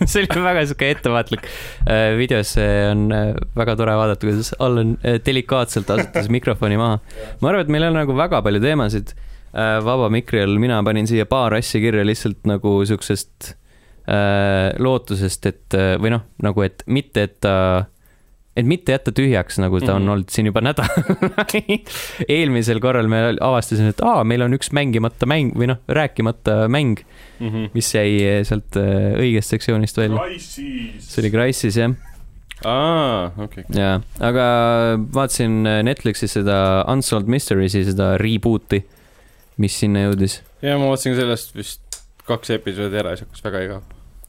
see 0.08 0.22
oli 0.22 0.44
väga 0.44 0.64
sihuke 0.68 0.90
ettevaatlik 0.94 1.42
uh,. 1.44 2.14
videos 2.18 2.54
see 2.56 2.76
on 2.90 3.08
uh, 3.12 3.32
väga 3.58 3.76
tore 3.80 3.96
vaadata, 4.00 4.26
kuidas 4.26 4.52
Allan 4.58 4.94
uh, 5.00 5.18
delikaatselt 5.26 5.90
asetas 5.96 6.30
mikrofoni 6.36 6.78
maha. 6.80 7.00
ma 7.40 7.52
arvan, 7.52 7.66
et 7.66 7.74
meil 7.76 7.88
on 7.90 7.98
nagu 8.00 8.16
väga 8.16 8.42
palju 8.46 8.62
teemasid 8.64 9.14
uh, 9.16 9.78
vaba 9.84 10.10
mikri 10.12 10.44
all, 10.44 10.58
mina 10.62 10.80
panin 10.86 11.08
siia 11.10 11.26
paar 11.30 11.56
asja 11.58 11.82
kirja 11.82 12.04
lihtsalt 12.06 12.46
nagu 12.48 12.78
siuksest 12.88 13.54
uh, 14.10 14.70
lootusest, 14.78 15.50
et 15.50 15.78
uh, 15.78 15.94
või 16.00 16.14
noh, 16.16 16.26
nagu 16.44 16.66
et 16.66 16.84
mitte, 16.90 17.26
et 17.28 17.38
ta 17.44 17.56
et 18.60 18.68
mitte 18.68 18.92
jätta 18.94 19.12
tühjaks, 19.16 19.58
nagu 19.62 19.80
ta 19.80 19.94
on 19.96 20.02
Mhm. 20.04 20.10
olnud 20.14 20.30
siin 20.32 20.46
juba 20.50 20.60
nädal. 20.64 20.88
eelmisel 22.28 22.80
korral 22.82 23.08
me 23.10 23.22
avastasime, 23.40 23.92
et 23.94 24.00
aa, 24.04 24.22
meil 24.28 24.42
on 24.46 24.54
üks 24.56 24.70
mängimata 24.76 25.26
mäng 25.30 25.54
või 25.58 25.70
noh, 25.72 25.80
rääkimata 25.88 26.66
mäng, 26.72 27.02
Mm 27.40 27.48
-hmm. 27.48 27.70
mis 27.74 27.86
jäi 27.94 28.42
sealt 28.44 28.76
äh, 28.76 29.14
õigest 29.16 29.48
sektsioonist 29.54 29.96
välja. 29.96 30.20
see 30.38 31.22
oli 31.22 31.30
Crysis 31.32 31.76
jah. 31.76 31.94
aa, 32.64 33.30
okei. 33.40 33.64
jaa, 33.72 34.00
aga 34.20 34.44
vaatasin 35.14 35.62
Netflixis 35.82 36.32
seda 36.36 36.84
Unsolved 36.92 37.28
Mysteries'i, 37.32 37.84
seda 37.84 38.18
reboot'i, 38.20 38.82
mis 39.56 39.78
sinna 39.80 40.04
jõudis. 40.10 40.40
ja 40.62 40.76
ma 40.78 40.90
vaatasin 40.90 41.16
sellest 41.16 41.54
vist 41.56 41.80
kaks 42.28 42.50
episoodi 42.50 42.96
ära 43.00 43.10
ja 43.10 43.16
siis 43.16 43.28
hakkas 43.28 43.44
väga 43.44 43.64
igav. 43.64 43.80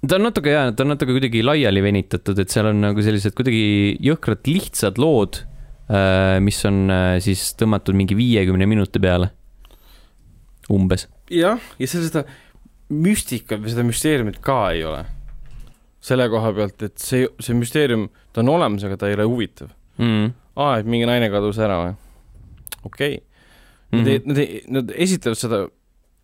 Ta 0.07 0.18
on 0.18 0.28
natuke 0.28 0.53
jaa, 0.53 0.72
ta 0.73 0.86
on 0.86 0.94
natuke 0.95 1.15
kuidagi 1.15 1.44
laiali 1.45 1.84
venitatud, 1.84 2.40
et 2.41 2.53
seal 2.53 2.72
on 2.72 2.82
nagu 2.88 3.06
sellised 3.06 3.36
kuidagi 3.38 3.98
jõhkralt 4.02 4.49
lihtsad 4.49 5.02
lood, 5.02 5.44
mis 6.41 6.61
on 6.69 6.86
äh, 6.94 7.15
siis 7.23 7.49
tõmmatud 7.60 7.98
mingi 7.99 8.15
viiekümne 8.15 8.68
minuti 8.69 9.02
peale. 9.03 9.32
umbes. 10.72 11.07
jah, 11.30 11.60
ja 11.80 11.88
seal 11.90 12.06
seda 12.07 12.23
müstikat 12.91 13.60
või 13.60 13.73
seda 13.73 13.84
müsteeriumit 13.88 14.40
ka 14.44 14.61
ei 14.76 14.86
ole. 14.88 15.03
selle 16.02 16.26
koha 16.34 16.53
pealt, 16.57 16.82
et 16.82 16.98
see, 16.98 17.28
see 17.40 17.53
müsteerium, 17.53 18.07
ta 18.34 18.41
on 18.41 18.49
olemas, 18.56 18.84
aga 18.88 18.98
ta 18.98 19.10
ei 19.10 19.19
ole 19.19 19.28
huvitav. 19.30 19.69
Mm. 20.02 20.32
aa, 20.56 20.80
et 20.80 20.88
mingi 20.90 21.06
naine 21.06 21.28
kadus 21.30 21.60
ära 21.61 21.78
või? 21.84 21.91
okei 22.82 23.19
okay.. 23.19 23.28
Nad 23.91 24.07
ei, 24.07 24.22
nad 24.23 24.38
ei, 24.40 24.61
nad 24.72 24.91
esitavad 24.95 25.36
seda. 25.40 25.57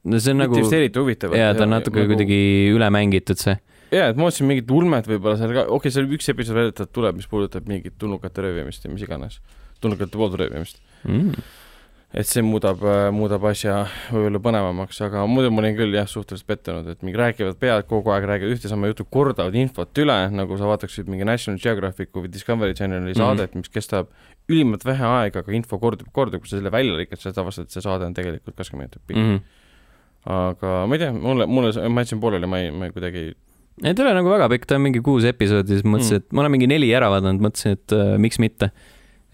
No 0.07 0.21
see 0.23 0.33
on 0.33 0.43
nagu 0.43 0.59
just 0.59 0.75
eriti 0.75 1.01
huvitavalt. 1.01 1.39
jaa, 1.39 1.53
ta 1.57 1.67
on 1.67 1.75
natuke 1.75 2.01
nagu... 2.01 2.13
kuidagi 2.13 2.39
üle 2.73 2.89
mängitud 2.93 3.41
see. 3.41 3.57
jaa, 3.91 4.09
et 4.11 4.17
ma 4.17 4.27
mõtlesin 4.27 4.49
mingit 4.49 4.73
ulmet 4.79 5.07
võib-olla 5.09 5.37
seal 5.39 5.53
ka, 5.53 5.67
okei 5.67 5.77
okay,, 5.79 5.95
seal 5.97 6.17
üks 6.17 6.33
episood 6.33 6.59
väidetavalt 6.61 6.95
tuleb, 6.95 7.21
mis 7.21 7.29
puudutab 7.31 7.69
mingit 7.69 7.97
tulnukate 8.01 8.45
röövimist 8.47 8.85
ja 8.87 8.91
mis 8.93 9.05
iganes. 9.05 9.39
tulnukate 9.83 10.17
poolt 10.17 10.37
röövimist. 10.39 10.81
Mm. 11.07 11.35
et 12.17 12.25
see 12.25 12.41
muudab, 12.41 12.81
muudab 13.13 13.43
asja 13.49 13.81
võib-olla 14.07 14.39
põnevamaks, 14.45 15.01
aga 15.03 15.25
muidu 15.27 15.51
ma 15.51 15.61
olin 15.61 15.75
küll 15.75 15.97
jah, 15.97 16.07
suhteliselt 16.07 16.47
pettunud, 16.47 16.87
et 16.87 17.03
mingi 17.03 17.19
räägivad 17.19 17.59
pead 17.59 17.83
kogu 17.89 18.13
aeg, 18.15 18.25
räägivad 18.29 18.55
ühte 18.55 18.71
sama 18.71 18.87
juttu, 18.89 19.05
kordavad 19.11 19.55
infot 19.59 20.01
üle, 20.01 20.15
nagu 20.31 20.57
sa 20.57 20.71
vaataksid 20.71 21.11
mingi 21.11 21.27
National 21.27 21.59
Geographicu 21.61 22.23
või 22.23 22.31
Discovery 22.31 22.77
Channeli 22.79 23.11
Mhm. 23.11 23.19
saadet 23.19 23.51
mm, 23.51 23.59
-hmm. 23.59 23.67
mis 23.67 23.75
kestab 23.75 24.07
ülimalt 24.47 24.85
vähe 24.87 25.03
aega, 25.03 25.43
aga 25.43 25.55
info 25.55 25.79
kordub, 25.79 26.07
kordub, 26.15 26.41
kui 26.41 26.49
sa 26.49 26.57
selle 26.57 26.71
välja 26.71 26.95
lõikad, 26.95 27.19
siis 27.19 27.35
sa 27.35 27.43
avastad, 27.43 27.67
et 27.67 27.75
see 27.75 27.83
saade 27.83 28.07
on 28.07 28.15
tegelikult 28.15 28.55
kakskümmend 28.55 28.87
minutit 28.87 29.07
pikk 29.07 29.17
mm. 29.19 29.23
Mm. 29.23 29.37
-hmm. 29.37 29.56
Aga 30.27 30.71
ma 30.87 30.95
ei 30.97 30.99
tea, 31.05 31.11
mulle, 31.15 31.45
mulle, 31.47 31.71
ma 31.89 32.03
jätsin 32.03 32.19
pooleli, 32.23 32.47
ma 32.51 32.59
ei, 32.59 32.71
ma 32.75 32.89
ei 32.89 32.91
kuidagi 32.95 33.21
ei 33.83 33.93
ta 33.93 34.01
ei 34.03 34.07
ole 34.09 34.13
nagu 34.17 34.31
väga 34.33 34.47
pikk, 34.51 34.65
ta 34.67 34.75
on 34.79 34.81
mingi 34.87 34.99
kuus 35.05 35.23
episoodi, 35.29 35.77
siis 35.77 35.85
mõtlesin 35.87 36.17
Mm. 36.17 36.23
et 36.25 36.33
ma 36.33 36.41
olen 36.43 36.51
mingi 36.57 36.67
neli 36.71 36.89
ära 36.97 37.09
vaadanud, 37.13 37.43
mõtlesin, 37.45 37.77
et 37.77 37.93
äh, 37.95 38.15
miks 38.21 38.39
mitte. 38.43 38.71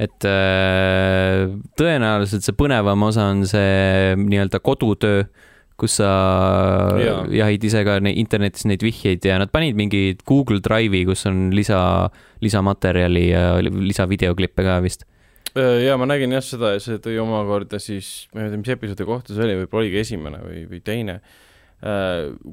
et 0.03 0.25
äh, 0.25 1.47
tõenäoliselt 1.79 2.43
see 2.43 2.55
põnevam 2.57 3.03
osa 3.07 3.27
on 3.31 3.43
see 3.47 4.15
nii-öelda 4.19 4.59
kodutöö, 4.65 5.23
kus 5.79 5.95
sa 6.01 6.09
Jaa. 7.01 7.23
jahid 7.33 7.63
ise 7.65 7.83
ka 7.85 7.99
ne- 8.03 8.13
internetis 8.19 8.65
neid 8.69 8.83
vihjeid 8.85 9.23
ja 9.25 9.37
nad 9.41 9.51
panid 9.53 9.77
mingi 9.79 10.17
Google 10.27 10.59
Drive'i, 10.65 11.05
kus 11.07 11.25
on 11.29 11.47
lisa, 11.55 12.09
lisamaterjali 12.43 13.23
ja 13.31 13.45
lisavideoklippe 13.63 14.65
ka 14.65 14.79
vist. 14.85 15.05
Äh, 15.53 15.83
jaa, 15.85 15.97
ma 16.01 16.07
nägin 16.09 16.33
jah 16.33 16.41
seda 16.45 16.73
ja 16.73 16.81
see 16.81 16.97
tõi 17.03 17.19
omakorda 17.21 17.77
siis, 17.81 18.27
ma 18.33 18.45
ei 18.45 18.49
tea, 18.49 18.61
mis 18.63 18.73
episoodi 18.73 19.05
kohta 19.05 19.35
see 19.35 19.45
oli, 19.45 19.57
võib-olla 19.61 19.85
oligi 19.85 19.99
esimene 20.01 20.39
või, 20.41 20.63
või 20.71 20.79
teine, 20.85 21.19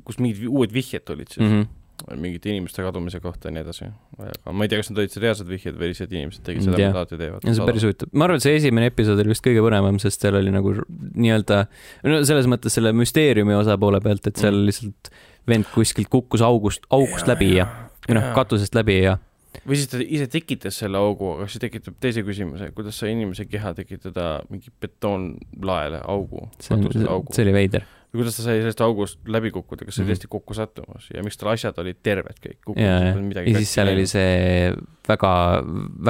kus 0.05 0.19
mingid 0.19 0.49
uued 0.51 0.73
vihjed 0.75 1.05
tulid 1.07 1.31
siis 1.31 1.45
mm 1.45 1.53
-hmm. 1.55 2.19
mingite 2.19 2.51
inimeste 2.51 2.83
kadumise 2.83 3.21
kohta 3.21 3.49
ja 3.49 3.55
nii 3.55 3.63
edasi. 3.63 3.89
aga 4.19 4.53
ma 4.53 4.65
ei 4.65 4.73
tea, 4.73 4.81
kas 4.81 4.91
need 4.91 4.99
olid 4.99 5.17
reaalsed 5.23 5.49
vihjed 5.49 5.79
või 5.79 5.91
lihtsalt 5.93 6.13
inimesed 6.13 6.43
tegid 6.45 6.67
seda, 6.67 6.77
Jah. 6.77 6.91
mida 6.91 6.99
alati 6.99 7.19
teevad. 7.21 7.45
ja 7.45 7.55
see 7.55 7.63
on 7.63 7.71
päris 7.71 7.87
huvitav, 7.87 8.09
ma 8.13 8.25
arvan, 8.27 8.37
et 8.37 8.43
see 8.43 8.57
esimene 8.57 8.91
episood 8.91 9.23
oli 9.23 9.33
vist 9.33 9.47
kõige 9.47 9.63
põnevam, 9.65 10.01
sest 10.03 10.21
seal 10.21 10.35
oli 10.41 10.51
nagu 10.51 10.75
nii-öelda, 11.15 11.65
no 12.05 12.21
selles 12.25 12.51
mõttes 12.51 12.75
selle 12.75 12.93
müsteeriumi 12.93 13.55
osa 13.55 13.79
poole 13.79 14.01
pealt, 14.01 14.27
et 14.27 14.37
seal 14.37 14.55
Mm. 14.55 14.67
lihtsalt 14.67 15.11
vend 15.49 15.65
kuskilt 15.75 16.09
kukkus 16.11 16.43
august, 16.43 16.85
august 16.91 17.29
läbi 17.31 17.55
ja, 17.57 17.67
või 18.09 18.19
noh, 18.19 18.33
katusest 18.35 18.75
läbi 18.75 19.03
ja 19.05 19.19
või 19.67 19.77
siis 19.79 19.89
ta 19.91 19.99
ise 20.03 20.27
tekitas 20.31 20.77
selle 20.83 20.99
augu, 21.01 21.33
aga 21.37 21.47
see 21.51 21.63
tekitab 21.63 21.97
teise 22.01 22.23
küsimuse, 22.27 22.71
kuidas 22.77 22.99
sai 23.03 23.13
inimese 23.17 23.45
keha 23.51 23.73
tekitada 23.75 24.43
mingi 24.51 24.71
betoonlaele 24.81 26.03
augu, 26.09 26.47
see 26.61 26.75
on, 26.77 26.85
katusele 26.87 27.11
augu. 27.11 27.35
see 27.35 27.45
oli 27.47 27.53
veider. 27.57 27.87
või 28.11 28.23
kuidas 28.25 28.37
ta 28.41 28.43
sai 28.43 28.59
sellest 28.59 28.81
august 28.83 29.19
läbi 29.31 29.53
kukkuda, 29.55 29.85
kas 29.87 29.95
see 29.95 30.03
oli 30.03 30.11
Mhm. 30.11 30.17
tõesti 30.19 30.31
kokku 30.33 30.55
sattumas 30.55 31.11
ja 31.15 31.23
miks 31.23 31.37
tal 31.39 31.53
asjad 31.53 31.77
olid 31.79 31.99
terved 32.03 32.41
kõik, 32.43 32.59
ja, 32.77 33.15
midagi 33.23 33.53
ja 33.53 33.59
siis 33.63 33.75
seal 33.75 33.89
oli 33.93 34.07
see 34.11 34.73
väga, 35.09 35.33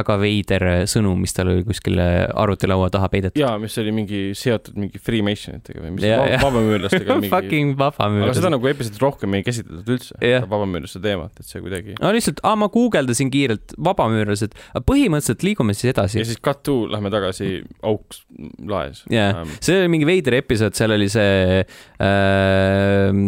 väga 0.01 0.17
veider 0.21 0.65
sõnum, 0.91 1.21
mis 1.23 1.35
tal 1.37 1.51
oli 1.53 1.65
kuskil 1.67 2.01
arvutilaua 2.01 2.91
taha 2.93 3.09
peidetud. 3.13 3.41
jaa, 3.41 3.55
mis 3.63 3.77
oli 3.81 3.93
mingi 3.95 4.23
seotud 4.39 4.79
mingi 4.81 5.01
Freemasonitega 5.03 5.85
või 5.85 5.95
mis 5.97 6.07
jaa. 6.09 6.41
vabamüürlastega 6.43 7.17
mingi 7.19 7.31
Fucking 7.33 7.75
aga 7.77 7.91
seda 7.95 8.01
vabamüürlased. 8.01 8.49
nagu 8.57 8.71
episoodis 8.73 9.03
rohkem 9.03 9.37
ei 9.39 9.45
käsitletud 9.47 9.93
üldse, 9.95 10.33
vabamüürlaste 10.51 11.03
teemat, 11.05 11.35
et 11.41 11.49
see 11.49 11.63
kuidagi 11.65 11.97
no 12.01 12.13
lihtsalt, 12.17 12.43
aa, 12.47 12.57
ma 12.61 12.71
guugeldasin 12.73 13.31
kiirelt 13.33 13.77
vabamüürlased, 13.91 14.57
põhimõtteliselt 14.89 15.47
liigume 15.47 15.77
siis 15.77 15.93
edasi 15.95 16.21
ja. 16.21 16.27
siis 16.29 16.43
cut 16.43 16.65
to, 16.67 16.77
lähme 16.91 17.13
tagasi 17.13 17.61
auks 17.87 18.25
laes 18.69 19.05
Jaa. 19.11 19.31
Ähm, 19.43 19.55
see 19.63 19.79
oli 19.81 19.93
mingi 19.95 20.09
veider 20.09 20.37
episood, 20.41 20.75
seal 20.79 20.97
oli 20.97 21.09
see 21.13 21.63
äh,, 21.63 23.23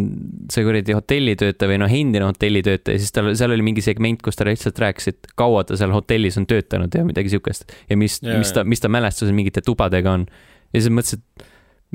see 0.52 0.66
kuradi 0.66 0.97
hotellitöötaja 0.97 1.70
või 1.70 1.80
noh, 1.84 1.97
endine 2.02 2.26
hotellitöötaja, 2.28 3.01
siis 3.01 3.14
tal, 3.14 3.32
seal 3.39 3.55
oli 3.55 3.64
mingi 3.66 3.84
segment, 3.84 4.22
kus 4.24 4.39
ta 4.39 4.47
lihtsalt 4.48 4.78
rääkis, 4.82 5.12
et 5.12 5.32
kaua 5.39 5.52
ta 5.66 5.79
seal 5.79 5.95
hotellis 5.95 6.39
on 6.41 6.49
töötanud 6.51 6.95
ja 6.95 7.05
midagi 7.07 7.33
siukest. 7.33 7.73
ja 7.91 7.97
mis 8.01 8.20
Jaa, 8.23 8.39
mis 8.41 8.53
ta 8.53 8.65
mis 8.65 8.81
ta 8.81 8.91
mälestused 8.93 9.35
mingite 9.37 9.65
tubadega 9.65 10.19
on. 10.19 10.27
ja 10.73 10.81
siis 10.81 10.93
mõtlesin, 10.93 11.23
et 11.23 11.49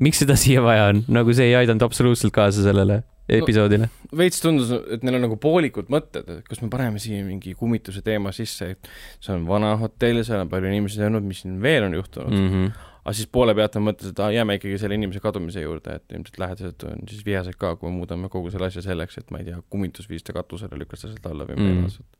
miks 0.07 0.23
seda 0.23 0.37
siia 0.39 0.63
vaja 0.65 0.91
on, 0.93 1.03
nagu 1.11 1.33
see 1.33 1.49
ei 1.51 1.55
aidanud 1.61 1.85
absoluutselt 1.87 2.35
kaasa 2.35 2.65
sellele 2.65 3.01
episoodile. 3.29 3.89
veits 4.17 4.41
tundus, 4.43 4.71
et 4.93 5.03
neil 5.05 5.17
on 5.19 5.25
nagu 5.27 5.37
poolikud 5.41 5.89
mõtted, 5.91 6.27
et 6.31 6.45
kas 6.47 6.61
me 6.63 6.69
paneme 6.71 7.01
siia 7.01 7.23
mingi 7.25 7.53
kummituse 7.59 8.03
teema 8.05 8.31
sisse, 8.35 8.69
et 8.75 8.91
see 9.19 9.33
on 9.35 9.47
vana 9.49 9.73
hotell, 9.81 10.23
seal 10.27 10.45
on 10.45 10.51
palju 10.51 10.69
inimesi 10.71 11.03
olnud, 11.07 11.25
mis 11.27 11.43
siin 11.43 11.57
veel 11.63 11.89
on 11.89 11.97
juhtunud 11.97 12.31
mm., 12.31 12.53
-hmm. 12.53 12.85
aga 13.03 13.15
siis 13.19 13.27
poole 13.31 13.55
pealt 13.57 13.75
nad 13.75 13.87
mõtlesid, 13.89 14.15
et 14.15 14.21
aa, 14.23 14.31
jääme 14.35 14.57
ikkagi 14.59 14.77
selle 14.83 14.99
inimese 14.99 15.23
kadumise 15.23 15.63
juurde, 15.65 15.97
et 15.99 16.15
ilmselt 16.15 16.39
lähedased 16.43 16.87
on 16.87 17.03
siis 17.09 17.25
vihased 17.25 17.59
ka, 17.59 17.75
kui 17.75 17.91
me 17.91 17.97
muudame 17.99 18.31
kogu 18.31 18.51
selle 18.53 18.71
asja 18.71 18.85
selleks, 18.85 19.19
et 19.19 19.31
ma 19.31 19.43
ei 19.43 19.49
tea, 19.51 19.59
kummitus 19.69 20.09
viis 20.09 20.23
ta 20.23 20.35
katusele, 20.37 20.79
lükkas 20.79 21.03
ta 21.03 21.11
sealt 21.11 21.27
alla 21.31 21.49
või 21.49 21.59
midagi 21.59 21.75
Mm. 21.77 21.91
mm.. 21.91 22.16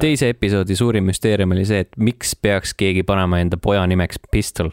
Teise 0.00 0.28
episoodi 0.32 0.76
suurim 0.76 1.04
müsteerium 1.10 1.52
oli 1.56 1.66
see, 1.68 1.84
et 1.86 1.92
miks 1.96 2.34
peaks 2.36 2.74
keegi 2.78 3.02
panema 3.02 3.42
enda 3.42 3.56
poja 3.60 3.84
nimeks 3.90 4.20
Pistol, 4.30 4.72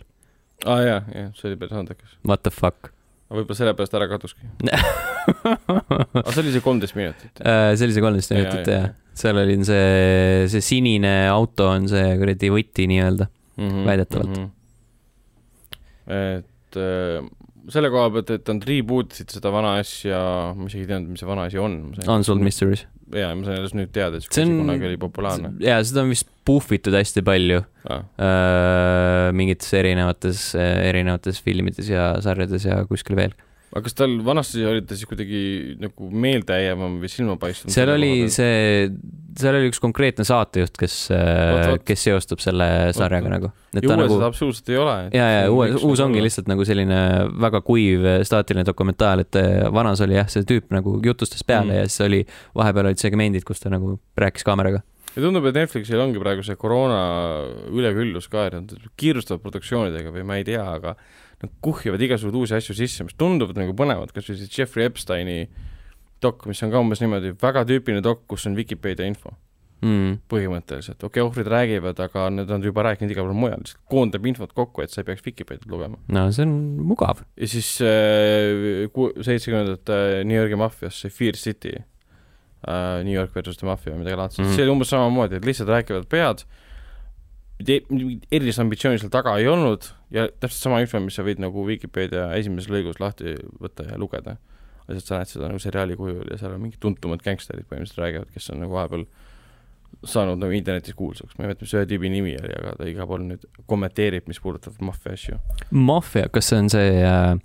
aa 0.66 0.74
ah, 0.74 0.82
jaa, 0.86 1.04
jah, 1.16 1.30
see 1.36 1.52
oli 1.52 1.60
päris 1.62 1.78
andekas. 1.78 2.18
what 2.28 2.44
the 2.44 2.54
fuck 2.54 2.94
võib-olla 3.32 3.58
sellepärast 3.58 3.94
ära 3.96 4.08
kaduski. 4.12 4.48
aga 6.20 6.34
see 6.34 6.42
oli 6.44 6.54
see 6.56 6.64
kolmteist 6.66 6.98
minutit. 6.98 7.32
Äh, 7.40 7.72
see 7.80 7.88
oli 7.88 7.96
see 7.96 8.04
kolmteist 8.04 8.34
Jaa, 8.34 8.40
minutit 8.42 8.68
jaa, 8.68 8.80
jah 8.80 8.90
jaa., 8.90 8.98
seal 9.22 9.40
oli 9.42 9.58
see, 9.68 10.48
see 10.52 10.64
sinine 10.64 11.14
auto 11.30 11.68
on 11.74 11.88
see 11.92 12.16
kuradi 12.20 12.52
võti 12.54 12.88
nii-öelda. 12.92 13.28
mm 13.58 13.68
-hmm, 13.68 13.86
Väidetavalt. 13.88 14.38
mm. 14.38 14.50
-hmm. 16.08 16.44
et 16.48 16.80
äh, 16.80 17.30
selle 17.70 17.90
koha 17.94 18.10
pealt, 18.16 18.30
et 18.34 18.48
nad 18.50 18.64
reboot 18.66 19.14
isid 19.14 19.30
seda 19.36 19.52
vana 19.54 19.76
asja, 19.82 20.18
ma 20.58 20.66
isegi 20.66 20.86
ei 20.86 20.90
teadnud, 20.90 21.12
mis 21.14 21.20
see 21.22 21.28
vana 21.30 21.44
asi 21.50 21.60
on. 21.62 21.76
Unsolved 22.08 22.44
Mysteries. 22.44 22.86
jaa, 23.12 23.34
ma 23.36 23.44
sain 23.46 23.58
alles 23.60 23.74
nüüd 23.76 23.92
teada, 23.92 24.18
et 24.18 24.24
See 24.34 24.46
on- 24.48 24.62
kunagi 24.64 24.86
oli 24.88 24.98
populaarne. 24.98 25.54
jaa, 25.60 25.82
seda 25.84 26.02
on 26.06 26.10
vist 26.10 26.28
puhvitud 26.48 26.94
hästi 26.96 27.22
palju 27.28 27.64
Ah. 27.90 28.02
äh, 28.18 29.32
mingites 29.36 29.74
erinevates, 29.74 30.56
erinevates 30.56 31.42
filmides 31.44 31.90
ja 31.90 32.14
sarjades 32.24 32.66
ja 32.66 32.86
kuskil 32.90 33.16
veel. 33.20 33.34
Aga 33.72 33.86
kas 33.86 33.96
tal 33.96 34.18
vanasti 34.26 34.66
oli 34.68 34.84
ta 34.84 34.98
siis 35.00 35.08
kuidagi 35.08 35.42
nagu 35.80 36.10
meeldejäävam 36.12 36.98
või 37.00 37.10
silmapaistvam? 37.12 37.72
seal 37.72 37.92
oli. 37.94 38.12
see, 38.34 38.90
seal 39.40 39.56
oli 39.56 39.70
üks 39.72 39.80
konkreetne 39.84 40.26
saatejuht, 40.28 40.76
kes 40.80 40.96
vot. 41.14 41.86
kes 41.88 42.04
seostub 42.10 42.44
selle 42.44 42.68
sarjaga 42.98 43.30
vot. 43.30 43.36
nagu. 43.38 43.52
ja 43.78 43.86
uues 43.86 44.02
nagu 44.02 44.18
seda 44.18 44.28
absoluutselt 44.28 44.74
ei 44.74 44.80
ole. 44.82 44.98
ja, 45.16 45.30
ja 45.38 45.48
uue, 45.54 45.70
uus 45.88 46.04
ongi. 46.04 46.24
lihtsalt 46.26 46.52
nagu 46.52 46.68
selline 46.68 47.00
väga 47.48 47.64
kuiv 47.64 48.04
staatiline 48.28 48.68
dokumentaal, 48.68 49.24
et 49.24 49.40
äh, 49.40 49.64
vanas 49.72 50.04
oli 50.04 50.20
jah, 50.20 50.28
see 50.32 50.44
tüüp 50.52 50.68
nagu 50.76 50.98
jutustas 51.06 51.48
peale 51.48 51.72
mm. 51.72 51.80
ja 51.80 51.88
siis 51.88 52.08
oli, 52.10 52.22
vahepeal 52.60 52.92
olid 52.92 53.00
segmendid, 53.00 53.48
kus 53.48 53.64
ta 53.64 53.72
nagu 53.72 53.96
rääkis 54.20 54.44
kaameraga. 54.48 54.84
ja 55.16 55.24
tundub, 55.24 55.48
et 55.48 55.64
Netflixil 55.64 56.04
ongi 56.04 56.20
praegu 56.20 56.44
see 56.44 56.60
koroona 56.60 57.02
üleküllus 57.72 58.28
ka, 58.28 58.50
et 58.52 58.60
nad 58.60 58.92
kiirustavad 59.00 59.48
produktsioonidega 59.48 60.12
või 60.12 60.28
ma 60.28 60.44
ei 60.44 60.50
tea, 60.52 60.68
aga 60.76 60.98
nad 61.44 61.54
kuhjuvad 61.66 62.02
igasuguseid 62.08 62.40
uusi 62.42 62.56
asju 62.58 62.76
sisse, 62.78 63.04
mis 63.08 63.18
tunduvad 63.18 63.58
nagu 63.58 63.74
põnevad, 63.78 64.12
kas 64.16 64.28
või 64.30 64.40
see 64.42 64.50
Jeffrey 64.60 64.86
Epsteini 64.90 65.40
dok, 66.22 66.46
mis 66.50 66.62
on 66.64 66.70
ka 66.74 66.80
umbes 66.82 67.02
niimoodi 67.02 67.34
väga 67.42 67.64
tüüpiline 67.70 68.04
dok, 68.06 68.28
kus 68.30 68.46
on 68.50 68.56
Vikipeedia 68.60 69.08
info 69.10 69.34
Mm. 69.82 70.20
põhimõtteliselt, 70.30 71.00
okei 71.02 71.08
okay,, 71.08 71.24
ohvrid 71.26 71.48
räägivad, 71.50 71.98
aga 72.04 72.28
need 72.30 72.52
on 72.54 72.62
juba 72.62 72.84
rääkinud 72.86 73.10
igal 73.16 73.26
pool 73.26 73.34
mujal, 73.34 73.64
lihtsalt 73.64 73.80
koondab 73.90 74.28
infot 74.30 74.52
kokku, 74.54 74.84
et 74.84 74.92
sa 74.94 75.02
ei 75.02 75.08
peaks 75.08 75.24
Vikipeediat 75.26 75.66
lugema. 75.74 75.98
no 76.14 76.28
see 76.30 76.44
on 76.46 76.52
mugav. 76.86 77.24
ja 77.34 77.48
siis 77.50 77.70
äh, 77.82 78.86
ku- 78.94 79.10
seitsmekümnendate 79.18 80.22
New 80.30 80.38
Yorgi 80.38 80.60
maffias, 80.62 81.00
see 81.02 81.10
Fear 81.10 81.34
City 81.34 81.74
äh,, 81.82 83.02
New 83.02 83.16
York 83.16 83.34
versus 83.34 83.58
the 83.58 83.66
Mafia 83.66 83.96
või 83.96 84.04
midagi 84.04 84.20
laadset 84.22 84.46
mm, 84.46 84.54
see 84.54 84.68
oli 84.68 84.76
umbes 84.76 84.94
samamoodi, 84.94 85.40
et 85.42 85.50
lihtsalt 85.50 85.74
räägivad 85.74 86.06
pead, 86.14 86.46
erilist 87.66 88.62
ambitsiooni 88.62 89.02
seal 89.02 89.10
taga 89.18 89.34
ei 89.42 89.50
olnud 89.50 89.90
ja 90.12 90.28
täpselt 90.30 90.60
sama 90.68 90.82
info, 90.84 91.00
mis 91.04 91.18
sa 91.18 91.26
võid 91.26 91.42
nagu 91.42 91.66
Vikipeedia 91.68 92.30
esimeses 92.38 92.72
lõigus 92.72 93.02
lahti 93.02 93.36
võtta 93.62 93.88
ja 93.90 94.00
lugeda. 94.02 94.38
lihtsalt 94.88 95.08
sa 95.08 95.20
näed 95.22 95.30
seda 95.32 95.48
nagu 95.48 95.60
seriaali 95.62 95.96
kujul 95.96 96.32
ja 96.32 96.38
seal 96.42 96.56
on 96.56 96.64
mingid 96.66 96.82
tuntumad 96.84 97.22
gängsterid 97.24 97.68
põhimõtteliselt 97.70 98.02
räägivad, 98.04 98.32
kes 98.34 98.50
on 98.52 98.60
nagu 98.64 98.76
vahepeal 98.76 99.06
saanud 100.08 100.40
nagu 100.42 100.56
internetis 100.56 100.96
kuulsaks, 100.98 101.36
ma 101.38 101.46
ei 101.46 101.52
mäleta, 101.52 101.66
mis 101.66 101.76
ühe 101.76 101.86
tüübi 101.88 102.10
nimi 102.12 102.34
oli, 102.40 102.54
aga 102.58 102.74
ta 102.80 102.88
igal 102.90 103.08
pool 103.10 103.24
nüüd 103.28 103.46
kommenteerib, 103.70 104.28
mis 104.32 104.40
puudutab 104.42 104.80
maffia 104.84 105.14
asju. 105.18 105.38
Mafia, 105.72 106.28
kas 106.34 106.50
see 106.52 106.60
on 106.64 106.72
see 106.74 106.92
äh, 107.06 107.36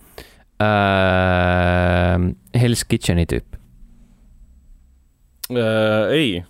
äh, 0.65 2.27
Hell's 2.57 2.87
Kitcheni 2.89 3.27
tüüp? 3.31 3.59
äh,. 5.53 6.15
ei, 6.17 6.45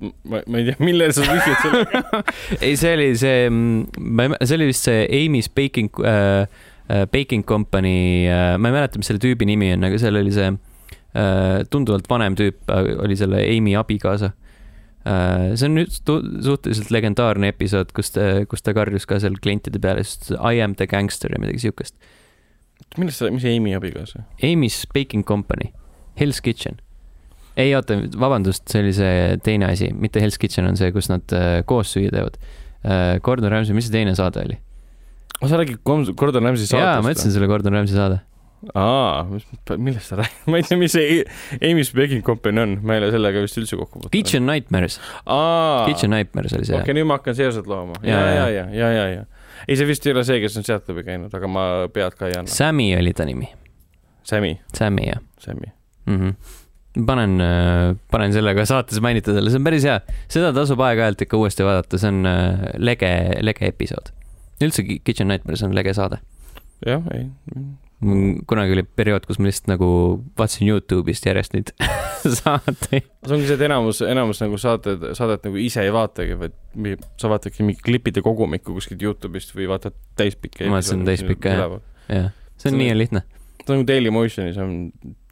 ma, 0.00 0.40
ma 0.46 0.60
ei 0.60 0.68
tea, 0.68 0.78
millele 0.82 1.14
sa 1.14 1.26
vihjad 1.26 1.60
sellega. 1.62 2.22
ei, 2.64 2.74
see 2.78 2.94
oli 2.96 3.10
see, 3.18 3.46
ma 3.50 4.26
ei, 4.26 4.34
see 4.42 4.58
oli 4.58 4.68
vist 4.70 4.88
see 4.88 5.06
Amy's 5.20 5.50
Baking 5.52 5.90
äh,, 6.04 6.42
äh, 6.88 7.06
Baking 7.12 7.46
Company 7.48 8.26
äh,, 8.28 8.56
ma 8.58 8.70
ei 8.70 8.76
mäleta, 8.78 9.00
mis 9.00 9.10
selle 9.10 9.22
tüübi 9.22 9.48
nimi 9.48 9.72
on, 9.74 9.86
aga 9.88 10.00
seal 10.00 10.18
oli 10.20 10.34
see 10.34 10.50
äh, 10.52 11.64
tunduvalt 11.72 12.08
vanem 12.10 12.38
tüüp 12.38 12.70
äh,, 12.72 12.92
oli 13.04 13.18
selle 13.18 13.42
Amy 13.44 13.74
abikaasa 13.78 14.32
äh,. 15.04 15.54
see 15.58 15.70
on 15.70 15.78
nüüd 15.80 15.94
suhteliselt 15.94 16.92
legendaarne 16.94 17.52
episood, 17.54 17.94
kus 17.96 18.14
ta, 18.14 18.30
kus 18.50 18.64
ta 18.64 18.76
karjus 18.76 19.08
ka 19.08 19.20
seal 19.22 19.38
klientide 19.42 19.82
peale, 19.82 20.06
sest 20.06 20.32
I 20.38 20.62
am 20.64 20.78
the 20.78 20.88
gangster 20.90 21.34
ja 21.34 21.42
midagi 21.42 21.66
siukest. 21.68 21.96
millest 22.96 23.22
sa, 23.22 23.32
mis 23.34 23.46
Amy 23.48 23.74
abikaasa? 23.76 24.26
Amy's 24.44 24.84
Baking 24.94 25.26
Company, 25.26 25.72
Hell's 26.18 26.42
Kitchen. 26.44 26.82
Ei 27.58 27.74
oota, 27.74 27.98
vabandust, 28.18 28.66
see 28.70 28.84
oli 28.84 28.94
see 28.96 29.36
teine 29.44 29.72
asi, 29.72 29.90
mitte 29.94 30.22
Hell's 30.22 30.38
Kitchen 30.40 30.68
on 30.70 30.78
see, 30.78 30.92
kus 30.94 31.10
nad 31.10 31.36
äh, 31.36 31.60
koos 31.68 31.92
süüa 31.96 32.12
teevad 32.14 32.38
äh,. 32.38 33.18
Gordon 33.24 33.50
Ramsay, 33.52 33.76
mis 33.76 33.88
see 33.88 33.98
teine 33.98 34.14
saade 34.18 34.44
oli? 34.46 34.58
oh, 35.40 35.48
sa 35.48 35.58
räägid 35.60 35.82
Gordon 36.16 36.44
Ramsay 36.44 36.66
saatest? 36.66 36.86
jaa, 36.86 37.02
ma 37.02 37.14
ütlesin 37.14 37.34
sulle 37.34 37.48
Gordon 37.50 37.74
Ramsay 37.74 37.96
saade. 37.98 38.20
aa, 38.74 39.26
millest 39.76 40.10
sa 40.10 40.20
räägid, 40.20 40.44
ma 40.50 40.60
ei 40.60 40.66
tea, 40.66 40.78
mis 40.80 40.94
see 40.94 41.18
Amy's 41.58 41.92
Baking 41.94 42.24
Company 42.26 42.62
on, 42.62 42.76
ma 42.82 42.96
ei 42.96 43.02
ole 43.02 43.10
sellega 43.14 43.42
vist 43.44 43.58
üldse 43.60 43.78
kokku 43.78 43.98
puutunud. 43.98 44.14
Kitchen 44.14 44.46
Nightmares, 44.48 45.00
Kitchen 45.88 46.14
Nightmares 46.14 46.54
oli 46.58 46.68
see 46.68 46.78
okei, 46.78 46.96
nüüd 46.98 47.10
ma 47.10 47.18
hakkan 47.20 47.38
seoset 47.38 47.70
looma. 47.70 47.98
ja, 48.06 48.22
ja, 48.34 48.46
ja, 48.54 48.68
ja, 48.74 48.92
ja, 48.98 49.08
ja. 49.16 49.26
ei, 49.66 49.78
see 49.78 49.88
vist 49.90 50.06
ei 50.06 50.14
ole 50.14 50.26
see, 50.26 50.38
kes 50.42 50.58
on 50.60 50.66
sealt 50.66 50.90
läbi 50.90 51.06
käinud, 51.10 51.34
aga 51.34 51.50
ma 51.50 51.66
pead 51.94 52.18
ka 52.18 52.30
ei 52.30 52.38
anna. 52.38 52.54
Sammy 52.54 52.90
oli 52.98 53.14
ta 53.18 53.26
nimi, 53.28 53.50
Sammy, 54.26 54.56
Sammy 54.74 55.10
jah 55.10 55.22
Sammy. 55.42 55.74
mm. 56.06 56.22
-hmm. 56.22 56.64
panen, 57.06 57.34
panen 58.10 58.32
selle 58.34 58.54
ka 58.58 58.64
saates 58.68 58.98
mainida 59.04 59.34
talle, 59.36 59.50
see 59.52 59.60
on 59.60 59.66
päris 59.66 59.84
hea, 59.86 59.98
seda 60.32 60.52
tasub 60.56 60.80
aeg-ajalt 60.82 61.22
ikka 61.26 61.38
uuesti 61.40 61.66
vaadata, 61.66 62.00
see 62.00 62.10
on 62.10 62.26
äh, 62.26 62.64
lege, 62.82 63.12
lege 63.44 63.68
episood. 63.70 64.10
üldse 64.64 64.82
Ki- 64.86 65.00
Kitchen 65.06 65.28
Nightmares 65.30 65.62
on 65.62 65.74
lege 65.76 65.92
saade. 65.94 66.18
jah, 66.86 67.02
ei. 67.14 67.28
kunagi 68.46 68.74
oli 68.76 68.82
periood, 68.96 69.24
kus 69.26 69.38
ma 69.42 69.48
lihtsalt 69.48 69.72
nagu 69.72 69.86
vaatasin 70.38 70.68
Youtube'ist 70.70 71.24
järjest 71.26 71.54
neid 71.56 71.72
saateid. 72.40 73.06
see 73.26 73.34
ongi 73.34 73.46
see, 73.48 73.56
et 73.58 73.64
enamus, 73.66 74.02
enamus 74.06 74.42
nagu 74.44 74.58
saated, 74.62 75.08
saadet 75.18 75.46
nagu 75.48 75.58
ise 75.62 75.82
ei 75.86 75.90
vaatagi, 75.94 76.36
vaid 76.38 77.02
sa 77.18 77.30
vaatadki 77.32 77.66
mingi 77.66 77.82
klipide 77.86 78.22
kogumikku 78.26 78.74
kuskilt 78.76 79.02
Youtube'ist 79.02 79.54
või 79.58 79.66
vaatad 79.70 79.96
täispikka. 80.18 80.66
Ma 80.70 80.78
vaatasin 80.78 81.02
täispikka, 81.08 81.54
jah. 81.58 81.74
jah, 82.10 82.30
see 82.58 82.70
on 82.72 82.78
nii 82.82 82.94
lihtne. 82.98 83.24
See 83.68 83.74
on 83.76 83.82
nagu 83.82 83.88
Dailymotionis 83.88 84.60
on 84.62 84.76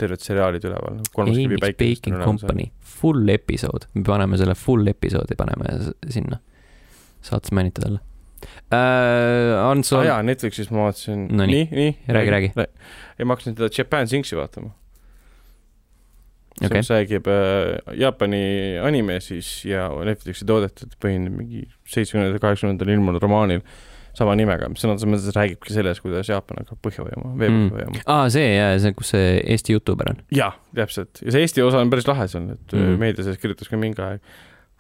terved 0.01 0.25
seriaalid 0.25 0.67
üleval. 0.69 1.01
Amy's 1.25 1.63
Baking 1.81 2.19
Company, 2.23 2.71
full 3.01 3.33
episood, 3.33 3.89
me 3.97 4.05
paneme 4.07 4.39
selle 4.41 4.57
full 4.59 4.93
episoodi, 4.93 5.39
paneme 5.39 5.79
sinna. 6.13 6.43
saates 7.27 7.51
mainita 7.57 7.83
talle 7.83 7.99
äh,. 8.71 9.71
Ants 9.71 9.93
aa 9.93 10.01
on 10.01 10.07
jaa, 10.07 10.19
Netflixis 10.23 10.69
ma 10.71 10.87
vaatasin. 10.87 11.27
No 11.33 11.47
nii. 11.49 11.65
nii, 11.71 11.79
nii. 11.81 12.15
Räägi, 12.15 12.31
räägi.. 12.35 12.51
ei, 13.19 13.25
ma 13.25 13.35
hakkasin 13.35 13.57
seda 13.57 13.71
Japan 13.79 14.09
Sinksi 14.09 14.37
vaatama. 14.39 14.71
see 16.57 16.67
okay., 16.67 16.79
mis 16.79 16.91
räägib 16.93 17.27
äh, 17.29 17.97
Jaapani 18.01 18.45
anime 18.83 19.19
siis 19.21 19.65
ja 19.69 19.89
Netflixi 20.09 20.47
toodetud 20.49 20.95
põhine 21.03 21.29
mingi 21.33 21.67
seitsmekümnendatel, 21.85 22.41
kaheksakümnendatel 22.41 22.95
ilmunud 22.95 23.21
romaanil 23.23 23.61
sama 24.17 24.33
nimega, 24.39 24.69
mis 24.73 24.81
sõna 24.81 24.95
otseses 24.97 25.11
mõttes 25.13 25.37
räägibki 25.37 25.75
sellest, 25.77 26.01
kuidas 26.05 26.31
Jaapan 26.33 26.63
hakkab 26.63 26.79
põhja 26.87 27.05
vajuma, 27.05 27.35
vee 27.39 27.51
Mm. 27.53 27.71
põhja 27.75 27.87
vajuma. 27.91 28.03
aa, 28.15 28.29
see 28.33 28.47
jaa, 28.57 28.75
see, 28.81 28.93
kus 28.97 29.13
see 29.13 29.31
Eesti 29.55 29.77
Youtuber 29.77 30.09
on. 30.15 30.21
jaa, 30.33 30.53
täpselt. 30.75 31.21
ja 31.23 31.35
see 31.35 31.43
Eesti 31.45 31.63
osa 31.67 31.83
on 31.85 31.91
päris 31.93 32.09
lahe 32.09 32.29
seal, 32.33 32.51
et 32.57 32.73
Mm. 32.73 32.79
mm. 32.87 32.99
meedia 33.05 33.25
sellest 33.27 33.43
kirjutas 33.43 33.69
ka 33.69 33.77
mingi 33.81 34.01
aeg. 34.03 34.21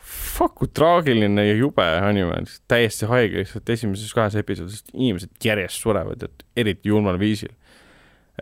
Fuck, 0.06 0.54
kui 0.60 0.68
traagiline 0.70 1.42
ja 1.48 1.54
jube 1.58 1.82
anime, 1.82 2.36
täiesti 2.70 3.08
haige 3.10 3.40
lihtsalt 3.42 3.68
esimeses 3.74 4.12
kahes 4.14 4.36
episoodis 4.38 4.84
inimesed 4.94 5.32
järjest 5.42 5.82
surevad, 5.82 6.22
et 6.22 6.44
eriti 6.56 6.88
julmal 6.92 7.18
viisil. 7.18 7.50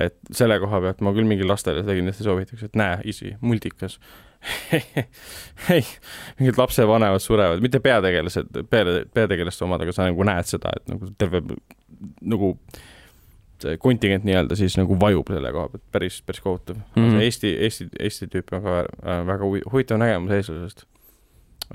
et 0.01 0.17
selle 0.35 0.57
koha 0.59 0.81
pealt 0.83 1.01
ma 1.07 1.13
küll 1.15 1.25
mingi 1.25 1.45
lastele 1.47 1.85
seda 1.85 1.95
kindlasti 1.95 2.25
soovitaks, 2.27 2.65
et 2.67 2.75
näe, 2.75 2.97
isi, 3.07 3.37
multikas. 3.41 3.99
ei, 5.75 5.85
mingid 6.39 6.59
lapsevanemad 6.61 7.23
surevad, 7.23 7.63
mitte 7.65 7.81
peategelased, 7.85 8.51
pea, 8.71 8.99
peategelaste 9.15 9.65
omad, 9.65 9.85
aga 9.85 9.95
sa 9.97 10.09
nagu 10.09 10.27
näed 10.27 10.51
seda, 10.51 10.73
et 10.77 10.91
nagu 10.93 11.09
terve 11.21 11.41
nagu 12.25 12.55
see 13.65 13.79
kontingent 13.81 14.27
nii-öelda 14.27 14.57
siis 14.59 14.77
nagu 14.79 14.97
vajub 15.01 15.31
selle 15.33 15.53
koha 15.55 15.71
pealt, 15.73 15.85
päris, 15.95 16.19
päris 16.27 16.43
kohutav 16.45 16.77
mm. 16.77 17.05
-hmm. 17.05 17.23
Eesti, 17.23 17.55
Eesti, 17.67 17.89
Eesti 18.01 18.29
tüüp 18.33 18.53
on 18.53 18.63
ka 18.63 18.75
väga 19.27 19.45
huvi- 19.45 19.65
huvitav 19.73 19.99
nägemus 20.03 20.35
eestlasest. 20.39 20.85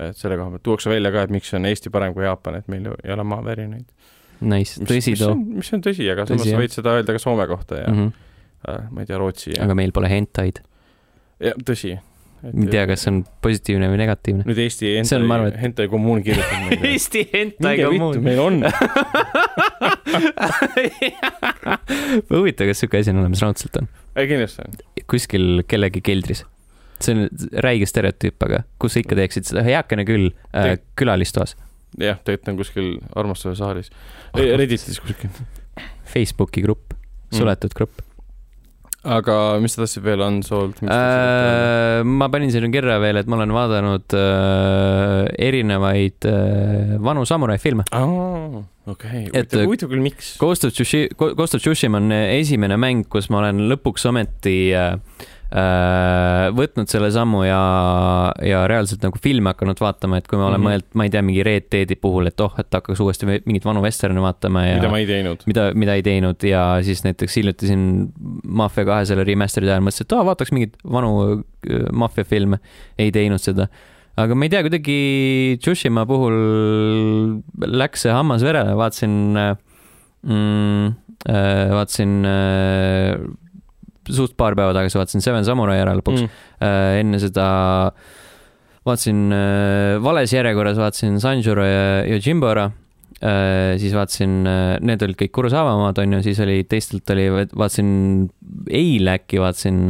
et 0.00 0.16
selle 0.16 0.36
koha 0.36 0.50
pealt 0.50 0.62
tuuakse 0.62 0.90
välja 0.90 1.10
ka, 1.12 1.22
et 1.22 1.30
miks 1.30 1.54
on 1.54 1.66
Eesti 1.66 1.90
parem 1.90 2.14
kui 2.14 2.24
Jaapan, 2.24 2.54
et 2.54 2.68
meil 2.68 2.86
ei 3.04 3.12
ole 3.12 3.24
maavärinaid. 3.24 3.88
Nice, 4.40 4.80
tõsi 4.80 5.16
too. 5.18 5.34
mis 5.34 5.72
on 5.74 5.82
tõsi, 5.84 6.06
aga 6.12 6.24
Tõsi, 6.24 6.38
samas 6.38 6.46
jah. 6.52 6.60
võid 6.60 6.72
seda 6.72 6.94
öelda 6.96 7.12
ka 7.12 7.18
Soome 7.18 7.46
kohta 7.46 7.76
ja 7.82 7.88
Mm 7.88 7.96
mm, 7.96 8.06
-hmm. 8.08 8.74
äh, 8.74 8.90
ma 8.90 9.00
ei 9.00 9.06
tea, 9.06 9.18
Rootsi 9.18 9.50
ja, 9.56 9.64
aga 9.64 9.74
meil 9.74 9.92
pole 9.92 10.08
hentaid. 10.08 10.62
ja 11.40 11.52
tõsi. 11.64 11.98
Ei 12.48 12.68
tea, 12.70 12.86
kas 12.88 13.04
see 13.04 13.12
on 13.12 13.18
positiivne 13.44 13.88
või 13.92 13.98
negatiivne. 14.00 14.44
nüüd 14.48 14.60
Eesti 14.64 14.92
ma 15.28 15.36
arvan, 15.36 15.50
hentai 15.50 15.52
et-, 15.52 15.60
hentai 15.64 15.86
kommuun 15.92 16.22
kirjutab 16.24 16.62
meile. 16.66 16.80
Eesti 16.94 17.24
hentai 17.32 17.74
vittu, 17.92 18.22
meil 18.24 18.40
on. 18.42 18.56
huvitav, 22.32 22.70
kas 22.70 22.82
siuke 22.84 23.02
asi 23.02 23.12
on 23.12 23.22
olemas, 23.24 23.44
raudselt 23.44 23.80
on. 23.82 23.90
ei 24.16 24.30
kindlasti 24.30 24.64
on. 24.64 24.80
kuskil 25.10 25.46
kellegi 25.70 26.00
keldris. 26.04 26.44
see 27.00 27.16
on 27.16 27.28
räige 27.64 27.88
stereotüüp, 27.88 28.38
aga 28.48 28.62
kus 28.80 28.96
sa 28.96 29.04
ikka 29.04 29.18
teeksid 29.20 29.48
seda, 29.52 29.64
heakene 29.66 30.04
küll 30.08 30.26
äh, 30.56 30.74
külalistoas, 31.00 31.56
jah, 32.00 32.20
tegelikult 32.24 32.52
on 32.52 32.60
kuskil 32.60 32.92
armastuse 33.16 33.56
saalis. 33.60 33.88
Redditis 34.36 35.00
kuskil. 35.00 35.32
Facebooki 36.10 36.64
grupp, 36.64 36.96
suletud 37.32 37.72
grupp 37.76 38.04
aga 39.04 39.36
mis 39.62 39.72
sa 39.74 39.82
tahtsid 39.84 40.04
veel 40.04 40.20
Unsolved? 40.26 40.82
äh,. 40.84 42.02
ma 42.04 42.28
panin 42.32 42.52
sinna 42.52 42.68
kirja 42.72 42.98
veel, 43.00 43.16
et 43.20 43.30
ma 43.30 43.38
olen 43.38 43.54
vaadanud 43.56 44.16
äh, 44.18 45.30
erinevaid 45.48 46.28
äh, 46.28 46.96
vanu 47.00 47.24
samurai 47.28 47.58
filme. 47.58 47.86
okei, 48.90 49.26
Et- 49.32 49.48
huvitav, 49.52 49.64
huvitav 49.68 49.92
küll, 49.92 50.04
miks? 50.04 50.34
Ghost 50.40 50.64
of 50.68 50.74
Tsushi-, 50.76 51.08
Ghost 51.16 51.56
of 51.56 51.64
Tsushima 51.64 52.00
on 52.02 52.12
esimene 52.12 52.76
mäng, 52.80 53.06
kus 53.08 53.30
ma 53.32 53.40
olen 53.44 53.64
lõpuks 53.72 54.04
ometi 54.10 54.58
äh, 54.76 54.96
äh, 54.96 55.29
võtnud 55.50 56.86
selle 56.90 57.08
sammu 57.10 57.42
ja, 57.42 57.60
ja 58.46 58.60
reaalselt 58.70 59.02
nagu 59.02 59.18
filme 59.22 59.50
hakanud 59.50 59.80
vaatama, 59.82 60.20
et 60.20 60.28
kui 60.30 60.38
ma 60.38 60.46
olen 60.46 60.60
mm. 60.60 60.66
-hmm. 60.66 60.68
mõelnud, 60.70 60.94
ma 60.94 61.06
ei 61.06 61.10
tea, 61.10 61.22
mingi 61.26 61.44
Red 61.46 61.66
Deadi 61.74 61.96
puhul, 61.98 62.30
et 62.30 62.40
oh, 62.44 62.54
et 62.60 62.70
hakkaks 62.70 63.02
uuesti 63.02 63.26
mingeid 63.26 63.66
vanu 63.66 63.82
vesterne 63.82 64.22
vaatama 64.22 64.62
ja 64.66 64.76
mida 64.78 64.92
ma 64.92 65.00
ei 65.02 65.08
teinud. 65.08 65.42
mida, 65.50 65.64
mida 65.74 65.96
ei 65.98 66.04
teinud 66.06 66.46
ja 66.46 66.62
siis 66.86 67.02
näiteks 67.06 67.36
hiljuti 67.40 67.70
siin 67.70 67.84
Mafia 68.46 68.86
kahe 68.86 69.08
selle 69.10 69.26
remaster'i 69.26 69.70
ajal 69.70 69.82
mõtlesin, 69.82 70.06
et 70.06 70.16
aa, 70.18 70.28
vaataks 70.30 70.54
mingeid 70.54 70.78
vanu 70.86 71.12
äh, 71.34 71.88
Mafia 71.92 72.24
filme. 72.24 72.60
ei 72.98 73.10
teinud 73.10 73.42
seda. 73.42 73.66
aga 74.16 74.38
ma 74.38 74.46
ei 74.46 74.54
tea, 74.54 74.62
kuidagi 74.62 75.00
Tsushima 75.58 76.06
puhul 76.06 76.38
läks 77.66 78.06
see 78.06 78.14
hammas 78.14 78.46
verele, 78.46 78.78
vaatasin 78.78 79.20
äh, 79.34 79.54
mm,, 80.22 80.98
vaatasin 81.74 82.18
äh, 82.24 83.18
suht 84.08 84.36
paar 84.40 84.56
päeva 84.58 84.74
tagasi 84.76 84.98
vaatasin 84.98 85.24
Seven 85.24 85.46
Samurai 85.46 85.80
ära 85.82 85.94
lõpuks 85.98 86.22
mm.. 86.24 86.44
äh, 86.64 87.00
enne 87.02 87.20
seda 87.22 87.46
vaatasin 88.86 89.26
äh, 89.36 89.96
vales 90.02 90.32
järjekorras, 90.34 90.78
vaatasin 90.80 91.18
Sanjuro 91.22 91.66
ja 91.66 91.82
Yojimbo 92.08 92.48
ära 92.52 92.70
äh,. 93.20 93.76
siis 93.82 93.92
vaatasin 93.96 94.40
need 94.86 95.04
olid 95.04 95.18
kõik 95.20 95.34
Kurosawa 95.36 95.76
omad, 95.76 96.00
onju, 96.00 96.22
siis 96.24 96.40
oli 96.40 96.62
teistelt 96.68 97.12
oli, 97.12 97.28
vaatasin 97.52 97.92
eile 98.70 99.18
äkki 99.20 99.42
vaatasin 99.42 99.84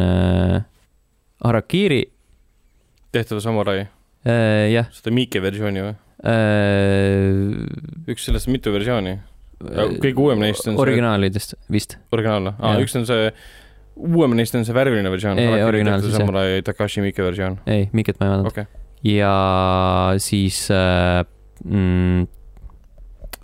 Harakiri 1.40 2.02
tehtav 3.14 3.40
samurai, 3.42 3.84
jah 4.70 4.90
seda 4.94 5.14
Miike 5.14 5.40
versiooni 5.42 5.86
või? 5.86 5.94
üks 8.10 8.26
sellest 8.28 8.50
mitu 8.52 8.72
versiooni. 8.74 9.16
kõige 10.02 10.20
uuem 10.20 10.42
neist 10.42 10.66
on 10.68 10.76
see 10.76 10.82
originaalidest 10.84 11.56
vist, 11.72 11.96
originaalne, 12.12 12.54
aa 12.60 12.76
üks 12.82 12.96
on 12.98 13.06
see, 13.08 13.30
uuem 14.00 14.34
neist 14.38 14.56
on 14.56 14.64
see 14.66 14.76
värviline 14.76 15.10
versioon. 15.12 15.40
Ei, 15.40 15.62
originaalne 15.66 16.06
siis, 16.06 16.18
jah. 16.20 16.62
Takashi 16.66 17.04
Miike 17.04 17.24
versioon, 17.24 17.58
ei, 17.70 17.88
Miket 17.96 18.20
ma 18.20 18.28
ei 18.28 18.34
vaadanud 18.34 18.50
okay.. 18.50 18.68
ja 19.06 19.32
siis 20.22 20.62
äh, 20.74 21.22
mm, 21.64 22.26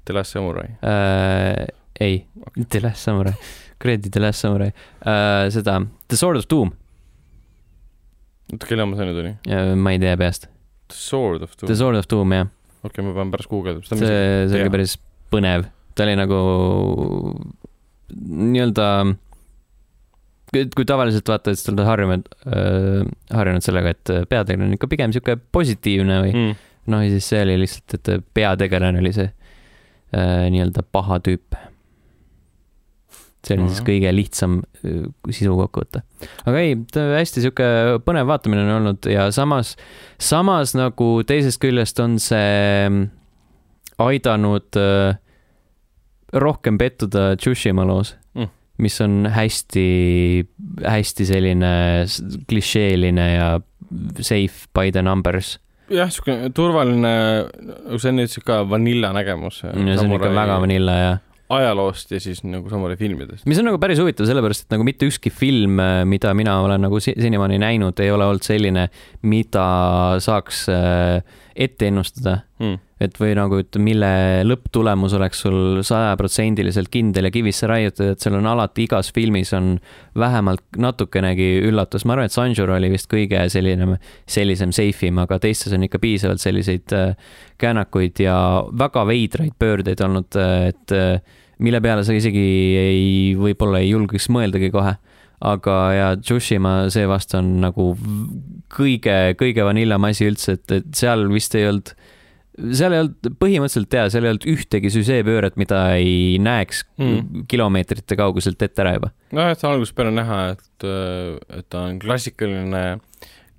The 0.06 0.16
Last 0.16 0.36
Samurai. 0.36 0.68
äh, 0.80 1.66
ei 2.00 2.18
Okei. 2.46 2.64
The 2.64 2.82
Last 2.84 3.06
Samurai, 3.08 3.34
kuradi 3.82 4.10
The 4.12 4.24
Last 4.24 4.44
Samurai 4.44 4.72
äh,, 4.72 5.46
seda 5.54 5.80
The 6.08 6.18
Sword 6.18 6.42
of 6.42 6.48
Doom 6.50 6.72
oota, 8.52 8.68
kelle 8.68 8.86
oma 8.86 8.98
see 8.98 9.08
nüüd 9.08 9.22
oli? 9.24 9.34
äh,, 9.50 9.74
ma 9.74 9.94
ei 9.96 10.02
tea 10.02 10.16
peast 10.20 10.48
Sword 10.92 11.46
of 11.46 11.56
Doom 11.58 11.70
The, 11.70 11.78
Sword 11.78 12.00
of 12.00 12.08
Doom 12.10 12.36
jah, 12.36 12.50
okei, 12.86 13.04
ma 13.04 13.16
pean 13.16 13.34
pärast 13.34 13.50
guugeldama, 13.50 14.00
see, 14.00 14.24
see 14.50 14.62
oli 14.62 14.72
päris 14.72 14.96
põnev, 15.32 15.68
ta 15.98 16.06
oli 16.06 16.18
nagu 16.18 16.40
nii-öelda 18.14 18.90
kui, 20.56 20.66
kui 20.80 20.88
tavaliselt 20.88 21.28
vaatad, 21.28 21.58
siis 21.58 21.68
oled 21.72 21.84
harjunud 21.86 22.28
äh,, 22.48 23.04
harjunud 23.36 23.64
sellega, 23.64 23.92
et 23.92 24.12
peategelane 24.30 24.70
on 24.72 24.76
ikka 24.78 24.88
pigem 24.90 25.12
sihuke 25.14 25.36
positiivne 25.52 26.20
või 26.24 26.32
mm. 26.34 26.58
noh, 26.92 27.04
ja 27.04 27.12
siis 27.12 27.28
see 27.32 27.42
oli 27.44 27.58
lihtsalt, 27.62 27.96
et 28.00 28.28
peategelane 28.36 29.02
oli 29.04 29.12
see 29.16 29.28
äh, 29.28 30.46
nii-öelda 30.54 30.84
paha 30.96 31.20
tüüp. 31.26 31.58
see 33.46 33.54
oli 33.54 33.68
siis 33.68 33.78
Mhm. 33.80 33.86
kõige 33.86 34.10
lihtsam 34.14 34.54
sisu 35.30 35.52
kokkuvõte. 35.54 36.00
aga 36.50 36.58
ei, 36.64 36.74
hästi 36.96 37.44
sihuke 37.44 37.68
põnev 38.02 38.26
vaatamine 38.26 38.64
on 38.64 38.72
olnud 38.80 39.06
ja 39.06 39.28
samas, 39.30 39.76
samas 40.18 40.74
nagu 40.74 41.22
teisest 41.22 41.60
küljest 41.62 42.00
on 42.02 42.18
see 42.18 42.88
mm, 42.88 43.06
aidanud 44.02 44.80
äh, 44.80 45.18
rohkem 46.32 46.78
pettuda 46.78 47.36
Tsushima 47.36 47.86
loos 47.86 48.16
Mm. 48.16 48.25
Mis 48.82 48.98
on 49.04 49.26
hästi, 49.32 49.86
hästi 50.84 51.28
selline 51.28 51.70
klišeeline 52.48 53.28
ja 53.34 53.52
safe 54.20 54.66
by 54.76 54.92
the 54.92 55.04
numbers. 55.04 55.56
jah, 55.92 56.10
siuke 56.10 56.50
turvaline, 56.54 57.14
sa 57.96 58.10
enne 58.10 58.26
ütlesid 58.26 58.46
ka, 58.46 58.64
vanilla 58.68 59.12
nägemus. 59.16 59.62
see 59.62 59.72
on 59.72 60.18
ikka 60.18 60.34
väga 60.34 60.60
vanilla 60.64 60.98
ja 60.98 61.14
ajaloost 61.52 62.10
ja 62.10 62.20
siis 62.20 62.42
nagu 62.46 62.70
samurai 62.70 62.96
filmidest. 62.98 63.46
mis 63.46 63.58
on 63.60 63.68
nagu 63.70 63.78
päris 63.82 64.00
huvitav, 64.02 64.26
sellepärast 64.26 64.66
et 64.66 64.74
nagu 64.74 64.86
mitte 64.86 65.06
ükski 65.06 65.30
film, 65.30 65.78
mida 66.10 66.32
mina 66.34 66.58
olen 66.64 66.82
nagu 66.82 66.98
senimaani 67.02 67.60
näinud, 67.62 68.02
ei 68.02 68.10
ole 68.10 68.26
olnud 68.26 68.46
selline, 68.46 68.88
mida 69.22 69.66
saaks 70.22 70.66
äh, 70.72 71.22
ette 71.54 71.90
ennustada. 71.90 72.40
Mm. 72.58 72.80
Et 73.00 73.18
või 73.20 73.34
nagu, 73.36 73.58
et 73.60 73.76
mille 73.82 74.08
lõpptulemus 74.46 75.12
oleks 75.18 75.42
sul 75.44 75.82
sajaprotsendiliselt 75.84 76.88
kindel 76.92 77.28
ja 77.28 77.32
kivisse 77.34 77.68
raiutud, 77.68 78.14
et 78.14 78.24
seal 78.24 78.38
on 78.38 78.48
alati 78.48 78.86
igas 78.86 79.10
filmis 79.12 79.52
on 79.56 79.74
vähemalt 80.16 80.78
natukenegi 80.80 81.50
üllatus, 81.68 82.06
ma 82.08 82.16
arvan, 82.16 82.30
et 82.30 82.36
Sanjur 82.36 82.72
oli 82.72 82.88
vist 82.94 83.10
kõige 83.12 83.42
selline, 83.52 83.98
sellisem 84.24 84.72
safe 84.76 85.10
im, 85.10 85.20
aga 85.26 85.38
teistes 85.42 85.76
on 85.76 85.84
ikka 85.84 86.00
piisavalt 86.00 86.40
selliseid 86.40 86.96
äh, 86.96 87.34
käänakuid 87.60 88.24
ja 88.24 88.38
väga 88.72 89.04
veidraid 89.08 89.58
pöördeid 89.60 90.00
olnud, 90.06 90.40
et 90.70 90.96
äh, 90.96 91.20
mille 91.60 91.82
peale 91.84 92.04
sa 92.04 92.16
isegi 92.16 92.46
ei, 92.80 93.04
võib-olla 93.36 93.84
ei 93.84 93.92
julgeks 93.92 94.30
mõeldagi 94.32 94.72
kohe. 94.72 94.96
aga 95.36 95.72
ja 95.92 96.04
Tsushima 96.16 96.88
seevastu 96.88 97.36
on 97.36 97.48
nagu 97.60 97.90
kõige, 98.72 99.34
kõige 99.36 99.64
vanillam 99.68 100.04
asi 100.08 100.24
üldse, 100.30 100.56
et, 100.56 100.72
et 100.72 100.86
seal 100.96 101.26
vist 101.28 101.54
ei 101.54 101.66
olnud, 101.68 101.92
seal 102.56 102.94
ei 102.94 103.02
olnud 103.04 103.38
põhimõtteliselt 103.40 103.96
jaa, 103.98 104.10
seal 104.12 104.26
ei 104.26 104.32
olnud 104.34 104.46
ühtegi 104.52 104.92
süžeepööret, 104.94 105.56
mida 105.60 105.82
ei 105.96 106.36
näeks 106.42 106.84
Mm. 106.96 107.44
kilomeetrite 107.48 108.16
kauguselt 108.16 108.62
ette 108.62 108.82
ära 108.82 108.94
juba. 108.96 109.10
nojah, 109.32 109.52
et 109.52 109.64
algusest 109.64 109.96
peale 109.96 110.12
näha, 110.16 110.38
et, 110.54 110.86
et 111.58 111.66
ta 111.68 111.82
on 111.90 111.98
klassikaline 112.00 112.84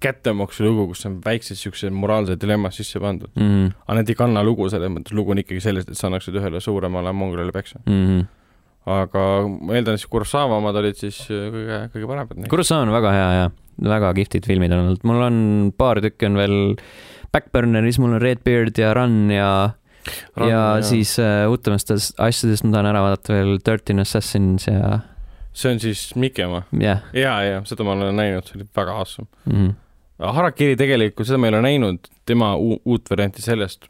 kättemaksu 0.03 0.65
lugu, 0.65 0.87
kus 0.91 1.05
on 1.09 1.19
väiksed 1.25 1.57
siuksed 1.57 1.93
moraalsed 1.93 2.39
dilemmad 2.41 2.73
sisse 2.75 2.99
pandud. 3.01 3.29
Mm 3.35 3.47
-hmm. 3.49 3.75
aga 3.85 3.99
need 3.99 4.09
ei 4.09 4.15
kanna 4.15 4.43
lugu 4.43 4.69
selles 4.69 4.91
mõttes, 4.93 5.13
lugu 5.13 5.31
on 5.31 5.41
ikkagi 5.41 5.61
sellest, 5.61 5.89
et 5.89 5.97
sa 5.97 6.07
annaksid 6.07 6.35
ühele 6.35 6.61
suuremale 6.61 7.13
mongolile 7.13 7.51
peksa. 7.51 7.79
Mm 7.85 8.05
-hmm. 8.05 8.25
aga 8.85 9.47
ma 9.61 9.73
eeldan, 9.73 9.97
siis 9.97 10.07
Kurosawa 10.07 10.57
omad 10.57 10.75
olid 10.75 10.95
siis 10.95 11.21
äh, 11.31 11.49
kõige, 11.53 11.89
kõige 11.93 12.07
paremad. 12.07 12.47
Kurosawa 12.49 12.81
on 12.81 12.91
väga 12.91 13.11
hea 13.11 13.31
ja 13.33 13.51
väga 13.83 14.13
kihvtid 14.13 14.45
filmid 14.45 14.71
on 14.71 14.79
olnud, 14.79 15.03
mul 15.03 15.21
on 15.21 15.73
paar 15.77 16.01
tükki 16.01 16.25
on 16.25 16.37
veel 16.37 16.75
Backburneris, 17.38 17.99
mul 18.01 18.18
on 18.18 18.22
Redbeard 18.22 18.77
ja 18.81 18.93
Run 18.97 19.30
ja 19.31 19.51
Run, 20.38 20.49
ja 20.49 20.57
jah. 20.57 20.81
siis 20.85 21.15
uutemast 21.49 21.91
as- 21.93 22.14
asjadest 22.18 22.65
ma 22.65 22.77
tahan 22.77 22.89
ära 22.93 23.03
vaadata 23.05 23.38
veel 23.38 23.59
Thirteen 23.64 24.01
Assassins 24.03 24.68
ja 24.68 24.99
see 25.57 25.73
on 25.73 25.80
siis 25.81 26.15
Miki 26.15 26.43
oma? 26.45 26.64
jah 26.81 27.03
jaa, 27.18 27.38
jaa, 27.45 27.61
seda 27.69 27.85
ma 27.88 27.95
olen 27.97 28.18
näinud, 28.18 28.47
see 28.47 28.59
oli 28.59 28.68
väga 28.76 28.97
awesome. 29.01 29.27
mm 29.45 29.53
-hmm. 29.57 29.76
Harakiri 30.34 30.76
tegelikult, 30.76 31.27
seda 31.27 31.38
ma 31.38 31.47
ei 31.47 31.53
ole 31.53 31.61
näinud, 31.61 32.09
tema 32.26 32.55
uut 32.57 33.09
varianti 33.09 33.41
sellest, 33.41 33.85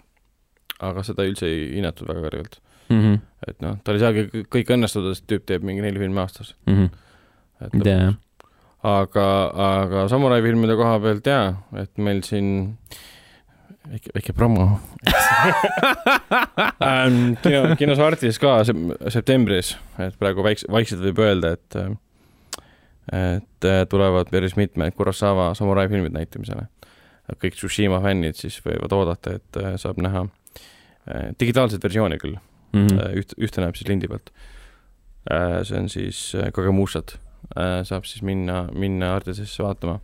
aga 0.84 1.04
seda 1.04 1.24
üldse 1.24 1.48
ei 1.48 1.76
hinnatud 1.76 2.08
väga 2.08 2.24
kõrgelt. 2.28 2.60
mm. 2.90 3.02
-hmm. 3.02 3.20
et 3.48 3.62
noh, 3.62 3.78
tal 3.84 3.96
ei 3.96 4.00
saagi 4.00 4.30
kõ- 4.34 4.48
kõik 4.56 4.74
õnnestuda, 4.76 5.14
sest 5.16 5.28
tüüp 5.32 5.46
teeb 5.46 5.64
mingi 5.64 5.82
neli 5.82 6.00
filmi 6.00 6.20
aastas. 6.20 6.56
Mm 6.66 6.76
-hmm. 6.78 6.90
et 7.66 7.86
ja, 7.86 8.14
aga, 8.84 9.28
aga 9.68 10.08
samurai 10.08 10.42
filmide 10.42 10.76
koha 10.76 11.00
pealt 11.00 11.26
jaa, 11.26 11.54
et 11.76 11.98
meil 11.98 12.22
siin 12.24 12.78
väike, 13.92 14.12
väike 14.16 14.34
promo 14.34 14.68
ähm,. 16.84 17.36
kino, 17.44 17.76
kinos 17.80 18.00
Artis 18.00 18.40
ka 18.42 18.60
sep- 18.68 18.98
septembris, 19.14 19.76
et 20.00 20.18
praegu 20.20 20.44
väikse, 20.46 20.70
vaikselt 20.72 21.04
võib 21.06 21.24
öelda, 21.26 21.56
et 21.58 21.80
et 23.08 23.66
äh, 23.66 23.86
tulevad 23.90 24.28
päris 24.32 24.58
mitmed 24.60 24.92
Kurosawa 24.96 25.54
samurai 25.56 25.88
filmid 25.88 26.12
näitamisele. 26.12 26.68
kõik 27.44 27.56
Tsushima 27.56 28.00
fännid 28.04 28.36
siis 28.40 28.60
võivad 28.64 28.94
oodata, 28.96 29.38
et 29.40 29.60
äh, 29.60 29.76
saab 29.80 30.00
näha 30.04 30.26
äh, 30.28 31.30
digitaalset 31.40 31.84
versiooni 31.84 32.18
küll 32.18 32.36
mm 32.74 32.88
-hmm. 32.88 33.16
üht, 33.22 33.36
ühte 33.40 33.64
näeb 33.64 33.76
siis 33.76 33.88
lindi 33.88 34.08
pealt. 34.08 34.32
see 35.64 35.80
on 35.80 35.90
siis 35.90 36.36
Kagamushat, 36.54 37.20
saab 37.84 38.06
siis 38.06 38.22
minna, 38.24 38.70
minna 38.72 39.16
Artisesse 39.16 39.64
vaatama. 39.64 40.00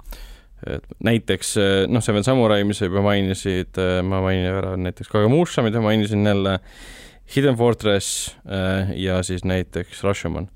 Et 0.68 0.84
näiteks 1.04 1.58
äh, 1.58 1.88
noh, 1.88 2.02
Seven 2.04 2.24
Samurai, 2.24 2.64
mis 2.64 2.78
sa 2.78 2.86
juba 2.86 3.02
mainisid, 3.02 3.78
ma 4.04 4.22
mainin 4.22 4.46
ära 4.52 4.76
näiteks 4.78 5.10
Kagamusha, 5.12 5.62
mida 5.66 5.82
mainisin 5.82 6.26
jälle, 6.26 6.60
Hidden 7.36 7.56
Fortress 7.56 8.36
äh, 8.46 8.92
ja 9.00 9.22
siis 9.24 9.44
näiteks 9.46 10.04
Rashomon 10.04 10.50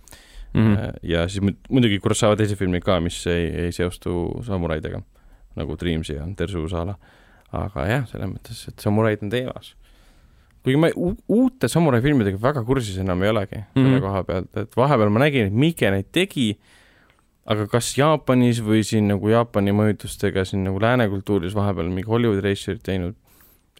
Mm 0.53 0.61
mm. 0.63 0.75
-hmm. 0.75 0.93
ja 1.03 1.27
siis 1.27 1.43
mu- 1.43 1.57
muidugi 1.69 1.99
Kurosawa 1.99 2.35
teised 2.35 2.55
filmid 2.57 2.81
ka, 2.81 2.99
mis 3.03 3.27
ei, 3.27 3.47
ei 3.65 3.71
seostu 3.71 4.41
samuraidega 4.41 5.01
nagu 5.55 5.75
Dreams 5.79 6.09
ja 6.09 6.23
Tersu 6.35 6.63
Usala. 6.63 6.95
aga 7.51 7.85
jah, 7.87 8.07
selles 8.07 8.29
mõttes, 8.29 8.67
et 8.67 8.79
samuraid 8.79 9.21
on 9.23 9.29
teemas. 9.29 9.75
kuigi 10.63 10.77
ma 10.77 10.87
uute 11.27 11.67
samurai 11.67 12.01
filmidega 12.01 12.37
väga 12.41 12.63
kursis 12.63 12.97
enam 12.97 13.21
ei 13.23 13.29
olegi 13.29 13.55
mm 13.55 13.61
-hmm. 13.63 13.83
selle 13.83 13.95
Mhm. 13.99 14.01
koha 14.01 14.23
pealt, 14.23 14.57
et 14.57 14.75
vahepeal 14.77 15.09
ma 15.09 15.19
nägin, 15.19 15.47
et 15.47 15.53
Mike 15.53 15.91
neid 15.91 16.05
tegi, 16.11 16.57
aga 17.47 17.67
kas 17.71 17.91
Jaapanis 17.97 18.61
või 18.65 18.83
siin 18.87 19.07
nagu 19.11 19.29
Jaapani 19.31 19.73
mõjutustega 19.75 20.45
siin 20.47 20.65
nagu 20.67 20.81
lääne 20.83 21.07
kultuuris 21.11 21.55
vahepeal 21.55 21.89
mingi 21.91 22.09
Hollywoodi 22.09 22.43
reisijad 22.43 22.81
teinud 22.85 23.15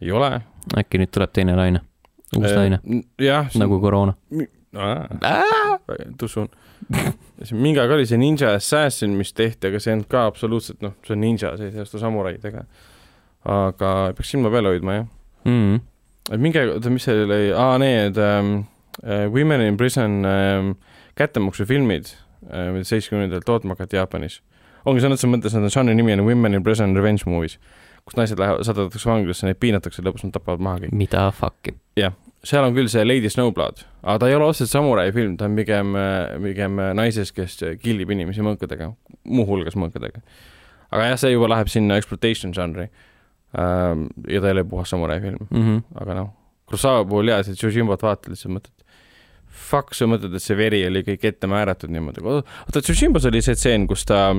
ei 0.01 0.11
ole. 0.11 0.31
äkki 0.77 1.01
nüüd 1.01 1.11
tuleb 1.13 1.33
teine 1.35 1.57
laine, 1.57 1.81
uus 2.37 2.53
laine, 2.53 2.79
jah, 3.21 3.49
nagu 3.59 3.79
koroona. 3.83 4.15
tusun. 6.19 6.49
mingi 7.51 7.81
aeg 7.81 7.97
oli 7.97 8.05
see 8.05 8.19
Ninja 8.21 8.53
Assassin, 8.55 9.15
mis 9.17 9.33
tehti, 9.33 9.71
aga 9.71 9.81
see 9.81 9.91
ei 9.91 9.97
olnud 9.97 10.09
ka 10.11 10.25
absoluutselt 10.29 10.81
noh, 10.85 10.95
see 11.07 11.15
on 11.17 11.23
ninja, 11.23 11.55
see 11.57 11.71
ei 11.71 11.75
seostu 11.75 11.99
samuraidega. 11.99 12.65
aga 13.47 13.93
peaks 14.15 14.35
silma 14.35 14.51
peal 14.53 14.69
hoidma 14.69 14.99
jah. 15.01 15.13
Mm 15.47 15.79
et 16.31 16.43
mingi 16.43 16.59
aeg, 16.59 16.73
oota, 16.75 16.91
mis 16.91 17.05
see 17.07 17.23
oli, 17.23 17.41
aa 17.55 17.77
need 17.81 18.19
ähm, 18.21 18.53
äh, 19.03 19.27
Women 19.31 19.63
in 19.63 19.77
Prison 19.79 20.19
ähm, 20.27 20.71
kättemaksufilmid 21.19 22.11
äh,, 22.11 22.26
seitsmekümnendatel 22.83 23.45
tootma 23.45 23.75
hakati 23.75 23.99
Jaapanis. 23.99 24.41
ongi 24.85 25.03
sõna 25.03 25.17
otseses 25.17 25.31
mõttes, 25.31 25.55
on 25.57 25.69
žanri 25.69 25.95
nimi 25.95 26.13
on 26.13 26.25
Women 26.25 26.53
in 26.53 26.63
Prison 26.63 26.95
Revenge 26.95 27.25
Movies, 27.25 27.57
kus 28.05 28.15
naised 28.15 28.39
lähevad, 28.39 28.63
saadetakse 28.63 29.09
vanglisse, 29.09 29.45
neid 29.47 29.59
piinatakse, 29.59 30.03
lõpus 30.05 30.23
nad 30.23 30.35
tapavad 30.37 30.63
maha 30.63 30.79
kõik. 30.85 30.95
mida 30.95 31.27
fuck'i. 31.35 31.75
seal 32.43 32.63
on 32.63 32.75
küll 32.75 32.87
see 32.87 33.03
Lady 33.03 33.29
Snowblood, 33.29 33.83
aga 34.03 34.17
ta 34.19 34.29
ei 34.29 34.35
ole 34.35 34.45
otseselt 34.45 34.71
samurai 34.71 35.11
film, 35.11 35.35
ta 35.37 35.45
on 35.49 35.55
pigem, 35.55 35.97
pigem 36.43 36.79
naisest, 36.95 37.35
kes 37.35 37.57
killib 37.81 38.09
inimesi 38.15 38.45
mõõkadega, 38.45 38.93
muuhulgas 39.25 39.75
mõõkadega. 39.75 40.21
aga 40.91 41.11
jah, 41.11 41.19
see 41.19 41.33
juba 41.33 41.51
läheb 41.51 41.67
sinna 41.67 41.97
exploitation 41.97 42.53
žanri. 42.53 42.89
ja 43.57 44.41
ta 44.41 44.47
ei 44.47 44.51
ole 44.51 44.63
puhas 44.63 44.89
samurai 44.89 45.19
film, 45.21 45.47
Mm 45.49 45.63
-hmm. 45.63 45.83
aga 46.01 46.13
noh, 46.13 46.33
Kurosawa 46.67 47.05
puhul 47.07 47.27
jaa, 47.31 47.43
see 47.43 47.55
Tsushimot 47.55 48.01
vaatad, 48.03 48.35
sa 48.35 48.49
mõtled, 48.51 48.76
fuck, 49.57 49.95
sa 49.97 50.07
mõtled, 50.09 50.37
et 50.37 50.43
see 50.43 50.57
veri 50.59 50.83
oli 50.87 51.03
kõik 51.07 51.25
ette 51.31 51.49
määratud 51.49 51.91
niimoodi, 51.93 52.23
oota, 52.23 52.81
Tsushimas 52.81 53.25
oli 53.29 53.41
see 53.45 53.57
tseen, 53.57 53.87
kus 53.89 54.05
ta 54.07 54.29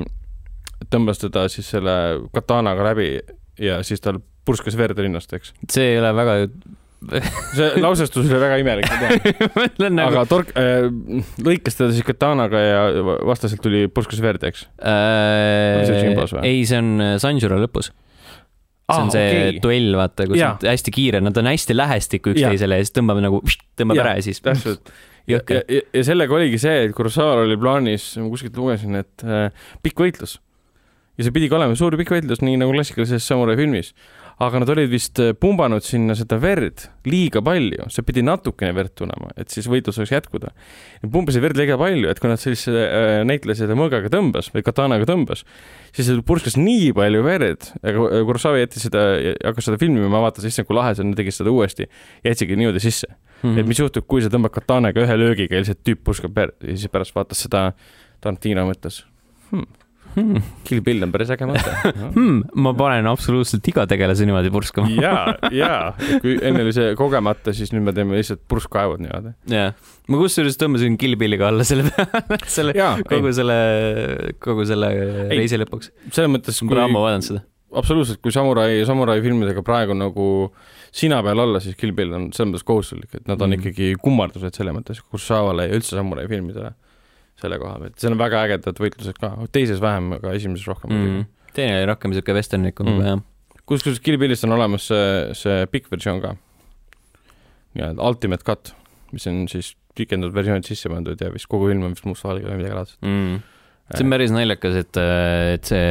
tõmbas 0.87 1.19
teda 1.21 1.45
siis 1.51 1.67
selle 1.73 1.93
katanaga 2.35 2.91
läbi 2.91 3.11
ja 3.59 3.81
siis 3.83 4.03
tal 4.03 4.21
purskas 4.47 4.77
verd 4.79 4.99
rinnast, 4.99 5.33
eks. 5.35 5.53
see 5.69 5.93
ei 5.93 5.99
ole 5.99 6.11
väga, 6.15 6.35
see 7.57 7.69
lausestus 7.83 8.25
oli 8.25 8.41
väga 8.41 8.59
imelik, 8.63 8.89
ma 8.89 8.99
tean. 9.03 9.95
nagu 9.99 10.07
aga 10.07 10.25
tork- 10.29 10.53
äh,, 10.59 10.87
lõikas 11.45 11.79
teda 11.79 11.91
siis 11.95 12.07
katanaga 12.07 12.63
ja 12.63 12.83
vastaselt 13.27 13.63
tuli 13.65 13.87
purskas 13.91 14.21
verd, 14.23 14.45
eks. 14.49 14.67
Äh, 14.79 15.83
ei, 16.43 16.63
see 16.69 16.79
on 16.79 17.19
Sanjuro 17.21 17.59
lõpus. 17.61 17.91
see 18.89 19.03
on 19.03 19.11
see 19.13 19.27
okay. 19.29 19.59
duell, 19.61 19.91
vaata, 19.99 20.25
kus 20.29 20.39
Jaa. 20.39 20.55
nad 20.57 20.71
hästi 20.71 20.95
kiire, 20.95 21.21
nad 21.21 21.37
on 21.37 21.51
hästi 21.51 21.75
lähestikku 21.77 22.33
üksteisele 22.33 22.79
ja 22.79 22.87
siis 22.87 22.95
tõmbab 22.95 23.21
nagu, 23.21 23.43
tõmbab 23.77 23.99
Jaa, 23.99 24.07
ära 24.07 24.17
ja 24.17 24.25
siis. 24.25 24.41
täpselt. 24.41 24.89
Ja, 25.27 25.39
jõhker. 25.39 25.63
ja, 25.65 25.81
ja 25.95 26.05
sellega 26.07 26.37
oligi 26.37 26.59
see, 26.61 26.85
et 26.85 26.95
Kurosawal 26.97 27.45
oli 27.45 27.57
plaanis, 27.59 28.11
ma 28.21 28.29
kuskilt 28.31 28.57
lugesin, 28.59 29.01
et 29.01 29.25
äh, 29.25 29.49
pikk 29.85 30.05
võitlus. 30.05 30.39
ja 31.19 31.25
see 31.27 31.35
pidigi 31.35 31.55
olema 31.55 31.75
suur 31.75 31.97
pikk 31.99 32.13
võitlus, 32.15 32.39
nii 32.45 32.61
nagu 32.61 32.71
klassikalises 32.75 33.25
samurai 33.27 33.57
filmis. 33.59 33.93
aga 34.39 34.61
nad 34.63 34.69
olid 34.71 34.87
vist 34.87 35.19
äh, 35.19 35.33
pumbanud 35.35 35.83
sinna 35.83 36.15
seda 36.15 36.37
verd 36.39 36.85
liiga 37.05 37.41
palju, 37.43 37.89
see 37.91 38.05
pidi 38.07 38.23
natukene 38.23 38.71
verd 38.75 38.93
tulema, 38.95 39.33
et 39.35 39.51
siis 39.51 39.67
võitlus 39.67 39.99
saaks 39.99 40.13
jätkuda. 40.15 40.53
pumbasid 41.11 41.43
verd 41.43 41.59
liiga 41.59 41.77
palju, 41.77 42.09
et 42.09 42.19
kui 42.19 42.31
nad 42.31 42.39
sellise 42.39 42.71
äh, 42.71 43.19
näitleja 43.27 43.65
seda 43.65 43.75
mõõgaga 43.79 44.11
tõmbas 44.13 44.51
või 44.53 44.63
katanaga 44.63 45.09
tõmbas, 45.09 45.43
siis 45.91 46.07
see 46.07 46.21
purskas 46.25 46.55
nii 46.59 46.93
palju 46.95 47.25
verd, 47.25 47.73
aga 47.83 48.23
Kurosawa 48.29 48.61
jättis 48.63 48.87
seda, 48.87 49.09
hakkas 49.43 49.67
seda 49.67 49.81
filmima, 49.81 50.07
ma 50.11 50.23
vaatasin, 50.27 50.53
issand 50.53 50.69
kui 50.69 50.79
lahe 50.79 50.95
see 50.95 51.03
on, 51.03 51.17
tegi 51.19 51.35
seda 51.35 51.51
uuesti, 51.51 51.91
jätsigi 52.23 52.55
niimoodi 52.59 52.83
sisse 52.83 53.17
mm, 53.41 53.49
-hmm. 53.49 53.59
et 53.59 53.67
mis 53.67 53.79
juhtub, 53.79 54.07
kui 54.07 54.21
sa 54.21 54.31
tõmbad 54.33 54.53
katanaga 54.55 55.03
ühe 55.05 55.17
löögiga 55.17 55.55
ja 55.55 55.63
lihtsalt 55.63 55.83
tüüp 55.83 56.03
purskab 56.03 56.35
verd 56.35 56.55
ja 56.63 56.75
siis 56.75 56.91
pärast 56.91 57.15
vaatas 57.15 57.45
seda 57.47 57.71
Tarantino 58.19 58.65
mõttes 58.67 59.03
hmm.. 59.51 59.67
Hmm. 60.15 60.41
Kill 60.65 60.81
Bill 60.81 61.05
on 61.05 61.11
päris 61.13 61.29
äge 61.33 61.45
mõte. 61.47 61.73
Hmm, 62.15 62.41
ma 62.57 62.71
panen 62.77 63.07
absoluutselt 63.09 63.65
iga 63.69 63.85
tegelase 63.89 64.25
niimoodi 64.27 64.51
purskama. 64.53 64.89
ja, 64.97 65.35
ja 65.53 65.73
kui 66.23 66.35
enne 66.41 66.63
oli 66.65 66.73
see 66.75 66.95
kogemata, 66.99 67.53
siis 67.55 67.73
nüüd 67.75 67.85
me 67.85 67.93
teeme 67.95 68.17
lihtsalt 68.17 68.41
purskkaevud 68.49 69.03
niimoodi. 69.03 69.35
jah, 69.53 69.77
ma 70.09 70.21
kusjuures 70.21 70.57
tõmbasin 70.59 70.97
Kill 70.99 71.19
Billiga 71.19 71.51
alla 71.51 71.67
selle 71.67 71.85
peale, 71.91 72.41
selle, 72.57 72.73
kogu 73.09 73.33
selle, 73.37 73.59
kogu 74.41 74.65
selle 74.69 74.91
reisi 75.29 75.61
lõpuks. 75.61 75.93
selles 76.09 76.33
mõttes, 76.33 76.59
ma 76.65 76.83
ammu 76.87 77.05
vaadanud 77.05 77.29
seda. 77.29 77.45
absoluutselt, 77.83 78.21
kui 78.25 78.33
samurai, 78.35 78.81
samurai 78.89 79.19
filmidega 79.25 79.63
praegu 79.65 79.97
nagu 79.97 80.27
sina 80.91 81.21
peal 81.25 81.39
olla, 81.45 81.61
siis 81.63 81.77
Kill 81.79 81.93
Bill 81.95 82.13
on 82.17 82.29
selles 82.33 82.53
mõttes 82.53 82.65
kohustuslik, 82.67 83.11
et 83.13 83.27
nad 83.29 83.41
on 83.41 83.53
mm. 83.53 83.61
ikkagi 83.61 83.89
kummardused 84.01 84.57
selles 84.57 84.75
mõttes 84.75 85.01
Kurosawale 85.05 85.67
ja 85.69 85.77
üldse 85.77 85.97
samurai 85.97 86.27
filmidele 86.31 86.73
selle 87.39 87.59
koha 87.61 87.77
pealt, 87.81 87.97
seal 88.01 88.15
on 88.15 88.21
väga 88.21 88.43
ägedad 88.47 88.81
võitlused 88.83 89.19
ka, 89.19 89.31
teises 89.55 89.81
vähem, 89.83 90.13
aga 90.17 90.33
esimeses 90.37 90.67
rohkem 90.69 90.93
mm.. 90.95 91.27
teine 91.55 91.77
oli 91.79 91.89
rohkem 91.89 92.15
siuke 92.15 92.35
vesternlikum 92.35 92.89
Mm. 92.89 93.05
jah. 93.05 93.21
kusjuures 93.69 94.01
Kill 94.03 94.19
Billist 94.21 94.47
on 94.47 94.55
olemas 94.57 94.89
see, 94.89 95.11
see 95.37 95.67
pikk 95.71 95.91
versioon 95.93 96.21
ka. 96.23 96.35
nii-öelda 97.77 98.01
ultimate 98.01 98.43
cut, 98.43 98.73
mis 99.13 99.27
on 99.29 99.45
siis 99.51 99.75
pikendatud 99.95 100.35
versioonid 100.35 100.67
sisse 100.67 100.89
pandud 100.91 101.21
ja 101.21 101.31
vist 101.33 101.49
kogu 101.51 101.69
film 101.69 101.85
on 101.87 101.95
vist 101.95 102.07
mustvalge 102.07 102.47
või 102.47 102.59
midagi 102.61 102.77
laadset. 102.77 102.99
mm.. 103.05 103.39
see 103.93 104.05
on 104.05 104.15
päris 104.15 104.35
naljakas, 104.35 104.81
et, 104.83 105.01
et 105.55 105.71
see 105.71 105.87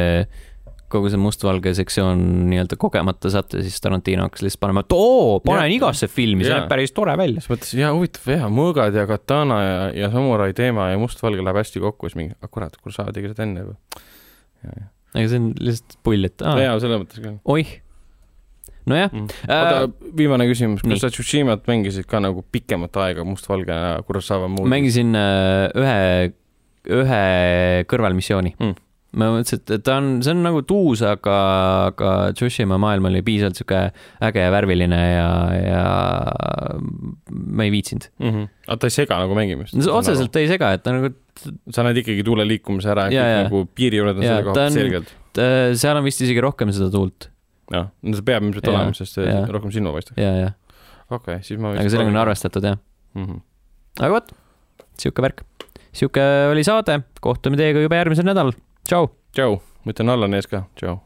kogu 0.91 1.09
see 1.11 1.19
mustvalge 1.21 1.73
sektsioon 1.77 2.21
nii-öelda 2.49 2.77
kogemata 2.81 3.31
sattus, 3.33 3.63
siis 3.65 3.81
Tarantino 3.83 4.25
hakkas 4.25 4.43
lihtsalt 4.45 4.63
panema, 4.63 4.83
et 4.85 4.95
oo, 4.95 5.39
panen 5.45 5.67
Jaa. 5.67 5.75
igasse 5.77 6.09
filmi, 6.11 6.45
see 6.45 6.53
Jaa. 6.53 6.63
näeb 6.63 6.71
päris 6.71 6.93
tore 6.95 7.15
välja. 7.19 7.43
siis 7.43 7.51
mõtlesin, 7.51 7.81
jaa, 7.83 7.91
huvitav 7.95 8.31
jah, 8.33 8.47
mõõgad 8.53 8.97
ja 8.97 9.05
katana 9.09 9.59
ja, 9.63 9.75
ja 10.03 10.09
samurai 10.13 10.49
teema 10.57 10.89
ja 10.91 11.01
mustvalge 11.01 11.45
läheb 11.45 11.61
hästi 11.61 11.83
kokku, 11.83 12.09
siis 12.09 12.17
mingi, 12.19 12.37
ah 12.41 12.51
kurat, 12.51 12.79
Kurosawa 12.81 13.13
tegi 13.15 13.31
seda 13.31 13.45
enne 13.45 13.67
juba. 13.67 13.77
aga 15.13 15.27
see 15.27 15.39
on 15.41 15.51
lihtsalt 15.59 15.99
pull, 16.05 16.29
et 16.29 16.45
aa, 16.45 16.57
jaa, 16.65 16.81
selles 16.81 17.03
mõttes 17.03 17.21
küll 17.21 17.37
oih. 17.55 17.77
nojah 18.89 19.13
mm.. 19.13 19.39
äh,, 19.45 19.61
oota, 19.61 20.11
viimane 20.17 20.49
küsimus, 20.49 20.83
kas 20.85 21.05
sa 21.05 21.13
Tsushimat 21.13 21.69
mängisid 21.69 22.09
ka 22.09 22.21
nagu 22.23 22.43
pikemat 22.51 22.97
aega 23.05 23.25
mustvalge 23.27 23.77
ja 23.77 23.95
Kurosawa 24.07 24.49
muud? 24.51 24.69
mängisin 24.71 25.13
äh, 25.17 25.69
ühe, 25.77 26.05
ühe 26.99 27.25
kõrvalmissiooni 27.89 28.57
Mm. 28.57 28.77
Ma 29.17 29.29
mõtlesin, 29.33 29.61
et 29.63 29.83
ta 29.85 29.95
on, 29.97 30.09
see 30.25 30.33
on 30.35 30.43
nagu 30.45 30.61
tuus, 30.69 31.01
aga, 31.05 31.37
aga 31.89 32.11
Tsushima 32.37 32.77
maailm 32.81 33.07
oli 33.09 33.23
piisavalt 33.25 33.57
sihuke 33.57 33.79
äge 34.27 34.43
ja 34.43 34.51
värviline 34.53 34.99
ja, 34.99 35.29
ja 35.57 35.85
ma 37.31 37.65
ei 37.65 37.73
viitsinud. 37.73 38.05
mm. 38.19 38.29
-hmm. 38.29 38.51
aga 38.67 38.77
ta 38.83 38.91
ei 38.91 38.95
sega 38.99 39.17
nagu 39.23 39.37
mängimist? 39.37 39.79
otseselt 39.89 40.37
ei 40.41 40.51
sega, 40.51 40.75
et 40.77 40.85
ta 40.85 40.93
nagu, 40.93 41.09
sa 41.73 41.87
näed 41.87 42.03
ikkagi 42.03 42.25
tuule 42.27 42.45
liikumise 42.45 42.93
ära, 42.93 43.07
Jaa, 43.13 43.25
jaa. 43.33 43.43
nagu 43.49 43.63
piiri 43.73 44.01
juured 44.01 44.21
on 44.21 44.27
selle 44.27 44.45
koha 44.45 44.53
ta 44.59 44.67
pealt 44.67 44.77
selgelt. 44.77 45.17
seal 45.81 45.97
on 45.97 46.05
vist 46.05 46.21
isegi 46.27 46.45
rohkem 46.45 46.73
seda 46.75 46.91
tuult 46.93 47.31
jah, 47.73 47.89
no 47.89 48.17
see 48.17 48.29
peab 48.29 48.45
ilmselt 48.45 48.69
olema, 48.69 48.93
sest 48.97 49.17
see 49.17 49.25
jaa. 49.25 49.43
rohkem 49.49 49.73
silma 49.73 49.93
paistab. 49.95 50.21
ja, 50.21 50.31
ja, 50.37 50.53
okei 51.09 51.39
okay,, 51.39 51.45
siis 51.49 51.61
ma 51.61 51.73
aga 51.73 51.89
sellega 51.89 52.13
on. 52.13 52.21
arvestatud 52.27 52.69
jah. 52.71 52.77
mm. 53.17 53.25
-hmm. 53.25 53.43
aga 54.05 54.13
vot, 54.19 54.33
sihuke 55.01 55.25
värk. 55.25 55.45
sihuke 55.89 56.25
oli 56.53 56.65
saade, 56.67 57.01
kohtume 57.25 57.57
teiega 57.57 57.81
juba 57.81 58.03
järgmisel 58.03 58.29
nädalal, 58.29 58.53
tšau. 58.89 59.05
tšau, 59.37 59.59
ma 59.85 59.93
ütlen 59.93 60.09
Allan 60.09 60.33
ees 60.33 60.47
ka, 60.49 60.63
tšau. 60.79 60.97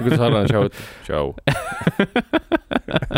kuidas 0.00 0.20
Allan 0.24 0.48
tšau 0.48 0.68
ütleb? 0.70 0.84
tšau. 1.04 1.26